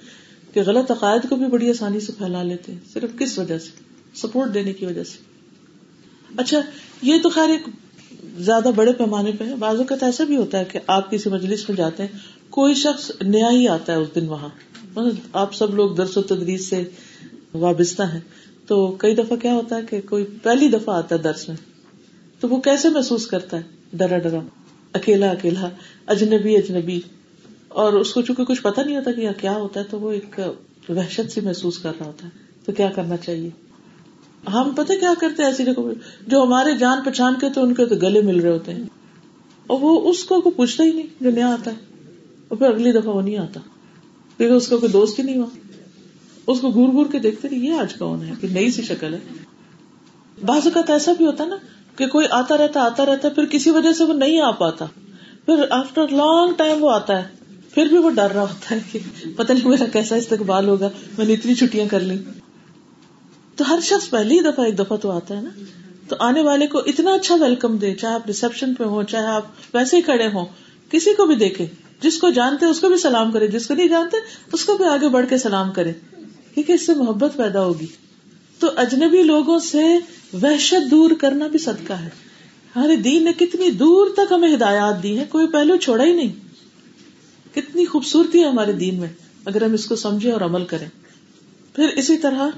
کہ 0.53 0.61
غلط 0.65 0.91
عقائد 0.91 1.29
کو 1.29 1.35
بھی 1.35 1.45
بڑی 1.45 1.69
آسانی 1.69 1.99
سے 1.99 2.11
پھیلا 2.17 2.43
لیتے 2.43 2.71
ہیں، 2.71 2.79
صرف 2.93 3.19
کس 3.19 3.39
وجہ 3.39 3.57
سے؟ 3.57 3.69
سپورٹ 4.15 4.53
دینے 4.53 4.73
کی 4.73 4.85
وجہ 4.85 5.03
سے۔ 5.03 5.28
اچھا 6.37 6.61
یہ 7.01 7.15
تو 7.23 7.29
خیر 7.29 7.49
ایک 7.49 7.61
زیادہ 8.37 8.67
بڑے 8.75 8.93
پیمانے 8.93 9.31
پہ 9.39 9.43
ہے۔ 9.43 9.55
بعض 9.55 9.77
اوقات 9.77 10.03
ایسا 10.03 10.23
بھی 10.23 10.37
ہوتا 10.37 10.59
ہے 10.59 10.65
کہ 10.65 10.79
آپ 10.87 11.11
کسی 11.11 11.29
مجلس 11.29 11.69
میں 11.69 11.77
جاتے 11.77 12.03
ہیں، 12.03 12.19
کوئی 12.49 12.73
شخص 12.73 13.11
نیا 13.21 13.49
ہی 13.51 13.67
آتا 13.67 13.93
ہے 13.93 13.97
اس 13.97 14.07
دن 14.15 14.27
وہاں۔ 14.27 14.49
مطلب 14.95 15.15
آپ 15.33 15.55
سب 15.55 15.75
لوگ 15.75 15.95
درس 15.95 16.17
و 16.17 16.21
تدریس 16.21 16.69
سے 16.69 16.83
وابستہ 17.53 18.03
ہیں۔ 18.03 18.19
تو 18.67 18.91
کئی 18.91 19.15
دفعہ 19.15 19.37
کیا 19.37 19.53
ہوتا 19.53 19.75
ہے 19.75 19.81
کہ 19.89 20.01
کوئی 20.01 20.25
پہلی 20.43 20.67
دفعہ 20.67 20.95
آتا 20.95 21.15
ہے 21.15 21.21
درس 21.21 21.49
میں، 21.49 21.57
تو 22.39 22.49
وہ 22.49 22.61
کیسے 22.61 22.89
محسوس 22.89 23.27
کرتا 23.27 23.57
ہے؟ 23.57 23.61
ڈرا 23.93 24.17
ڈرا، 24.17 24.39
اکیلا 24.93 25.31
اکیلا، 25.31 25.69
اجنبی 26.07 26.57
اجنبی۔ 26.57 27.01
اور 27.67 27.93
اس 27.93 28.13
کو 28.13 28.21
چونکہ 28.21 28.43
کچھ 28.43 28.61
پتا 28.61 28.83
نہیں 28.83 28.97
ہوتا 28.97 29.11
کہ 29.11 29.29
کیا 29.41 29.53
ہوتا 29.53 29.79
ہے، 29.79 29.85
تو 29.89 29.99
وہ 29.99 30.11
ایک 30.11 30.39
وحشت 30.89 31.31
سی 31.31 31.41
محسوس 31.41 31.77
کر 31.77 31.91
رہا 31.99 32.05
ہوتا 32.05 32.25
ہے۔ 32.25 32.29
تو 32.65 32.71
کیا 32.71 32.89
کرنا 32.89 33.17
چاہیے؟ 33.17 33.49
ہم 34.47 34.71
پتہ 34.75 34.93
کیا 34.99 35.13
کرتے 35.19 35.43
ایسی 35.43 35.63
جگہ 35.65 35.81
جو 36.27 36.43
ہمارے 36.43 36.77
جان 36.77 36.97
پہچان 37.05 37.33
کے 37.41 37.49
تو 37.49 37.63
ان 37.63 37.73
کے 37.73 37.85
تو 37.85 37.95
گلے 37.95 38.21
مل 38.21 38.39
رہے 38.39 38.51
ہوتے 38.51 38.73
ہیں۔ 38.73 38.83
اور 39.67 39.79
وہ 39.81 40.09
اس 40.09 40.23
کو 40.23 40.41
پوچھتا 40.41 40.83
ہی 40.83 40.91
نہیں 40.91 41.07
جو 41.21 41.31
نیا 41.31 41.47
آتا 41.47 41.71
ہے۔ 41.71 41.75
اور 42.47 42.57
پھر 42.57 42.67
اگلی 42.67 42.91
دفعہ 42.91 43.15
وہ 43.15 43.21
نہیں 43.21 43.37
آتا۔ 43.37 43.59
کیونکہ 44.37 44.53
اس 44.53 44.67
کا 44.67 44.77
کوئی 44.77 44.91
دوست 44.91 45.19
ہی 45.19 45.23
نہیں 45.23 45.37
ہوا۔ 45.37 45.45
اس 46.47 46.61
کو 46.61 46.69
گور 46.69 46.93
گور 46.93 47.05
کے 47.11 47.19
دیکھتے 47.19 47.47
نہیں، 47.49 47.59
یہ 47.59 47.73
آج 47.73 47.95
کون 47.95 48.25
ہے؟ 48.25 48.31
کہ 48.41 48.47
نئی 48.47 48.71
سی 48.71 48.81
شکل 48.81 49.13
ہے۔ 49.13 49.19
بعض 50.45 50.61
اوقات 50.65 50.89
ایسا 50.89 51.11
بھی 51.17 51.25
ہوتا 51.25 51.45
نا 51.45 51.55
کہ 51.95 52.07
کوئی 52.07 52.27
آتا 52.29 52.57
رہتا 52.57 52.81
آتا 52.81 53.05
رہتا، 53.05 53.29
پھر 53.29 53.45
کسی 53.45 53.69
وجہ 53.69 53.93
سے 53.93 54.03
وہ 54.03 54.13
نہیں 54.13 54.41
آ 54.41 54.51
پاتا۔ 54.51 54.85
پھر 55.45 55.65
آفٹر 55.69 56.07
لانگ 56.07 56.53
ٹائم 56.57 56.83
وہ 56.83 56.91
آتا 56.91 57.21
ہے۔ 57.21 57.27
پھر 57.73 57.85
بھی 57.85 57.97
وہ 57.97 58.09
ڈر 58.09 58.31
رہا 58.31 58.41
ہوتا 58.41 58.75
ہے 58.75 58.79
کہ 58.91 58.99
پتہ 59.35 59.53
نہیں 59.53 59.67
میرا 59.67 59.85
کیسا 59.85 60.15
استقبال 60.15 60.67
ہوگا، 60.67 60.89
میں 61.17 61.25
نے 61.25 61.33
اتنی 61.33 61.55
چھٹیاں 61.55 61.85
کر 61.89 61.99
لی 61.99 62.17
تو 63.59 63.73
ہر 63.73 63.79
شخص 63.83 64.09
پہلی 64.09 64.39
دفعہ 64.39 64.65
ایک 64.65 64.79
دفعہ 64.79 64.97
تو 64.97 65.11
آتا 65.11 65.37
ہے 65.37 65.41
نا۔ 65.41 65.49
تو 66.07 66.15
آنے 66.19 66.41
والے 66.41 66.67
کو 66.67 66.77
اتنا 66.77 67.11
اچھا 67.11 67.35
ویلکم 67.35 67.77
دے، 67.77 67.93
چاہے 67.93 68.13
آپ 68.13 68.27
ریسپشن 68.27 68.73
پہ 68.73 68.83
ہوں، 68.83 69.03
چاہے 69.03 69.25
آپ 69.25 69.45
ویسے 69.73 69.97
ہی 69.97 70.01
کھڑے 70.01 70.27
ہوں، 70.27 70.45
کسی 70.91 71.13
کو 71.13 71.25
بھی 71.25 71.35
دیکھے، 71.35 71.65
جس 72.01 72.17
کو 72.17 72.29
جانتے 72.29 72.65
اس 72.65 72.79
کو 72.79 72.89
بھی 72.89 72.97
سلام 72.97 73.31
کرے، 73.31 73.47
جس 73.47 73.67
کو 73.67 73.73
نہیں 73.73 73.87
جانتے 73.87 74.17
اس 74.53 74.65
کو 74.65 74.77
بھی 74.77 74.85
آگے 74.85 75.09
بڑھ 75.09 75.25
کے 75.29 75.37
سلام 75.37 75.71
کرے۔ 75.71 75.93
کیونکہ 76.53 76.71
اس 76.71 76.85
سے 76.85 76.93
محبت 76.93 77.37
پیدا 77.37 77.65
ہوگی۔ 77.65 77.85
تو 78.59 78.67
اجنبی 78.77 79.23
لوگوں 79.23 79.59
سے 79.59 79.83
وحشت 80.33 80.91
دور 80.91 81.11
کرنا 81.11 81.47
بھی 81.47 81.59
صدقہ 81.59 81.93
ہے۔ 81.93 82.09
ہمارے 82.75 82.95
دین 82.95 83.23
نے 83.23 83.33
کتنی 83.33 83.71
دور 83.71 84.07
تک 84.13 84.31
ہمیں 84.31 84.55
ہدایات 84.55 85.03
دی 85.03 85.19
ہے 85.19 85.25
کوئی 85.29 85.47
پہلو 85.47 85.75
چھوڑا 85.75 86.03
ہی 86.03 86.13
نہیں۔ 86.13 86.33
کتنی 87.55 87.85
خوبصورتی 87.85 88.43
ہے 88.43 88.47
ہمارے 88.47 88.71
دین 88.71 88.99
میں، 88.99 89.09
اگر 89.45 89.63
ہم 89.63 89.73
اس 89.73 89.85
کو 89.85 89.95
سمجھے 89.95 90.31
اور 90.31 90.41
عمل 90.41 90.65
کریں۔ 90.65 90.87
پھر 91.75 91.87
اسی 91.87 92.17
طرح 92.17 92.49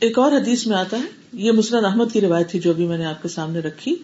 ایک 0.00 0.18
اور 0.18 0.32
حدیث 0.32 0.66
میں 0.66 0.76
آتا 0.76 0.96
ہے، 0.96 1.02
یہ 1.32 1.52
مسرت 1.52 1.84
احمد 1.84 2.04
کی 2.12 2.20
روایت 2.20 2.50
تھی 2.50 2.58
جو 2.58 2.72
بھی 2.72 2.86
میں 2.86 2.98
نے 2.98 3.04
آپ 3.04 3.22
کے 3.22 3.28
سامنے 3.28 3.58
رکھی۔ 3.58 3.96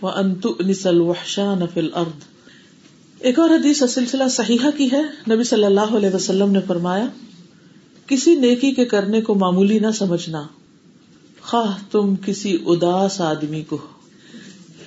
وہ 0.00 0.08
انتو 0.08 0.54
نسل 0.60 1.00
وحشان 1.00 1.58
فل 1.74 1.88
ارد 1.94 2.20
ایک 3.18 3.38
اور 3.38 3.50
حدیث 3.50 3.82
سلسلہ 3.88 4.28
صحیحہ 4.28 4.70
کی 4.76 4.88
ہے۔ 4.92 5.32
نبی 5.34 5.44
صلی 5.44 5.64
اللہ 5.64 5.80
علیہ 5.80 6.14
وسلم 6.14 6.52
نے 6.52 6.58
فرمایا، 6.66 7.06
کسی 8.06 8.34
نیکی 8.34 8.72
کے 8.72 8.84
کرنے 8.84 9.20
کو 9.20 9.34
معمولی 9.34 9.78
نہ 9.78 9.90
سمجھنا۔ 9.90 10.46
خواہ 11.40 11.92
تم 11.92 12.14
کسی 12.16 12.58
اداس 12.66 13.20
آدمی 13.20 13.62
کو، 13.62 13.78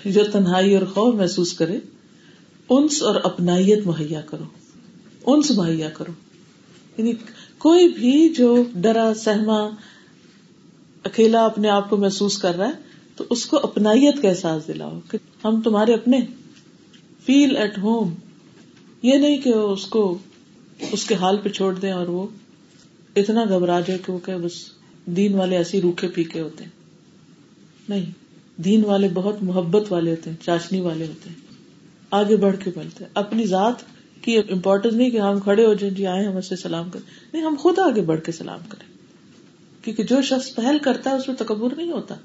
جو 0.06 0.24
تنہائی 0.32 0.76
اور 0.76 0.86
خوف 0.86 1.16
محسوس 1.16 1.54
کرے، 1.54 1.80
انس 2.70 3.02
اور 3.02 3.16
اپنائیت 3.24 3.88
مہیا 3.88 4.22
کرو۔ 4.22 4.44
انس 5.26 5.52
مہیا 5.52 5.90
کرو۔ 5.90 6.12
یعنی 6.98 7.14
کوئی 7.58 7.88
بھی 7.88 8.30
جو 8.30 8.64
ڈرا، 8.76 9.14
سہما 9.14 9.70
اکیلا 11.04 11.46
اپنے 11.46 11.70
آپ 11.70 11.90
کو 11.90 11.98
محسوس 11.98 12.38
کر 12.38 12.56
رہا 12.56 12.68
ہے، 12.68 12.74
تو 13.16 13.24
اس 13.30 13.46
کو 13.46 13.58
اپنائیت 13.64 14.22
کا 14.22 14.30
احساس 14.30 14.68
دلاؤ 14.68 15.00
کہ 15.12 15.18
ہم 15.44 15.62
تمہارے 15.62 15.94
اپنے۔ 15.94 16.20
فیل 17.26 17.58
ایٹ 17.58 17.78
ہوم 17.78 18.16
یہ 19.04 19.14
نہیں 19.14 19.38
کہ 19.38 19.50
اس 19.50 19.86
کو، 19.86 20.18
اس 20.92 21.06
کے 21.06 21.16
حال 21.16 21.38
پہ 21.38 21.50
چھوڑ 21.50 21.76
دیں 21.76 21.92
اور 21.92 22.08
وہ 22.08 22.28
اتنا 23.16 23.46
گھبرا 23.46 23.80
جائے 23.80 24.00
کہ 24.06 24.14
وہ 24.14 24.20
کہ 24.26 24.38
بس 24.38 24.52
دین 25.06 25.34
والے 25.34 25.58
ایسے 25.58 25.82
روکھے 25.82 26.08
پیکے 26.08 26.42
ہوتے 26.42 26.64
ہیں۔ 26.64 26.72
نہیں، 27.90 28.06
دین 28.62 28.86
والے 28.86 29.08
بہت 29.14 29.44
محبت 29.44 29.92
والے 29.92 30.12
ہوتے 30.12 30.30
ہیں، 30.30 30.38
چاشنی 30.44 30.80
والے 30.80 31.08
ہوتے 31.08 31.30
ہیں۔ 31.30 31.36
آگے 32.12 32.36
بڑھ 32.36 32.56
کے 32.64 32.72
بولتے 32.76 33.06
اپنی 33.14 33.46
ذات 33.46 33.76
کی 34.22 34.38
امپورٹینس 34.38 34.94
نہیں 34.94 35.10
کہ 35.10 35.18
ہم 35.18 35.40
کھڑے 35.40 35.66
ہو 35.66 35.74
جائیں 35.74 35.96
جی 35.96 36.08
آئے 36.08 36.26
ہم 36.26 36.42
سے 36.42 36.56
سلام 36.56 36.90
کریں۔ 36.90 37.12
نہیں، 37.34 37.44
ہم 37.44 37.56
خود 37.60 37.80
آگے 37.80 38.02
بڑھ 38.02 38.22
کے 38.22 38.32
سلام 38.32 38.60
کریں۔ 38.70 38.91
کیونکہ 39.82 40.04
جو 40.04 40.22
شخص 40.22 40.56
پہل 40.56 40.78
کرتا 40.78 41.10
ہے 41.10 41.16
اس 41.16 41.28
میں 41.28 41.36
تکبر 41.36 41.76
نہیں 41.78 41.92
ہوتا۔ 41.92 42.16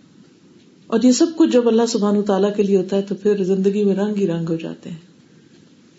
اور 0.86 1.00
یہ 1.02 1.12
سب 1.12 1.26
کچھ 1.36 1.50
جب 1.50 1.68
اللہ 1.68 1.86
سبحان 1.88 2.22
تعالیٰ 2.22 2.54
کے 2.56 2.62
لیے 2.62 2.76
ہوتا 2.76 2.96
ہے 2.96 3.02
تو 3.02 3.14
پھر 3.14 3.44
زندگی 3.44 3.84
میں 3.84 3.96
رنگ 3.96 4.16
ہی 4.16 4.26
رنگ 4.26 4.48
ہو 4.48 4.56
جاتے 4.56 4.90
ہیں۔ 4.90 4.96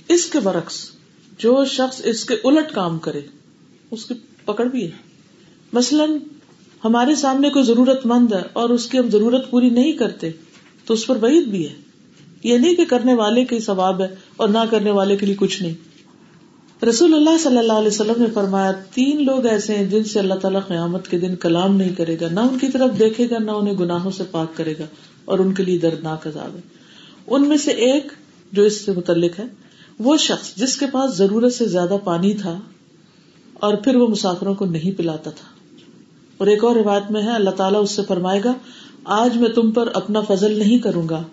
اس 0.10 0.26
کے 0.26 0.39
برعکس 0.39 0.91
جو 1.38 1.66
شخص 1.66 2.01
اس 2.05 2.26
کے 2.26 2.36
الٹ 2.43 2.72
کام 2.72 2.99
کرے، 2.99 3.22
اس 3.91 4.05
کی 4.05 4.14
پکڑ 4.45 4.66
بھی 4.66 4.86
ہے۔ 4.86 4.91
مثلاً 5.74 6.18
ہمارے 6.86 7.16
سامنے 7.16 7.49
کوئی 7.49 7.66
ضرورت 7.66 8.05
مند 8.05 8.34
ہے 8.34 8.41
اور 8.53 8.70
اس 8.70 8.86
کی 8.86 8.99
ہم 8.99 9.10
ضرورت 9.10 9.51
پوری 9.51 9.70
نہیں 9.70 9.91
کرتے، 9.91 10.32
تو 10.86 10.93
اس 10.93 11.08
پر 11.08 11.24
وعید 11.24 11.43
بھی 11.43 11.70
ہے۔ 11.70 11.74
یہ 12.43 12.58
نہیں 12.58 12.76
کہ 12.76 12.86
کرنے 12.86 13.14
والے 13.14 13.45
کے 13.45 13.60
ثواب 13.60 14.01
ہے 14.01 14.16
اور 14.38 14.49
نہ 14.49 14.58
کرنے 14.72 14.91
والے 14.91 15.18
کے 15.18 15.26
لیے 15.26 15.36
کچھ 15.38 15.64
نہیں۔ 15.64 15.74
رسول 16.84 17.13
اللہ 17.13 17.38
صلی 17.38 17.57
اللہ 17.57 17.73
علیہ 17.73 17.88
وسلم 17.88 18.13
نے 18.17 18.25
فرمایا، 18.34 18.71
تین 18.71 19.25
لوگ 19.25 19.45
ایسے 19.45 19.75
ہیں 19.75 19.84
جن 19.84 20.03
سے 20.03 20.19
اللہ 20.19 20.34
تعالیٰ 20.34 20.61
قیامت 20.67 21.07
کے 21.07 21.19
دن 21.19 21.36
کلام 21.36 21.75
نہیں 21.75 21.95
کرے 21.95 22.17
گا، 22.21 22.28
نہ 22.32 22.39
ان 22.39 22.59
کی 22.59 22.67
طرف 22.67 22.99
دیکھے 22.99 23.30
گا، 23.30 23.38
نہ 23.38 23.51
انہیں 23.51 23.73
گناہوں 23.73 24.11
سے 24.11 24.23
پاک 24.32 24.57
کرے 24.57 24.73
گا، 24.80 24.86
اور 25.25 25.39
ان 25.39 25.53
کے 25.53 25.63
لیے 25.63 25.78
دردناک 25.78 26.28
عذاب 26.28 26.55
ہے۔ 26.55 26.61
ان 27.28 27.47
میں 27.47 27.57
سے 27.57 27.71
ایک 27.71 28.11
جو 28.51 28.63
اس 28.63 28.86
سے 28.86 28.91
متعلق 28.91 29.39
ہے، 29.39 29.43
وہ 29.99 30.17
شخص 30.17 30.55
جس 30.55 30.78
کے 30.78 30.86
پاس 30.86 31.17
ضرورت 31.17 31.53
سے 31.53 31.65
زیادہ 31.65 31.97
پانی 32.03 32.34
تھا 32.34 32.59
اور 33.53 33.73
پھر 33.73 33.95
وہ 33.95 34.07
مسافروں 34.07 34.55
کو 34.55 34.65
نہیں 34.65 34.97
پلاتا 34.97 35.30
تھا۔ 35.30 35.47
اور 36.38 36.47
ایک 36.47 36.63
اور 36.63 36.75
روایت 36.75 37.11
میں 37.11 37.21
ہے، 37.21 37.32
اللہ 37.32 37.49
تعالیٰ 37.49 37.84
اس 37.84 37.91
سے 37.91 38.01
فرمائے 38.07 38.41
گا، 38.45 38.53
آج 39.03 39.38
میں 39.38 39.49
تم 39.49 39.71
پر 39.71 39.89
اپنا 39.93 40.21
فضل 40.21 40.59
نہیں 40.59 40.78
کروں 40.78 41.09
گا، 41.09 41.23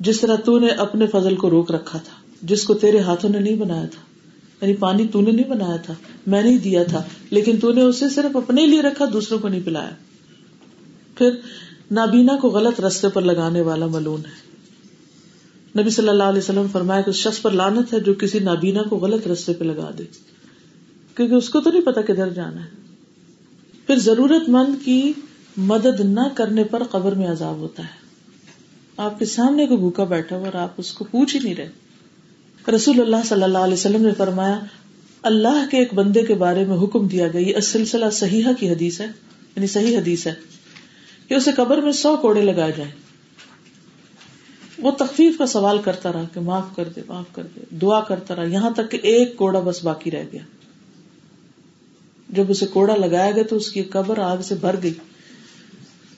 جس 0.00 0.20
طرح 0.20 0.36
تو 0.36 0.58
نے 0.58 0.68
اپنے 0.68 1.06
فضل 1.06 1.36
کو 1.36 1.50
روک 1.50 1.72
رکھا 1.72 1.98
تھا، 1.98 2.30
جس 2.42 2.64
کو 2.64 2.74
تیرے 2.74 2.98
ہاتھوں 2.98 3.30
نے 3.30 3.38
نہیں 3.38 3.56
بنایا 3.56 3.84
تھا۔ 3.84 4.09
یعنی 4.62 4.74
پانی 4.74 5.08
تو 5.08 5.20
نے 5.20 5.30
نہیں 5.30 5.48
بنایا 5.48 5.76
تھا، 5.76 5.94
میں 6.26 6.42
نہیں 6.42 6.58
دیا 6.58 6.82
تھا، 6.84 7.02
لیکن 7.30 7.60
تو 7.60 7.72
نے 7.72 7.82
اسے 7.82 8.08
صرف 8.08 8.36
اپنے 8.36 8.66
لیے 8.66 8.82
رکھا، 8.82 9.04
دوسروں 9.12 9.38
کو 9.38 9.48
نہیں 9.48 9.60
پلایا۔ 9.64 9.90
پھر 11.14 11.30
نابینا 11.90 12.36
کو 12.36 12.48
غلط 12.48 12.80
رستے 12.80 13.08
پر 13.08 13.22
لگانے 13.22 13.60
والا 13.60 13.86
ملون 13.86 14.20
ہے۔ 14.20 14.50
نبی 15.80 15.90
صلی 15.90 16.08
اللہ 16.08 16.22
علیہ 16.22 16.38
وسلم 16.38 16.66
فرمایا 16.72 17.00
کہ 17.00 17.10
اس 17.10 17.16
شخص 17.16 17.42
پر 17.42 17.50
لانت 17.50 17.94
ہے 17.94 18.00
جو 18.00 18.14
کسی 18.14 18.38
نابینا 18.38 18.82
کو 18.82 18.96
غلط 18.96 19.26
رستے 19.26 19.52
پہ 19.52 19.64
لگا 19.64 19.90
دے۔ 19.98 20.04
کیونکہ 21.16 21.34
اس 21.34 21.48
کو 21.48 21.60
تو 21.60 21.70
نہیں 21.70 21.82
پتا 21.82 22.00
کدھر 22.00 22.30
جانا 22.30 22.64
ہے۔ 22.64 22.70
پھر 23.86 23.96
ضرورت 23.96 24.48
مند 24.48 24.84
کی 24.84 25.12
مدد 25.56 26.00
نہ 26.00 26.20
کرنے 26.34 26.64
پر 26.64 26.82
قبر 26.82 27.12
میں 27.12 27.28
عذاب 27.28 27.56
ہوتا 27.56 27.82
ہے۔ 27.82 28.00
آپ 28.96 29.18
کے 29.18 29.24
سامنے 29.24 29.66
کو 29.66 29.76
بھوکا 29.76 30.04
بیٹھا 30.04 30.36
ہوا 30.36 30.44
اور 30.44 30.54
آپ 30.54 30.70
اس 30.76 30.92
کو 30.92 31.04
پوچھ 31.04 31.36
ہی 31.36 31.40
نہیں 31.44 31.54
رہے۔ 31.54 31.68
رسول 32.70 33.00
اللہ 33.00 33.24
صلی 33.28 33.42
اللہ 33.42 33.58
علیہ 33.58 33.74
وسلم 33.74 34.02
نے 34.02 34.12
فرمایا، 34.16 34.58
اللہ 35.22 35.64
کے 35.70 35.78
ایک 35.78 35.94
بندے 35.94 36.22
کے 36.22 36.34
بارے 36.34 36.64
میں 36.64 36.76
حکم 36.76 37.06
دیا 37.08 37.28
گیا، 37.28 37.40
یہ 37.40 37.60
سلسلہ 37.60 38.10
صحیح 38.12 38.46
کی 38.58 38.70
حدیث 38.70 39.00
ہے 39.00 39.06
یعنی 39.56 39.66
صحیح 39.66 39.98
حدیث 39.98 40.26
ہے، 40.26 40.34
کہ 41.28 41.34
اسے 41.34 41.50
قبر 41.56 41.80
میں 41.80 41.92
سو 41.92 42.16
کوڑے 42.16 42.42
لگائے 42.42 42.72
جائیں۔ 42.76 42.92
وہ 44.78 44.90
تخفیف 44.90 45.38
کا 45.38 45.46
سوال 45.46 45.78
کرتا 45.78 46.12
رہا 46.12 46.24
کہ 46.34 46.40
معاف 46.40 46.76
کر 46.76 46.88
دے، 46.96 47.00
معاف 47.08 47.34
کر 47.34 47.42
دے، 47.56 47.60
دعا 47.76 48.00
کرتا 48.00 48.36
رہا، 48.36 48.42
یہاں 48.42 48.70
تک 48.70 48.90
کہ 48.90 48.98
ایک 49.02 49.36
کوڑا 49.36 49.60
بس 49.60 49.84
باقی 49.84 50.10
رہ 50.10 50.24
گیا۔ 50.32 50.42
جب 52.28 52.44
اسے 52.48 52.66
کوڑا 52.66 52.96
لگایا 52.96 53.30
گیا 53.30 53.42
تو 53.42 53.56
اس 53.56 53.70
کی 53.72 53.82
قبر 53.82 54.18
آگ 54.18 54.38
سے 54.42 54.54
بھر 54.54 54.76
گئی۔ 54.82 54.92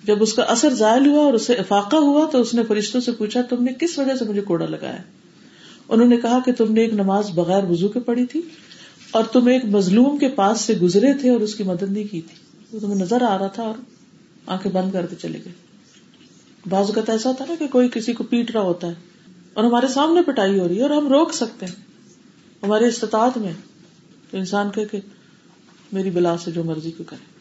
جب 0.04 0.22
اس 0.22 0.32
کا 0.34 0.42
اثر 0.42 0.70
زائل 0.70 1.06
ہوا 1.06 1.24
اور 1.24 1.34
اسے 1.34 1.54
افاقہ 1.54 1.96
ہوا 1.96 2.26
تو 2.32 2.40
اس 2.40 2.54
نے 2.54 2.62
فرشتوں 2.68 3.00
سے 3.00 3.12
پوچھا، 3.12 3.42
تم 3.42 3.64
نے 3.64 3.72
کس 3.80 3.98
وجہ 3.98 4.16
سے 4.16 4.24
مجھے 4.24 4.40
کوڑا 4.40 4.66
لگایا؟ 4.66 5.02
انہوں 5.92 6.08
نے 6.08 6.16
کہا 6.16 6.38
کہ 6.44 6.52
تم 6.52 6.72
نے 6.72 6.80
ایک 6.80 6.92
نماز 6.92 7.30
بغیر 7.34 7.64
وزو 7.64 7.88
کے 7.88 8.00
پڑھی 8.00 8.26
تھی 8.26 8.40
اور 9.10 9.24
تم 9.24 9.46
ایک 9.46 9.64
مظلوم 9.64 10.18
کے 10.18 10.28
پاس 10.28 10.60
سے 10.60 10.74
گزرے 10.74 11.12
تھے 11.12 11.30
اور 11.30 11.40
اس 11.40 11.54
کی 11.54 11.62
مدد 11.62 11.82
نہیں 11.82 12.04
کی 12.04 12.20
تھی۔ 12.20 12.56
وہ 12.72 12.80
تمہیں 12.80 13.00
نظر 13.00 13.22
آ 13.22 13.38
رہا 13.38 13.46
تھا 13.46 13.62
اور 13.62 13.74
آنکھیں 14.46 14.72
بند 14.72 14.92
کر 14.92 15.06
کے 15.06 15.16
چلے 15.16 15.38
گئے۔ 15.44 15.52
بعض 16.68 16.86
اوقات 16.86 17.10
ایسا 17.10 17.28
ہوتا 17.28 17.44
نا 17.48 17.54
کہ 17.58 17.66
کوئی 17.66 17.88
کسی 17.88 18.12
کو 18.12 18.24
پیٹ 18.24 18.50
رہا 18.50 18.60
ہوتا 18.60 18.86
ہے 18.86 18.94
اور 19.54 19.64
ہمارے 19.64 19.88
سامنے 19.88 20.22
پٹائی 20.22 20.58
ہو 20.58 20.68
رہی 20.68 20.76
ہے 20.76 20.82
اور 20.82 20.90
ہم 20.90 21.12
روک 21.12 21.34
سکتے 21.34 21.66
ہیں۔ 21.66 21.74
ہمارے 22.62 22.86
استطاعت 22.86 23.38
میں 23.38 23.52
تو 24.30 24.38
انسان 24.38 24.68
کہ 24.74 25.00
میری 25.92 26.10
بلا 26.10 26.36
سے 26.38 26.50
جو 26.50 26.64
مرضی 26.64 26.90
کو 26.90 27.04
کرے۔ 27.06 27.32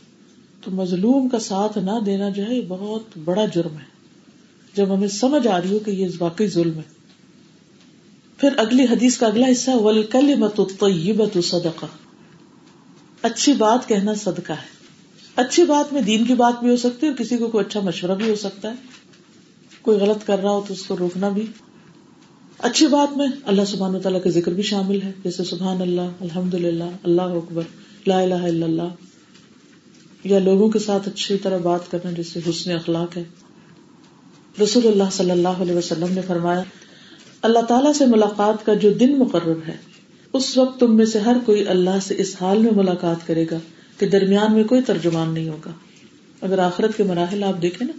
تو 0.61 0.71
مظلوم 0.71 1.29
کا 1.29 1.39
ساتھ 1.39 1.77
نہ 1.77 1.99
دینا 2.05 2.29
جو 2.29 2.43
ہے 2.43 2.55
یہ 2.55 2.61
بہت 2.67 3.03
بڑا 3.23 3.45
جرم 3.45 3.73
ہے۔ 3.73 3.91
جب 4.73 4.93
ہمیں 4.93 5.07
سمجھ 5.07 5.47
آ 5.47 5.61
رہی 5.61 5.73
ہو 5.73 5.79
کہ 5.79 5.91
یہ 5.91 6.07
واقعی 6.19 6.47
ظلم 6.47 6.77
ہے۔ 6.77 7.00
پھر 8.41 8.49
اگلی 8.57 8.83
حدیث 8.83 9.17
کا 9.17 9.27
اگلا 9.27 9.47
حصہ 9.51 9.71
ولکل 9.71 10.35
مت 10.35 10.61
صدقہ 11.43 11.85
اچھی 13.21 13.53
بات 13.53 13.87
کہنا 13.87 14.13
صدقہ 14.13 14.51
ہے۔ 14.51 14.81
اچھی 15.35 15.63
بات 15.63 15.93
میں 15.93 16.01
دین 16.01 16.25
کی 16.25 16.33
بات 16.33 16.59
بھی 16.59 16.69
ہو 16.69 16.77
سکتی 16.77 17.05
ہے 17.05 17.11
اور 17.11 17.17
کسی 17.17 17.37
کو 17.37 17.47
کوئی 17.47 17.65
اچھا 17.65 17.79
مشورہ 17.79 18.11
بھی 18.15 18.29
ہو 18.29 18.35
سکتا 18.35 18.69
ہے۔ 18.69 18.75
کوئی 19.81 19.99
غلط 19.99 20.27
کر 20.27 20.39
رہا 20.39 20.49
ہو 20.49 20.63
تو 20.67 20.73
اس 20.73 20.83
کو 20.83 20.97
روکنا 20.97 21.29
بھی۔ 21.29 21.45
اچھی 22.57 22.87
بات 22.87 23.17
میں 23.17 23.27
اللہ 23.45 23.61
سبحان 23.67 23.99
تعالیٰ 23.99 24.23
کا 24.23 24.29
ذکر 24.29 24.51
بھی 24.51 24.63
شامل 24.63 25.01
ہے۔ 25.01 25.11
جیسے 25.23 25.43
سبحان 25.43 25.81
اللہ 25.81 26.01
الحمد 26.01 26.53
للہ 26.53 26.83
اللہ 27.03 27.21
اکبر، 27.21 27.63
لا 28.07 28.19
الہ 28.19 28.33
الا 28.33 28.65
اللہ۔ 28.65 28.95
یا 30.23 30.39
لوگوں 30.39 30.69
کے 30.69 30.79
ساتھ 30.79 31.09
اچھی 31.09 31.37
طرح 31.37 31.57
بات 31.57 31.91
کرنا 31.91 32.11
جیسے 32.11 32.39
حسن 32.49 32.71
اخلاق 32.71 33.17
ہے۔ 33.17 33.23
رسول 34.63 34.87
اللہ 34.87 35.03
صلی 35.11 35.31
اللہ 35.31 35.47
علیہ 35.47 35.75
وسلم 35.75 36.07
نے 36.09 36.21
فرمایا 36.27 36.63
اللہ 37.41 37.59
تعالیٰ 37.59 37.93
سے 37.93 38.05
ملاقات 38.05 38.65
کا 38.65 38.73
جو 38.73 38.93
دن 38.93 39.19
مقرر 39.19 39.59
ہے، 39.67 39.77
اس 40.33 40.57
وقت 40.57 40.79
تم 40.79 40.95
میں 40.95 41.05
سے 41.05 41.19
ہر 41.19 41.37
کوئی 41.45 41.67
اللہ 41.67 41.99
سے 42.01 42.15
اس 42.17 42.35
حال 42.41 42.57
میں 42.57 42.71
ملاقات 42.71 43.27
کرے 43.27 43.45
گا 43.51 43.57
کہ 43.97 44.07
درمیان 44.07 44.53
میں 44.53 44.63
کوئی 44.63 44.81
ترجمان 44.81 45.33
نہیں 45.33 45.49
ہوگا۔ 45.49 45.71
اگر 46.41 46.59
آخرت 46.59 46.97
کے 46.97 47.03
مراحل 47.03 47.43
آپ 47.43 47.61
دیکھیں 47.61 47.87
نا، 47.87 47.93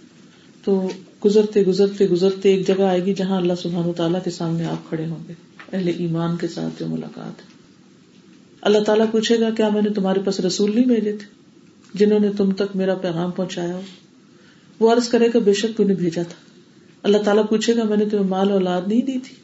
تو 0.64 0.88
گزرتے 1.24 1.62
گزرتے 1.62 2.08
گزرتے 2.08 2.54
ایک 2.54 2.66
جگہ 2.66 2.82
آئے 2.82 3.04
گی 3.04 3.14
جہاں 3.14 3.36
اللہ 3.36 3.52
سبحان 3.62 3.88
و 3.88 3.92
تعالیٰ 3.92 4.22
کے 4.24 4.30
سامنے 4.30 4.64
آپ 4.64 4.88
کھڑے 4.88 5.06
ہوں 5.06 5.28
گے، 5.28 5.32
اہل 5.72 5.90
ایمان 5.98 6.36
کے 6.36 6.48
ساتھ 6.48 6.80
جو 6.80 6.86
ملاقات۔ 6.86 7.40
ہے 7.40 7.46
اللہ 8.60 8.78
تعالیٰ 8.78 9.06
پوچھے 9.10 9.40
گا، 9.40 9.50
کیا 9.50 9.68
میں 9.68 9.82
نے 9.82 9.90
تمہارے 9.90 10.20
پاس 10.20 10.40
رسول 10.40 10.74
نہیں 10.74 10.84
بھیجے 10.84 11.12
تھے؟ 11.12 11.26
جنہوں 11.94 12.20
نے 12.20 12.28
تم 12.36 12.52
تک 12.52 12.76
میرا 12.76 12.94
پیغام 12.94 13.30
پہنچایا 13.30 13.74
ہو؟ 13.74 13.80
وہ 14.80 14.92
عرض 14.92 15.08
کرے 15.08 15.28
گا، 15.34 15.38
بے 15.38 15.52
شک 15.52 15.76
تو 15.76 15.84
نے 15.84 15.94
بھیجا 15.94 16.22
تھا۔ 16.22 16.51
اللہ 17.02 17.18
تعالیٰ 17.18 17.48
پوچھے 17.48 17.76
گا، 17.76 17.84
میں 17.84 17.96
نے 17.96 18.04
تمہیں 18.04 18.26
مال 18.26 18.50
اولاد 18.50 18.82
نہیں 18.86 19.02
دی 19.02 19.18
تھی؟ 19.18 19.36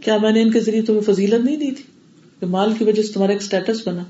کیا 0.00 0.16
میں 0.18 0.32
نے 0.32 0.42
ان 0.42 0.50
کے 0.50 0.60
ذریعے 0.60 0.82
تمہیں 0.82 1.00
فضیلت 1.00 1.44
نہیں 1.44 1.56
دی 1.56 1.70
تھی؟ 1.70 1.84
کہ 2.40 2.46
مال 2.46 2.72
کی 2.78 2.84
وجہ 2.84 3.02
سے 3.02 3.12
تمہارا 3.12 3.32
ایک 3.32 3.42
اسٹیٹس 3.42 3.88
بنا، 3.88 4.04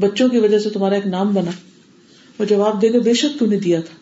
بچوں 0.00 0.28
کی 0.28 0.38
وجہ 0.38 0.58
سے 0.58 0.70
تمہارا 0.70 0.94
ایک 0.94 1.06
نام 1.06 1.34
بنا۔ 1.34 1.50
وہ 2.38 2.44
جواب 2.44 2.82
دے 2.82 2.92
گا، 2.92 2.98
بے 2.98 3.14
شک 3.14 3.38
تو 3.38 3.46
نے 3.46 3.58
دیا 3.58 3.80
تھا۔ 3.80 3.96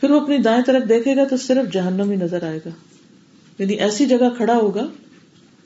پھر 0.00 0.10
وہ 0.10 0.20
اپنی 0.20 0.38
دائیں 0.38 0.62
طرف 0.66 0.88
دیکھے 0.88 1.16
گا 1.16 1.24
تو 1.24 1.36
صرف 1.36 1.72
جہنم 1.72 2.10
ہی 2.10 2.16
نظر 2.16 2.42
آئے 2.42 2.58
گا۔ 2.66 2.70
یعنی 3.58 3.72
ایسی 3.72 4.06
جگہ 4.06 4.28
کھڑا 4.36 4.56
ہوگا 4.56 4.86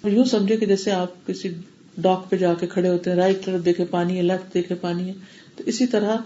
یوں 0.05 0.25
سمجھے 0.25 0.57
کہ 0.57 0.67
جیسے 0.67 0.91
آپ 0.91 1.27
کسی 1.27 1.49
ڈاک 1.99 2.31
پہ 2.31 2.37
جا 2.37 2.55
کے 2.55 2.67
کھڑے 2.67 2.89
ہوتے 2.89 3.11
ہیں 3.11 3.17
رائٹ 3.17 3.45
طرف 3.45 3.65
دیکھے 3.65 3.85
پانی 3.85 4.17
ہے، 4.17 4.23
لیفٹ 4.23 4.55
دیکھے 4.55 4.75
پانی 4.75 5.09
ہے، 5.09 5.13
تو 5.57 5.63
اسی 5.67 5.87
طرح 5.87 6.17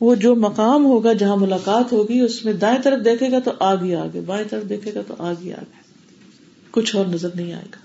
وہ 0.00 0.14
جو 0.14 0.34
مقام 0.34 0.84
ہوگا 0.84 1.12
جہاں 1.12 1.36
ملاقات 1.36 1.92
ہوگی، 1.92 2.20
اس 2.20 2.44
میں 2.44 2.52
دائیں 2.52 2.82
طرف 2.82 3.04
دیکھے 3.04 3.30
گا 3.30 3.38
تو 3.38 3.50
آگ 3.60 3.76
ہی 3.76 3.94
آگے، 3.94 4.20
بائیں 4.20 4.48
طرف 4.48 4.68
دیکھے 4.68 4.94
گا 4.94 5.00
تو 5.06 5.14
آگ 5.18 5.34
ہی 5.42 5.52
آگے۔ 5.52 5.78
کچھ 6.70 6.96
اور 6.96 7.06
نظر 7.06 7.28
نہیں 7.34 7.52
آئے 7.52 7.64
گا۔ 7.64 7.78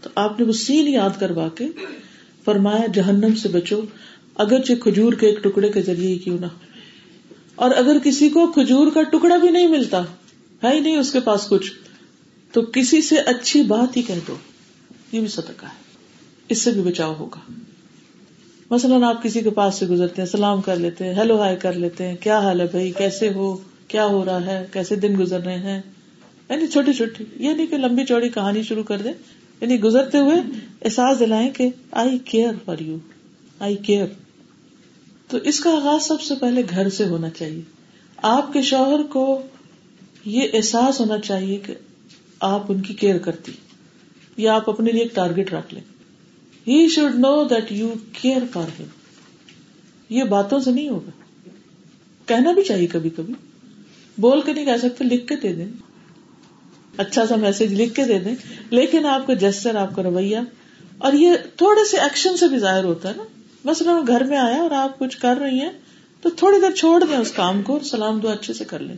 تو 0.00 0.10
آپ 0.14 0.40
نے 0.40 0.46
وہ 0.46 0.52
سین 0.52 0.88
یاد 0.88 1.20
کروا 1.20 1.48
کے 1.48 1.68
فرمایا، 2.44 2.86
جہنم 2.94 3.34
سے 3.34 3.48
بچو، 3.48 3.80
اگرچہ 4.34 4.72
کھجور 4.82 5.12
کے 5.12 5.26
ایک 5.26 5.44
ٹکڑے 5.44 5.68
کے 5.68 5.82
ذریعے 5.82 6.08
ہی 6.08 6.18
کیوں 6.18 6.38
نہ 6.38 6.46
اور 7.54 7.70
اگر 7.70 7.96
کسی 8.04 8.28
کو 8.28 8.46
کھجور 8.46 8.86
کا 8.94 9.02
ٹکڑا 9.02 9.36
بھی 9.36 9.50
نہیں 9.50 9.68
ملتا، 9.68 10.02
ہے 10.64 10.74
ہی 10.74 10.80
نہیں 10.80 10.96
اس 10.96 11.12
کے 11.12 11.20
پاس 11.20 11.46
کچھ، 11.48 11.72
تو 12.52 12.62
کسی 12.62 13.02
سے 13.02 13.18
اچھی 13.18 13.62
بات 13.62 13.96
ہی 13.96 14.02
کہہ 14.02 14.14
دو۔ 14.28 14.36
یہ 15.12 15.20
بھی 15.20 15.28
صدقہ 15.28 15.66
ہے۔ 15.66 15.84
اس 16.48 16.62
سے 16.62 16.70
بھی 16.70 16.82
بچاؤ 16.82 17.14
ہوگا۔ 17.14 17.52
مثلاً 18.70 19.02
آپ 19.02 19.22
کسی 19.22 19.40
کے 19.40 19.50
پاس 19.50 19.74
سے 19.74 19.86
گزرتے 19.86 20.22
ہیں، 20.22 20.28
سلام 20.28 20.60
کر 20.60 20.76
لیتے 20.76 21.04
ہیں، 21.04 21.14
ہیلو 21.14 21.40
ہائی 21.40 21.56
کر 21.56 21.72
لیتے 21.72 22.06
ہیں، 22.08 22.16
کیا 22.20 22.38
حال 22.38 22.60
ہے 22.60 22.66
بھائی؟ 22.70 22.92
کیسے 22.92 23.32
ہو؟ 23.34 23.56
کیا 23.88 24.06
ہو 24.06 24.24
رہا 24.24 24.46
ہے؟ 24.46 24.66
کیسے 24.72 24.96
دن 24.96 25.16
گزر 25.18 25.40
رہے 25.40 25.58
ہیں؟ 25.58 25.82
یعنی 26.48 26.66
چھوٹی 26.66 26.92
چھوٹی 26.92 27.24
یہ 27.36 27.50
نہیں 27.50 27.66
کہ 27.66 27.76
لمبی 27.76 28.04
چوڑی 28.04 28.28
کہانی 28.28 28.62
شروع 28.62 28.82
کر 28.82 28.98
دیں۔ 28.98 29.12
یعنی 29.60 29.80
گزرتے 29.80 30.18
ہوئے 30.18 30.36
احساس 30.84 31.20
دلائیں 31.20 31.50
کہ 31.50 31.68
I 31.90 32.18
care 32.18 32.52
for 32.64 32.76
you 32.78 32.96
I 33.58 33.76
care 33.76 34.06
تو 35.28 35.36
اس 35.36 35.60
کا 35.60 35.70
آغاز 35.70 36.06
سب 36.06 36.20
سے 36.20 36.34
پہلے 36.34 36.62
گھر 36.70 36.88
سے 36.88 37.04
ہونا 37.04 37.30
چاہیے۔ 37.30 37.60
آپ 38.16 38.52
کے 38.52 38.62
شوہر 38.62 39.02
کو 39.02 39.42
یہ 40.24 40.48
احساس 40.52 41.00
ہونا 41.00 41.18
چاہیے 41.18 41.56
کہ 41.56 41.74
آپ 42.40 42.72
ان 42.72 42.82
کی 42.82 42.94
کیئر 42.94 43.18
کرتی۔ 43.18 43.52
یا 44.36 44.54
آپ 44.54 44.70
اپنے 44.70 44.92
لیے 44.92 45.02
ایک 45.02 45.14
ٹارگیٹ 45.14 45.52
رکھ 45.52 45.74
لیں۔ 45.74 45.93
He 46.68 46.88
should 46.88 47.14
know 47.14 47.44
that 47.44 47.72
you 47.72 47.92
care 48.12 48.42
for 48.52 48.80
ہم 48.80 48.84
یہ 50.08 50.24
باتوں 50.24 50.60
سے 50.60 50.70
نہیں 50.70 50.88
ہوگا۔ 50.88 51.10
کہنا 52.26 52.52
بھی 52.52 52.62
چاہیے 52.62 52.86
کبھی 52.86 53.10
کبھی 53.10 53.34
بول 54.18 54.40
کے 54.40 54.52
نہیں 54.52 54.64
کہہ 54.64 54.76
سکتے، 54.78 55.04
لکھ 55.04 55.26
کے 55.26 55.36
دے 55.36 55.52
دیں۔ 55.52 55.68
اچھا 56.96 57.26
سا 57.26 57.36
میسج 57.36 57.74
لکھ 57.74 57.94
کے 57.94 58.04
دے 58.04 58.18
دیں۔ 58.18 58.34
لیکن 58.70 59.06
آپ 59.06 59.26
کا 59.26 59.34
جسر 59.34 59.74
آپ 59.74 59.96
کا 59.96 60.02
رویہ۔ 60.02 60.38
اور 60.98 61.12
یہ 61.12 61.32
تھوڑے 61.56 61.88
سے 61.88 61.96
ایکشن 61.96 62.36
سے 62.36 62.48
بھی 62.48 62.58
ظاہر 62.58 62.84
ہوتا 62.84 63.08
ہے 63.08 63.14
نا۔ 63.16 63.24
بس 63.66 63.82
گھر 64.06 64.24
میں 64.24 64.38
آیا 64.38 64.56
اور 64.56 64.70
آپ 64.70 64.98
کچھ 64.98 65.18
کر 65.18 65.36
رہی 65.36 65.60
ہیں، 65.60 65.72
تو 66.20 66.30
تھوڑی 66.30 66.60
دیر 66.60 66.70
چھوڑ 66.70 67.04
دیں 67.04 67.16
اس 67.16 67.32
کام 67.32 67.62
کو 67.62 67.72
اور 67.72 67.80
سلام 67.80 68.20
دو 68.20 68.28
اچھے 68.28 68.54
سے 68.54 68.64
کر 68.64 68.78
لیں۔ 68.78 68.96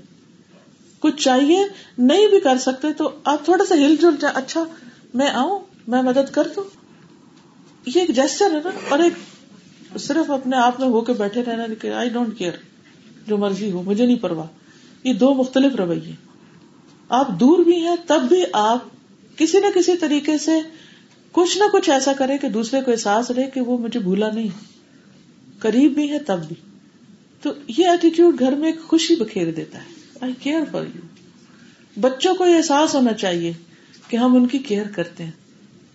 کچھ 1.01 1.23
چاہیے، 1.23 1.59
نہیں 1.99 2.29
بھی 2.29 2.41
کر 2.41 2.59
سکتے 2.59 2.93
تو 2.93 3.11
آپ 3.25 3.45
تھوڑا 3.45 3.65
سا 3.65 3.75
ہل 3.75 3.97
جل 4.01 4.17
جائے۔ 4.21 4.35
اچھا 4.35 4.65
میں 5.15 5.31
آؤں، 5.31 5.61
میں 5.89 6.03
مدد 6.03 6.33
کر 6.33 6.49
دوں۔ 6.57 6.86
یہ 7.87 8.01
ایک 8.01 8.17
جیسر 8.17 8.51
ہے 8.51 8.61
نا، 8.65 8.71
اور 8.89 8.99
ایک 8.99 9.13
صرف 9.99 10.31
اپنے 10.31 10.57
آپ 10.57 10.81
میں 10.81 10.89
ہو 10.89 11.01
کے 11.01 11.13
بیٹھے 11.13 11.45
رہنا 11.45 11.97
آئی 11.97 12.09
ڈونٹ 12.09 12.39
کیئر 12.39 12.53
جو 13.27 13.39
مرضی 13.39 13.71
ہو، 13.71 13.83
مجھے 13.83 14.07
نہیں 14.07 14.17
پرواہ۔ 14.17 14.47
یہ 15.05 15.13
دو 15.13 15.35
مختلف 15.35 15.77
رویے 15.77 16.13
آپ 17.09 17.29
دور 17.41 17.59
بھی 17.59 17.77
ہیں، 17.77 17.97
تب 18.07 18.23
بھی 18.29 18.43
آپ 18.53 18.79
کسی 19.39 19.61
نہ 19.61 19.67
کسی 19.75 19.97
طریقے 19.97 20.39
سے 20.39 20.61
کچھ 21.33 21.59
نہ 21.59 21.65
کچھ 21.73 21.91
ایسا 21.91 22.13
کرے 22.13 22.39
کہ 22.39 22.49
دوسرے 22.49 22.81
کو 22.81 22.91
احساس 22.91 23.31
رہے 23.31 23.51
کہ 23.55 23.61
وہ 23.61 23.79
مجھے 23.79 24.01
بھولا 24.01 24.31
نہیں۔ 24.31 24.49
قریب 25.59 25.93
بھی 25.93 26.11
ہے 26.11 26.19
تب 26.19 26.47
بھی۔ 26.49 26.57
تو 27.43 27.53
یہ 27.79 27.89
ایٹیٹیوڈ 27.89 28.39
گھر 28.39 28.53
میں 28.53 28.73
ایک 28.73 28.81
خوشی 28.83 29.15
بکھیر 29.15 29.51
دیتا 29.51 29.79
ہے۔ 29.79 29.93
آئی 30.21 30.33
کیئر 30.41 30.61
فار 30.73 30.85
یو 30.95 31.01
بچوں 32.01 32.35
کو 32.35 32.47
یہ 32.47 32.57
احساس 32.57 32.95
ہونا 32.95 33.13
چاہیے 33.13 33.53
کہ 34.09 34.17
ہم 34.17 34.37
ان 34.37 34.47
کی 34.47 34.59
کیئر 34.59 34.87
کرتے 34.95 35.25
ہیں۔ 35.25 35.31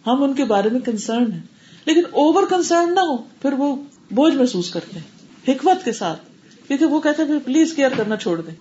ہم 0.07 0.23
ان 0.23 0.33
کے 0.33 0.43
بارے 0.43 0.69
میں 0.69 0.79
کنسرن 0.79 1.31
ہیں۔ 1.31 1.50
لیکن 1.85 2.01
اوور 2.11 2.43
کنسرن 2.49 2.95
نہ 2.95 2.99
ہو، 2.99 3.17
پھر 3.17 3.53
وہ 3.53 3.75
بوجھ 4.11 4.35
محسوس 4.35 4.69
کرتے 4.69 4.99
ہیں، 4.99 5.05
حکمت 5.47 5.85
کے 5.85 5.91
ساتھ، 5.91 6.21
کیونکہ 6.67 6.85
وہ 6.85 7.01
کہتے 7.01 7.23
ہیں 7.23 7.39
پلیز 7.45 7.73
کیئر 7.73 7.91
کرنا 7.97 8.15
چھوڑ 8.15 8.41
دیں۔ 8.41 8.55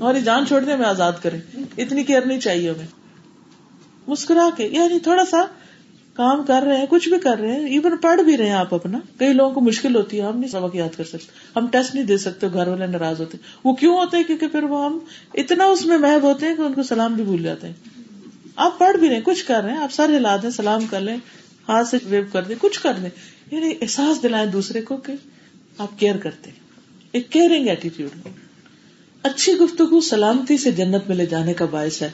ہماری 0.00 0.20
جان 0.20 0.46
چھوڑ 0.46 0.60
دیں، 0.60 0.72
ہمیں 0.72 0.86
آزاد 0.86 1.12
کریں۔ 1.22 1.40
اتنی 1.78 2.04
کیئر 2.04 2.22
نہیں 2.22 2.40
چاہیے 2.40 2.70
ہمیں۔ 2.70 2.86
مسکرا 4.08 4.48
کے 4.56 4.66
یعنی 4.66 4.98
تھوڑا 4.98 5.24
سا 5.24 5.44
کام 6.14 6.42
کر 6.42 6.62
رہے 6.62 6.78
ہیں، 6.78 6.86
کچھ 6.90 7.08
بھی 7.08 7.18
کر 7.18 7.38
رہے 7.38 7.52
ہیں 7.52 7.68
ایون 7.68 7.96
پڑھ 7.96 8.20
بھی 8.20 8.36
رہے 8.36 8.46
ہیں 8.46 8.54
آپ 8.54 8.74
اپنا۔ 8.74 8.98
کئی 9.18 9.32
لوگوں 9.32 9.54
کو 9.54 9.60
مشکل 9.60 9.96
ہوتی 9.96 10.20
ہے، 10.20 10.22
ہم 10.22 10.38
نہیں 10.38 10.50
سبق 10.50 10.76
یاد 10.76 10.96
کر 10.96 11.04
سکتے۔ 11.04 11.32
ہم 11.56 11.66
ٹیسٹ 11.66 11.94
نہیں 11.94 12.04
دے 12.04 12.18
سکتے، 12.18 12.46
گھر 12.52 12.68
والے 12.68 12.86
ناراض 12.86 13.20
ہوتے 13.20 13.38
وہ 13.64 13.74
کیوں 13.74 13.96
ہوتے 13.96 14.16
ہیں؟ 14.16 14.24
کیونکہ 14.24 14.48
پھر 14.48 14.62
وہ 14.62 14.84
ہم 14.84 14.98
اتنا 15.34 15.64
اس 15.64 15.86
میں 15.86 15.98
محب 15.98 16.22
ہوتے 16.22 16.46
ہیں 16.46 16.56
کہ 16.56 16.62
ان 16.62 16.72
کو 16.72 16.82
سلام 16.82 17.14
بھی 17.14 17.24
بھول 17.24 17.42
جاتے 17.42 17.66
ہیں۔ 17.66 17.74
آپ 18.56 18.78
پڑھ 18.78 18.96
بھی 18.96 19.08
رہے 19.08 19.20
کچھ 19.24 19.44
کر 19.44 19.62
رہے 19.62 19.72
ہیں، 19.72 19.78
آپ 19.78 19.92
سر 19.92 20.16
ہلا 20.16 20.36
دیں، 20.36 20.50
سلام 20.50 20.86
کر 20.90 21.00
لیں۔ 21.00 21.16
ہاتھ 21.68 21.88
سے 21.88 21.96
ویو 22.04 22.22
کر 22.32 22.42
دیں 22.42 22.56
کچھ 22.58 22.80
کر 22.80 22.92
دیں 23.02 23.10
یعنی 23.50 23.74
احساس 23.80 24.22
دلائیں 24.22 24.46
دوسرے 24.46 24.80
کو 24.80 24.96
کہ 24.96 25.12
آپ 25.78 25.98
کیئر 25.98 26.16
کرتے 26.16 26.50
ایک 27.12 27.30
کیئرنگ 27.30 27.68
ایٹیٹیوڈ 27.68 28.28
اچھی 29.22 29.52
گفتگو 29.52 30.00
سلامتی 30.00 30.56
سے 30.56 30.72
جنت 30.72 31.08
میں 31.08 31.16
لے 31.16 31.26
جانے 31.26 31.54
کا 31.54 31.64
باعث 31.64 32.02
ہے۔ 32.02 32.10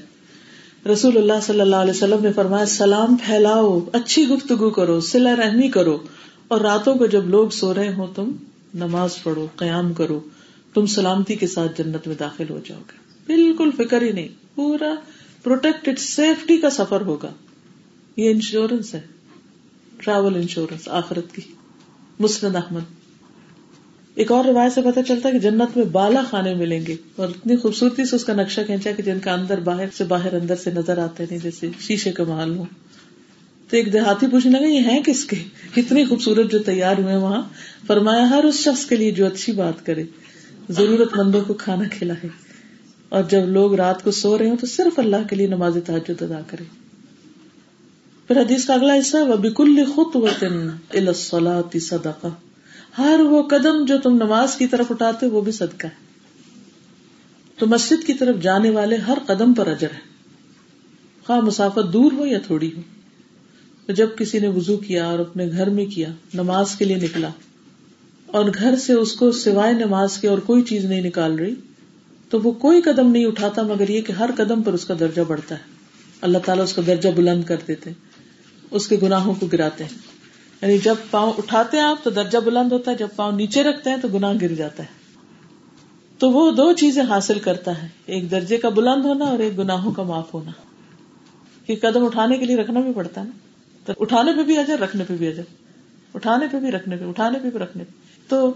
رسول 0.93 1.17
اللہ 1.17 1.33
صلی 1.43 1.61
اللہ 1.61 1.77
علیہ 1.77 1.91
وسلم 1.91 2.23
نے 2.23 2.33
فرمایا، 2.33 2.67
سلام 2.67 3.17
پھیلاؤ، 3.17 3.81
اچھی 3.93 4.29
گفتگو 4.29 4.71
کرو 4.71 5.01
سلا 5.01 5.37
رحمی 5.37 5.69
کرو۔ 5.69 5.99
اور 6.49 6.61
راتوں 6.61 6.95
کو 6.95 7.07
جب 7.07 7.29
لوگ 7.29 7.49
سو 7.49 7.75
رہے 7.75 7.95
ہو 7.95 8.07
تم 8.07 8.33
نماز 8.75 9.23
پڑھو، 9.23 9.47
قیام 9.57 9.93
کرو، 9.93 10.21
تم 10.75 10.87
سلامتی 10.87 11.37
کے 11.37 11.47
ساتھ 11.47 11.83
جنت 11.83 12.07
میں 12.07 12.17
داخل 12.21 12.45
ہو 12.51 12.61
جاؤ 12.65 12.79
گے۔ 12.79 12.99
بالکل 13.27 13.71
فکر 13.77 14.03
ہی 14.03 14.13
نہیں، 14.13 14.29
پورا 14.55 14.95
پروٹیکٹ 15.43 15.99
سیفٹی 15.99 16.57
کا 16.57 16.71
سفر 16.71 17.01
ہوگا۔ 17.01 17.31
یہ 18.17 18.31
انشورنس 18.31 18.95
ہے۔ 18.95 19.01
ٹریول 20.05 20.35
انشورنس 20.35 20.89
آخرت 20.89 21.35
کی۔ 21.35 21.43
مسند 22.19 22.57
احمد۔ 22.57 22.81
ایک 24.15 24.33
اور 24.33 24.45
روایت 24.45 24.73
سے 24.73 24.83
پتا 24.83 25.03
چلتا 25.03 25.29
ہے 25.29 25.33
کہ 25.33 25.39
جنت 25.39 25.77
میں 25.77 25.85
بالا 25.85 26.23
خانے 26.31 26.55
ملیں 26.55 26.87
گے 26.87 26.97
اور 27.17 27.29
اتنی 27.29 27.57
خوبصورتی 27.57 28.05
سے 28.05 28.17
اس 28.17 28.25
کا 28.25 28.33
نقشہ 28.35 28.61
کھینچا 28.67 28.91
کہ 28.93 29.03
جن 29.03 29.19
کا 29.19 29.33
اندر 29.33 29.61
باہر 29.61 29.85
سے 29.95 30.05
باہر 30.05 30.35
اندر 30.35 30.57
سے 30.57 30.71
نظر 30.71 30.99
آتے 30.99 31.25
نہیں، 31.31 31.39
جیسے 31.39 31.69
شیشے 31.81 32.13
کا 32.13 32.25
محل 32.25 32.57
ہو۔ 32.57 32.65
تو 33.71 33.77
ایک 33.77 33.93
دیہاتی 33.93 34.27
پوچھنے 34.27 34.59
لگا 34.59 34.69
یہ 34.69 34.81
ہے 34.85 35.03
کس 35.07 35.25
کے؟ 35.25 35.37
اتنی 35.77 36.05
خوبصورت 36.05 36.53
جو 36.53 36.59
تیار 36.59 36.99
ہوئے 36.99 37.17
وہاں۔ 37.17 37.43
فرمایا، 37.87 38.31
ہر 38.31 38.45
اس 38.45 38.55
شخص 38.55 38.87
کے 38.87 38.97
لیے 38.97 39.11
جو 39.11 39.27
اچھی 39.27 39.53
بات 39.53 39.87
کرے۔ 39.87 40.05
ضرورت 40.71 41.17
مندوں 41.17 41.41
کو 41.47 41.55
کھانا 41.55 41.85
کھلائے۔ 41.91 42.29
اور 43.09 43.23
جب 43.23 43.49
لوگ 43.49 43.75
رات 43.75 44.05
کو 44.05 44.11
سو 44.11 44.39
رہے 44.39 44.49
ہوں 44.49 44.57
تو 44.57 44.67
صرف 44.67 44.99
اللہ 44.99 45.29
کے 45.31 45.37
لیے 45.37 45.47
نماز 45.47 45.79
تحجد 45.87 46.23
ادا 46.23 46.41
کرے۔ 46.47 46.82
پھر 48.33 48.41
حدیث 48.41 48.65
کا 48.65 48.75
اگلا 48.75 48.95
حصہ 48.95 49.17
وہ 49.17 49.37
بکل 49.37 49.85
خط 49.85 50.17
وطن 50.17 51.79
صدقہ 51.81 52.27
ہر 52.99 53.21
وہ 53.21 53.43
قدم 53.43 53.85
جو 53.85 53.99
تم 53.99 54.15
نماز 54.15 54.57
کی 54.57 54.67
طرف 54.67 54.87
اٹھاتے 54.91 55.27
وہ 55.27 55.41
بھی 55.41 55.53
صدقہ 55.53 55.87
ہے۔ 55.87 55.95
تو 57.59 57.67
مسجد 57.67 58.07
کی 58.07 58.15
طرف 58.15 58.37
جانے 58.43 58.71
والے 58.71 58.97
ہر 58.97 59.19
قدم 59.27 59.55
پر 59.55 59.67
اجر 59.67 59.87
ہے۔ 59.91 59.99
خواہ 61.27 61.41
مسافت 61.41 61.93
دور 61.93 62.13
ہو 62.13 62.27
یا 62.27 62.39
تھوڑی 62.39 62.71
ہو۔ 62.77 62.81
تو 63.87 63.93
جب 63.93 64.09
کسی 64.19 64.39
نے 64.39 64.49
وزو 64.49 64.77
کیا 64.77 65.07
اور 65.07 65.19
اپنے 65.19 65.51
گھر 65.51 65.71
میں 65.71 65.87
کیا، 65.87 66.09
نماز 66.35 66.75
کے 66.75 66.85
لیے 66.85 66.97
نکلا، 66.97 67.29
اور 68.27 68.45
گھر 68.55 68.77
سے 68.77 68.93
اس 68.93 69.13
کو 69.13 69.33
سوائے 69.33 69.73
نماز 69.73 70.19
کے 70.19 70.29
اور 70.29 70.39
کوئی 70.39 70.63
چیز 70.63 70.85
نہیں 70.85 71.01
نکال 71.01 71.39
رہی، 71.39 71.55
تو 72.29 72.41
وہ 72.41 72.51
کوئی 72.51 72.83
قدم 72.83 73.11
نہیں 73.11 73.27
اٹھاتا، 73.27 73.63
مگر 73.63 73.89
یہ 73.89 74.01
کہ 74.01 74.13
ہر 74.13 74.31
قدم 74.37 74.63
پر 74.63 74.73
اس 74.73 74.85
کا 74.85 74.95
درجہ 75.01 75.23
بڑھتا 75.29 75.55
ہے۔ 75.55 75.73
اللہ 76.21 76.39
تعالیٰ 76.39 76.65
اس 76.65 76.73
کا 76.73 76.83
درجہ 76.87 77.09
بلند 77.09 77.45
کر 77.45 77.57
دیتے 77.69 77.91
اس 78.73 78.89
کے 78.89 78.97
گناہوں 79.03 79.35
کو 79.35 79.47
گراتے 79.47 79.85
ہیں۔ 79.85 79.99
یعنی 80.63 80.79
جب 80.79 80.95
پاؤں 81.11 81.33
اٹھاتے 81.39 81.77
ہیں 81.77 81.85
آپ 81.85 82.05
تو 82.05 82.11
درجہ 82.11 82.39
بلند 82.39 82.73
ہوتا 82.73 82.91
ہے، 82.91 82.97
جب 82.97 83.09
پاؤں 83.17 83.33
نیچے 83.33 83.63
رکھتے 83.63 83.91
ہیں 83.91 83.97
تو 83.97 84.09
گناہ 84.09 84.33
گر 84.43 84.55
جاتا 84.55 84.83
ہے۔ 84.83 84.89
تو 86.19 86.31
وہ 86.31 86.51
دو 86.51 86.73
چیزیں 86.73 87.03
حاصل 87.03 87.39
کرتا 87.39 87.83
ہے، 87.83 87.89
ایک 88.07 88.31
درجے 88.31 88.57
کا 88.57 88.69
بلند 88.69 89.05
ہونا 89.05 89.25
اور 89.25 89.39
ایک 89.39 89.59
گناہوں 89.59 89.93
کا 89.93 90.03
معاف 90.03 90.35
ہونا۔ 90.35 90.51
کہ 91.67 91.77
قدم 91.83 92.05
اٹھانے 92.05 92.39
کے 92.39 92.47
لیے 92.47 92.57
رکھنا 92.57 92.81
بھی 92.81 92.93
پڑتا 92.93 93.21
ہے 93.21 93.27
نا۔ 93.27 93.39
تو 93.85 93.93
اٹھانے 94.01 94.33
پہ 94.33 94.43
بھی 94.43 94.59
اجر، 94.59 94.79
رکھنے 94.79 95.05
پہ 95.09 95.15
بھی 95.17 95.27
اجر۔ 95.29 95.43
اٹھانے 96.15 96.47
پہ 96.53 96.57
بھی، 96.57 96.71
رکھنے 96.71 96.97
پہ، 96.97 97.05
اٹھانے 97.05 97.39
پہ 97.43 97.51
بھی، 97.51 97.59
رکھنے 97.59 97.85
پہ۔ 97.85 97.93
تو 98.29 98.55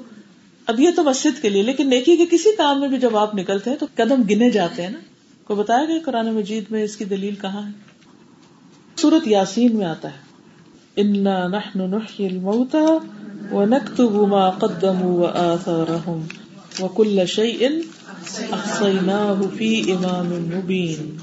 اب 0.67 0.81
یہ 0.81 0.89
تو 0.97 1.05
مسجد 1.05 1.43
کے 1.43 1.49
لیے، 1.49 1.63
لیکن 1.63 1.89
نیکی 1.91 2.17
کے 2.17 2.27
کسی 2.31 2.57
کام 2.57 2.81
میں 2.81 2.89
بھی 2.89 2.99
جب 2.99 3.17
آپ 3.17 3.35
نکلتے 3.35 3.71
ہیں 3.71 3.77
تو 3.77 3.87
قدم 3.95 4.23
گنے 4.31 4.51
جاتے 4.51 4.83
ہیں 4.83 4.91
نا۔ 4.91 4.99
کو 5.45 5.55
بتایا 5.55 5.85
گیا 5.85 5.99
قرآن 6.05 6.35
مجید 6.35 6.65
میں 6.71 6.85
اس 6.85 6.97
کی 6.97 7.05
دلیل 7.05 7.35
کہاں 7.35 7.63
ہے؟ 7.63 7.96
سورت 8.97 9.29
یاسین 9.29 9.77
میں 9.77 9.87
آتا 9.87 10.09
ہے۔ 10.09 10.27
انا 10.97 11.49
نحن 11.49 11.91
نحيي 11.91 12.27
الموتى 12.27 12.87
ونكتب 13.53 14.29
ما 14.29 14.51
قدموا 14.51 15.13
وآثارهم 15.13 16.27
وكل 16.81 17.27
شيء 17.27 17.69
احصيناه 18.53 19.41
في 19.57 19.93
امام 19.93 20.27
مبين 20.27 21.17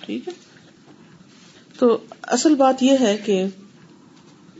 ٹھیک 0.00 0.28
ہے؟ 0.28 0.32
تو 1.78 1.98
اصل 2.22 2.54
بات 2.54 2.82
یہ 2.82 2.92
ہے 3.00 3.16
کہ 3.24 3.44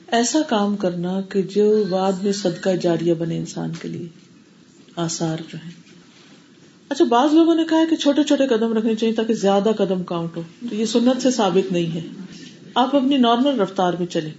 ایسا 0.08 0.38
کام 0.48 0.76
کرنا 0.76 1.20
کہ 1.20 1.42
جو 1.42 1.84
بعد 1.90 2.12
میں 2.12 2.32
صدقہ 2.32 2.70
جاریہ 2.70 3.14
بنے 3.14 3.38
انسان 3.38 3.72
کے 3.82 3.88
لیے 3.88 4.08
آثار 4.96 5.36
جو 5.52 5.58
ہے 5.66 5.70
اچھا 6.88 7.04
بعض 7.04 7.34
لوگوں 7.34 7.54
نے 7.54 7.64
کہا 7.64 7.84
کہ 7.90 7.96
چھوٹے 7.96 8.22
چھوٹے 8.22 8.46
قدم 8.46 8.72
رکھنے 8.72 8.94
چاہیے 8.94 9.14
تاکہ 9.14 9.34
زیادہ 9.34 9.70
قدم 9.78 10.02
کاؤنٹ 10.02 10.36
ہو۔ 10.36 10.42
تو 10.70 10.74
یہ 10.74 10.84
سنت 10.84 11.22
سے 11.22 11.30
ثابت 11.30 11.72
نہیں 11.72 11.94
ہے۔ 11.94 12.23
آپ 12.74 12.96
اپنی 12.96 13.16
نارمل 13.16 13.60
رفتار 13.60 13.94
میں 13.98 14.06
چلیں، 14.06 14.30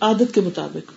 عادت 0.00 0.34
کے 0.34 0.40
مطابق۔ 0.40 0.92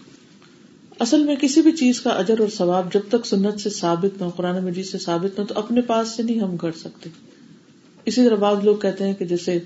اصل 0.99 1.23
میں 1.23 1.35
کسی 1.35 1.61
بھی 1.61 1.71
چیز 1.71 2.01
کا 2.01 2.09
اجر 2.09 2.39
اور 2.39 2.47
ثواب 2.47 2.93
جب 2.93 2.99
تک 3.09 3.25
سنت 3.25 3.59
سے 3.59 3.69
ثابت 3.69 4.21
نہ 4.21 4.27
قرآن 4.27 4.65
مجید 4.65 4.85
سے 4.85 4.97
ثابت 4.97 5.39
نہ 5.39 5.45
تو 5.45 5.59
اپنے 5.59 5.81
پاس 5.81 6.07
سے 6.07 6.23
نہیں 6.23 6.39
ہم 6.39 6.57
کر 6.57 6.71
سکتے۔ 6.71 7.09
اسی 8.05 8.25
طرح 8.25 8.35
بعض 8.35 8.57
لوگ 8.63 8.75
کہتے 8.75 9.05
ہیں 9.05 9.13
کہ 9.13 9.25
جیسے 9.25 9.59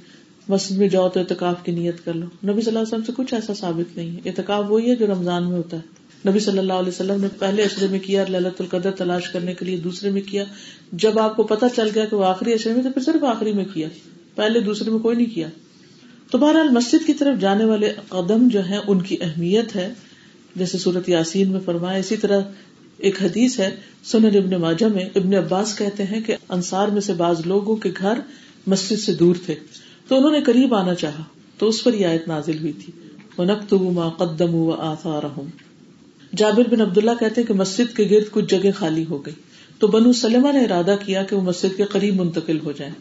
مسجد 0.48 0.78
میں 0.78 0.90
جاؤ 0.90 1.10
تو 1.10 1.20
اعتکاف 1.20 1.56
کی 1.64 1.72
نیت 1.72 2.06
کر 2.06 2.14
لو۔ 2.14 2.26
نبی 2.26 2.62
صلی 2.62 2.68
اللہ 2.68 2.80
علیہ 2.80 2.88
وسلم 2.88 3.04
سے 3.04 3.12
کچھ 3.16 3.34
ایسا 3.34 3.54
ثابت 3.54 3.98
نہیں 3.98 4.12
ہے۔ 4.12 4.22
اعتکاف 4.26 4.66
وہی 4.70 4.90
ہے 4.90 4.96
جو 4.96 5.08
رمضان 5.08 5.50
میں 5.50 5.58
ہوتا 5.58 5.78
ہے۔ 5.78 6.02
نبی 6.30 6.40
صلی 6.40 6.58
اللہ 6.58 6.74
علیہ 6.74 6.90
وسلم 6.90 7.22
نے 7.22 7.28
پہلے 7.40 7.64
اشرے 7.64 7.88
میں 7.88 8.00
کیا 8.00 8.26
للت 8.30 8.62
القدر 8.62 8.92
تلاش 8.92 9.30
کرنے 9.30 9.54
کے 9.54 9.66
لیے 9.66 9.78
دوسرے 9.78 10.10
میں 10.10 10.22
کیا۔ 10.22 10.44
جب 10.92 11.20
آپ 11.20 11.36
کو 11.36 11.44
پتا 11.44 11.70
چل 11.70 11.90
گیا 11.96 12.06
کہ 12.06 12.16
وہ 12.16 12.26
آخری 12.26 12.54
اشرے 12.54 12.74
میں، 12.74 12.84
تو 12.84 12.90
پھر 12.92 13.02
صرف 13.02 13.24
آخری 13.24 13.54
میں 13.54 13.66
کیا۔ 13.74 13.88
پہلے 14.36 14.60
دوسرے 14.60 14.92
میں 14.92 15.00
کوئی 15.00 15.16
نہیں 15.16 15.36
کیا۔ 15.36 15.48
تو 16.32 16.38
بہرحال 16.38 16.70
مسجد 16.70 17.08
کی 17.08 17.14
طرف 17.14 17.40
جانے 17.40 17.66
والے 17.66 17.94
قدم 18.10 18.48
جو 18.48 18.66
ہیں، 18.66 18.80
ان 18.88 19.02
کی 19.02 19.18
اہمیت 19.22 19.76
ہے۔ 19.76 19.94
جیسے 20.56 20.78
صورت 20.78 21.10
یاسین 21.10 21.52
میں 21.52 21.60
فرمایا، 21.66 21.98
اسی 21.98 22.18
طرح 22.18 22.42
ایک 22.98 23.24
حدیث 23.24 23.60
ہے، 23.60 23.76
سنن 24.04 24.38
ابن 24.38 24.62
ماجہ 24.62 24.86
میں 24.86 25.10
ابن 25.16 25.34
عباس 25.34 25.78
کہتے 25.78 26.04
ہیں 26.04 26.22
کہ 26.22 26.36
انصار 26.50 26.88
میں 26.88 27.02
سے 27.02 27.14
بعض 27.14 27.42
لوگوں 27.46 27.76
کے 27.76 27.92
گھر 27.98 28.20
مسجد 28.68 29.00
سے 29.00 29.14
دور 29.14 29.36
تھے۔ 29.46 29.56
تو 30.08 30.16
انہوں 30.16 30.32
نے 30.32 30.42
قریب 30.42 30.76
آنا 30.76 30.96
چاہا، 30.96 31.24
تو 31.58 31.68
اس 31.68 31.84
پر 31.84 31.94
یہ 31.94 32.06
آیت 32.06 32.28
نازل 32.28 32.58
ہوئی 32.60 32.74
تھی۔ 32.74 32.94
نقط 33.40 33.74
ما 33.74 34.10
قدم 34.10 34.56
و 34.56 34.76
جابر 36.36 36.70
بن 36.70 36.82
عبداللہ 36.82 37.12
کہتے 37.20 37.44
کہ 37.44 37.54
مسجد 37.54 37.98
کے 37.98 38.08
گرد 38.12 38.32
کچھ 38.32 38.46
جگہ 38.46 38.72
خالی 38.76 39.06
ہو 39.10 39.26
گئی 39.26 39.34
تو 39.80 39.88
بنو 39.88 40.14
سلمہ 40.14 40.52
نے 40.52 40.60
ارادہ 40.60 40.96
کیا 41.06 41.24
کہ 41.24 41.36
وہ 41.36 41.42
مسجد 41.42 41.78
کے 41.78 41.84
قریب 41.84 42.16
منتقل 42.16 42.60
ہو 42.64 42.72
جائیں۔ 42.72 42.94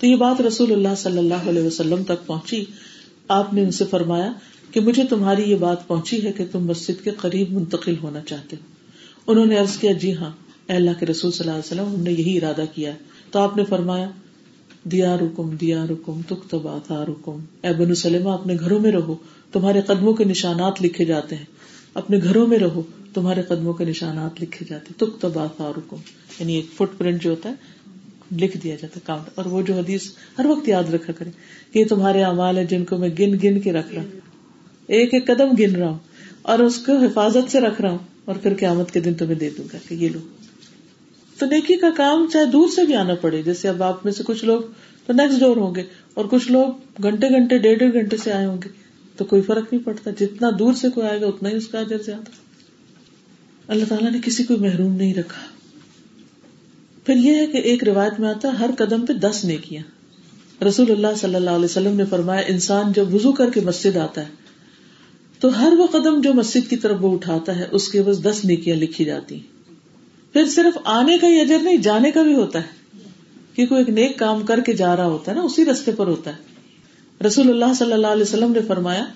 تو 0.00 0.06
یہ 0.06 0.16
بات 0.16 0.40
رسول 0.40 0.72
اللہ 0.72 0.94
صلی 0.96 1.18
اللہ 1.18 1.48
علیہ 1.48 1.62
وسلم 1.62 2.02
تک 2.02 2.26
پہنچی۔ 2.26 2.64
آپ 3.28 3.54
نے 3.54 3.62
ان 3.62 3.70
سے 3.70 3.84
فرمایا 3.84 4.32
کہ 4.72 4.80
مجھے 4.80 5.04
تمہاری 5.04 5.42
یہ 5.42 5.56
بات 5.56 5.88
پہنچی 5.88 6.24
ہے 6.24 6.32
کہ 6.32 6.44
تم 6.52 6.66
مسجد 6.66 7.04
کے 7.04 7.10
قریب 7.10 7.52
منتقل 7.52 7.94
ہونا 8.02 8.20
چاہتے 8.20 8.56
ہو۔ 8.56 8.62
انہوں 9.26 9.46
نے 9.46 9.58
عرض 9.58 9.76
کیا 9.76 9.92
جی 9.92 10.14
ہاں 10.14 10.30
اے 10.68 10.76
اللہ 10.76 10.90
کے 11.00 11.06
رسول 11.06 11.30
صلی 11.30 11.48
اللہ 11.48 11.60
علیہ 11.60 11.72
وسلم، 11.72 11.94
ہم 11.94 12.02
نے 12.02 12.12
یہی 12.12 12.36
ارادہ 12.36 12.64
کیا 12.74 12.92
تو 13.30 13.38
آپ 13.38 13.56
نے 13.56 13.64
فرمایا 13.64 14.10
دیا 14.84 15.16
رکم 15.16 15.56
دیا 15.56 15.84
رکم 15.90 16.20
تک 16.26 16.50
تبا 16.50 16.78
تھا 16.86 17.04
رکم 17.04 17.38
اے 17.62 17.72
بن 17.72 17.94
سلم 17.94 18.28
اپنے 18.28 18.54
گھروں 18.60 18.80
میں 18.80 18.92
رہو، 18.92 19.14
تمہارے 19.52 19.80
قدموں 19.80 20.12
کے 20.12 20.24
نشانات 20.24 20.82
لکھے 20.82 21.04
جاتے 21.04 21.36
ہیں۔ 21.36 21.44
اپنے 21.94 22.18
گھروں 22.22 22.46
میں 22.46 22.58
رہو، 22.58 22.82
تمہارے 23.14 23.42
قدموں 23.42 23.72
کے 23.72 23.84
نشانات 23.84 24.42
لکھے 24.42 24.66
جاتے 24.68 24.92
تک 24.96 25.20
تبا 25.20 25.46
تھا 25.56 25.70
رکم 25.76 25.96
یعنی 26.38 26.54
ایک 26.54 26.66
فٹ 26.74 26.98
پرنٹ 26.98 27.22
جو 27.22 27.30
ہوتا 27.30 27.48
ہے 27.48 27.54
لکھ 28.36 28.56
دیا 28.56 28.76
جاتا 28.80 29.00
کاؤنٹ 29.04 29.28
اور 29.34 29.44
وہ 29.44 29.62
جو 29.62 29.74
حدیث 29.74 30.02
ہر 30.38 30.46
وقت 30.46 30.68
یاد 30.68 30.84
رکھا 30.84 31.12
کرے 31.12 31.30
کہ 31.72 31.78
یہ 31.78 31.84
تمہارے 31.84 32.22
اعمال 32.22 32.58
ہے 32.58 32.66
جن 32.66 32.84
کو 32.84 32.96
میں 32.96 33.08
گن 33.08 33.38
گن 33.44 33.60
کے 33.60 33.72
رکھ 33.72 33.94
رہا 33.94 34.02
ہوں۔ 34.02 34.10
ایک 34.86 35.14
ایک 35.14 35.26
قدم 35.26 35.48
گن 35.58 35.76
رہا 35.76 35.88
ہوں 35.88 35.98
اور 36.42 36.58
اس 36.58 36.76
کو 36.76 36.92
حفاظت 36.92 37.50
سے 37.50 37.60
رکھ 37.60 37.80
رہا 37.80 37.90
ہوں 37.90 37.98
اور 38.24 38.34
پھر 38.34 38.54
قیامت 38.54 38.90
کے 38.90 39.00
دن 39.00 39.14
تمہیں 39.14 39.34
دے 39.34 39.50
دوں 39.58 39.64
گا 39.72 39.78
کہ 39.88 39.94
یہ 39.94 40.08
لو۔ 40.08 40.18
تو 41.38 41.46
نیکی 41.46 41.76
کا 41.76 41.90
کام 41.96 42.26
چاہے 42.32 42.44
دور 42.44 42.68
سے 42.68 42.86
بھی 42.86 42.94
آنا 42.94 43.14
پڑے، 43.14 43.42
جیسے 43.42 43.68
اب 43.68 43.82
آپ 43.82 44.04
میں 44.04 44.12
سے 44.12 44.22
کچھ 44.26 44.44
لوگ 44.44 44.62
تو 45.06 45.12
نیکسٹ 45.12 45.40
ڈور 45.40 45.56
ہوں 45.56 45.74
گے 45.74 45.82
اور 46.14 46.24
کچھ 46.24 46.52
لوگ 46.52 46.68
گھنٹے 47.02 47.28
گھنٹے، 47.28 47.58
ڈیڑھ 47.58 47.78
ڈیڑھ 47.78 47.92
گھنٹے 47.92 48.16
سے 48.16 48.32
آئے 48.32 48.46
ہوں 48.46 48.58
گے، 48.64 48.68
تو 49.16 49.24
کوئی 49.24 49.42
فرق 49.42 49.72
نہیں 49.72 49.84
پڑتا۔ 49.84 50.10
جتنا 50.20 50.50
دور 50.58 50.72
سے 50.72 50.88
کوئی 50.90 51.06
آئے 51.06 51.20
گا، 51.20 51.26
اتنا 51.26 51.48
ہی 51.48 51.56
اس 51.56 51.68
کا 51.68 51.78
اجر 51.78 51.98
زیادہ۔ 51.98 52.30
اللہ 53.68 53.84
تعالیٰ 53.88 54.12
نے 54.12 54.18
کسی 54.24 54.44
کو 54.44 54.56
محروم 54.56 54.96
نہیں 54.96 55.14
رکھا۔ 55.14 55.57
پھر 57.08 57.16
یہ 57.16 57.34
ہے 57.34 57.46
کہ 57.46 57.56
ایک 57.56 57.84
روایت 57.84 58.20
میں 58.20 58.28
آتا 58.28 58.48
ہے، 58.48 58.52
ہر 58.56 58.70
قدم 58.78 59.06
پہ 59.06 59.12
دس 59.12 59.44
نیکیاں۔ 59.44 59.82
رسول 60.64 60.90
اللہ 60.90 61.06
صلی 61.16 61.34
اللہ 61.34 61.50
علیہ 61.50 61.64
وسلم 61.64 61.96
نے 61.96 62.04
فرمایا، 62.04 62.42
انسان 62.48 62.92
جب 62.92 63.14
وزو 63.14 63.32
کر 63.32 63.50
کے 63.50 63.60
مسجد 63.60 63.96
آتا 63.96 64.20
ہے، 64.20 64.26
تو 65.40 65.60
ہر 65.60 65.72
وہ 65.72 65.86
قدم 65.86 66.20
جو 66.20 66.34
مسجد 66.34 66.70
کی 66.70 66.76
طرف 66.76 66.96
وہ 67.00 67.14
اٹھاتا 67.14 67.56
ہے، 67.56 67.66
اس 67.70 67.88
کے 67.88 68.02
بس 68.02 68.22
دس 68.24 68.44
نیکیاں 68.44 68.76
لکھی 68.76 69.04
جاتی 69.04 69.40
پھر 70.32 70.46
صرف 70.46 70.78
آنے 70.84 71.18
کا 71.18 71.28
ہی 71.28 71.40
اجر 71.40 71.58
نہیں، 71.62 71.76
جانے 71.76 72.10
کا 72.10 72.22
بھی 72.22 72.34
ہوتا 72.34 72.58
ہے۔ 72.58 73.00
کیونکہ 73.54 73.74
ایک 73.74 73.88
نیک 73.88 74.18
کام 74.18 74.42
کر 74.42 74.60
کے 74.60 74.72
جا 74.72 74.96
رہا 74.96 75.06
ہوتا 75.06 75.30
ہے 75.32 75.36
نا، 75.36 75.42
اسی 75.42 75.64
رستے 75.64 75.92
پر 75.92 76.06
ہوتا 76.06 76.30
ہے۔ 76.30 76.42
رسول 77.26 77.48
اللہ 77.48 77.74
صلی 77.74 77.92
اللہ 77.92 78.06
علیہ 78.06 78.22
وسلم 78.22 78.52
نے 78.52 78.60
فرمایا، 78.68 79.06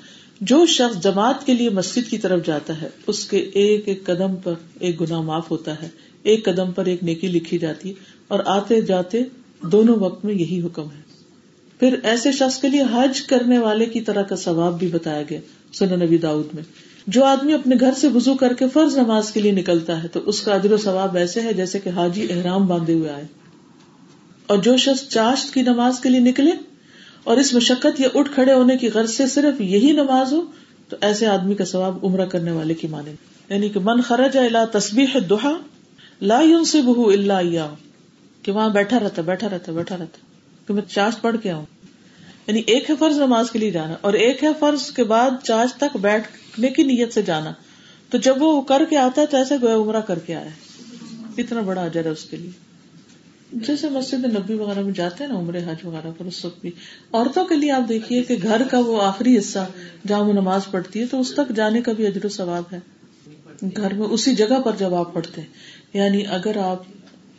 جو 0.41 0.67
شخص 0.67 1.03
جماعت 1.03 1.47
کے 1.47 1.55
لیے 1.55 1.71
مسجد 1.71 2.11
کی 2.11 2.19
طرف 2.19 2.47
جاتا 2.47 2.83
ہے، 2.83 2.89
اس 3.07 3.25
کے 3.25 3.39
ایک 3.39 3.89
ایک 3.89 4.05
قدم 4.05 4.37
پر 4.37 4.55
ایک 4.81 5.01
گنا 5.01 5.21
معاف 5.21 5.51
ہوتا 5.51 5.83
ہے۔ 5.83 6.12
ایک 6.23 6.45
قدم 6.45 6.73
پر 6.73 6.87
ایک 6.87 7.03
نیکی 7.03 7.29
لکھی 7.29 7.59
جاتی 7.59 7.89
ہے 7.89 7.95
اور 8.29 8.41
آتے 8.47 8.81
جاتے 8.81 9.23
دونوں 9.63 9.97
وقت 9.97 10.25
میں 10.25 10.35
یہی 10.35 10.63
حکم 10.65 10.83
ہے۔ 10.83 11.03
پھر 11.81 11.97
ایسے 12.03 12.33
شخص 12.33 12.59
کے 12.59 12.69
لیے 12.69 12.83
حج 12.93 13.23
کرنے 13.23 13.59
والے 13.59 13.85
کی 13.85 14.01
طرح 14.01 14.23
کا 14.23 14.37
ثواب 14.37 14.79
بھی 14.79 14.87
بتایا 14.87 15.23
گیا 15.31 15.41
سن 15.73 16.01
نبی 16.01 16.19
داؤد 16.19 16.55
میں۔ 16.55 16.63
جو 17.07 17.25
آدمی 17.25 17.53
اپنے 17.53 17.77
گھر 17.81 17.93
سے 17.97 18.09
وزو 18.09 18.35
کر 18.35 18.55
کے 18.55 18.65
فرض 18.73 18.97
نماز 18.99 19.31
کے 19.31 19.41
لیے 19.41 19.53
نکلتا 19.53 20.03
ہے 20.03 20.09
تو 20.09 20.21
اس 20.27 20.41
کا 20.41 20.55
ادر 20.55 20.73
و 20.73 20.77
ثواب 20.77 21.17
ایسے 21.17 21.41
ہے 21.41 21.53
جیسے 21.53 21.79
کہ 21.79 21.89
حاجی 21.89 22.27
احرام 22.31 22.67
باندھے 22.67 22.95
ہوئے 22.95 23.11
آئے۔ 23.11 23.25
اور 24.47 24.59
جو 24.59 24.77
شخص 24.77 25.09
چاشت 25.09 25.55
کی 25.55 25.63
نماز 25.63 26.01
کے 26.01 26.09
لیے 26.09 26.21
نکلے 26.21 26.51
اور 27.25 27.37
اس 27.37 27.55
مشقت 27.55 28.01
یا 28.01 28.09
اٹھ 28.15 28.31
کھڑے 28.35 28.53
ہونے 28.53 28.77
کی 28.77 28.89
غرض 28.89 29.11
سے 29.11 29.27
صرف 29.27 29.61
یہی 29.61 29.93
نماز 29.93 30.33
ہو 30.33 30.43
تو 30.89 30.97
ایسے 31.01 31.27
آدمی 31.27 31.55
کا 31.55 31.65
ثواب 31.65 32.07
عمرہ 32.07 32.27
کرنے 32.27 32.51
والے 32.51 32.75
کی 32.75 32.89
مانے 32.89 33.13
یعنی 33.49 33.69
کہ 33.69 33.81
من 33.81 34.01
خرج 34.01 34.37
الا 34.37 34.65
تسبیح 34.65 35.17
دہا 35.31 35.53
لا 36.23 36.41
سے 36.67 36.83
بہ 36.83 37.13
اللہ 37.13 37.75
کہ 38.43 38.53
وہاں 38.53 38.69
بیٹھا 38.69 38.99
رہتا 38.99 39.23
بیٹھا 39.23 39.49
رہتا 39.49 39.73
بیٹھا 39.73 39.97
رہتا۔ 39.97 40.19
کہ 40.67 40.75
میں 40.75 40.83
چاش 40.83 41.21
پڑھ 41.21 41.37
کے 41.43 41.51
آؤں۔ 41.51 41.65
یعنی 42.47 42.63
ایک 42.67 42.91
ہے 42.91 42.95
فرض 42.99 43.17
نماز 43.17 43.51
کے 43.51 43.59
لیے 43.59 43.71
جانا 43.71 43.95
اور 44.01 44.13
ایک 44.13 44.45
ہے 44.45 44.49
فرض 44.59 44.91
کے 44.91 45.05
بعد 45.05 45.31
چاش 45.43 45.75
تک 45.75 45.97
بیٹھنے 45.97 46.69
کی 46.69 46.83
نیت 46.83 47.13
سے 47.13 47.23
جانا۔ 47.23 47.53
تو 48.11 48.19
جب 48.19 48.43
وہ 48.43 48.63
کر 48.63 48.85
کے 48.91 48.97
آتا 48.97 49.21
ہے 49.21 49.27
تو 49.27 49.37
ایسے 49.37 49.55
گویا 49.63 49.77
عمرہ 49.77 50.01
کر 50.01 50.19
کے 50.19 50.35
آیا 50.35 50.49
اتنا 51.39 51.61
بڑا 51.61 51.83
اجر 51.83 52.05
ہے 52.05 52.11
اس 52.11 52.25
کے 52.25 52.37
لیے۔ 52.37 52.51
جیسے 53.53 53.89
مسجد 53.89 54.25
نبی 54.25 54.55
وغیرہ 54.55 54.81
میں 54.81 54.93
جاتے 54.93 55.25
ہیں 55.25 55.33
نا 55.33 55.39
عمر 55.39 55.57
حج 55.57 55.77
وغیرہ 55.85 56.11
پر، 56.19 56.25
اس 56.25 56.45
وقت 56.45 56.61
بھی۔ 56.61 56.71
عورتوں 57.13 57.45
کے 57.45 57.55
لیے 57.55 57.71
آپ 57.71 57.89
دیکھیے 57.89 58.23
کہ 58.23 58.37
گھر 58.43 58.63
کا 58.71 58.79
وہ 58.79 59.03
آخری 59.03 59.39
حصہ 59.39 59.67
جہاں 60.09 60.21
وہ 60.21 60.33
نماز 60.33 60.61
پڑھتی 60.71 61.01
ہے 61.01 61.07
تو 61.07 61.21
اس 61.21 61.33
تک 61.33 61.55
جانے 61.57 61.83
کا 61.83 61.93
بھی 61.93 62.07
اجر 62.07 62.27
و 62.27 62.29
ثواب 62.29 62.65
ہے۔ 62.73 62.81
گھر 63.77 63.95
میں 63.95 64.07
اسی 64.07 64.35
جگہ 64.35 64.61
پر 64.65 64.73
جب 64.79 64.95
آپ 64.95 65.15
پڑھتے 65.15 65.41
ہیں۔ 65.41 65.82
یعنی 65.95 66.27
اگر 66.27 66.57
آپ 66.57 66.83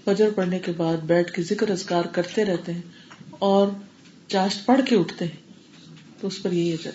فجر 0.05 0.29
پڑھنے 0.35 0.59
کے 0.59 0.71
بعد 0.77 0.97
بیٹھ 0.97 1.31
کے 1.31 1.41
ذکر 1.41 1.69
ازگار 1.69 2.05
کرتے 2.05 2.45
رہتے 2.45 2.73
ہیں 2.73 2.81
اور 3.39 3.67
چاشت 4.27 4.65
پڑھ 4.65 4.81
کے 4.85 4.95
اٹھتے 4.95 5.25
ہیں، 5.25 5.37
تو 6.21 6.27
اس 6.27 6.41
پر 6.43 6.51
یہی 6.51 6.73
اجر 6.73 6.91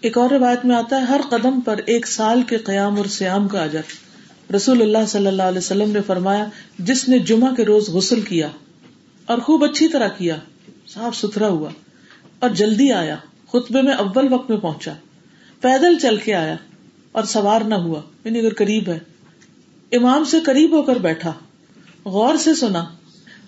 ایک 0.00 0.18
اور 0.18 0.30
روایت 0.30 0.64
میں 0.64 0.76
آتا 0.76 0.96
ہے، 0.96 1.04
ہر 1.04 1.20
قدم 1.30 1.60
پر 1.60 1.80
ایک 1.86 2.06
سال 2.06 2.42
کے 2.42 2.56
قیام 2.56 2.96
اور 2.96 3.04
سیام 3.04 3.48
کا 3.48 3.62
اجر۔ 3.62 3.82
رسول 4.54 4.82
اللہ 4.82 5.06
صلی 5.08 5.26
اللہ 5.26 5.42
علیہ 5.42 5.58
وسلم 5.58 5.90
نے 5.90 6.00
فرمایا، 6.06 6.46
جس 6.78 7.08
نے 7.08 7.18
جمعہ 7.18 7.54
کے 7.54 7.64
روز 7.64 7.88
غسل 7.88 8.20
کیا 8.20 8.48
اور 9.28 9.38
خوب 9.38 9.64
اچھی 9.64 9.88
طرح 9.88 10.08
کیا، 10.08 10.36
صاف 10.88 11.16
ستھرا 11.16 11.48
ہوا 11.48 11.70
اور 12.38 12.50
جلدی 12.50 12.92
آیا، 12.92 13.16
خطبے 13.48 13.82
میں 13.82 13.94
اول 13.94 14.32
وقت 14.32 14.50
میں 14.50 14.58
پہنچا، 14.58 14.92
پیدل 15.60 15.98
چل 15.98 16.16
کے 16.16 16.34
آیا 16.34 16.56
اور 17.12 17.24
سوار 17.24 17.60
نہ 17.60 17.74
ہوا 17.74 18.00
یعنی 18.24 18.38
اگر 18.38 18.54
قریب 18.54 18.88
ہے۔ 18.88 18.98
امام 19.92 20.24
سے 20.24 20.40
قریب 20.40 20.76
ہو 20.76 20.82
کر 20.82 20.96
بیٹھا، 20.96 21.32
غور 22.04 22.34
سے 22.34 22.54
سنا 22.54 22.84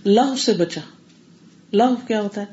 لہ 0.05 0.35
سے 0.45 0.53
بچا۔ 0.53 0.81
لہ 1.73 1.83
کیا 2.07 2.23
ہوتا 2.23 2.41
ہے؟ 2.41 2.47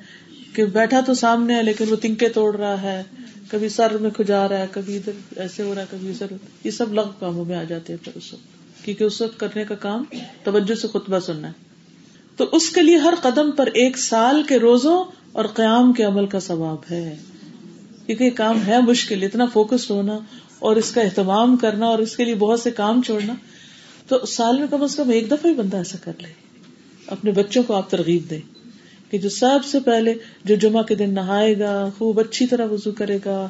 کہ 0.54 0.66
بیٹھا 0.66 1.00
تو 1.02 1.14
سامنے 1.14 1.56
ہے، 1.56 1.64
لیکن 1.64 1.86
وہ 1.90 1.96
تنکے 1.96 2.30
توڑ 2.30 2.56
رہا 2.56 2.82
ہے، 2.82 3.04
کبھی 3.48 3.70
سر 3.70 3.98
میں 3.98 4.10
کھجا 4.10 4.50
رہا 4.50 4.58
ہے، 4.58 4.66
کبھی 4.72 4.98
ادھر 4.98 5.12
ایسے 5.36 5.64
ہو 5.64 5.76
رہا 5.76 5.82
ہے، 5.82 5.88
کبھی 5.92 6.10
ادھر۔ 6.10 6.26
یہ 6.64 6.72
سب 6.72 6.94
لغ 6.94 7.10
کاموں 7.20 7.46
میں 7.46 7.56
آ 7.56 7.64
جاتے 7.64 7.94
ہیں 7.94 8.06
پھر 8.06 8.12
اس 8.16 8.34
وقت، 8.34 8.86
کیونکہ 8.86 9.04
اس 9.04 9.22
وقت 9.22 9.40
کرنے 9.40 9.64
کا 9.64 9.76
کام 9.76 10.04
توجہ 10.44 10.76
سے 10.76 10.88
خطبہ 10.88 11.20
سننا 11.20 11.48
ہے۔ 11.48 11.54
تو 12.38 12.46
اس 12.52 12.70
کے 12.70 12.82
لیے 12.82 12.98
ہر 12.98 13.14
قدم 13.22 13.52
پر 13.52 13.66
ایک 13.66 13.98
سال 13.98 14.44
کے 14.44 14.60
روزوں 14.60 15.04
اور 15.32 15.46
قیام 15.46 15.94
کے 15.94 16.04
عمل 16.04 16.26
کا 16.26 16.40
ثواب 16.40 16.78
ہے۔ 16.92 17.16
کیونکہ 18.06 18.24
یہ 18.24 18.30
کام 18.30 18.66
ہے 18.68 18.82
مشکل، 18.82 19.24
اتنا 19.24 19.46
فوکسڈ 19.46 19.92
ہونا 19.92 20.20
اور 20.60 20.76
اس 20.76 20.92
کا 20.92 21.02
اہتمام 21.02 21.58
کرنا 21.58 21.86
اور 21.86 22.00
اس 22.00 22.16
کے 22.16 22.26
لیے 22.26 22.36
بہت 22.36 22.60
سے 22.60 22.72
کام 22.72 23.02
چھوڑنا 23.02 23.34
تو 24.12 24.26
سال 24.26 24.60
میں 24.60 24.68
کم 24.72 24.84
از 24.84 24.96
کم 24.96 25.10
ایک 25.10 25.32
دفعہ 25.32 25.52
ہی 25.52 25.56
بندہ 25.56 25.78
ایسا 25.78 25.98
کر 26.04 26.12
لے۔ 26.22 26.28
اپنے 27.08 27.32
بچوں 27.32 27.64
کو 27.64 27.74
آپ 27.74 27.92
ترغیب 27.92 28.30
دیں 28.30 28.40
کہ 29.12 29.18
جو 29.18 29.30
سب 29.30 29.60
سے 29.66 29.80
پہلے 29.80 30.14
جو 30.46 30.56
جمعہ 30.56 30.84
کے 30.84 30.96
دن 30.96 31.14
نہائے 31.14 31.60
گا، 31.60 31.90
خوب 31.98 32.20
اچھی 32.20 32.48
طرح 32.48 32.66
وضو 32.72 32.92
کرے 32.92 33.18
گا 33.26 33.50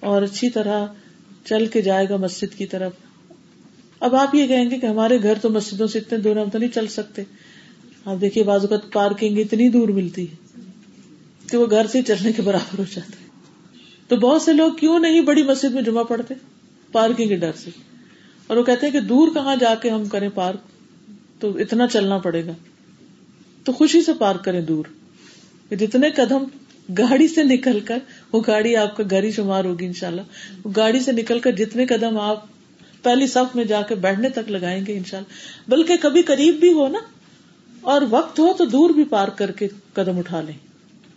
اور 0.00 0.22
اچھی 0.22 0.50
طرح 0.50 0.86
چل 1.44 1.66
کے 1.66 1.82
جائے 1.82 2.06
گا 2.08 2.16
مسجد 2.16 2.58
کی 2.58 2.66
طرف۔ 2.66 2.92
اب 4.00 4.14
آپ 4.14 4.34
یہ 4.34 4.46
کہیں 4.46 4.70
گے 4.70 4.78
کہ 4.78 4.86
ہمارے 4.86 5.22
گھر 5.22 5.34
تو 5.42 5.50
مسجدوں 5.50 5.86
سے 5.86 5.98
اتنے 5.98 6.18
دور 6.18 6.36
ہم 6.36 6.50
تو 6.50 6.58
نہیں 6.58 6.74
چل 6.74 6.86
سکتے۔ 6.86 7.22
آپ 8.04 8.20
دیکھیے 8.20 8.44
بازو 8.44 8.66
کا 8.66 8.76
پارکنگ 8.92 9.38
اتنی 9.38 9.68
دور 9.68 9.88
ملتی 9.88 10.30
ہے 10.30 10.60
کہ 11.50 11.56
وہ 11.56 11.66
گھر 11.70 11.86
سے 11.86 12.02
چلنے 12.02 12.32
کے 12.32 12.42
برابر 12.42 12.78
ہو 12.78 12.84
جاتا 12.90 13.20
ہے۔ 13.20 13.28
تو 14.08 14.16
بہت 14.16 14.42
سے 14.42 14.52
لوگ 14.52 14.72
کیوں 14.72 14.98
نہیں 14.98 15.20
بڑی 15.20 15.42
مسجد 15.42 15.74
میں 15.74 15.82
جمعہ 15.82 16.04
پڑھتے؟ 16.04 16.34
پارکنگ 16.92 17.28
کے 17.28 17.36
ڈر 17.36 17.50
سے۔ 17.56 17.93
اور 18.46 18.56
وہ 18.56 18.64
کہتے 18.64 18.86
ہیں 18.86 18.92
کہ 18.92 19.00
دور 19.00 19.28
کہاں 19.34 19.56
جا 19.56 19.74
کے 19.74 19.90
ہم 19.90 20.04
کریں 20.04 20.28
پارک؟ 20.34 20.58
تو 21.40 21.56
اتنا 21.56 21.86
چلنا 21.86 22.18
پڑے 22.18 22.46
گا۔ 22.46 22.52
تو 23.64 23.72
خوشی 23.72 24.02
سے 24.02 24.12
پارک 24.12 24.44
کریں 24.44 24.60
دور۔ 24.60 24.84
جتنے 25.74 26.10
قدم 26.10 26.44
گاڑی 26.98 27.28
سے 27.28 27.42
نکل 27.42 27.80
کر، 27.80 27.98
وہ 28.32 28.42
گاڑی 28.46 28.76
آپ 28.76 28.96
کا 28.96 29.02
گھر 29.10 29.22
ہی 29.22 29.30
شمار 29.30 29.64
ہوگی 29.64 29.86
ان 29.86 29.92
شاء 29.92 30.06
اللہ 30.06 30.68
گاڑی 30.76 31.00
سے 31.00 31.12
نکل 31.12 31.38
کر 31.38 31.50
جتنے 31.50 31.86
قدم 31.86 32.18
آپ 32.18 32.44
پہلی 33.02 33.26
صف 33.26 33.56
میں 33.56 33.64
جا 33.64 33.82
کے 33.82 33.94
بیٹھنے 33.94 34.28
تک 34.28 34.50
لگائیں 34.50 34.86
گے 34.86 34.96
ان 34.96 35.04
شاء 35.04 35.18
اللہ 35.18 35.70
بلکہ 35.70 35.96
کبھی 35.96 36.22
قریب 36.22 36.54
بھی 36.54 36.72
ہو 36.72 36.88
نا، 36.88 36.98
اور 37.80 38.02
وقت 38.10 38.38
ہو 38.38 38.52
تو 38.52 38.64
دور 38.64 38.90
بھی 38.90 39.04
پارک 39.04 39.38
کر 39.38 39.50
کے 39.50 39.68
قدم 39.94 40.18
اٹھا 40.18 40.40
لیں۔ 40.40 40.58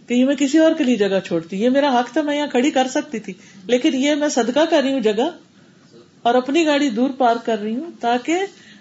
کہ 0.07 0.13
یہ 0.13 0.25
میں 0.25 0.35
کسی 0.35 0.57
اور 0.57 0.71
کے 0.77 0.83
لیے 0.83 0.95
جگہ 0.95 1.19
چھوڑتی، 1.25 1.57
یہ 1.57 1.69
میرا 1.69 1.99
حق 1.99 2.13
تھا، 2.13 2.21
میں 2.21 2.37
یہاں 2.37 2.47
کھڑی 2.47 2.71
کر 2.71 2.87
سکتی 2.87 3.19
تھی، 3.19 3.33
لیکن 3.65 3.93
یہ 3.93 4.15
میں 4.15 4.29
صدقہ 4.29 4.59
کر 4.69 4.81
رہی 4.83 4.93
ہوں، 4.93 4.99
جگہ 4.99 5.29
اور 6.21 6.35
اپنی 6.35 6.65
گاڑی 6.65 6.89
دور 6.89 7.09
پارک 7.09 7.45
کر 7.45 7.59
رہی 7.59 7.75
ہوں 7.75 7.91
تاکہ 7.99 8.39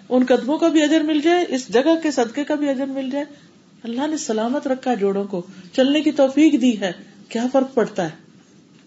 ان 0.08 0.24
قدموں 0.24 0.58
کا 0.58 0.68
بھی 0.68 0.82
اجر 0.82 1.00
مل 1.00 1.20
جائے، 1.20 1.44
اس 1.48 1.68
جگہ 1.68 2.00
کے 2.02 2.10
صدقے 2.10 2.44
کا 2.44 2.54
بھی 2.54 2.68
اجر 2.68 2.86
مل 2.86 3.10
جائے۔ 3.10 3.24
اللہ 3.82 4.06
نے 4.06 4.16
سلامت 4.16 4.66
رکھا 4.66 4.94
جوڑوں 4.94 5.24
کو۔ 5.24 5.42
چلنے 5.72 6.00
کی 6.00 6.12
توفیق 6.12 6.60
دی 6.60 6.80
ہے۔ 6.80 6.92
کیا 7.28 7.46
فرق 7.52 7.74
پڑتا 7.74 8.04
ہے؟ 8.04 8.10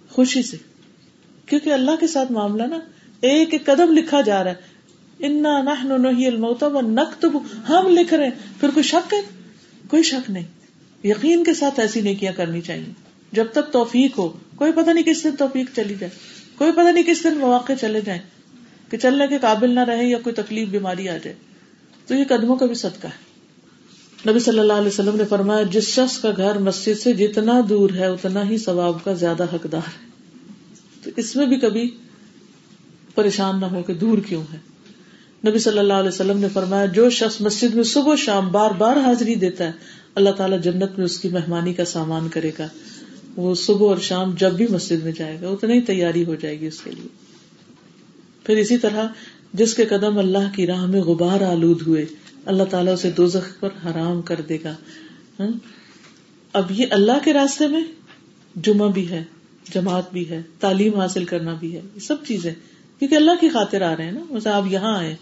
خوشی 0.10 0.42
سے۔ 0.42 0.58
کیونکہ 1.46 1.74
اللہ 1.74 1.92
کے 2.00 2.08
ساتھ 2.08 2.32
معاملہ 2.32 2.64
نا، 2.64 2.80
ایک 3.22 3.50
ایک 3.52 3.66
قدم 3.66 3.92
لکھا 3.94 4.22
جا 4.22 4.44
رہا 4.44 4.52
ہے۔ 4.52 4.80
انا 5.20 5.62
نہ 5.62 6.80
نقتب 6.82 7.38
ہم 7.70 7.88
لکھ 7.88 8.14
رہے 8.14 8.24
ہیں۔ 8.24 8.32
پھر 8.60 8.70
کوئی 8.70 8.84
شک 8.84 9.14
ہے؟ 9.14 9.22
کوئی 9.88 10.04
شک 10.04 10.30
نہیں۔ 10.30 10.44
یقین 11.04 11.44
کے 11.44 11.54
ساتھ 11.54 11.80
ایسی 11.80 12.02
نیکیاں 12.02 12.34
کرنی 12.34 12.62
چاہیے۔ 12.62 12.94
جب 13.32 13.46
تک 13.52 13.72
توفیق 13.72 14.18
ہو، 14.18 14.30
کوئی 14.56 14.72
پتہ 14.72 14.90
نہیں 14.90 15.04
کس 15.04 15.24
دن 15.24 15.36
توفیق 15.36 15.70
چلی 15.76 15.96
جائے۔ 16.00 16.10
کوئی 16.58 16.72
پتہ 16.72 16.90
نہیں 16.90 17.04
کس 17.04 17.24
دن 17.24 17.38
مواقع 17.38 17.74
چلے 17.82 18.02
جائیں۔ 18.02 18.39
کہ 18.90 18.98
چلنے 18.98 19.28
کے 19.28 19.38
قابل 19.38 19.70
نہ 19.70 19.80
رہے 19.80 20.06
یا 20.06 20.18
کوئی 20.20 20.36
تکلیف 20.36 20.68
بیماری 20.68 21.10
آ 21.10 21.18
جائے۔ 21.18 21.36
تو 22.08 22.16
یہ 22.16 22.24
قدموں 22.30 22.56
کا 22.56 22.66
بھی 22.66 22.76
صدقہ 22.76 23.08
ہے۔ 23.08 23.30
نبی 24.30 24.40
صلی 24.40 24.60
اللہ 24.60 24.74
علیہ 24.74 24.88
وسلم 24.88 25.16
نے 25.16 25.26
فرمایا، 25.26 25.64
جس 25.64 25.84
شخص 25.84 26.20
کا 26.20 26.32
گھر 26.38 26.58
مسجد 26.58 27.00
سے 27.00 27.14
جتنا 27.14 27.62
دور 27.70 27.90
ہے، 27.90 28.06
اتنا 28.06 28.50
ہی 28.50 28.58
ثواب 28.58 29.04
کا 29.04 29.14
زیادہ 29.14 29.44
حقدار 29.44 29.88
ہے۔ 29.88 30.06
تو 31.04 31.12
اس 31.16 31.36
میں 31.36 31.46
بھی 31.46 31.56
کبھی 31.56 31.90
پریشان 33.16 33.60
نہ 33.60 33.66
ہو 33.66 33.84
کہ 33.84 33.94
دور 33.94 34.18
کیوں 34.18 34.44
ہے۔ 34.54 34.58
نبی 35.50 35.60
صلی 35.60 35.80
اللہ 35.80 35.94
علیہ 35.94 36.10
وسلم 36.10 36.40
نے 36.40 36.48
فرمایا، 36.54 36.86
جو 36.86 37.10
شخص 37.10 37.42
مسجد 37.42 37.76
میں 37.76 37.84
صبح 37.84 38.16
شام 38.16 38.52
بار 38.52 38.72
بار 38.72 38.98
حاضری 38.98 39.36
دیتا 39.36 39.66
ہے، 39.66 39.72
اللہ 40.16 40.30
تعالیٰ 40.30 40.62
جنت 40.62 40.98
میں 40.98 41.06
اس 41.06 41.20
کی 41.20 41.30
مہمانی 41.30 41.74
کا 41.74 41.86
سامان 41.86 42.30
کرے 42.30 42.52
گا۔ 42.60 42.68
وہ 43.36 43.56
صبح 43.56 43.88
اور 43.88 43.98
شام 43.98 44.36
جب 44.40 44.54
بھی 44.54 44.68
مسجد 44.70 45.04
میں 45.04 45.12
جائے 45.12 45.38
گا 45.42 45.48
اتنا 45.48 45.74
ہی 45.74 45.82
تیاری 45.82 46.26
ہو 46.26 46.36
جائے 46.36 46.60
گی 46.60 46.68
اس 46.68 46.82
کے 46.82 46.92
لیے۔ 46.92 47.29
پھر 48.50 48.58
اسی 48.58 48.78
طرح 48.78 49.08
جس 49.54 49.74
کے 49.74 49.86
قدم 49.86 50.18
اللہ 50.18 50.54
کی 50.56 50.68
راہ 50.68 50.86
میں 50.86 51.02
غبار 51.02 51.42
آلود 51.42 51.82
ہوئے، 51.88 52.06
اللہ 52.46 52.64
تعالیٰ 52.64 52.94
اسے 52.94 53.12
دو 53.12 53.28
پر 53.60 53.70
حرام 53.86 54.22
کر 54.22 54.42
دے 54.50 54.58
گا۔ 54.64 54.76
اب 56.54 56.72
یہ 56.72 56.86
اللہ 56.90 57.12
کے 57.24 57.34
راستے 57.34 57.68
میں 57.68 57.82
جمعہ 58.56 58.88
بھی 58.88 59.10
ہے، 59.10 59.24
جماعت 59.74 60.14
بھی 60.14 60.30
ہے، 60.30 60.42
تعلیم 60.60 60.96
حاصل 60.96 61.26
کرنا 61.26 61.54
بھی 61.60 61.76
ہے، 61.76 61.82
یہ 61.96 62.00
سب 62.00 62.16
چیزیں۔ 62.28 62.54
کیونکہ 63.00 63.16
اللہ 63.16 63.32
کی 63.42 63.50
خاطر 63.50 63.82
آ 63.82 63.96
رہے 63.96 64.04
ہیں 64.04 64.12
نا 64.12 64.54
آپ 64.54 64.64
یہاں 64.70 64.98
آئے 64.98 65.16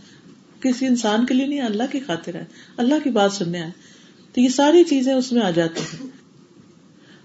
کسی 0.59 0.85
انسان 0.85 1.25
کے 1.25 1.33
لیے 1.33 1.47
نہیں، 1.47 1.61
اللہ 1.61 1.83
کی 1.91 1.99
خاطر 1.99 2.35
آئے 2.35 2.45
اللہ 2.77 2.95
کی 3.03 3.09
بات 3.09 3.33
سننے 3.33 3.61
آئے 3.61 3.71
تو 4.33 4.41
یہ 4.41 4.49
ساری 4.49 4.83
چیزیں 4.83 5.13
اس 5.13 5.31
میں 5.31 5.41
آ 5.41 5.51
جاتی 5.51 5.81
ہیں۔ 5.81 6.07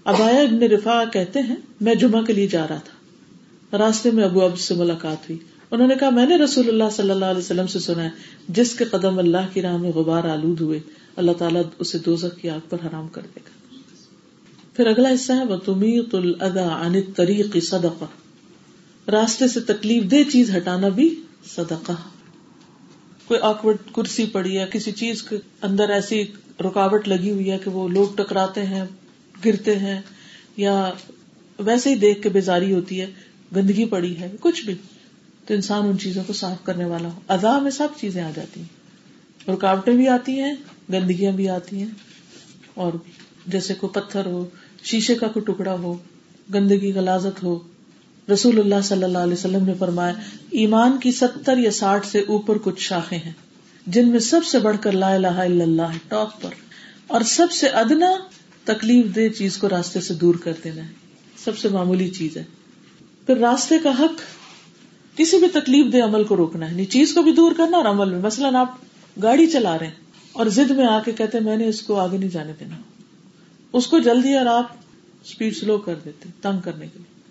اب 0.03 0.21
آیا 0.21 0.41
ابن 0.41 0.63
رفا 0.63 1.03
کہتے 1.13 1.39
ہیں، 1.39 1.55
میں 1.81 1.95
جمعہ 1.95 2.21
کے 2.21 2.33
لیے 2.33 2.47
جا 2.47 2.67
رہا 2.67 2.77
تھا۔ 2.77 3.77
راستے 3.77 4.11
میں 4.11 4.23
ابو 4.23 4.43
اب 4.43 4.59
سے 4.59 4.73
ملاقات 4.73 5.29
ہوئی۔ 5.29 5.52
انہوں 5.73 5.87
نے 5.87 5.95
کہا، 5.99 6.09
میں 6.09 6.25
نے 6.25 6.37
رسول 6.37 6.67
اللہ 6.69 6.89
صلی 6.91 7.11
اللہ 7.11 7.25
علیہ 7.25 7.39
وسلم 7.39 7.67
سے 7.67 7.79
سنا 7.79 8.03
ہے، 8.03 8.09
جس 8.49 8.75
کے 8.75 8.85
قدم 8.85 9.19
اللہ 9.19 9.53
کی 9.53 9.61
راہ 9.61 9.77
میں 9.77 9.91
غبار 9.91 10.23
آلود 10.23 10.61
ہوئے، 10.61 10.79
اللہ 11.15 11.31
تعالیٰ 11.31 11.61
اسے 11.79 11.97
دوزخ 11.97 12.41
کی 12.41 12.49
آگ 12.49 12.59
پر 12.69 12.77
حرام 12.85 13.07
کر 13.07 13.21
دے 13.35 13.39
گا۔ 13.45 13.77
پھر 14.73 14.87
اگلا 14.87 15.13
حصہ 15.13 15.33
ہے 15.33 15.43
وہ 15.45 15.57
الدا 16.13 16.87
عن 16.87 17.01
طریق 17.15 17.57
صدقہ 17.63 18.05
راستے 19.09 19.47
سے 19.47 19.59
تکلیف 19.59 20.11
دہ 20.11 20.29
چیز 20.31 20.55
ہٹانا 20.57 20.89
بھی 20.89 21.21
صدقہ۔ 21.55 21.91
کوئی 23.27 23.39
آکورڈ 23.43 23.77
کرسی 23.95 24.25
پڑی 24.25 24.59
ہے، 24.59 24.65
کسی 24.71 24.91
چیز 24.91 25.23
کے 25.23 25.37
اندر 25.61 25.89
ایسی 25.89 26.23
رکاوٹ 26.59 27.07
لگی 27.07 27.31
ہوئی 27.31 27.51
ہے 27.51 27.57
کہ 27.57 27.69
وہ 27.69 27.89
لوگ 27.89 28.15
ٹکراتے 28.15 28.65
ہیں، 28.65 28.83
گرتے 29.45 29.79
ہیں، 29.79 30.01
یا 30.57 30.91
ویسے 31.59 31.89
ہی 31.89 31.95
دیکھ 31.95 32.21
کے 32.21 32.29
بیزاری 32.29 32.73
ہوتی 32.73 33.01
ہے، 33.01 33.05
گندگی 33.55 33.85
پڑی 33.85 34.19
ہے، 34.19 34.31
کچھ 34.39 34.65
بھی۔ 34.65 34.73
تو 35.45 35.53
انسان 35.53 35.87
ان 35.87 35.99
چیزوں 35.99 36.23
کو 36.27 36.33
صاف 36.33 36.65
کرنے 36.65 36.85
والا 36.85 37.09
ہو۔ 37.09 37.19
ادا 37.27 37.59
میں 37.59 37.71
سب 37.71 37.87
چیزیں 37.97 38.23
آ 38.23 38.31
جاتی 38.35 38.61
ہیں۔ 38.61 38.83
رکاوٹیں 39.49 39.93
بھی 39.93 40.07
آتی 40.07 40.41
ہیں، 40.41 40.53
گندگیاں 40.93 41.31
بھی 41.31 41.49
آتی 41.49 41.77
ہیں۔ 41.77 41.89
اور 42.73 42.93
جیسے 43.47 43.73
کوئی 43.73 43.93
پتھر 43.93 44.25
ہو، 44.25 44.45
شیشے 44.83 45.15
کا 45.15 45.27
کوئی 45.27 45.53
ٹکڑا 45.53 45.73
ہو، 45.73 45.97
گندگی، 46.53 46.93
غلازت 46.93 47.43
ہو۔ 47.43 47.59
رسول 48.33 48.59
اللہ 48.59 48.81
صلی 48.83 49.03
اللہ 49.03 49.17
علیہ 49.17 49.33
وسلم 49.33 49.65
نے 49.65 49.73
فرمایا، 49.79 50.13
ایمان 50.51 50.97
کی 50.97 51.11
ستر 51.11 51.57
یا 51.57 51.71
ساٹھ 51.71 52.07
سے 52.07 52.19
اوپر 52.19 52.57
کچھ 52.63 52.81
شاخیں 52.81 53.17
ہیں، 53.17 53.31
جن 53.87 54.09
میں 54.09 54.19
سب 54.19 54.45
سے 54.45 54.59
بڑھ 54.59 54.77
کر 54.81 54.91
لا 54.91 55.13
الہ 55.13 55.27
الا 55.27 55.63
اللہ 55.63 55.97
ٹاپ 56.07 56.41
پر۔ 56.41 56.49
اور 57.07 57.21
سب 57.21 57.51
سے 57.51 57.67
ادنا 57.67 58.11
تکلیف 58.63 59.15
دہ 59.15 59.37
چیز 59.37 59.57
کو 59.57 59.69
راستے 59.69 60.01
سے 60.01 60.13
دور 60.13 60.35
کر 60.35 60.53
دینا 60.63 60.81
ہے۔ 60.81 60.91
سب 61.43 61.57
سے 61.57 61.69
معمولی 61.69 62.09
چیز 62.09 62.37
ہے۔ 62.37 62.43
پھر 63.25 63.37
راستے 63.37 63.75
کا 63.83 63.89
حق 63.89 64.21
کسی 65.17 65.37
بھی 65.37 65.47
تکلیف 65.47 65.93
دہ 65.93 66.03
عمل 66.03 66.23
کو 66.23 66.37
روکنا 66.37 66.71
ہے۔ 66.71 66.85
چیز 66.85 67.13
کو 67.13 67.21
بھی 67.21 67.31
دور 67.31 67.51
کرنا 67.57 67.77
اور 67.77 67.85
عمل 67.85 68.09
میں۔ 68.09 68.19
مثلاً 68.19 68.55
آپ 68.55 68.75
گاڑی 69.23 69.47
چلا 69.47 69.79
رہے 69.79 69.87
ہیں 69.87 69.93
اور 70.33 70.45
زد 70.45 70.71
میں 70.71 70.85
آ 70.85 70.99
کے 71.05 71.11
کہتے 71.11 71.39
میں 71.39 71.57
نے 71.57 71.67
اس 71.67 71.81
کو 71.81 71.95
آگے 71.99 72.17
نہیں 72.17 72.29
جانے 72.29 72.53
دینا۔ 72.59 72.75
اس 73.73 73.87
کو 73.87 73.99
جلدی 73.99 74.37
اور 74.37 74.45
آپ 74.45 74.71
اسپیڈ 75.23 75.57
سلو 75.57 75.77
کر 75.77 75.95
دیتے 76.05 76.29
تنگ 76.41 76.61
کرنے 76.61 76.87
کے 76.87 76.99
لیے۔ 76.99 77.23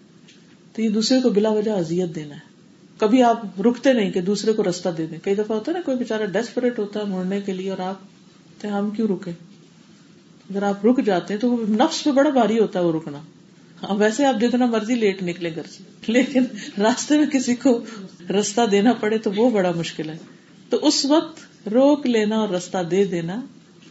تو 0.73 0.83
یہ 0.83 0.89
دوسرے 0.89 1.21
کو 1.21 1.31
بلا 1.31 1.49
وجہ 1.49 1.71
ازیت 1.71 2.15
دینا 2.15 2.35
ہے۔ 2.35 2.41
کبھی 2.99 3.23
آپ 3.23 3.61
رکتے 3.61 3.93
نہیں 3.93 4.11
کہ 4.11 4.21
دوسرے 4.21 4.53
کو 4.53 4.63
رستہ 4.71 4.89
دے 4.89 5.07
دیں۔ 5.07 5.19
کئی 5.23 5.35
دفعہ 5.35 5.57
ہوتا 5.57 5.73
ہے 5.73 5.77
نا، 5.77 5.83
کوئی 5.83 5.97
بےچارا 5.97 6.25
ڈیسپریٹ 6.25 6.79
ہوتا 6.79 7.01
ہے 7.01 7.05
مڑنے 7.05 7.41
کے 7.41 7.53
لیے 7.53 7.71
اور 7.71 7.79
آپ 7.79 7.95
ہم 8.65 8.91
کیوں 8.91 9.09
رکے؟ 9.09 9.31
اگر 10.51 10.63
آپ 10.63 10.87
رک 10.87 11.05
جاتے 11.05 11.35
ہیں 11.35 11.41
تو 11.41 11.51
وہ 11.51 11.57
نفس 11.69 12.05
پہ 12.05 12.11
بڑا 12.11 12.31
بھاری 12.31 12.59
ہوتا 12.59 12.79
ہے 12.79 12.85
وہ 12.85 12.93
رکنا۔ 12.93 13.19
ہاں 13.83 13.97
ویسے 13.97 14.25
آپ 14.25 14.41
جتنا 14.41 14.67
مرضی 14.67 14.95
لیٹ 14.95 15.23
نکلے 15.23 15.51
گھر 15.55 15.63
سے، 15.63 15.83
لیکن 16.07 16.45
راستے 16.79 17.19
میں 17.19 17.27
کسی 17.27 17.55
کو 17.55 17.85
رستہ 18.31 18.61
دینا 18.71 18.93
پڑے 18.93 19.19
تو 19.19 19.31
وہ 19.37 19.51
بڑا 19.51 19.73
مشکل 19.77 20.11
ہے۔ 20.11 20.17
تو 20.69 20.87
اس 20.87 21.05
وقت 21.05 21.69
روک 21.69 22.07
لینا 22.07 22.37
اور 22.37 22.49
رستہ 22.49 22.79
دے 22.91 23.05
دینا 23.05 23.41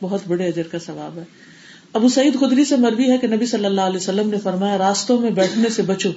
بہت 0.01 0.21
بڑے 0.27 0.47
اجر 0.47 0.67
کا 0.67 0.79
ثواب 0.79 1.17
ہے۔ 1.17 1.23
ابو 1.93 2.09
سعید 2.09 2.39
خدری 2.39 2.65
سے 2.65 2.75
مربی 2.75 3.11
ہے 3.11 3.17
کہ 3.17 3.27
نبی 3.27 3.45
صلی 3.45 3.65
اللہ 3.65 3.81
علیہ 3.81 3.97
وسلم 3.97 4.29
نے 4.29 4.37
فرمایا، 4.37 4.77
راستوں 4.77 5.21
میں 5.21 5.29
بیٹھنے 5.29 5.69
سے 5.69 5.81
بچو۔ 5.81 6.09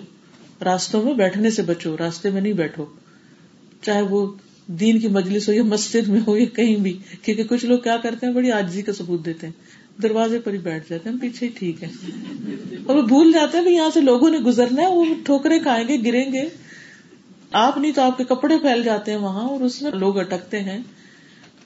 راستوں 0.65 1.03
میں 1.03 1.15
بیٹھنے 1.15 1.51
سے 1.51 1.63
بچو، 1.63 1.97
راستے 1.99 2.31
میں 2.31 2.41
نہیں 2.41 2.53
بیٹھو۔ 2.53 2.85
چاہے 3.83 4.03
وہ 4.03 4.33
دین 4.67 5.01
کی 5.01 5.09
مجلس 5.09 5.49
ہو 5.49 5.55
یا 5.55 5.63
مسجد 5.63 6.09
میں 6.09 6.21
ہو 6.27 6.37
یا 6.37 6.45
کہیں 6.45 6.77
بھی، 6.77 6.99
کیونکہ 7.23 7.45
کچھ 7.45 7.65
لوگ 7.65 7.79
کیا 7.79 7.97
کرتے 7.97 8.27
ہیں، 8.27 8.33
بڑی 8.33 8.53
آجزی 8.53 8.83
کا 8.83 8.93
ثبوت 8.93 9.25
دیتے 9.25 9.47
ہیں۔ 9.47 9.84
دروازے 10.03 10.39
پر 10.39 10.53
ہی 10.53 10.59
بیٹھ 10.59 10.91
جاتے 10.91 11.09
ہیں 11.09 11.17
پیچھے 11.21 11.47
ہی 11.47 11.53
ٹھیک 11.59 11.83
ہے 11.83 11.91
اور 12.87 12.97
وہ 12.97 13.03
بھول 13.03 13.33
جاتے 13.33 13.59
ہیں 13.59 13.71
یہاں 13.71 13.91
سے 13.95 14.01
لوگوں 14.01 14.31
نے 14.31 14.39
گزرنا 14.39 14.83
ہے، 14.83 14.87
وہ 14.87 15.05
ٹھوکرے 15.25 15.59
کھائیں 15.59 15.89
گے، 15.89 15.97
گریں 16.07 16.33
گے۔ 16.33 16.49
آپ 17.53 17.79
نہیں 17.79 17.93
تو 17.93 18.03
آپ 18.03 18.19
کے 18.19 18.25
کپڑے 18.25 18.59
پھیل 18.59 18.83
جاتے 18.83 19.11
ہیں 19.11 19.19
وہاں 19.19 19.49
اور 19.49 19.61
اس 19.61 19.83
میں 19.83 19.91
لوگ 19.91 20.19
اٹکتے 20.19 20.61
ہیں۔ 20.61 20.79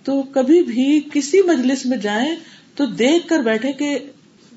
تو 0.04 0.22
کبھی 0.22 0.62
بھی 0.62 1.00
کسی 1.12 1.42
مجلس 1.42 1.86
میں 1.86 1.98
جائیں 1.98 2.36
تو 2.74 2.86
دیکھ 2.86 3.28
کر 3.28 3.40
بیٹھے 3.40 3.72
کہ 3.72 3.98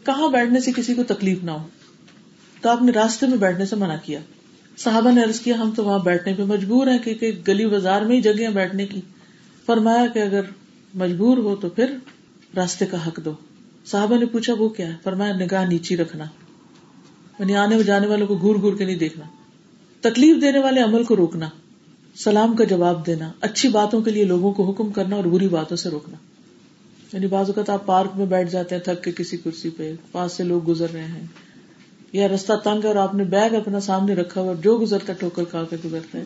کہاں 0.06 0.30
بیٹھنے 0.30 0.60
سے 0.60 0.72
کسی 0.76 0.94
کو 0.94 1.04
تکلیف 1.04 1.44
نہ 1.44 1.52
ہو۔ 1.52 1.68
تو 2.62 2.70
آپ 2.70 2.82
نے 2.82 2.92
راستے 2.92 3.28
میں 3.28 3.38
بیٹھنے 3.38 3.66
سے 3.66 3.76
منع 3.76 3.96
کیا۔ 4.04 4.20
صحابہ 4.78 5.12
نے 5.12 5.24
عرض 5.24 5.40
کیا، 5.40 5.56
ہم 5.56 5.72
تو 5.72 5.86
وہاں 5.86 6.00
بیٹھنے 6.00 6.34
پہ 6.34 6.44
مجبور 6.44 6.88
ہیں 6.88 6.98
کیونکہ 6.98 7.32
گلی 7.48 7.66
بازار 7.66 8.02
میں 8.02 8.16
ہی 8.16 8.22
جگہ 8.22 8.50
بیٹھنے 8.50 8.86
کی۔ 8.86 9.02
فرمایا 9.66 10.08
کہ 10.08 10.20
اگر 10.20 10.42
مجبور 10.94 11.38
ہو 11.38 11.56
تو 11.56 11.70
پھر 11.70 11.96
راستے 12.56 12.86
کا 12.86 13.08
حق 13.08 13.20
دو۔ 13.26 13.34
صحابہ 13.86 14.18
نے 14.18 14.26
پوچھا، 14.26 14.54
وہ 14.54 14.70
کیا 14.70 14.88
ہے؟ 14.88 14.96
فرمایا، 15.04 15.34
نگاہ 15.34 15.66
نیچی 15.66 15.98
رکھنا۔ 15.98 16.24
یعنی 17.40 17.56
آنے 17.56 17.84
جانے 17.84 18.08
والوں 18.08 18.28
کو 18.28 18.38
گور 18.42 18.56
گور 18.56 18.78
کے 18.78 18.86
نہیں 18.86 18.96
دیکھنا۔ 18.96 19.26
تکلیف 20.02 20.42
دینے 20.42 20.60
والے 20.60 20.82
عمل 20.82 21.04
کو 21.04 21.16
روکنا۔ 21.16 21.50
سلام 22.16 22.56
کا 22.56 22.64
جواب 22.64 23.08
دینا۔ 23.08 23.32
اچھی 23.42 23.70
باتوں 23.70 24.02
کے 24.02 24.12
لیے 24.12 24.24
لوگوں 24.24 24.54
کو 24.54 24.72
حکم 24.72 24.92
کرنا 24.92 25.16
اور 25.16 25.24
بری 25.24 25.48
باتوں 25.48 25.78
سے 25.78 25.90
روکنا۔ 25.90 26.18
یعنی 27.14 27.28
بعض 27.28 27.46
اوقات 27.48 27.70
آپ 27.70 27.86
پارک 27.86 28.10
میں 28.16 28.26
بیٹھ 28.26 28.52
جاتے 28.52 28.76
ہیں، 28.76 28.82
تھک 28.82 29.04
کے 29.04 29.12
کسی 29.12 29.38
کرسی 29.38 29.70
پہ، 29.70 29.94
پاس 30.12 30.34
سے 30.34 30.44
لوگ 30.44 30.68
گزر 30.68 30.92
رہے 30.94 31.04
ہیں۔ 31.04 31.26
یا 32.14 32.28
رستہ 32.28 32.54
تنگ 32.64 32.84
ہے 32.84 32.88
اور 32.88 32.96
آپ 32.96 33.16
نے 33.16 33.24
بیگ 33.24 33.54
اپنا 33.56 33.80
سامنے 33.80 34.14
رکھا 34.14 34.42
ہوا 34.42 34.54
جو 34.62 34.78
گزرتا 34.78 35.14
ٹھوکر 35.14 35.44
کھا 35.44 35.64
کے 35.70 35.76
گزرتا 35.86 36.20
ہے۔ 36.20 36.24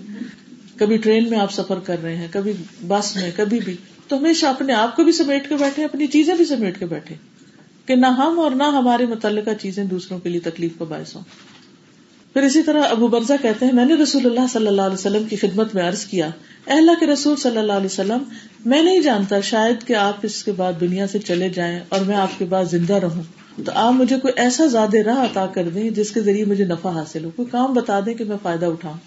کبھی 0.76 0.98
ٹرین 0.98 1.30
میں 1.30 1.40
آپ 1.40 1.52
سفر 1.52 1.80
کر 1.80 2.04
رہے 2.04 2.16
ہیں، 2.16 2.28
کبھی 2.32 2.54
بس 2.88 3.16
میں، 3.16 3.32
کبھی 3.36 3.60
بھی۔ 3.60 3.76
تو 4.08 4.18
ہمیشہ 4.18 4.46
اپنے 4.46 4.74
آپ 4.74 4.96
کو 4.96 5.04
بھی 5.04 5.12
سمیٹ 5.12 5.50
کے 5.50 5.56
بیٹھے، 5.56 5.86
اپنی 5.86 6.08
چیزیں 6.08 6.36
بھی 6.36 6.46
سمیٹ 6.46 6.80
کے 6.80 6.86
بیٹھے۔ 6.86 7.16
کہ 7.86 7.96
نہ 7.96 8.06
ہم 8.06 8.40
اور 8.40 8.52
نہ 8.52 8.64
ہمارے 8.64 9.06
متعلقہ 9.06 9.50
چیزیں 9.62 9.84
دوسروں 9.84 10.20
کے 10.20 10.30
لیے 10.30 10.40
تکلیف 10.40 10.72
کا 10.80 10.86
باعث 10.86 11.16
ہوں۔ 11.16 11.24
پھر 12.34 12.42
اسی 12.42 12.64
طرح 12.64 12.82
ابو 12.90 13.08
برزا 13.08 13.36
کہتے 13.42 13.66
ہیں، 13.66 13.74
میں 13.74 13.86
نے 13.86 13.94
رسول 13.94 14.26
اللہ 14.26 14.48
صلی 14.54 14.68
اللہ 14.68 14.82
علیہ 14.82 14.94
وسلم 14.94 15.24
کی 15.24 15.36
خدمت 15.36 15.76
میں 15.76 15.88
عرض 15.88 16.06
کیا 16.06 16.30
اللہ 16.66 16.92
کے 17.00 17.06
رسول 17.06 17.36
صلی 17.36 17.58
اللہ 17.58 17.74
علیہ 17.74 17.86
وسلم، 17.86 18.24
میں 18.66 18.82
نہیں 18.82 19.00
جانتا 19.00 19.40
شاید 19.40 19.88
کہ 19.88 19.94
آپ 19.94 20.14
اس 20.24 20.44
کے 20.44 20.52
بعد 20.52 20.74
دنیا 20.82 21.08
سے 21.08 21.20
چلے 21.20 21.50
جائیں 21.50 21.80
اور 21.90 22.00
میں 22.00 22.16
آپ 22.16 22.40
کے 22.40 22.46
بعد 22.46 22.66
زندہ 22.66 22.94
رہوں۔ 22.94 23.24
تو 23.66 23.72
آپ 23.76 23.94
مجھے 23.94 24.20
کوئی 24.20 24.34
ایسا 24.36 24.66
زیادہ 24.66 24.98
راہ 24.98 25.24
عطا 25.24 25.46
کر 25.46 25.70
دیں 25.70 25.90
جس 25.90 26.12
کے 26.12 26.22
ذریعے 26.22 26.46
مجھے 26.46 26.66
نفع 26.66 26.90
حاصل 26.90 27.26
ہو۔ 27.26 27.30
کوئی 27.36 27.48
کام 27.52 27.74
بتا 27.74 28.00
دیں 28.06 28.14
کہ 28.14 28.24
میں 28.24 28.38
فائدہ 28.42 28.66
اٹھاؤں۔ 28.66 28.98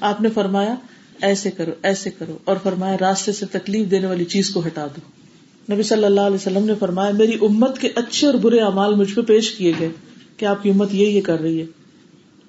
آپ 0.00 0.20
نے 0.20 0.28
فرمایا، 0.28 0.74
ایسے 1.22 1.50
کرو 1.50 1.70
ایسے 1.82 2.10
کرو، 2.10 2.38
اور 2.44 2.56
فرمایا، 2.62 2.96
راستے 3.00 3.32
سے 3.32 3.46
تکلیف 3.46 3.90
دینے 3.90 4.06
والی 4.06 4.24
چیز 4.24 4.50
کو 4.50 4.66
ہٹا 4.66 4.86
دو۔ 4.86 5.21
نبی 5.70 5.82
صلی 5.82 6.04
اللہ 6.04 6.20
علیہ 6.20 6.34
وسلم 6.34 6.64
نے 6.64 6.72
فرمایا، 6.78 7.10
میری 7.10 7.32
امت 7.40 7.78
کے 7.78 7.88
اچھے 7.94 8.26
اور 8.26 8.34
برے 8.34 8.60
امال 8.60 8.94
مجھ 8.94 9.14
پہ 9.14 9.20
پیش 9.20 9.50
کیے 9.50 9.72
گئے 9.80 9.88
کہ 10.36 10.44
آپ 10.44 10.62
کی 10.62 10.70
امت 10.70 10.94
یہ 10.94 11.06
یہ 11.06 11.20
کر 11.20 11.40
رہی 11.40 11.60
ہے۔ 11.60 11.66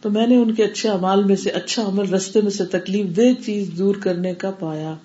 تو 0.01 0.09
میں 0.09 0.27
نے 0.27 0.35
ان 0.35 0.53
کے 0.53 0.63
اچھے 0.63 0.89
امال 0.89 1.23
میں 1.23 1.35
سے 1.35 1.49
اچھا 1.49 1.87
عمل 1.87 2.13
رستے 2.13 2.41
میں 2.41 2.51
سے 2.51 2.65
تکلیف 2.65 3.17
دہ 3.17 3.45
چیز 3.45 3.69
دور 3.77 3.95
کرنے 3.95 4.33
کا 4.33 4.51
پایا 4.51 4.95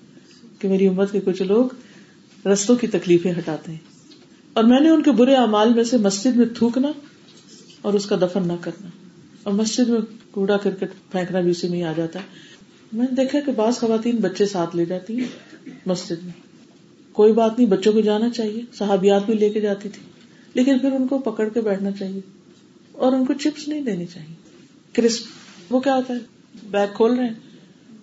کہ 0.58 0.68
میری 0.68 0.88
امت 0.88 1.12
کے 1.12 1.20
کچھ 1.20 1.42
لوگ 1.42 1.64
رستوں 2.48 2.76
کی 2.76 2.86
تکلیفیں 2.86 3.32
ہٹاتے 3.38 3.70
ہیں۔ 3.72 3.78
اور 4.52 4.64
میں 4.64 4.80
نے 4.80 4.88
ان 4.88 5.02
کے 5.02 5.10
برے 5.10 5.34
اعمال 5.34 5.74
میں 5.74 5.84
سے 5.84 5.96
مسجد 5.96 6.36
میں 6.36 6.46
تھوکنا 6.56 6.92
اور 7.82 7.94
اس 7.94 8.06
کا 8.06 8.16
دفن 8.16 8.48
نہ 8.48 8.52
کرنا۔ 8.60 8.88
اور 9.42 9.52
مسجد 9.52 9.88
میں 9.88 10.00
کوڑا 10.30 10.56
کرکٹ 10.56 11.12
پھینکنا 11.12 11.40
بھی 11.40 11.50
اسی 11.50 11.68
میں 11.68 11.78
ہی 11.78 11.84
آ 11.84 11.92
جاتا۔ 11.96 12.18
ہے 12.18 12.24
میں 12.92 13.06
نے 13.10 13.14
دیکھا 13.14 13.40
کہ 13.40 13.52
بعض 13.52 13.74
خواتین 13.74 14.16
بچے 14.16 14.46
ساتھ 14.46 14.76
لے 14.76 14.84
جاتی 14.84 15.16
ہیں 15.16 15.26
مسجد 15.86 16.24
میں۔ 16.24 16.47
کوئی 17.18 17.32
بات 17.32 17.58
نہیں، 17.58 17.68
بچوں 17.68 17.92
کو 17.92 18.00
جانا 18.00 18.30
چاہیے۔ 18.30 18.62
صحابیات 18.72 19.22
بھی 19.26 19.34
لے 19.34 19.50
کے 19.50 19.60
جاتی 19.60 19.88
تھی۔ 19.88 20.02
لیکن 20.54 20.78
پھر 20.78 20.92
ان 20.92 21.06
کو 21.06 21.18
پکڑ 21.18 21.48
کے 21.48 21.60
بیٹھنا 21.60 21.90
چاہیے۔ 21.90 22.20
اور 22.92 23.12
ان 23.12 23.24
کو 23.24 23.34
چپس 23.34 23.68
نہیں 23.68 23.80
دینی 23.80 24.06
چاہیے۔ 24.06 24.34
کرسپ، 24.92 25.26
وہ 25.70 25.80
کیا 25.80 25.94
ہوتا 25.94 26.14
ہے؟ 26.14 26.18
بیگ 26.70 26.86
کھول 26.94 27.14
رہے 27.14 27.26
ہیں۔ 27.26 27.34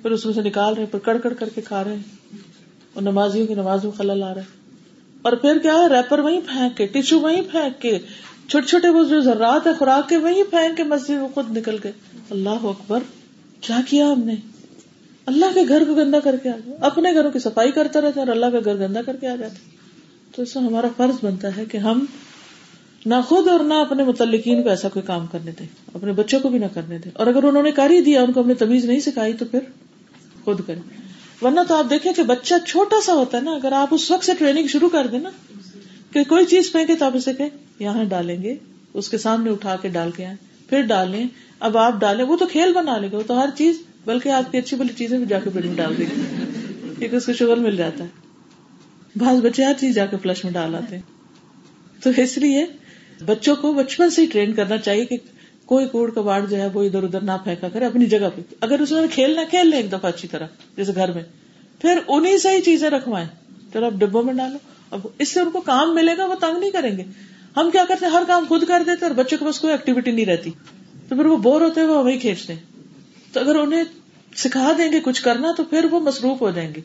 پھر 0.02 0.12
اس 0.12 0.26
میں 0.26 0.34
سے 0.34 0.42
نکال 0.42 0.74
رہے 0.74 0.84
ہیں، 0.84 0.92
پھر 0.92 1.00
کڑ 1.00 1.18
کڑ 1.18 1.34
کر 1.34 1.50
کے 1.56 1.62
کھا 1.62 1.84
رہے 1.84 1.96
ہیں۔ 1.96 2.38
اور 2.94 3.02
نمازیوں 3.02 3.48
کی 3.48 3.54
نماز 3.54 3.84
میں 3.84 3.92
خلل 3.92 4.24
آ 4.24 4.34
رہا 4.34 4.42
ہے۔ 4.42 4.46
اور 5.22 5.34
پھر 5.34 5.58
کیا 5.58 5.74
ہے؟ 5.74 5.90
ریپر 5.90 6.20
وہیں 6.20 6.42
پھینک 6.48 6.78
کے 6.78 6.86
ٹیشو 6.86 7.20
وہیں 7.20 7.42
پھینک 7.52 7.82
کے۔ 7.82 7.98
چھوٹے 8.48 8.68
چھوٹے 8.68 8.90
وہ 8.90 9.04
جو 9.04 9.22
ذرات 9.22 9.68
ہے 9.68 9.74
خوراک 9.74 10.10
کے، 10.10 10.18
وہیں 10.18 10.44
پھینک 10.44 10.78
کے 10.78 10.84
مسجد 10.84 11.10
وہ 11.10 11.28
خود 11.28 11.58
نکل 11.58 11.76
گئے۔ 11.84 11.92
اللہ 12.30 12.50
اکبر، 12.50 13.00
کیا 13.62 13.80
کیا 13.90 14.12
ہم 14.12 14.20
نے؟ 14.20 14.36
اللہ 15.26 15.46
کے 15.54 15.60
گھر 15.70 15.84
کو 15.84 15.94
گندا 15.94 16.20
کر 16.20 16.36
کے 16.44 16.50
آ 16.50 16.58
جائے 16.66 16.78
اپنے 16.82 17.14
گھروں 17.14 17.32
کی 17.32 17.40
صفائی 17.40 17.72
کرتا 17.72 18.02
رہتا 18.02 18.20
اور 18.20 18.28
اللہ 18.28 18.46
کا 18.46 18.60
گھر 18.66 18.76
گندا 18.76 19.02
کر 19.02 19.16
کے 19.16 19.28
آ 19.28 19.36
جاتا 19.36 19.56
تو 20.36 20.42
اس 20.42 20.56
میں 20.56 20.64
ہمارا 20.64 20.88
فرض 20.98 21.26
بنتا 21.26 21.58
ہے 21.58 21.66
کہ 21.66 21.78
ہم 21.78 22.06
نہ 23.06 23.16
خود 23.28 23.48
اور 23.48 23.60
نہ 23.60 23.74
اپنے 23.74 24.04
متعلقین 24.04 24.64
کو 24.64 24.70
ایسا 24.70 24.90
کوئی 24.90 25.06
کام 25.06 25.28
کرنے 25.28 25.52
دیں، 25.60 25.68
اپنے 25.94 26.12
بچوں 26.12 26.40
کو 26.40 26.50
بھی 26.50 26.60
نہ 26.60 26.66
کرنے 26.74 26.98
دیں۔ 26.98 27.12
اور 27.14 27.28
اگر 27.28 27.44
انہوں 27.44 27.64
نے 27.64 27.72
کر 27.72 27.90
ہی 27.90 28.02
دیا، 28.02 28.24
ان 28.24 28.32
کو 28.32 28.42
ہم 28.42 28.48
نے 28.48 28.54
تمیز 28.54 28.86
نہیں 28.86 29.00
سکھائی، 29.00 29.34
تو 29.34 29.46
پھر 29.46 29.60
خود 30.44 30.62
کریں۔ 30.68 30.82
ورنہ 31.42 31.60
تو 31.68 31.76
آپ 31.76 31.90
دیکھیں 31.90 32.14
کہ 32.14 32.24
بچہ 32.24 32.54
چھوٹا 32.68 32.96
سا 33.06 33.14
ہوتا 33.14 33.38
ہے 33.38 33.44
نا، 33.44 33.52
اگر 33.52 33.72
آپ 33.72 33.88
اس 33.92 34.12
وقت 34.12 34.26
سے 34.26 34.32
ٹریننگ 34.40 34.68
شروع 34.68 34.90
کر 34.90 35.08
دیں 35.08 35.20
نا، 35.20 35.30
کہ 36.14 36.24
کوئی 36.24 36.46
چیز 36.46 36.72
پھینکے 36.72 36.96
تو 36.96 37.06
آپ 37.06 37.16
اسے 37.16 37.34
کہ 37.34 37.44
یہاں 37.80 38.04
ڈالیں 38.04 38.44
گے، 38.44 38.56
اس 38.94 39.10
کے 39.10 39.18
سامنے 39.18 39.50
اٹھا 39.50 39.76
کے 39.82 39.90
ڈال 39.90 40.12
کے 40.12 40.26
آئے 40.26 40.36
پھر 40.70 40.82
ڈالیں۔ 40.82 41.26
اب 41.60 41.78
آپ 41.78 41.94
ڈالیں، 42.00 42.26
وہ 42.26 42.38
تو 42.38 42.46
کھیل 42.48 42.74
بنا 42.74 42.98
لے 42.98 43.08
گا، 43.12 43.18
وہ 43.18 43.24
تو 43.28 43.42
ہر 43.42 43.50
چیز 43.56 43.82
بلکہ 44.06 44.30
آپ 44.30 44.52
کی 44.52 44.58
اچھی 44.58 44.78
بلی 44.78 44.94
چیزیں 44.98 45.18
بھی 45.18 45.26
جا 45.26 45.40
کے 45.40 45.50
میں 45.54 45.62
ڈال 45.76 45.98
دیں 45.98 46.06
کیونکہ 47.00 47.16
اس 47.16 47.26
کو 47.26 47.34
شوگر 47.34 47.58
مل 47.58 47.76
جاتا 47.76 48.04
ہے۔ 48.04 48.10
بعض 49.16 49.38
بچے 49.38 49.64
ہر 49.64 49.74
چیز 49.80 49.96
جا 49.96 50.06
کے 50.06 50.18
فلش 50.18 50.44
میں 50.44 50.54
ڈال 50.54 50.76
آتے 50.76 50.96
ہیں۔ 50.96 51.04
تو 52.04 52.10
اس 52.18 52.38
لیے 52.38 52.66
بچوں 53.26 53.56
کو 53.56 53.74
بچپن 53.74 54.10
سے 54.10 54.22
ہی 54.22 54.28
ٹرین 54.28 54.54
کرنا 54.54 54.78
چاہیے 54.78 55.06
کہ 55.06 55.18
کوئی 55.66 55.88
کوڑ 55.88 56.12
کباڑ 56.12 56.46
جو 56.46 56.58
ہے 56.58 56.68
وہ 56.68 56.84
ادھر 56.84 57.04
ادھر 57.04 57.22
نہ 57.22 57.32
پھینکا 57.44 57.70
کرے، 57.70 57.86
اپنی 57.86 58.06
جگہ 58.06 58.30
پہ۔ 58.36 58.42
اگر 58.60 58.80
اس 58.80 58.92
میں 58.92 59.08
کھیلنا 59.12 59.44
کھیل 59.50 59.68
لیں 59.68 59.78
ایک 59.78 59.92
دفعہ 59.92 60.06
اچھی 60.06 60.28
طرح، 60.28 60.48
جیسے 60.78 60.92
گھر 60.96 61.12
میں، 61.12 61.24
پھر 61.82 62.00
انہیں 62.08 62.38
سے 62.38 62.50
ہی 62.50 62.62
چیزیں 62.62 62.90
رکھوائیں۔ 62.90 63.28
چلو 63.74 63.86
اب 63.86 64.00
ڈبوں 64.00 64.24
میں 64.24 64.34
ڈالو۔ 64.34 64.58
اب 64.92 65.00
اس 65.20 65.34
سے 65.34 65.40
ان 65.40 65.52
کو 65.52 65.62
کام 65.62 65.96
ملے 65.96 66.18
گا، 66.18 66.26
وہ 66.26 66.36
تنگ 66.36 66.60
نہیں 66.60 66.72
کریں 66.72 66.98
گے۔ 66.98 67.04
ہم 67.58 67.70
کیا 67.72 67.86
کرتے 67.88 68.06
ہر 68.06 68.24
کام 68.28 68.46
خود 68.50 68.64
کر 68.68 68.84
دیتے 68.86 69.06
اور 69.06 69.16
بچوں 69.16 69.38
کے 69.38 69.46
پاس 69.46 69.60
کوئی 69.60 69.74
ایکٹیویٹی 69.74 70.12
نہیں 70.12 70.26
رہتی۔ 70.26 70.52
تو 71.10 71.16
پھر 71.16 71.26
وہ 71.26 71.38
بور 71.38 71.62
ہوتے 71.62 71.82
ہیں 71.82 71.88
وہ 71.88 72.04
وہی 72.04 72.20
کھینچتے 72.20 72.54
ہیں۔ 72.54 72.75
تو 73.36 73.42
اگر 73.42 73.56
انہیں 73.56 73.84
سکھا 74.36 74.72
دیں 74.78 74.92
گے 74.92 75.00
کچھ 75.04 75.24
کرنا 75.24 75.52
تو 75.58 75.64
پھر 75.64 75.86
وہ 75.92 76.00
مصروف 76.00 76.42
ہو 76.42 76.52
جائیں 76.52 76.74
گے۔ 76.76 76.82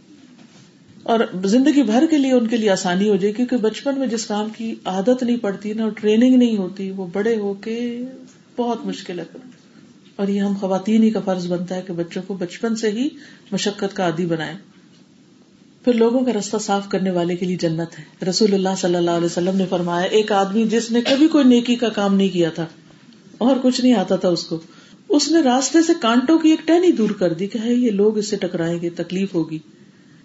اور 1.03 1.21
زندگی 1.45 1.83
بھر 1.83 2.05
کے 2.11 2.19
لیے 2.19 2.33
ان 2.33 2.47
کے 2.47 2.57
لیے 2.57 2.71
آسانی 2.71 3.09
ہو 3.09 3.17
جائے 3.17 3.33
کیونکہ 3.33 3.57
بچپن 3.57 3.99
میں 3.99 4.07
جس 4.07 4.27
کام 4.27 4.49
کی 4.49 4.75
عادت 4.85 5.23
نہیں 5.23 5.37
پڑتی 5.37 5.73
نا 5.73 5.83
اور 5.83 5.91
ٹریننگ 5.91 6.37
نہیں 6.37 6.57
ہوتی، 6.57 6.91
وہ 6.91 7.07
بڑے 7.13 7.37
ہو 7.37 7.55
کے 7.55 8.05
بہت 8.57 8.87
مشکل 8.87 9.19
ہے۔ 9.19 9.25
اور 10.17 10.29
یہ 10.29 10.41
ہم 10.41 10.55
خواتین 10.61 11.03
ہی 11.03 11.11
کا 11.11 11.21
فرض 11.25 11.47
بنتا 11.47 11.75
ہے 11.75 11.83
کہ 11.87 11.93
بچوں 11.93 12.23
کو 12.27 12.35
بچپن 12.35 12.77
سے 12.77 12.91
ہی 12.91 13.09
مشقت 13.53 13.97
کا 13.97 14.05
عادی 14.05 14.27
بنائے 14.27 14.55
پھر 15.85 15.93
لوگوں 15.93 16.25
کا 16.25 16.33
رستہ 16.33 16.57
صاف 16.61 16.89
کرنے 16.89 17.11
والے 17.11 17.37
کے 17.37 17.47
لیے 17.47 17.57
جنت 17.57 17.99
ہے۔ 17.99 18.25
رسول 18.25 18.55
اللہ 18.55 18.69
صلی 18.79 18.95
اللہ 18.95 19.11
علیہ 19.11 19.27
وسلم 19.27 19.57
نے 19.57 19.67
فرمایا، 19.71 20.07
ایک 20.07 20.33
آدمی 20.33 20.65
جس 20.65 20.91
نے 20.91 21.01
کبھی 21.01 21.29
کوئی 21.29 21.45
نیکی 21.45 21.75
کا 21.75 21.89
کام 21.89 22.15
نہیں 22.15 22.29
کیا 22.29 22.51
تھا 22.51 22.67
اور 23.39 23.57
کچھ 23.63 23.81
نہیں 23.81 23.95
آتا 23.95 24.17
تھا 24.17 24.29
اس 24.29 24.45
کو۔ 24.45 24.59
اس 25.11 25.31
نے 25.31 25.41
راستے 25.41 25.83
سے 25.83 25.93
کانٹوں 26.01 26.39
کی 26.39 26.51
ایک 26.51 26.61
ٹہنی 26.65 26.93
دور 26.93 27.11
کر 27.11 27.33
دی 27.33 27.47
کہ 27.47 27.59
یہ 27.59 27.91
لوگ 27.91 28.19
اس 28.19 28.31
سے 28.31 28.37
ٹکرائیں 28.37 28.81
گے، 28.83 28.91
تکلیف 28.91 29.35
ہوگی۔ 29.35 29.59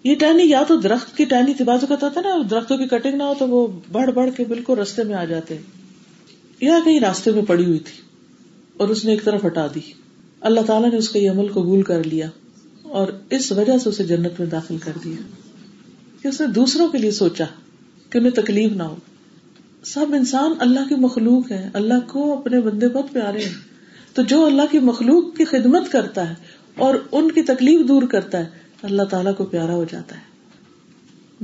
یہ 0.04 0.14
ٹہنی 0.14 0.42
یا 0.44 0.62
تو 0.68 0.76
درخت 0.76 1.16
کی 1.16 1.24
ٹہنی 1.24 1.54
تھی 1.54 1.64
بازو 1.64 1.86
کا 1.86 2.08
تھا 2.08 2.20
نا، 2.20 2.36
درختوں 2.50 2.78
کی 2.78 2.86
کٹنگ 2.86 3.14
نہ 3.14 3.22
ہو 3.22 3.34
تو 3.38 3.48
وہ 3.48 3.66
بڑھ 3.92 4.10
بڑھ 4.10 4.30
کے 4.36 4.44
بالکل 4.44 4.78
رستے 4.78 5.04
میں 5.04 5.14
آ 5.14 5.24
جاتے۔ 5.24 5.56
یا 6.60 6.78
کہیں 6.84 7.00
راستے 7.00 7.30
میں 7.30 7.42
پڑی 7.42 7.64
ہوئی 7.64 7.78
تھی 7.78 8.02
اور 8.76 8.88
اس 8.88 9.04
نے 9.04 9.10
ایک 9.10 9.24
طرف 9.24 9.46
ہٹا 9.46 9.66
دی۔ 9.74 9.80
اللہ 10.40 10.60
تعالیٰ 10.60 10.90
نے 10.90 10.96
اس 10.96 11.08
کا 11.08 11.18
یہ 11.18 11.30
عمل 11.30 11.48
قبول 11.48 11.82
کر 11.82 12.04
لیا 12.04 12.28
اور 12.82 13.08
اس 13.30 13.52
وجہ 13.52 13.78
سے 13.78 13.88
اسے 13.88 14.04
جنت 14.04 14.32
میں 14.38 14.46
داخل 14.46 14.76
کر 14.78 14.92
دیا۔ 15.04 15.22
کہ 16.22 16.28
اس 16.28 16.40
نے 16.40 16.46
دوسروں 16.46 16.88
کے 16.88 16.98
لیے 16.98 17.10
سوچا 17.10 17.44
کہ 18.10 18.18
انہیں 18.18 18.30
تکلیف 18.30 18.72
نہ 18.72 18.82
ہو۔ 18.82 18.96
سب 19.84 20.06
انسان 20.14 20.52
اللہ 20.58 20.80
کی 20.88 20.94
مخلوق 20.94 21.50
ہے 21.50 21.70
اللہ 21.72 22.08
کو 22.08 22.38
اپنے 22.38 22.60
بندے 22.60 22.88
بہت 22.88 23.12
پیارے 23.12 23.38
ہیں۔ 23.38 23.65
تو 24.16 24.22
جو 24.22 24.46
اللہ 24.46 24.62
کی 24.70 24.78
مخلوق 24.78 25.36
کی 25.36 25.44
خدمت 25.44 25.92
کرتا 25.92 26.30
ہے 26.30 26.34
اور 26.76 26.94
ان 27.12 27.30
کی 27.30 27.42
تکلیف 27.42 27.88
دور 27.88 28.02
کرتا 28.02 28.38
ہے، 28.38 28.44
اللہ 28.82 29.02
تعالیٰ 29.02 29.36
کو 29.36 29.44
پیارا 29.44 29.74
ہو 29.74 29.84
جاتا 29.92 30.16
ہے۔ 30.16 30.36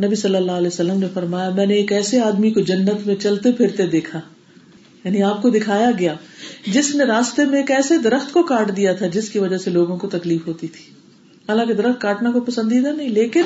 نبی 0.07 0.15
صلی 0.15 0.37
اللہ 0.37 0.53
علیہ 0.53 0.67
وسلم 0.67 1.01
نے 1.01 1.07
فرمایا، 1.15 1.51
میں 1.51 1.67
نے 1.67 1.75
ایک 1.75 1.93
ایسے 1.93 2.21
آدمی 2.21 2.51
کو 2.51 2.61
جنت 2.61 3.07
میں 3.07 3.15
چلتے 3.15 3.53
پھرتے 3.53 3.87
دیکھا 3.87 4.21
یعنی 5.05 5.23
آپ 5.23 5.43
کو 5.43 5.51
دکھایا 5.51 5.91
گیا، 5.99 6.15
جس 6.67 6.95
نے 6.95 7.05
راستے 7.05 7.45
میں 7.45 7.61
ایک 7.61 7.71
ایسے 7.71 7.99
درخت 7.99 8.33
کو 8.33 8.43
کاٹ 8.43 8.77
دیا 8.77 8.93
تھا 8.93 9.07
جس 9.07 9.31
کی 9.31 9.39
وجہ 9.39 9.59
سے 9.59 9.71
لوگوں 9.71 9.97
کو 9.97 10.09
تکلیف 10.09 10.47
ہوتی 10.47 10.67
تھی۔ 10.67 10.95
حالانکہ 11.49 11.75
درخت 11.75 12.01
کاٹنا 12.01 12.31
کو 12.31 12.41
پسندیدہ 12.41 12.89
نہیں، 12.89 13.09
لیکن 13.09 13.43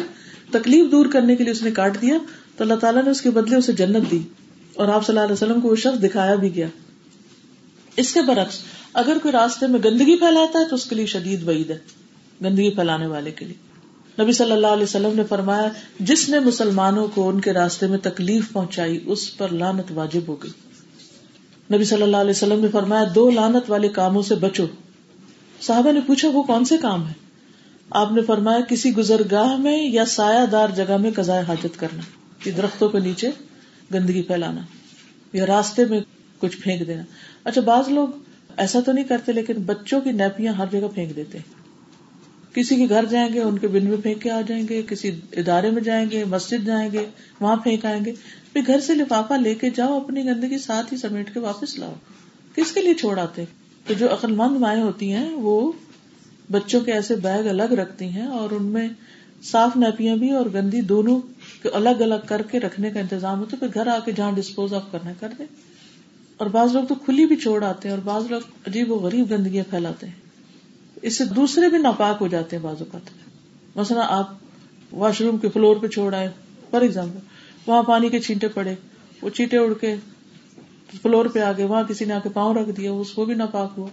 تکلیف 0.51 0.91
دور 0.91 1.07
کرنے 1.07 1.37
کے 1.37 1.45
لیے 1.45 1.53
اس 1.53 1.63
نے 1.63 1.71
کاٹ 1.71 2.03
دیا، 2.03 2.19
تو 2.57 2.65
اللہ 2.65 2.75
تعالیٰ 2.75 3.05
نے 3.05 3.11
اس 3.11 3.21
کے 3.21 3.31
بدلے 3.31 3.57
اسے 3.57 3.73
جنت 3.73 4.11
دی۔ 4.11 4.19
اور 4.75 4.89
آپ 4.89 5.07
صلی 5.07 5.19
اللہ 5.19 5.25
علیہ 5.25 5.47
وسلم 5.47 5.61
کو 5.61 5.69
وہ 5.69 5.77
شخص 5.77 6.03
دکھایا 6.03 6.35
بھی 6.35 6.55
گیا۔ 6.55 6.67
اس 7.97 8.15
کے 8.15 8.21
برعکس 8.23 8.59
اگر 8.97 9.17
کوئی 9.23 9.33
راستے 9.33 9.67
میں 9.67 9.81
گندگی 9.85 10.17
پھیلاتا 10.17 10.59
ہے 10.59 10.65
تو 10.65 10.75
اس 10.75 10.85
کے 10.85 10.95
لیے 10.95 11.07
شدید 11.07 11.49
وعید 11.49 11.71
ہے، 11.71 11.79
گندگی 12.45 12.71
پھیلانے 12.71 13.07
والے 13.07 13.31
کے 13.31 13.45
لیے۔ 13.45 14.23
نبی 14.23 14.33
صلی 14.33 14.53
اللہ 14.53 14.67
علیہ 14.67 14.83
وسلم 14.83 15.15
نے 15.15 15.25
فرمایا، 15.25 15.69
جس 16.01 16.29
نے 16.29 16.39
مسلمانوں 16.41 17.09
کو 17.09 17.29
ان 17.29 17.41
کے 17.41 17.53
راستے 17.53 17.87
میں 17.87 17.99
تکلیف 17.99 18.53
پہنچائی، 18.53 19.01
اس 19.07 19.37
پر 19.37 19.49
لانت 19.49 19.93
واجب 19.93 20.21
ہو 20.29 20.37
گئی۔ 20.43 20.51
نبی 21.75 21.85
صلی 21.85 22.03
اللہ 22.03 22.17
علیہ 22.17 22.31
وسلم 22.31 22.61
نے 22.61 22.69
فرمایا، 22.69 23.05
دو 23.15 23.31
لانت 23.31 23.71
والے 23.71 23.89
کاموں 23.89 24.23
سے 24.23 24.35
بچو۔ 24.35 24.67
صاحبہ 25.63 25.93
نے 25.93 26.01
پوچھا، 26.01 26.29
وہ 26.29 26.43
کون 26.43 26.65
سے 26.65 26.77
کام 26.83 27.07
ہے 27.09 27.13
آپ 27.91 28.13
نے 28.13 28.23
فرمایا، 28.23 28.61
کسی 28.61 28.97
گزرگاہ 28.97 29.57
میں 29.57 29.79
یا 29.89 30.05
سایہ 30.07 30.47
دار 30.47 30.69
جگہ 30.77 30.97
میں 30.97 31.11
قزائے 31.17 31.43
حاجت 31.49 31.79
کرنا، 31.81 32.03
کہ 32.45 32.51
درختوں 32.51 32.89
کے 32.89 32.99
نیچے 32.99 33.31
گندگی 33.95 34.23
پھیلانا 34.23 34.61
یا 35.33 35.47
راستے 35.47 35.85
میں 35.85 36.01
کچھ 36.39 36.57
پھینک 36.57 36.87
دینا۔ 36.87 37.03
اچھا 37.45 37.61
بعض 37.61 37.89
لوگ 37.89 38.09
ایسا 38.57 38.81
تو 38.81 38.93
نہیں 38.93 39.05
کرتے، 39.05 39.33
لیکن 39.33 39.55
بچوں 39.55 40.01
کی 40.01 40.13
نیپیاں 40.13 40.53
ہر 40.53 40.65
جگہ 40.73 40.89
پھینک 40.95 41.17
دیتے 41.17 41.39
کسی 42.53 42.77
کے 42.77 42.87
گھر 42.89 43.05
جائیں 43.05 43.33
گے، 43.33 43.41
ان 43.41 43.59
کے 43.59 43.69
بن 43.69 43.85
میں 43.85 43.97
پھینک 43.97 44.23
کے 44.23 44.31
آ 44.31 44.41
جائیں 44.41 44.69
گے، 44.69 44.83
کسی 44.89 45.11
ادارے 45.33 45.71
میں 45.71 45.83
جائیں 45.83 46.11
گے، 46.11 46.25
مسجد 46.25 46.67
جائیں 46.67 46.93
گے، 46.93 47.07
وہاں 47.41 47.57
پھینک 47.57 47.85
آئیں 47.85 48.05
گے۔ 48.05 48.13
پھر 48.53 48.61
گھر 48.67 48.81
سے 48.81 48.95
لفافہ 48.95 49.35
لے 49.35 49.55
کے 49.55 49.71
جاؤ، 49.71 49.97
اپنی 49.97 50.25
گندگی 50.25 50.59
ساتھ 50.59 50.93
ہی 50.93 50.99
سمیٹ 50.99 51.35
کے 51.35 51.41
واپس 51.41 51.79
لاؤ۔ 51.79 51.93
کس 52.55 52.73
کے 52.73 52.83
لیے 52.83 52.95
چھوڑ 52.95 53.19
آتے؟ 53.19 53.45
تو 53.87 53.95
جو 53.95 54.13
عقل 54.13 54.33
مند 54.33 54.57
مائیں 54.57 54.83
ہوتی 54.83 55.13
ہیں، 55.13 55.31
وہ 55.33 55.73
بچوں 56.51 56.81
کے 56.81 56.93
ایسے 56.93 57.17
بیگ 57.17 57.49
الگ 57.49 57.63
رکھتی 57.63 58.05
ہیں 58.05 58.27
اور 58.27 58.51
ان 58.51 58.63
میں 58.63 58.89
صاف 59.43 59.77
نیپیاں 59.77 60.17
بھی 60.17 60.31
اور 60.31 60.47
گندی 60.55 60.81
دونوں 60.81 61.21
الگ 61.65 61.89
الگ 61.89 62.27
کر 62.27 62.43
کے 62.43 62.61
رکھنے 62.61 62.91
کا 62.91 63.01
انتظام 63.01 63.39
ہوتا 63.39 63.51
ہے۔ 63.53 63.69
پھر 63.69 63.69
گھر 63.75 63.87
آ 63.87 63.99
کے 64.05 64.13
جہاں 64.13 64.33
ڈسپوز 64.33 64.75
آف 64.75 64.83
کرنا 64.93 65.13
کر 65.21 65.29
دے۔ 65.39 65.45
اور 66.37 66.47
بعض 66.47 66.73
لوگ 66.73 66.85
تو 66.85 66.95
کھلی 66.95 67.27
بھی 67.27 67.37
چھوڑ 67.37 67.65
آتے 67.65 67.89
ہیں 67.89 67.97
اور 67.97 68.03
بعض 68.05 68.31
لوگ 68.31 68.41
عجیب 68.67 68.93
و 68.93 68.95
غریب 68.95 69.31
گندگیاں 69.31 69.71
پھیلاتے 69.71 70.07
ہیں۔ 70.07 70.15
اس 71.03 71.19
سے 71.19 71.25
دوسرے 71.25 71.69
بھی 71.69 71.79
ناپاک 71.79 72.17
ہو 72.21 72.27
جاتے 72.27 72.57
ہیں 72.57 72.63
بعض 72.63 72.77
اوقات۔ 72.79 73.11
مثلا 73.77 74.07
آپ 74.09 74.35
واش 74.93 75.21
روم 75.21 75.39
کے 75.39 75.49
فلور 75.49 75.77
پہ 75.77 75.87
چھوڑ 75.87 76.15
آئے، 76.15 76.31
فار 76.71 76.83
ایگزامپل، 76.83 77.19
وہاں 77.67 77.83
پانی 77.83 78.09
کے 78.09 78.19
چینٹے 78.21 78.49
پڑے، 78.49 78.75
وہ 79.23 79.31
چیٹے 79.31 79.59
اڑ 79.59 79.75
کے 79.75 79.97
فلور 81.03 81.27
پہ 81.27 81.39
آ 81.39 81.53
گئے، 81.57 81.65
وہاں 81.65 81.83
کسی 81.83 82.05
نے 82.05 82.15
آ 82.15 82.19
کے 82.23 82.29
پاؤں 82.29 82.55
رکھ 82.55 82.71
دیا، 82.71 82.93
اس 82.93 83.11
کو 83.11 83.25
بھی 83.25 83.35
ناپاک 83.35 83.73
ہوا۔ 83.79 83.89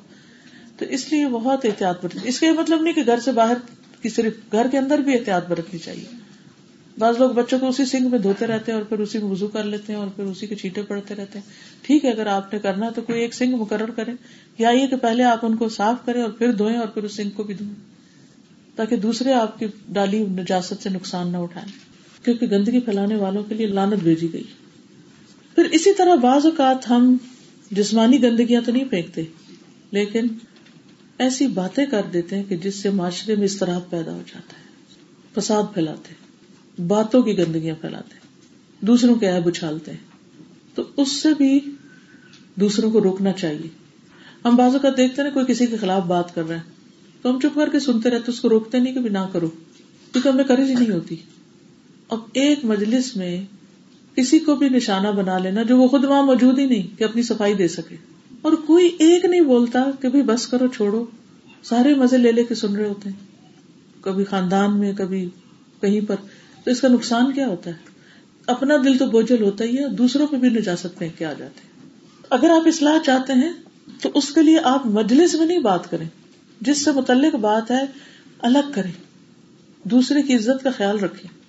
تو 0.77 0.85
اس 0.85 1.13
لیے 1.13 1.27
بہت 1.27 1.65
احتیاط 1.65 2.03
برتنی، 2.03 2.21
اس 2.23 2.39
کا 2.39 2.47
یہ 2.47 2.51
مطلب 2.51 2.81
نہیں 2.81 2.93
کہ 2.93 3.01
گھر 3.05 3.19
سے 3.19 3.31
باہر 3.31 3.57
کی، 4.01 4.09
صرف 4.09 4.33
گھر 4.51 4.67
کے 4.71 4.77
اندر 4.77 4.99
بھی 4.99 5.13
احتیاط 5.13 5.47
برتنی 5.47 5.79
چاہیے۔ 5.79 6.22
بعض 6.97 7.15
لوگ 7.19 7.29
بچوں 7.29 7.59
کو 7.59 7.67
اسی 7.67 7.85
سنگھ 7.85 8.03
میں 8.03 8.19
دھوتے 8.19 8.47
رہتے 8.47 8.71
ہیں 8.71 8.79
اور 8.79 8.85
پھر 8.85 8.99
اسی 8.99 9.17
میں 9.17 9.31
وزو 9.31 9.47
کر 9.47 9.63
لیتے 9.63 9.93
ہیں 9.93 9.99
اور 9.99 10.07
پھر 10.07 10.23
اسی 10.23 10.47
کے 10.47 10.55
چیٹے 10.55 10.81
پڑتے 10.81 11.15
رہتے 11.15 11.39
ہیں۔ 11.39 11.45
ٹھیک 11.81 12.05
ہے، 12.05 12.11
اگر 12.11 12.25
آپ 12.25 12.53
نے 12.53 12.59
کرنا 12.59 12.89
تو 12.89 13.01
کوئی 13.01 13.21
ایک 13.21 13.33
سنگھ 13.33 13.55
مقرر 13.55 13.89
کرے 13.91 14.11
یا 14.57 14.69
یہ 14.69 14.87
کہ 14.87 14.95
پہلے 14.95 15.23
آپ 15.23 15.45
ان 15.45 15.55
کو 15.55 15.69
صاف 15.69 16.05
کریں 16.05 16.21
اور 16.21 16.29
پھر 16.29 16.51
دھوئیں 16.51 16.77
اور 16.77 16.87
پھر 16.87 17.03
اس 17.03 17.15
سنگھ 17.15 17.31
کو 17.35 17.43
بھی 17.43 17.53
دھوئیں۔ 17.53 17.75
تاکہ 18.75 18.95
دوسرے 18.95 19.33
آپ 19.33 19.59
کی 19.59 19.65
ڈالی 19.89 20.19
نجاست 20.19 20.83
سے 20.83 20.89
نقصان 20.89 21.31
نہ 21.31 21.37
اٹھائیں۔ 21.37 21.93
کیونکہ 22.25 22.47
گندگی 22.47 22.79
پھیلانے 22.79 23.15
والوں 23.15 23.43
کے 23.43 23.55
لیے 23.55 23.67
لانت 23.67 24.03
بھیجی 24.03 24.33
گئی۔ 24.33 24.43
پھر 25.55 25.65
اسی 25.65 25.93
طرح 25.93 26.15
بعض 26.15 26.45
اوقات 26.45 26.89
ہم 26.89 27.17
جسمانی 27.71 28.23
گندگیاں 28.23 28.61
تو 28.61 28.71
نہیں 28.71 28.85
پھینکتے، 28.85 29.23
لیکن 29.91 30.27
ایسی 31.17 31.47
باتیں 31.47 31.85
کر 31.85 32.01
دیتے 32.13 32.35
ہیں 32.35 32.43
کہ 32.43 32.57
جس 32.57 32.75
سے 32.75 32.89
معاشرے 32.89 33.35
میں 33.35 33.45
اس 33.45 33.57
طرح 33.57 33.79
پیدا 33.79 34.11
ہو 34.11 34.21
جاتا 34.27 34.57
ہے، 34.57 34.63
فساد 35.35 35.63
پھیلاتے 35.73 36.09
ہیں۔ 36.09 36.22
باتوں 36.87 37.21
کی 37.21 37.37
گندگیاں 37.37 37.75
پھیلاتے 37.81 38.27
دوسروں 38.85 39.15
کے 39.15 39.29
عیب 39.29 39.47
اچھالتے 39.47 39.91
ہیں۔ 39.91 39.97
تو 40.75 40.83
اس 40.97 41.11
سے 41.11 41.29
بھی 41.37 41.59
دوسروں 42.55 42.91
کو 42.91 43.03
روکنا 43.03 43.31
چاہیے۔ 43.31 43.67
ہم 44.45 44.55
بازو 44.55 44.79
کا 44.79 44.89
دیکھتے 44.97 45.23
نا، 45.23 45.29
کوئی 45.29 45.45
کسی 45.45 45.65
کے 45.65 45.77
خلاف 45.77 46.03
بات 46.03 46.35
کر 46.35 46.47
رہے 46.47 46.55
ہیں 46.55 46.63
تو 47.21 47.29
ہم 47.29 47.39
چپ 47.39 47.55
کر 47.55 47.69
کے 47.69 47.79
سنتے 47.79 48.09
رہتے 48.09 48.31
اس 48.31 48.39
کو 48.39 48.49
روکتے 48.49 48.79
نہیں 48.79 48.93
کہ 48.93 48.99
بھی 48.99 49.09
نہ 49.09 49.17
کرو۔ 49.31 49.47
کیونکہ 50.11 50.29
ہمیں 50.29 50.43
کرے 50.43 50.63
ہی 50.63 50.73
نہیں 50.73 50.91
ہوتی۔ 50.91 51.15
اب 52.09 52.19
ایک 52.33 52.65
مجلس 52.65 53.15
میں 53.15 53.41
کسی 54.15 54.39
کو 54.39 54.55
بھی 54.55 54.69
نشانہ 54.69 55.07
بنا 55.07 55.37
لینا 55.37 55.63
جو 55.63 55.77
وہ 55.77 55.87
خود 55.87 56.03
وہاں 56.03 56.23
موجود 56.23 56.59
ہی 56.59 56.65
نہیں، 56.65 56.97
کہ 56.97 57.03
اپنی 57.03 57.21
صفائی 57.21 57.53
دے 57.53 57.67
سکے۔ 57.67 57.95
اور 58.41 58.51
کوئی 58.51 58.85
ایک 58.99 59.25
نہیں 59.25 59.41
بولتا 59.41 59.83
کہ 60.01 60.09
بھی 60.09 60.21
بس 60.21 60.47
کرو، 60.47 60.67
چھوڑو۔ 60.67 61.05
سارے 61.63 61.95
مزے 61.95 62.17
لے 62.17 62.31
لے 62.31 62.43
کے 62.43 62.55
سن 62.55 62.75
رہے 62.75 62.87
ہوتے 62.87 63.09
ہیں۔ 63.09 63.17
کبھی 64.01 64.23
خاندان 64.23 64.77
میں، 64.77 64.93
کبھی 64.97 65.29
کہیں 65.81 66.01
پر۔ 66.07 66.15
تو 66.63 66.71
اس 66.71 66.81
کا 66.81 66.87
نقصان 66.87 67.33
کیا 67.33 67.47
ہوتا 67.47 67.69
ہے؟ 67.69 67.75
اپنا 68.47 68.75
دل 68.83 68.97
تو 68.97 69.05
بوجھل 69.05 69.43
ہوتا 69.43 69.63
ہی 69.63 69.77
ہے، 69.77 69.89
دوسروں 69.89 70.27
پہ 70.27 70.35
بھی 70.35 70.49
نجاست 70.49 70.97
پھینک 70.97 71.17
کے 71.17 71.25
آ 71.25 71.33
جاتے 71.33 71.61
ہیں؟ 71.63 71.73
اگر 72.29 72.49
آپ 72.49 72.67
اصلاح 72.67 72.97
چاہتے 73.05 73.33
ہیں، 73.33 73.53
تو 74.01 74.09
اس 74.13 74.33
کے 74.33 74.41
لیے 74.41 74.59
آپ 74.63 74.85
مجلس 74.85 75.35
میں 75.35 75.45
نہیں 75.45 75.59
بات 75.59 75.91
کریں۔ 75.91 76.07
جس 76.61 76.85
سے 76.85 76.91
متعلق 76.91 77.35
بات 77.35 77.71
ہے، 77.71 77.85
الگ 78.39 78.71
کریں۔ 78.73 78.91
دوسرے 79.83 80.21
کی 80.21 80.35
عزت 80.35 80.63
کا 80.63 80.69
خیال 80.77 80.99
رکھیں۔ 80.99 81.43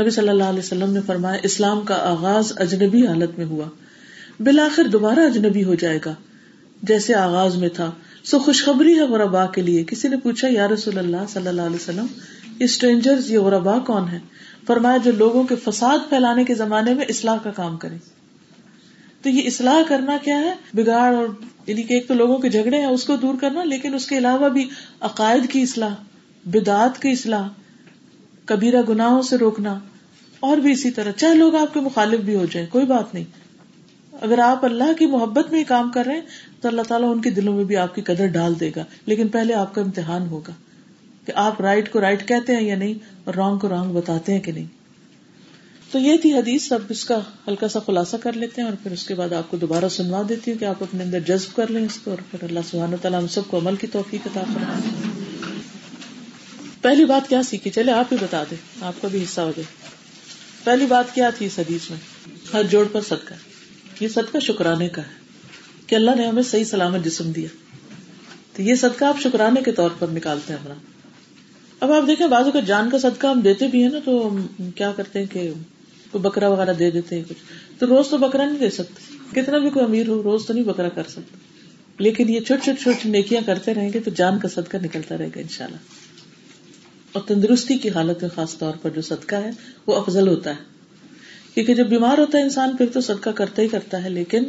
نبی 0.00 0.10
صلی 0.10 0.28
اللہ 0.28 0.44
علیہ 0.44 0.58
وسلم 0.58 0.92
نے 0.92 1.00
فرمایا، 1.06 1.38
اسلام 1.42 1.80
کا 1.80 1.94
آغاز 1.94 2.52
اجنبی 2.56 3.06
حالت 3.06 3.30
میں 3.38 3.46
ہوا۔ 3.46 3.64
بالآخر 4.40 4.84
دوبارہ 4.84 5.20
اجنبی 5.20 5.64
ہو 5.64 5.74
جائے 5.74 5.98
گا۔ 6.04 6.14
جیسے 6.82 7.14
آغاز 7.14 7.56
میں 7.56 7.68
تھا، 7.68 7.90
سو 8.24 8.38
خوشخبری 8.38 8.94
ہے 8.94 9.04
غربا 9.04 9.46
کے 9.46 9.62
لیے۔ 9.62 9.84
کسی 9.84 10.08
نے 10.08 10.16
پوچھا، 10.16 10.48
یا 10.50 10.68
رسول 10.68 10.98
اللہ 10.98 11.16
صلی 11.28 11.46
اللہ 11.46 11.62
علیہ 11.62 11.76
وسلم 11.76 12.06
اسٹرینجر 12.64 13.18
یہ 13.26 13.38
غربا 13.38 13.78
کون 13.78 14.08
ہے 14.08 14.18
فرمایا 14.66 14.96
جو 14.96 15.12
لوگوں 15.12 15.42
کے 15.42 15.54
فساد 15.56 16.08
پھیلانے 16.08 16.44
کے 16.44 16.54
زمانے 16.54 16.94
میں 16.94 17.04
اصلاح 17.08 17.36
کا 17.42 17.50
کام 17.50 17.76
کرے 17.76 17.96
تو 19.22 19.28
یہ 19.28 19.42
اصلاح 19.46 19.82
کرنا 19.88 20.16
کیا 20.22 20.38
ہے؟ 20.40 20.54
بگاڑ 20.74 21.14
اور 21.14 21.26
یعنی 21.66 21.82
کہ 21.82 21.94
ایک 21.94 22.08
تو 22.08 22.14
لوگوں 22.14 22.38
کے 22.38 22.48
جھگڑے 22.48 22.78
ہیں، 22.78 22.86
اس 22.86 23.04
کو 23.04 23.16
دور 23.16 23.34
کرنا، 23.40 23.64
لیکن 23.64 23.94
اس 23.94 24.06
کے 24.06 24.18
علاوہ 24.18 24.48
بھی 24.48 24.68
عقائد 25.00 25.50
کی 25.50 25.62
اصلاح 25.62 25.94
بدعت 26.44 27.02
کی 27.02 27.10
اصلاح، 27.10 27.48
کبیرہ 28.44 28.82
گناہوں 28.88 29.22
سے 29.22 29.36
روکنا، 29.36 29.78
اور 30.40 30.56
بھی 30.56 30.72
اسی 30.72 30.90
طرح۔ 30.90 31.12
چاہے 31.12 31.34
لوگ 31.34 31.54
آپ 31.54 31.74
کے 31.74 31.80
مخالف 31.80 32.20
بھی 32.20 32.34
ہو 32.34 32.44
جائیں، 32.44 32.68
کوئی 32.68 32.86
بات 32.86 33.14
نہیں۔ 33.14 33.24
اگر 34.20 34.38
آپ 34.38 34.64
اللہ 34.64 34.92
کی 34.98 35.06
محبت 35.06 35.50
میں 35.50 35.58
ہی 35.58 35.64
کام 35.64 35.90
کر 35.90 36.06
رہے 36.06 36.14
ہیں، 36.14 36.20
تو 36.60 36.68
اللہ 36.68 36.82
تعالیٰ 36.82 37.12
ان 37.12 37.20
کے 37.20 37.30
دلوں 37.30 37.56
میں 37.56 37.64
بھی 37.64 37.76
آپ 37.76 37.94
کی 37.94 38.02
قدر 38.02 38.26
ڈال 38.26 38.60
دے 38.60 38.70
گا، 38.76 38.84
لیکن 39.06 39.28
پہلے 39.28 39.54
آپ 39.54 39.74
کا 39.74 39.80
امتحان 39.80 40.26
ہوگا۔ 40.26 40.52
کہ 41.26 41.32
آپ 41.34 41.60
رائٹ 41.60 41.92
کو 41.92 42.00
رائٹ 42.00 42.28
کہتے 42.28 42.56
ہیں 42.56 42.62
یا 42.62 42.76
نہیں 42.76 42.94
اور 43.24 43.34
رانگ 43.34 43.58
کو 43.58 43.68
رانگ 43.68 43.94
بتاتے 43.94 44.32
ہیں 44.32 44.40
کہ 44.40 44.52
نہیں۔ 44.52 44.66
تو 45.90 45.98
یہ 45.98 46.16
تھی 46.16 46.34
حدیث، 46.34 46.72
اب 46.72 46.80
اس 46.88 47.04
کا 47.04 47.20
ہلکا 47.48 47.68
سا 47.68 47.78
خلاصہ 47.78 48.16
کر 48.16 48.32
لیتے 48.32 48.62
ہیں 48.62 48.68
اور 48.68 48.76
پھر 48.82 48.90
اس 48.90 49.06
کے 49.06 49.14
بعد 49.14 49.32
آپ 49.32 49.50
کو 49.50 49.56
دوبارہ 49.56 49.88
سنوا 49.88 50.22
دیتی 50.28 50.50
ہوں 50.50 50.58
کہ 50.58 50.64
آپ 50.64 50.82
اپنے 50.82 51.04
اندر 51.04 51.20
جذب 51.20 51.56
کر 51.56 51.70
لیں 51.70 51.84
اس 51.84 51.98
کو 52.04 52.10
اور 52.10 52.18
پھر 52.30 52.44
اللہ 52.48 52.60
سبحانہ 52.70 52.96
تعالیٰ 53.02 53.20
ہم 53.20 53.28
سب 53.28 53.42
کو 53.48 53.58
عمل 53.58 53.76
کی 53.76 53.86
توفیق 53.86 54.26
عطا 54.26 54.42
فرمائے۔ 54.54 55.12
پہلی 56.80 57.04
بات 57.04 57.28
کیا 57.28 57.42
سیکھی؟ 57.42 57.70
چلے 57.70 57.92
آپ 57.92 58.12
ہی 58.12 58.16
بتا 58.20 58.44
دیں، 58.50 58.84
آپ 58.84 59.02
کا 59.02 59.08
بھی 59.08 59.22
حصہ 59.22 59.40
ہو 59.40 59.52
جائے۔ 59.56 59.92
پہلی 60.64 60.86
بات 60.86 61.14
کیا 61.14 61.30
تھی 61.30 61.46
اس 61.46 61.58
حدیث 61.58 61.90
میں؟ 61.90 61.98
ہر 62.52 62.62
جوڑ 62.62 62.86
پر 62.92 63.00
صدقہ۔ 63.00 63.34
یہ 64.00 64.08
صدقہ 64.08 64.38
شکرانے 64.38 64.88
کا 64.88 65.02
ہے 65.02 65.20
کہ 65.86 65.94
اللہ 65.94 66.10
نے 66.16 66.26
ہمیں 66.26 66.42
صحیح 66.42 66.64
سلامت 66.64 67.04
جسم 67.04 67.32
دیا۔ 67.32 67.48
تو 68.56 68.62
یہ 68.62 68.74
صدقہ 68.74 69.04
آپ 69.04 69.20
شکرانے 69.20 69.62
کے 69.62 69.72
طور 69.72 69.90
پر 69.98 70.08
نکالتے 70.08 70.52
ہیں 70.52 70.60
ہمارا 70.60 70.91
اب 71.82 71.92
آپ 71.92 72.02
دیکھیں 72.06 72.26
بازو 72.26 72.50
کا 72.50 72.60
جان 72.60 72.90
کا 72.90 72.98
صدقہ 72.98 73.26
ہم 73.26 73.40
دیتے 73.40 73.66
بھی 73.66 73.82
ہیں 73.82 73.90
نا، 73.90 73.98
تو 74.04 74.36
کیا 74.74 74.92
کرتے 74.92 75.18
ہیں 75.18 75.26
کہ 75.26 75.52
کوئی 76.10 76.22
بکرا 76.22 76.48
وغیرہ 76.48 76.72
دے 76.72 76.90
دیتے 76.90 77.16
ہیں 77.16 77.22
کچھ۔ 77.28 77.36
تو 77.78 77.86
روز 77.86 78.08
تو 78.08 78.18
بکرا 78.18 78.46
نہیں 78.46 78.58
دے 78.58 78.70
سکتے۔ 78.70 79.16
کتنا 79.40 79.58
بھی 79.58 79.70
کوئی 79.70 79.84
امیر 79.84 80.08
ہو، 80.08 80.22
روز 80.22 80.46
تو 80.46 80.52
نہیں 80.52 80.64
بکرا 80.64 80.88
کر 80.88 81.02
سکتا۔ 81.02 81.36
لیکن 81.98 82.28
یہ 82.28 82.40
چھوٹی 82.40 82.62
چھوٹی 82.64 82.82
چھوٹی 82.82 83.08
نیکیاں 83.08 83.42
کرتے 83.46 83.74
رہیں 83.74 83.92
گے 83.92 84.00
تو 84.00 84.10
جان 84.10 84.38
کا 84.38 84.48
صدقہ 84.48 84.76
نکلتا 84.76 85.18
رہے 85.18 85.26
گا 85.26 85.40
ان 85.40 85.48
شاء 85.48 85.64
اللہ 85.64 85.76
اور 87.12 87.22
تندرستی 87.22 87.78
کی 87.78 87.88
حالت 87.88 88.22
میں 88.22 88.30
خاص 88.34 88.58
طور 88.58 88.72
پر 88.82 88.90
جو 88.90 89.02
صدقہ 89.02 89.36
ہے، 89.36 89.50
وہ 89.86 89.94
افضل 89.94 90.28
ہوتا 90.28 90.50
ہے۔ 90.50 90.64
کیونکہ 91.54 91.74
جب 91.74 91.86
بیمار 91.86 92.18
ہوتا 92.18 92.38
ہے 92.38 92.42
انسان، 92.42 92.76
پھر 92.76 92.86
تو 92.92 93.00
صدقہ 93.00 93.30
کرتا 93.30 93.62
ہی 93.62 93.68
کرتا 93.68 94.04
ہے، 94.04 94.08
لیکن 94.08 94.44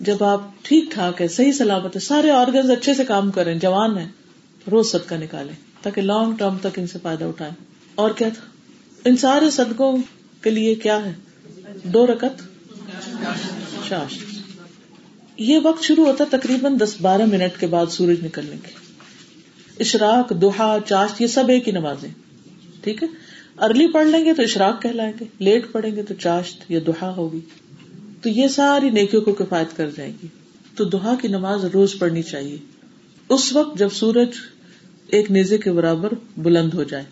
جب 0.00 0.24
آپ 0.24 0.40
ٹھیک 0.62 0.84
ٹھاک 0.90 1.22
ہے، 1.22 1.28
صحیح 1.28 1.52
سلامت 1.52 1.96
ہے، 1.96 2.00
سارے 2.00 2.30
آرگنز 2.30 2.70
اچھے 2.70 2.94
سے 2.94 3.04
کام 3.04 3.30
کریں، 3.30 3.54
جوان 3.54 3.98
ہے 3.98 4.06
روز 4.70 4.86
صدقہ 4.86 5.14
نکالیں۔ 5.14 5.73
تاکہ 5.84 6.00
لانگ 6.00 6.34
ٹرم 6.36 6.56
تک 6.58 6.78
ان 6.78 6.86
سے 6.86 6.98
فائدہ 7.02 7.24
اٹھائیں۔ 7.24 7.54
اور 7.94 8.10
کیا 8.10 8.28
تھا؟ 8.28 8.42
ان 9.04 9.16
سارے 9.16 9.50
صدقوں 9.50 9.96
کے 10.40 10.50
لیے 10.50 10.74
کیا 10.74 11.04
ہے؟ 11.04 11.12
دو 11.84 12.06
رکت 12.06 12.42
شاش۔ 13.88 14.18
یہ 15.36 15.58
وقت 15.62 15.82
شروع 15.82 16.06
ہوتا 16.06 16.24
تقریباً 16.30 16.78
دس 16.80 16.94
بارہ 17.00 17.22
منٹ 17.24 17.60
کے 17.60 17.66
بعد 17.66 17.86
سورج 17.86 18.24
نکلنے 18.24 18.56
کے۔ 18.62 18.72
اشراق 19.80 20.32
دوہا 20.40 20.78
چاشت 20.86 21.22
یہ 21.22 21.26
سب 21.26 21.48
ایک 21.48 21.66
ہی 21.68 21.72
نمازیں۔ 21.72 22.08
ٹھیک 22.80 23.02
ہے؟ 23.02 23.08
ارلی 23.58 23.86
پڑھ 23.86 24.06
لیں 24.06 24.24
گے 24.24 24.34
تو 24.34 24.42
اشراق 24.42 24.82
کہلائیں 24.82 25.12
گے 25.20 25.24
لیٹ 25.38 25.72
پڑھیں 25.72 25.96
گے 25.96 26.02
تو 26.02 26.14
چاشت 26.14 26.70
یا 26.70 26.80
دوہا 26.86 27.14
ہوگی۔ 27.16 27.40
تو 28.22 28.28
یہ 28.28 28.48
ساری 28.48 28.90
نیکیوں 28.90 29.22
کو 29.22 29.32
کفایت 29.32 29.76
کر 29.76 29.90
جائے 29.96 30.12
گی۔ 30.22 30.26
تو 30.76 30.84
دوہا 30.84 31.14
کی 31.22 31.28
نماز 31.28 31.64
روز 31.64 31.98
پڑھنی 31.98 32.22
چاہیے۔ 32.22 32.56
اس 33.28 33.52
وقت 33.52 33.78
جب 33.78 33.88
سورج 33.92 34.28
ایک 35.14 35.30
نیزے 35.30 35.58
کے 35.58 35.72
برابر 35.72 36.12
بلند 36.36 36.74
ہو 36.74 36.82
جائے۔ 36.82 37.04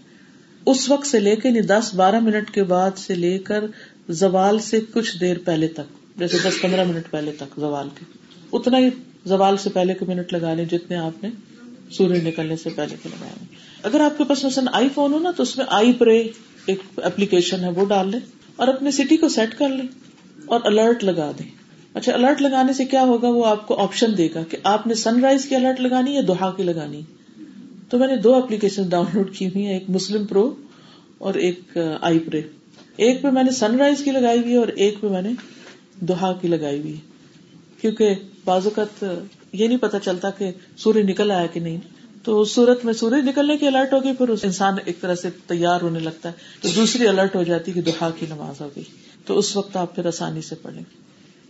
اس 0.67 0.91
وقت 0.91 1.07
سے 1.07 1.21
لے 1.21 1.37
کے 1.37 1.49
یعنی 1.49 1.61
دس 1.61 1.95
بارہ 1.95 2.19
منٹ 2.21 2.51
کے 2.51 2.63
بعد 2.63 2.99
سے 2.99 3.15
لے 3.15 3.39
کر 3.39 3.65
زوال 4.09 4.59
سے 4.59 4.81
کچھ 4.95 5.21
دیر 5.21 5.37
پہلے 5.45 5.69
تک، 5.69 6.19
جیسے 6.19 6.39
دس 6.39 6.61
پندرہ 6.63 6.85
منٹ 6.85 7.11
پہلے 7.11 7.33
تک 7.33 7.61
زوال 7.61 7.89
کے۔ 7.99 8.05
اتنا 8.53 8.79
ہی 8.79 8.89
زوال 9.25 9.57
سے 9.57 9.71
پہلے 9.71 9.95
کے 9.95 10.05
منٹ 10.05 10.33
لگا 10.33 10.55
لیں 10.55 10.65
جتنے 10.65 10.97
آپ 10.97 11.23
نے 11.23 11.31
سورج 11.91 12.27
نکلنے 12.27 12.57
سے 12.57 12.71
پہلے 12.71 12.97
کے 13.03 13.09
لگائے 13.09 13.45
اگر 13.83 14.01
آپ 14.01 14.19
کے 14.19 14.25
پاس 14.25 14.45
مثلاً 14.45 14.67
آئی 14.73 14.89
فون 14.95 15.13
ہو 15.13 15.19
نا، 15.19 15.31
تو 15.31 15.43
اس 15.43 15.57
میں 15.59 15.67
آئی 15.69 15.93
پرے 15.93 16.29
ایک 16.67 16.79
اپلیکیشن 16.97 17.65
ہے، 17.65 17.69
وہ 17.69 17.85
ڈال 17.85 18.11
لیں 18.11 18.21
اور 18.57 18.69
اپنے 18.69 18.91
سٹی 18.91 19.17
کو 19.17 19.29
سیٹ 19.29 19.55
کر 19.55 19.69
لیں 19.69 19.87
اور 20.47 20.61
الرٹ 20.65 21.05
لگا 21.05 21.31
دیں۔ 21.39 21.51
اچھا 21.95 22.13
الرٹ 22.15 22.43
لگانے 22.43 22.73
سے 22.73 22.85
کیا 22.85 23.03
ہوگا؟ 23.03 23.29
وہ 23.29 23.47
آپ 23.47 23.67
کو 23.67 23.75
آپشن 23.75 24.19
دے 24.19 24.29
گا 24.35 24.43
کہ 24.43 24.59
آپ 24.63 24.87
نے 24.87 24.95
سن 24.95 25.21
رائز 25.21 25.45
کی 25.45 25.55
الرٹ 25.55 25.81
لگانی 25.81 26.15
یا 26.15 26.21
دوہا 26.29 26.53
کی 26.57 26.63
لگانی 26.63 27.01
تو 27.93 27.99
میں 27.99 28.07
نے 28.07 28.17
دو 28.17 28.35
اپلیکیشن 28.35 28.83
ڈاؤن 28.89 29.07
لوڈ 29.15 29.35
کی 29.37 29.47
ہوئی 29.47 29.67
ایک 29.67 29.85
مسلم 29.89 30.27
پرو 30.27 30.55
اور 31.19 31.35
ایک 31.35 31.79
آئی 32.01 32.19
پرے۔ 32.19 32.41
ایک 32.97 33.23
پہ 33.23 33.31
میں 33.31 33.43
نے 33.43 33.51
سن 33.51 33.77
رائز 33.77 34.05
کی 34.05 34.11
لگائی 34.11 34.39
ہوئی 34.39 34.55
اور 34.57 34.67
ایک 34.67 35.01
پہ 35.01 35.07
میں 35.07 35.23
نے 35.23 35.31
دوہا 36.01 36.33
کی 36.33 36.49
لگائی 36.49 36.81
ہوئی 36.81 36.97
کیونکہ 37.81 38.15
بعض 38.45 38.67
اوقات 38.67 39.05
یہ 39.53 39.67
نہیں 39.67 39.79
پتا 39.79 39.99
چلتا 39.99 40.31
کہ 40.31 40.51
سورج 40.77 40.99
نکل 40.99 41.31
آیا 41.31 41.47
کہ 41.47 41.61
نہیں۔ 41.61 41.79
تو 42.25 42.41
اس 42.41 42.51
صورت 42.51 42.85
میں 42.85 42.93
سورج 42.93 43.29
نکلنے 43.29 43.57
کی 43.57 43.67
الرٹ 43.67 43.93
ہوگی، 43.93 44.13
پھر 44.19 44.29
انسان 44.43 44.75
ایک 44.85 45.01
طرح 45.01 45.15
سے 45.15 45.29
تیار 45.47 45.81
ہونے 45.81 45.99
لگتا 45.99 46.29
ہے۔ 46.29 46.35
تو 46.61 46.69
دوسری 46.77 47.09
الرٹ 47.09 47.37
ہو 47.37 47.43
جاتی 47.43 47.73
کہ 47.73 47.81
دوہا 47.81 48.11
کی 48.19 48.27
نماز 48.29 48.61
ہوگی 48.61 48.83
تو 49.27 49.39
اس 49.39 49.57
وقت 49.57 49.77
آپ 49.77 49.95
پھر 49.95 50.07
آسانی 50.07 50.43
سے 50.43 50.55
پڑھیں۔ 50.55 50.83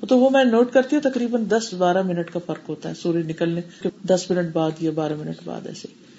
تو 0.08 0.18
وہ 0.18 0.30
میں 0.30 0.44
نوٹ 0.44 0.72
کرتی 0.72 0.96
ہوں، 0.96 1.02
تقریباً 1.02 1.44
دس 1.48 1.74
بارہ 1.74 2.02
منٹ 2.02 2.30
کا 2.30 2.38
فرق 2.46 2.68
ہوتا 2.68 2.88
ہے 2.88 2.94
سورج 2.94 3.30
نکلنے 3.30 3.88
دس 4.06 4.30
منٹ 4.30 4.52
بعد 4.52 4.70
یا 4.80 4.90
بارہ 4.90 5.12
منٹ 5.18 5.36
بعد 5.44 5.66
ایسے۔ 5.66 6.11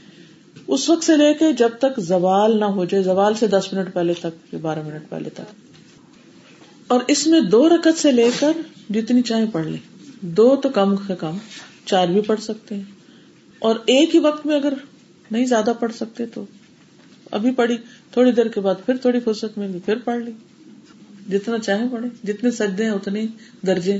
اس 0.67 0.89
وقت 0.89 1.03
سے 1.03 1.17
لے 1.17 1.33
کے 1.33 1.53
جب 1.53 1.69
تک 1.79 1.99
زوال 1.99 2.59
نہ 2.59 2.65
ہو 2.65 2.85
جائے، 2.85 3.03
زوال 3.03 3.33
سے 3.33 3.47
دس 3.47 3.73
منٹ 3.73 3.93
پہلے 3.93 4.13
تک 4.13 4.55
بارہ 4.55 4.79
منٹ 4.85 5.09
پہلے 5.09 5.29
تک۔ 5.29 5.41
اور 6.87 7.01
اس 7.07 7.27
میں 7.27 7.41
دو 7.41 7.69
رکت 7.69 7.99
سے 7.99 8.11
لے 8.11 8.29
کر 8.39 8.51
جتنی 8.89 9.21
چاہے 9.21 9.45
پڑھ 9.51 9.67
لیں۔ 9.67 9.77
دو 10.21 10.55
تو 10.55 10.69
کم 10.69 10.95
سے 10.95 11.15
کم، 11.15 11.37
چار 11.85 12.07
بھی 12.07 12.21
پڑھ 12.21 12.41
سکتے 12.41 12.75
ہیں۔ 12.75 12.83
اور 13.59 13.75
ایک 13.75 14.15
ہی 14.15 14.19
وقت 14.19 14.45
میں 14.45 14.55
اگر 14.55 14.73
نہیں 15.31 15.45
زیادہ 15.45 15.73
پڑھ 15.79 15.91
سکتے 15.93 16.25
تو 16.25 16.45
ابھی 17.31 17.51
پڑھی، 17.51 17.77
تھوڑی 18.11 18.31
دیر 18.31 18.47
کے 18.47 18.59
بعد 18.61 18.75
پھر 18.85 18.97
تھوڑی 18.97 19.19
فرصت 19.19 19.57
ملی، 19.57 19.79
پھر 19.85 19.97
پڑھ 19.97 20.23
لی۔ 20.23 20.31
جتنا 21.29 21.57
چاہے 21.59 21.83
پڑھے 21.91 22.09
جتنے 22.23 22.51
سجدے 22.51 22.83
ہیں، 22.83 22.91
اتنے 22.91 23.25
درجے 23.67 23.99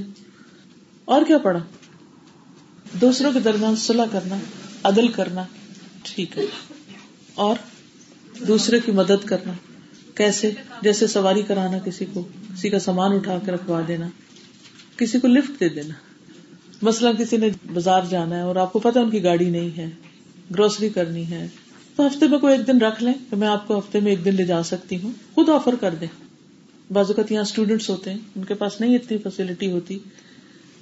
اور 1.06 1.22
کیا 1.28 1.38
پڑھا؟ 1.38 1.60
دوسروں 3.02 3.32
کے 3.32 3.40
درمیان 3.40 3.76
صلاح 3.76 4.06
کرنا، 4.12 4.36
عدل 4.84 5.08
کرنا۔ 5.08 5.44
ٹھیک 6.04 6.38
ہے۔ 6.38 6.44
اور 7.34 7.56
دوسرے 8.48 8.80
کی 8.80 8.92
مدد 8.92 9.26
کرنا۔ 9.26 9.54
کیسے؟ 10.16 10.52
جیسے 10.82 11.08
سواری 11.08 11.42
کرانا 11.42 11.80
کسی 11.80 12.06
کو، 12.14 12.22
کسی 12.22 12.70
کا 12.70 12.80
سامان 12.80 13.12
اٹھا 13.16 13.40
کے 13.46 13.52
رکھوا 13.52 13.82
دینا، 13.88 14.10
کسی 14.98 15.20
کو 15.20 15.28
لفٹ 15.28 15.60
دے 15.60 15.70
دینا۔ 15.70 15.94
مثلاً 16.82 17.16
کسی 17.16 17.38
نے 17.38 17.50
بازار 17.74 18.02
جانا 18.10 18.36
ہے 18.36 18.42
اور 18.42 18.56
آپ 18.56 18.74
کو 18.74 18.80
پتا 18.80 19.00
ان 19.00 19.10
کی 19.10 19.24
گاڑی 19.24 19.50
نہیں 19.50 19.78
ہے، 19.78 19.90
گروسری 20.52 20.90
کرنی 20.90 21.30
ہے۔ 21.30 21.48
تو 21.96 22.08
ہفتے 22.08 22.28
میں 22.28 22.40
کوئی 22.40 22.58
ایک 22.58 22.68
دن 22.68 22.78
رکھ 22.78 23.04
لیں 23.04 23.14
کہ 23.30 23.36
میں 23.36 23.48
آپ 23.48 23.68
کو 23.68 23.80
ہفتے 23.80 24.00
میں 24.00 24.12
ایک 24.12 24.26
دن 24.26 24.36
لے 24.36 24.46
جا 24.46 24.64
سکتی 24.64 24.98
ہوں۔ 25.04 25.12
خود 25.36 25.50
آفر 25.50 25.76
کر 25.76 25.96
دیں۔ 25.96 26.08
بعض 26.94 27.06
اوقات 27.08 27.32
یہاں 27.32 27.42
اسٹوڈینٹس 27.42 27.90
ہوتے 27.90 28.12
ہیں، 28.12 28.20
ان 28.36 28.44
کے 28.44 28.54
پاس 28.54 28.82
نہیں 28.82 28.96
اتنی 28.96 29.18
فیسلٹی 29.18 29.72
ہوتی۔ 29.72 30.00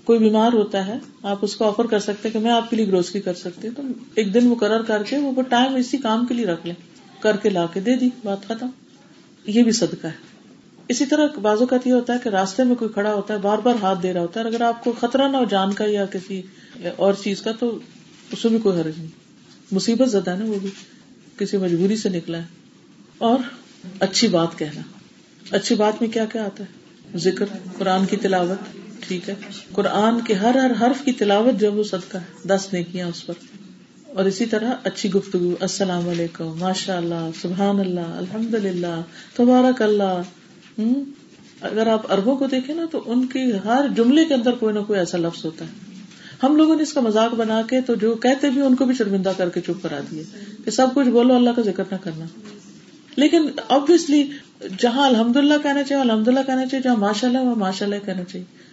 کوئی 0.04 0.20
بیمار 0.20 0.54
ہوتا 0.54 0.88
ہے، 0.88 0.98
آپ 1.24 1.38
اس 1.42 1.56
کو 1.56 1.68
آفر 1.68 1.86
کر 1.86 2.00
سکتے 2.00 2.30
کہ 2.30 2.40
میں 2.40 2.52
آپ 2.52 2.70
کے 2.70 2.76
لیے 2.76 2.88
گروسری 2.88 3.22
کر 3.22 3.34
سکتی 3.34 3.68
ہوں۔ 3.68 3.76
تو 3.76 3.84
ایک 4.16 4.34
دن 4.34 4.48
مقرر 4.48 4.82
کر 4.84 5.04
کے 5.04 5.18
وہ 5.18 5.42
ٹائم 5.42 5.76
اسی 5.76 5.98
کام 5.98 6.26
کے 6.26 6.34
لیے 6.34 6.46
رکھ 6.46 6.66
لیں۔ 6.66 6.76
کر 7.20 7.38
کے 7.38 7.50
لا 7.50 7.66
کے 7.74 7.80
دے 7.80 7.96
دی، 7.96 8.10
بات 8.24 8.46
ختم۔ 8.48 8.68
یہ 9.46 9.64
بھی 9.64 9.72
صدقہ 9.72 10.08
ہے۔ 10.08 10.32
اسی 10.88 11.06
طرح 11.06 11.28
بعض 11.42 11.60
اوقات 11.60 11.88
یہ 11.88 11.94
ہوتا 11.94 12.14
ہے 12.14 12.18
کہ 12.24 12.30
راستے 12.30 12.64
میں 12.64 12.76
کوئی 12.76 12.94
کھڑا 12.94 13.14
ہوتا 13.14 13.34
ہے، 13.34 13.40
بار 13.40 13.58
بار 13.58 13.76
ہاتھ 13.82 14.04
دے 14.04 14.14
رہا 14.14 14.22
ہوتا 14.22 14.40
ہے۔ 14.40 14.46
اگر 14.46 14.62
آپ 14.62 14.84
کو 14.84 14.94
خطرہ 15.02 15.28
نہ 15.28 15.38
ہو 15.38 15.46
جان 15.46 15.74
کا 15.74 15.86
یا 15.86 16.06
کسی 16.06 16.42
اور 16.96 17.14
چیز 17.14 17.42
کا، 17.42 17.52
تو 17.52 17.80
اس 18.32 18.46
میں 18.46 18.52
بھی 18.52 18.60
کوئی 18.60 18.82
حرج 18.82 18.94
نہیں۔ 18.98 19.08
مصیبت 19.72 20.10
زدہ 20.10 20.36
نا 20.40 20.46
وہ 20.46 20.60
بھی۔ 20.62 20.70
کسی 21.38 21.58
مجبوری 21.58 21.96
سے 21.96 22.10
نکلا 22.10 22.38
ہے۔ 22.38 22.44
اور 23.18 23.40
اچھی 24.00 24.28
بات 24.28 24.60
کہنا۔ 24.60 24.82
اچھی 25.52 25.76
بات 25.76 26.02
میں 26.02 26.10
کیا 26.10 26.26
کیا 26.26 26.46
آتا 26.46 26.64
ہے؟ 26.64 27.18
ذکر، 27.18 27.46
قرآن 27.78 28.06
کی 28.06 28.18
تلاوت۔ 28.18 28.81
ٹھیک 29.02 29.30
ہے۔ 29.30 29.36
قرآن 29.72 30.22
کے 30.22 30.34
ہر 30.34 30.56
ہر 30.56 30.72
حرف 30.82 31.06
کی 31.06 31.12
تلاوت 31.12 31.60
جو 31.60 31.74
وہ 31.74 31.84
صدقہ 31.84 32.18
ہے۔ 32.18 32.48
دس 32.48 32.68
نے 32.74 32.84
کیا 32.84 33.08
اس 33.08 33.26
پر۔ 33.26 33.34
اور 34.08 34.26
اسی 34.26 34.46
طرح 34.46 34.72
اچھی 34.84 35.12
گفتگو۔ 35.12 35.56
السلام 35.60 36.10
علیکم۔ 36.10 36.60
ماشاء 36.60 36.98
اللہ 36.98 37.30
سبحان 37.42 37.80
اللہ 37.80 38.00
الحمد 38.00 38.54
للہ 38.54 39.02
تبارک 39.36 39.82
اللہ 39.82 40.22
ہوں 40.80 41.06
اگر 41.62 41.88
آپ 41.88 42.12
اربوں 42.12 42.36
کو 42.36 42.48
دیکھیں 42.48 42.76
نا 42.76 42.86
تو 42.92 43.04
ان 43.06 43.28
کی 43.28 43.52
ہر 43.66 43.86
جملے 43.96 44.26
کے 44.26 44.34
اندر 44.34 44.52
کوئی 44.52 44.74
نہ 44.74 44.80
کوئی 44.80 45.00
ایسا 45.00 45.18
لفظ 45.18 45.46
ہوتا 45.46 45.66
ہے۔ 45.66 45.92
ہم 46.44 46.56
لوگوں 46.56 46.76
نے 46.76 46.84
اس 46.84 46.94
کا 46.94 47.02
مذاق 47.02 47.34
بنا 47.34 47.62
کے 47.70 47.82
تو 47.82 47.96
جو 47.96 48.16
کہتے 48.16 48.50
بھی 48.50 48.62
ان 48.62 48.76
کو 48.76 48.86
بھی 48.86 48.96
شرمندہ 48.96 49.32
کر 49.38 49.50
کے 49.50 49.62
چپ 49.62 49.84
کرا 49.84 50.00
دیے 50.12 50.24
کہ 50.66 50.72
سب 50.72 50.88
کچھ 50.96 51.08
بولو، 51.08 51.36
اللہ 51.36 51.50
کا 51.50 51.62
ذکر 51.62 51.84
نہ 51.92 51.96
کرنا۔ 52.04 52.26
لیکن 53.16 53.46
ابویسلی 53.70 54.30
جہاں 54.80 55.08
الحمد 55.08 55.36
للہ 55.36 55.54
کہنا 55.64 55.84
چاہیے 55.84 56.04
الحمد 56.04 56.28
للہ 56.28 56.40
کہنا 56.46 56.66
چاہیے، 56.66 56.82
جہاں 56.82 56.96
ماشاء 56.96 57.28
اللہ 57.28 57.40
وہاں 57.40 57.56
ماشاء 57.56 57.86
اللہ 57.86 58.06
کہنا 58.06 58.24
چاہیے۔ 58.24 58.71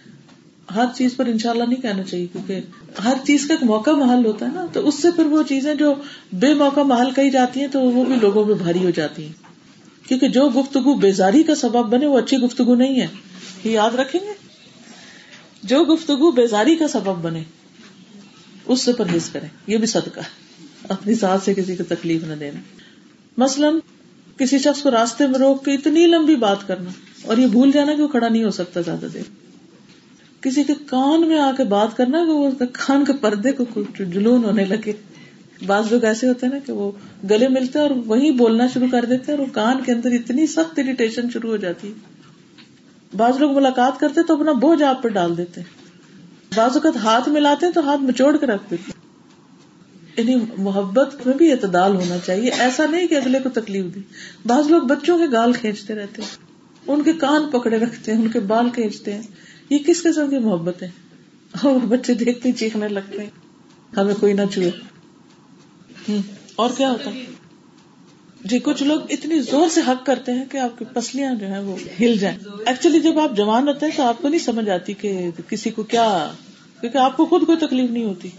ہر 0.75 0.85
چیز 0.95 1.15
پر 1.15 1.25
ان 1.25 1.37
شاء 1.37 1.49
اللہ 1.49 1.63
نہیں 1.63 1.81
کہنا 1.81 2.03
چاہیے، 2.03 2.27
کیونکہ 2.27 2.59
ہر 3.03 3.13
چیز 3.27 3.47
کا 3.47 3.53
ایک 3.53 3.63
موقع 3.63 3.91
محل 3.91 4.25
ہوتا 4.25 4.45
ہے 4.45 4.51
نا۔ 4.53 4.65
تو 4.73 4.87
اس 4.87 5.01
سے 5.01 5.11
پھر 5.11 5.25
وہ 5.25 5.43
چیزیں 5.43 5.75
جو 5.75 5.93
بے 6.33 6.53
موقع 6.53 6.79
محل 6.79 7.11
کہی 7.11 7.29
جاتی 7.29 7.59
ہیں، 7.59 7.67
تو 7.67 7.79
وہ 7.79 8.05
بھی 8.05 8.15
لوگوں 8.15 8.45
میں 8.45 8.55
بھاری 8.55 8.85
ہو 8.85 8.89
جاتی 8.89 9.25
ہیں۔ 9.25 9.33
کیونکہ 10.07 10.27
جو 10.27 10.49
گفتگو 10.49 10.95
بیزاری 10.95 11.43
کا 11.43 11.55
سبب 11.55 11.89
بنے، 11.89 12.05
وہ 12.05 12.17
اچھی 12.17 12.37
گفتگو 12.37 12.75
نہیں 12.75 13.01
ہے۔ 13.01 13.07
یہ 13.63 13.71
یاد 13.71 13.95
رکھیں 13.95 14.21
گے؟ 14.21 14.33
جو 15.63 15.83
گفتگو 15.83 16.31
بیزاری 16.31 16.75
کا 16.75 16.87
سبب 16.87 17.15
بنے، 17.21 17.43
اس 18.65 18.81
سے 18.81 18.93
پرہیز 18.93 19.29
کریں۔ 19.29 19.49
یہ 19.67 19.77
بھی 19.77 19.87
صدقہ 19.87 20.19
اپنی 20.89 21.15
ساتھ 21.15 21.45
سے 21.45 21.53
کسی 21.53 21.75
کو 21.75 21.83
تکلیف 21.83 22.23
نہ 22.23 22.33
دینا۔ 22.33 22.59
مثلاً 23.37 23.79
کسی 24.37 24.59
شخص 24.59 24.81
کو 24.81 24.91
راستے 24.91 25.27
میں 25.27 25.39
روک 25.39 25.65
کے 25.65 25.71
اتنی 25.71 26.05
لمبی 26.05 26.35
بات 26.35 26.67
کرنا 26.67 26.89
اور 27.23 27.37
یہ 27.37 27.47
بھول 27.47 27.71
جانا 27.71 27.95
کہ 27.95 28.01
وہ 28.01 28.07
کھڑا 28.07 28.27
نہیں 28.27 28.43
ہو 28.43 28.51
سکتا 28.51 28.81
زیادہ 28.81 29.05
دیر۔ 29.13 29.48
کسی 30.41 30.63
کے 30.63 30.73
کان 30.85 31.27
میں 31.27 31.39
آ 31.39 31.51
کے 31.57 31.63
بات 31.63 31.97
کرنا 31.97 32.23
کہ 32.25 32.31
وہ 32.31 32.49
کان 32.71 33.05
کے 33.05 33.13
پردے 33.13 33.51
کو 33.51 33.63
جلون 33.99 34.43
ہونے 34.43 34.65
لگے۔ 34.65 34.93
بعض 35.65 35.91
لوگ 35.91 36.03
ایسے 36.03 36.27
ہوتے 36.27 36.45
ہیں 36.45 36.53
نا 36.53 36.59
کہ 36.59 36.73
وہ 36.73 36.91
گلے 37.29 37.47
ملتے 37.47 37.79
اور 37.79 37.89
وہی 38.05 38.31
بولنا 38.31 38.67
شروع 38.67 38.87
کر 38.91 39.05
دیتے 39.05 39.31
اور 39.31 39.39
وہ 39.39 39.45
کان 39.51 39.81
کے 39.83 39.91
اندر 39.91 40.11
اتنی 40.11 40.47
سخت 40.47 40.79
اریٹیشن 40.79 41.29
شروع 41.29 41.49
ہو 41.49 41.57
جاتی 41.57 41.87
ہے۔ 41.87 43.17
بعض 43.17 43.37
لوگ 43.39 43.55
ملاقات 43.55 43.99
کرتے 43.99 44.23
تو 44.23 44.35
اپنا 44.35 44.51
بوجھ 44.51 44.83
آپ 44.83 45.01
پہ 45.03 45.09
ڈال 45.09 45.37
دیتے 45.37 45.61
بعض 46.55 46.71
اوقات 46.73 46.97
ہاتھ 46.97 47.29
ملاتے 47.29 47.65
ہیں 47.65 47.73
تو 47.73 47.89
ہاتھ 47.89 48.01
مچوڑ 48.01 48.37
کے 48.37 48.45
رکھ 48.45 48.63
دیتے 48.71 48.91
یعنی 50.17 50.35
محبت 50.57 51.27
میں 51.27 51.33
بھی 51.33 51.51
اعتدال 51.51 51.95
ہونا 51.95 52.17
چاہیے۔ 52.25 52.51
ایسا 52.59 52.85
نہیں 52.85 53.07
کہ 53.07 53.15
اگلے 53.15 53.39
کو 53.39 53.49
تکلیف 53.49 53.95
دی 53.95 53.99
بعض 54.45 54.67
لوگ 54.67 54.81
بچوں 54.81 55.17
کے 55.17 55.23
گال 55.31 55.53
کھینچتے 55.53 55.95
رہتے 55.95 56.21
ہیں۔ 56.21 56.47
ان 56.87 57.03
کے 57.03 57.13
کان 57.13 57.49
پکڑے 57.49 57.77
رکھتے 57.77 58.13
ہیں، 58.13 58.21
ان 58.21 58.27
کے 58.27 58.39
بال 58.39 58.69
کھینچتے 58.69 59.13
ہیں۔ 59.13 59.21
یہ 59.69 59.77
کس 59.77 60.03
قسم 60.03 60.29
کی 60.29 60.37
محبت 60.37 60.83
ہے؟ 60.83 60.89
اور 61.63 61.79
بچے 61.79 62.13
دیکھتے 62.13 62.51
چیخنے 62.51 62.87
لگتے 62.87 63.23
ہیں۔ 63.23 63.29
ہمیں 63.97 64.13
کوئی 64.19 64.33
نہ 64.33 64.41
چوئے 64.53 64.71
اور 66.55 66.69
کیا 66.77 66.91
ہوتا 66.91 67.11
جی 68.45 68.59
کچھ 68.59 68.83
لوگ 68.83 68.99
اتنی 69.09 69.39
زور 69.39 69.69
سے 69.69 69.81
حق 69.87 70.05
کرتے 70.05 70.33
ہیں 70.33 70.45
کہ 70.51 70.57
آپ 70.57 70.79
کی 70.79 70.85
پسلیاں 70.93 71.35
جو 71.35 71.47
ہیں 71.47 71.59
وہ 71.59 71.75
ہل 71.99 72.17
جائیں۔ 72.17 72.37
ایکچولی 72.65 72.99
جب 72.99 73.19
آپ 73.19 73.37
جوان 73.37 73.67
ہوتے 73.67 73.85
ہیں 73.85 73.97
تو 73.97 74.03
آپ 74.03 74.21
کو 74.21 74.27
نہیں 74.27 74.39
سمجھ 74.39 74.69
آتی 74.69 74.93
کہ 74.93 75.29
کسی 75.49 75.69
کو 75.69 75.83
کیا، 75.83 76.31
کیونکہ 76.81 76.97
آپ 76.97 77.17
کو 77.17 77.25
خود 77.25 77.45
کوئی 77.45 77.57
تکلیف 77.57 77.89
نہیں 77.89 78.05
ہوتی۔ 78.05 78.29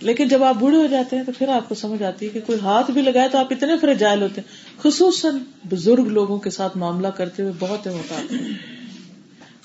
لیکن 0.00 0.28
جب 0.28 0.42
آپ 0.42 0.54
بوڑھے 0.54 0.76
ہو 0.76 0.86
جاتے 0.86 1.16
ہیں 1.16 1.24
تو 1.24 1.32
پھر 1.38 1.48
آپ 1.48 1.68
کو 1.68 1.74
سمجھ 1.74 2.02
آتی 2.02 2.26
ہے 2.26 2.30
کہ 2.30 2.40
کوئی 2.46 2.58
ہاتھ 2.62 2.90
بھی 2.90 3.02
لگائے 3.02 3.28
تو 3.28 3.38
آپ 3.38 3.46
اتنے 3.50 3.78
فرجائل 3.78 4.22
ہوتے 4.22 4.40
ہیں۔ 4.40 4.80
خصوصاً 4.82 5.38
بزرگ 5.70 6.08
لوگوں 6.08 6.38
کے 6.38 6.50
ساتھ 6.50 6.76
معاملہ 6.76 7.08
کرتے 7.08 7.42
ہوئے 7.42 7.52
بہت 7.58 7.86
محتاط 7.86 8.32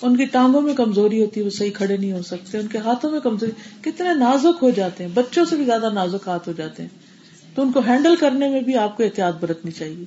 ان 0.02 0.18
کی 0.18 0.26
ٹانگوں 0.26 0.62
میں 0.62 0.74
کمزوری 0.74 1.22
ہوتی 1.22 1.40
ہے، 1.40 1.46
وہ 1.46 1.50
صحیح 1.50 1.72
کھڑے 1.72 1.98
نہیں 1.98 2.12
ہو 2.12 2.22
سکتے، 2.22 2.58
ان 2.58 2.68
کے 2.68 2.78
ہاتھوں 2.78 3.12
میں 3.12 3.20
کمزوری۔ 3.20 3.52
کتنے 3.82 4.10
نازک 4.14 4.64
ہو 4.64 4.70
جاتے 4.70 5.04
ہیں، 5.04 5.12
بچوں 5.14 5.46
سے 5.46 5.56
بھی 5.56 5.66
زیادہ 5.66 5.90
نازک 5.94 6.28
ہاتھ 6.28 6.48
ہو 6.48 6.54
جاتے 6.58 6.84
ہیں۔ 6.84 6.90
تو 7.56 7.62
ان 7.62 7.72
کو 7.72 7.80
ہینڈل 7.80 8.16
کرنے 8.16 8.50
میں 8.50 8.62
بھی 8.62 8.78
آپ 8.78 8.98
کو 8.98 9.04
احتیاط 9.04 9.36
برتنی 9.40 9.72
چاہیے۔ 9.72 10.06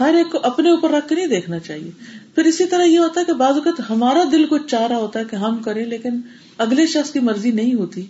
ہر 0.00 0.14
ایک 0.14 0.32
کو 0.32 0.38
اپنے 0.42 0.70
اوپر 0.70 0.90
رکھ 0.90 1.08
کے 1.08 1.14
نہیں 1.14 1.26
دیکھنا 1.26 1.58
چاہیے۔ 1.58 1.90
پھر 2.34 2.44
اسی 2.44 2.64
طرح 2.64 2.82
یہ 2.82 2.98
ہوتا 2.98 3.20
ہے 3.20 3.24
کہ 3.24 3.32
بعض 3.32 3.54
اوقات 3.54 3.90
ہمارا 3.90 4.22
دل 4.32 4.46
کچھ 4.50 4.62
چاہ 4.66 4.82
رہا 4.82 4.96
ہوتا 4.96 5.20
ہے 5.20 5.24
کہ 5.30 5.36
ہم 5.36 5.62
کریں، 5.62 5.86
لیکن 5.86 6.20
اگلے 6.58 6.86
شخص 6.86 7.10
کی 7.10 7.20
مرضی 7.20 7.50
نہیں 7.50 7.74
ہوتی۔ 7.74 8.06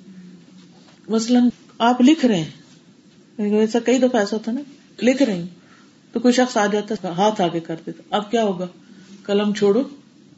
مثلاً 1.09 1.49
آپ 1.79 2.01
لکھ 2.01 2.27
رہے 2.27 2.41
ہیں۔ 2.41 2.51
ایسا 3.39 3.79
کئی 3.79 3.99
دفعہ 3.99 4.21
ایسا 4.21 4.37
ہوتا 4.37 4.53
نا، 4.53 4.61
لکھ 5.03 5.23
رہے 5.23 5.35
ہیں 5.35 5.47
تو 6.13 6.21
کوئی 6.21 6.35
شخص 6.35 6.57
آ 6.57 6.67
جاتا 6.67 7.09
ہاتھ 7.09 7.41
آگے 7.41 7.61
کر 7.61 7.77
دیتا 7.87 8.03
اب 8.11 8.31
کیا 8.31 8.45
ہوگا؟ 8.45 8.67
قلم 9.23 9.55
چھوڑو۔ 9.55 9.83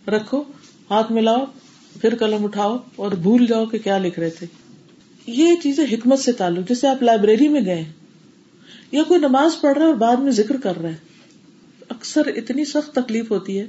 رکھو، 0.09 0.43
ہاتھ 0.91 1.13
ملاؤ، 1.13 1.45
پھر 2.01 2.15
قلم 2.19 2.45
اٹھاؤ 2.45 2.77
اور 2.97 3.13
بھول 3.13 3.47
جاؤ 3.47 3.67
کہ 3.67 3.79
کیا 3.79 3.99
لکھ 3.99 4.19
رہے 4.19 4.31
تھے۔ 4.31 4.47
یہ 5.27 5.47
چیزیں 5.63 5.85
حکمت 5.93 6.19
سے 6.19 6.33
تعلق، 6.33 6.69
جیسے 6.69 6.89
آپ 6.89 7.03
لائبریری 7.03 7.49
میں 7.49 7.61
گئے 7.65 7.85
یا 8.93 9.03
کوئی 9.03 9.21
نماز 9.21 9.61
پڑھ 9.61 9.73
رہا 9.73 9.83
ہے 9.83 9.91
اور 9.91 9.97
بعد 9.97 10.17
میں 10.17 10.33
ذکر 10.33 10.57
کر 10.57 10.83
رہا 10.83 10.89
ہے 10.89 10.97
اکثر 11.89 12.23
اتنی 12.27 12.65
سخت 12.65 12.95
تکلیف 12.95 13.31
ہوتی 13.31 13.61
ہے 13.61 13.67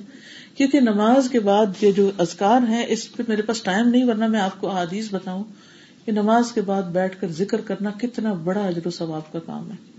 کیونکہ 0.55 0.79
نماز 0.79 1.29
کے 1.29 1.39
بعد 1.39 1.65
یہ 1.81 1.91
جو 1.91 2.11
ازکار 2.17 2.61
ہیں، 2.67 2.85
اس 2.87 3.11
پہ 3.15 3.23
میرے 3.27 3.41
پاس 3.41 3.61
ٹائم 3.61 3.87
نہیں، 3.87 4.03
ورنہ 4.03 4.27
میں 4.27 4.39
آپ 4.39 4.61
کو 4.61 4.69
حادیث 4.69 5.13
بتاؤں 5.13 5.43
کہ 6.05 6.11
نماز 6.11 6.51
کے 6.51 6.61
بعد 6.61 6.83
بیٹھ 6.83 7.21
کر 7.21 7.31
ذکر 7.31 7.61
کرنا 7.61 7.89
کتنا 8.01 8.33
بڑا 8.33 8.61
اجر 8.61 8.87
و 8.87 8.89
ثواب 8.89 9.31
کا 9.31 9.39
کام 9.39 9.71
ہے۔ 9.71 9.94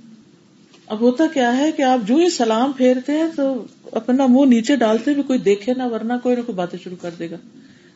اب 0.86 1.00
ہوتا 1.00 1.24
کیا 1.34 1.56
ہے 1.56 1.72
کہ 1.72 1.82
آپ 1.82 2.08
جو 2.08 2.16
ہی 2.16 2.30
سلام 2.30 2.72
پھیرتے 2.72 3.12
ہیں 3.12 3.26
تو 3.36 3.64
اپنا 3.92 4.26
منہ 4.26 4.54
نیچے 4.54 4.76
ڈالتے 4.76 5.14
بھی 5.14 5.22
کوئی 5.22 5.38
دیکھے 5.38 5.74
نہ، 5.74 5.82
ورنہ 5.82 6.12
کوئی 6.22 6.36
نہ 6.36 6.40
کوئی 6.42 6.56
باتیں 6.56 6.78
شروع 6.84 6.96
کر 7.00 7.10
دے 7.18 7.30
گا۔ 7.30 7.36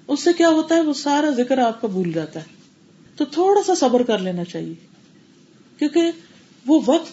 اس 0.08 0.20
سے 0.20 0.30
کیا 0.38 0.48
ہوتا 0.48 0.74
ہے، 0.74 0.80
وہ 0.80 0.92
سارا 0.92 1.30
ذکر 1.30 1.58
آپ 1.58 1.80
کا 1.80 1.88
بھول 1.88 2.12
جاتا 2.12 2.40
ہے۔ 2.40 2.44
تو 3.16 3.24
تھوڑا 3.24 3.62
سا 3.62 3.74
صبر 3.74 4.02
کر 4.02 4.18
لینا 4.18 4.44
چاہیے۔ 4.44 4.74
کیونکہ 5.78 6.00
وہ 6.66 6.80
وقت، 6.86 7.12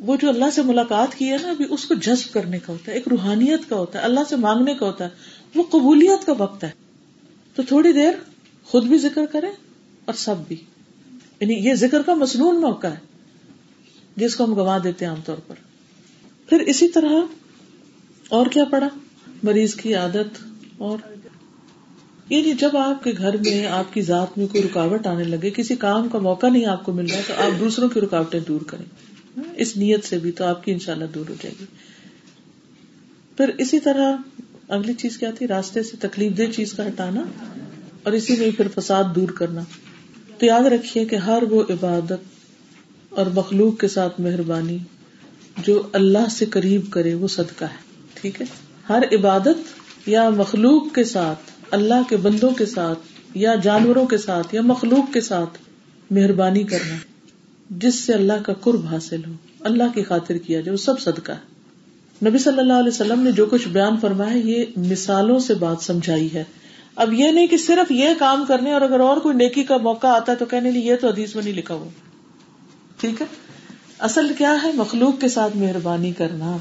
وہ 0.00 0.16
جو 0.16 0.28
اللہ 0.28 0.44
سے 0.52 0.62
ملاقات 0.62 1.14
کی 1.14 1.30
ہے 1.30 1.36
نا، 1.42 1.50
ابھی 1.50 1.64
اس 1.70 1.84
کو 1.84 1.94
جذب 1.94 2.34
کرنے 2.34 2.58
کا 2.58 2.72
ہوتا 2.72 2.92
ہے، 2.92 2.96
ایک 2.96 3.08
روحانیت 3.08 3.60
کا 3.68 3.76
ہوتا 3.76 3.98
ہے، 3.98 4.04
اللہ 4.04 4.20
سے 4.28 4.36
مانگنے 4.36 4.74
کا 4.74 4.86
ہوتا 4.86 5.04
ہے۔ 5.04 5.10
وہ 5.54 5.62
قبولیت 5.62 6.26
کا 6.26 6.32
وقت 6.38 6.64
ہے۔ 6.64 6.70
تو 7.54 7.62
تھوڑی 7.62 7.92
دیر 7.92 8.12
خود 8.64 8.84
بھی 8.84 8.98
ذکر 8.98 9.26
کرے 9.26 9.48
اور 10.04 10.14
سب 10.14 10.34
بھی۔ 10.48 10.56
یعنی 11.40 11.54
یہ 11.54 11.74
ذکر 11.74 12.02
کا 12.02 12.14
مصنون 12.14 12.60
موقع 12.60 12.86
ہے۔ 12.86 13.07
جس 14.18 14.36
کو 14.36 14.44
ہم 14.44 14.54
گوا 14.54 14.78
دیتے 14.84 15.04
ہیں 15.04 15.12
عام 15.12 15.20
طور 15.24 15.36
پر۔ 15.46 15.54
پھر 16.48 16.60
اسی 16.60 16.88
طرح 16.88 17.12
اور 18.28 18.46
کیا 18.46 18.64
پڑا 18.64 18.88
مریض 19.42 19.74
کی 19.74 19.94
عادت 19.94 20.44
اور۔ 20.78 20.98
یعنی 22.28 22.52
جب 22.52 22.76
آپ 22.76 23.04
کے 23.04 23.12
گھر 23.18 23.36
میں 23.36 23.66
آپ 23.66 23.94
کی 23.94 24.02
ذات 24.02 24.38
میں 24.38 24.46
کوئی 24.46 24.62
رکاوٹ 24.62 25.06
آنے 25.06 25.24
لگے، 25.24 25.50
کسی 25.50 25.76
کام 25.76 26.08
کا 26.08 26.18
موقع 26.18 26.46
نہیں 26.46 26.66
آپ 26.66 26.84
کو 26.84 26.92
مل 26.92 27.10
رہا، 27.10 27.20
تو 27.26 27.34
آپ 27.34 27.60
دوسروں 27.60 27.88
کی 27.88 28.00
رکاوٹیں 28.00 28.40
دور 28.48 28.60
کریں۔ 28.60 28.84
اس 29.56 29.76
نیت 29.76 30.04
سے 30.04 30.18
بھی 30.18 30.32
تو 30.32 30.44
آپ 30.44 30.64
کی 30.64 30.72
انشاءاللہ 30.72 31.04
دور 31.04 31.28
ہو 31.28 31.34
جائے 31.42 31.54
گی۔ 31.60 31.64
پھر 33.36 33.50
اسی 33.58 33.80
طرح 33.80 34.16
اگلی 34.68 34.92
چیز 34.92 35.18
کیا 35.18 35.30
تھی؟ 35.30 35.48
راستے 35.48 35.82
سے 35.82 35.96
تکلیف 36.00 36.38
دہ 36.38 36.52
چیز 36.56 36.72
کا 36.72 36.88
ہٹانا 36.88 37.24
اور 38.02 38.12
اسی 38.12 38.36
میں 38.36 38.50
پھر 38.56 38.68
فساد 38.74 39.04
دور 39.14 39.28
کرنا۔ 39.28 39.60
تو 40.38 40.46
یاد 40.46 40.62
رکھیے 40.62 41.04
کہ 41.04 41.16
ہر 41.16 41.42
وہ 41.50 41.62
عبادت 41.70 42.37
اور 43.18 43.26
مخلوق 43.34 43.78
کے 43.80 43.88
ساتھ 43.88 44.20
مہربانی، 44.20 44.78
جو 45.66 45.82
اللہ 45.92 46.28
سے 46.30 46.46
قریب 46.46 46.90
کرے 46.90 47.14
وہ 47.14 47.28
صدقہ 47.28 47.64
ہے، 47.64 47.76
ٹھیک 48.14 48.40
ہے؟ 48.40 48.46
ہر 48.88 49.02
عبادت 49.12 50.08
یا 50.08 50.30
مخلوق 50.30 50.94
کے 50.94 51.04
ساتھ، 51.04 51.50
اللہ 51.70 52.08
کے 52.08 52.16
بندوں 52.16 52.50
کے 52.50 52.66
ساتھ، 52.66 52.98
یا 53.34 53.54
جانوروں 53.54 54.06
کے 54.06 54.18
ساتھ، 54.18 54.54
یا 54.54 54.60
مخلوق 54.60 55.12
کے 55.12 55.20
ساتھ 55.20 55.58
مہربانی 56.10 56.62
کرنا، 56.62 56.96
جس 57.70 57.94
سے 57.94 58.12
اللہ 58.12 58.42
کا 58.42 58.52
قرب 58.52 58.86
حاصل 58.86 59.20
ہو، 59.26 59.32
اللہ 59.60 59.94
کی 59.94 60.02
خاطر 60.02 60.36
کیا 60.36 60.60
جائے، 60.60 60.72
وہ 60.72 60.76
سب 60.76 61.00
صدقہ 61.00 61.32
ہے۔ 61.32 62.28
نبی 62.28 62.38
صلی 62.38 62.58
اللہ 62.58 62.72
علیہ 62.72 62.88
وسلم 62.88 63.20
نے 63.20 63.32
جو 63.32 63.46
کچھ 63.46 63.68
بیان 63.68 63.96
فرمایا 64.00 64.36
یہ 64.36 64.64
مثالوں 64.76 65.38
سے 65.38 65.54
بات 65.54 65.82
سمجھائی 65.82 66.28
ہے۔ 66.34 66.44
اب 66.96 67.12
یہ 67.12 67.30
نہیں 67.30 67.46
کہ 67.46 67.56
صرف 67.56 67.92
یہ 67.92 68.08
کام 68.18 68.44
کرنے 68.48 68.72
اور 68.72 68.80
اگر 68.80 69.00
اور 69.00 69.16
کوئی 69.16 69.36
نیکی 69.36 69.62
کا 69.62 69.76
موقع 69.76 70.06
آتا 70.06 70.32
ہے 70.32 70.36
تو 70.36 70.44
کہنے 70.44 70.70
لیے 70.70 70.82
یہ 70.82 70.96
تو 71.00 71.08
حدیث 71.08 71.34
میں 71.34 71.44
نہیں 71.44 71.54
لکھا 71.54 71.74
ہوا۔ 71.74 72.07
ٹھیک 73.00 73.22
ہے؟ 73.22 73.26
اصل 73.98 74.32
کیا 74.38 74.56
ہے؟ 74.62 74.72
مخلوق 74.72 75.20
کے 75.20 75.28
ساتھ 75.28 75.56
مہربانی 75.56 76.12
کرنا۔ 76.12 76.56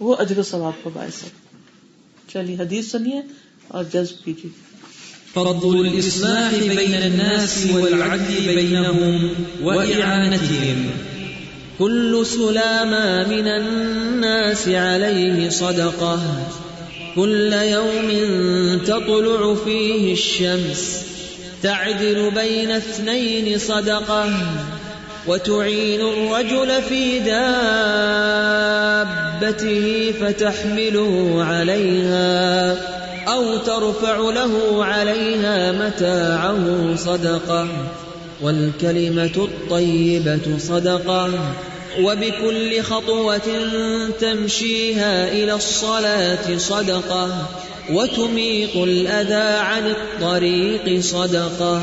وہ 0.00 0.16
اجر 0.18 0.38
و 0.38 0.42
ثواب 0.42 0.84
کا 0.84 0.90
باعث 0.94 1.22
ہے۔ 1.22 1.28
چلیے، 2.32 2.56
حدیث 2.56 2.90
سنیے 2.90 3.20
اور 3.68 3.84
جذب 3.84 4.24
کیجیے۔ 4.24 4.50
فرض 5.34 5.64
الإصلاح 5.64 6.50
بين 6.50 6.94
الناس 6.94 7.66
والعدل 7.72 8.56
بينهم 8.56 9.26
وإعانتهم۔ 9.66 10.90
كل 11.78 12.22
سلامة 12.32 13.34
من 13.34 13.48
الناس 13.48 14.68
عليه 14.68 15.48
صدقة۔ 15.50 16.42
كل 17.14 17.54
يوم 17.62 18.10
تطلع 18.84 19.54
فيه 19.64 20.10
الشمس۔ 20.10 21.04
تعدل 21.60 22.28
بين 22.34 22.70
اثنين 22.70 23.58
صدقة۔ 23.58 24.28
وتعين 25.26 26.00
الرجل 26.00 26.82
في 26.82 27.18
دابته 29.40 30.14
فتحمله 30.20 31.44
عليها 31.44 32.76
أو 33.28 33.56
ترفع 33.56 34.16
له 34.16 34.84
عليها 34.84 35.72
متاعه 35.72 36.96
صدقة 36.96 37.68
والكلمة 38.42 39.30
الطيبة 39.36 40.58
صدقة 40.58 41.30
وبكل 42.00 42.82
خطوة 42.82 43.40
تمشيها 44.20 45.28
إلى 45.32 45.52
الصلاة 45.52 46.56
صدقة 46.58 47.48
وتميط 47.90 48.76
الأذى 48.76 49.58
عن 49.58 49.86
الطريق 49.86 51.00
صدقة 51.00 51.82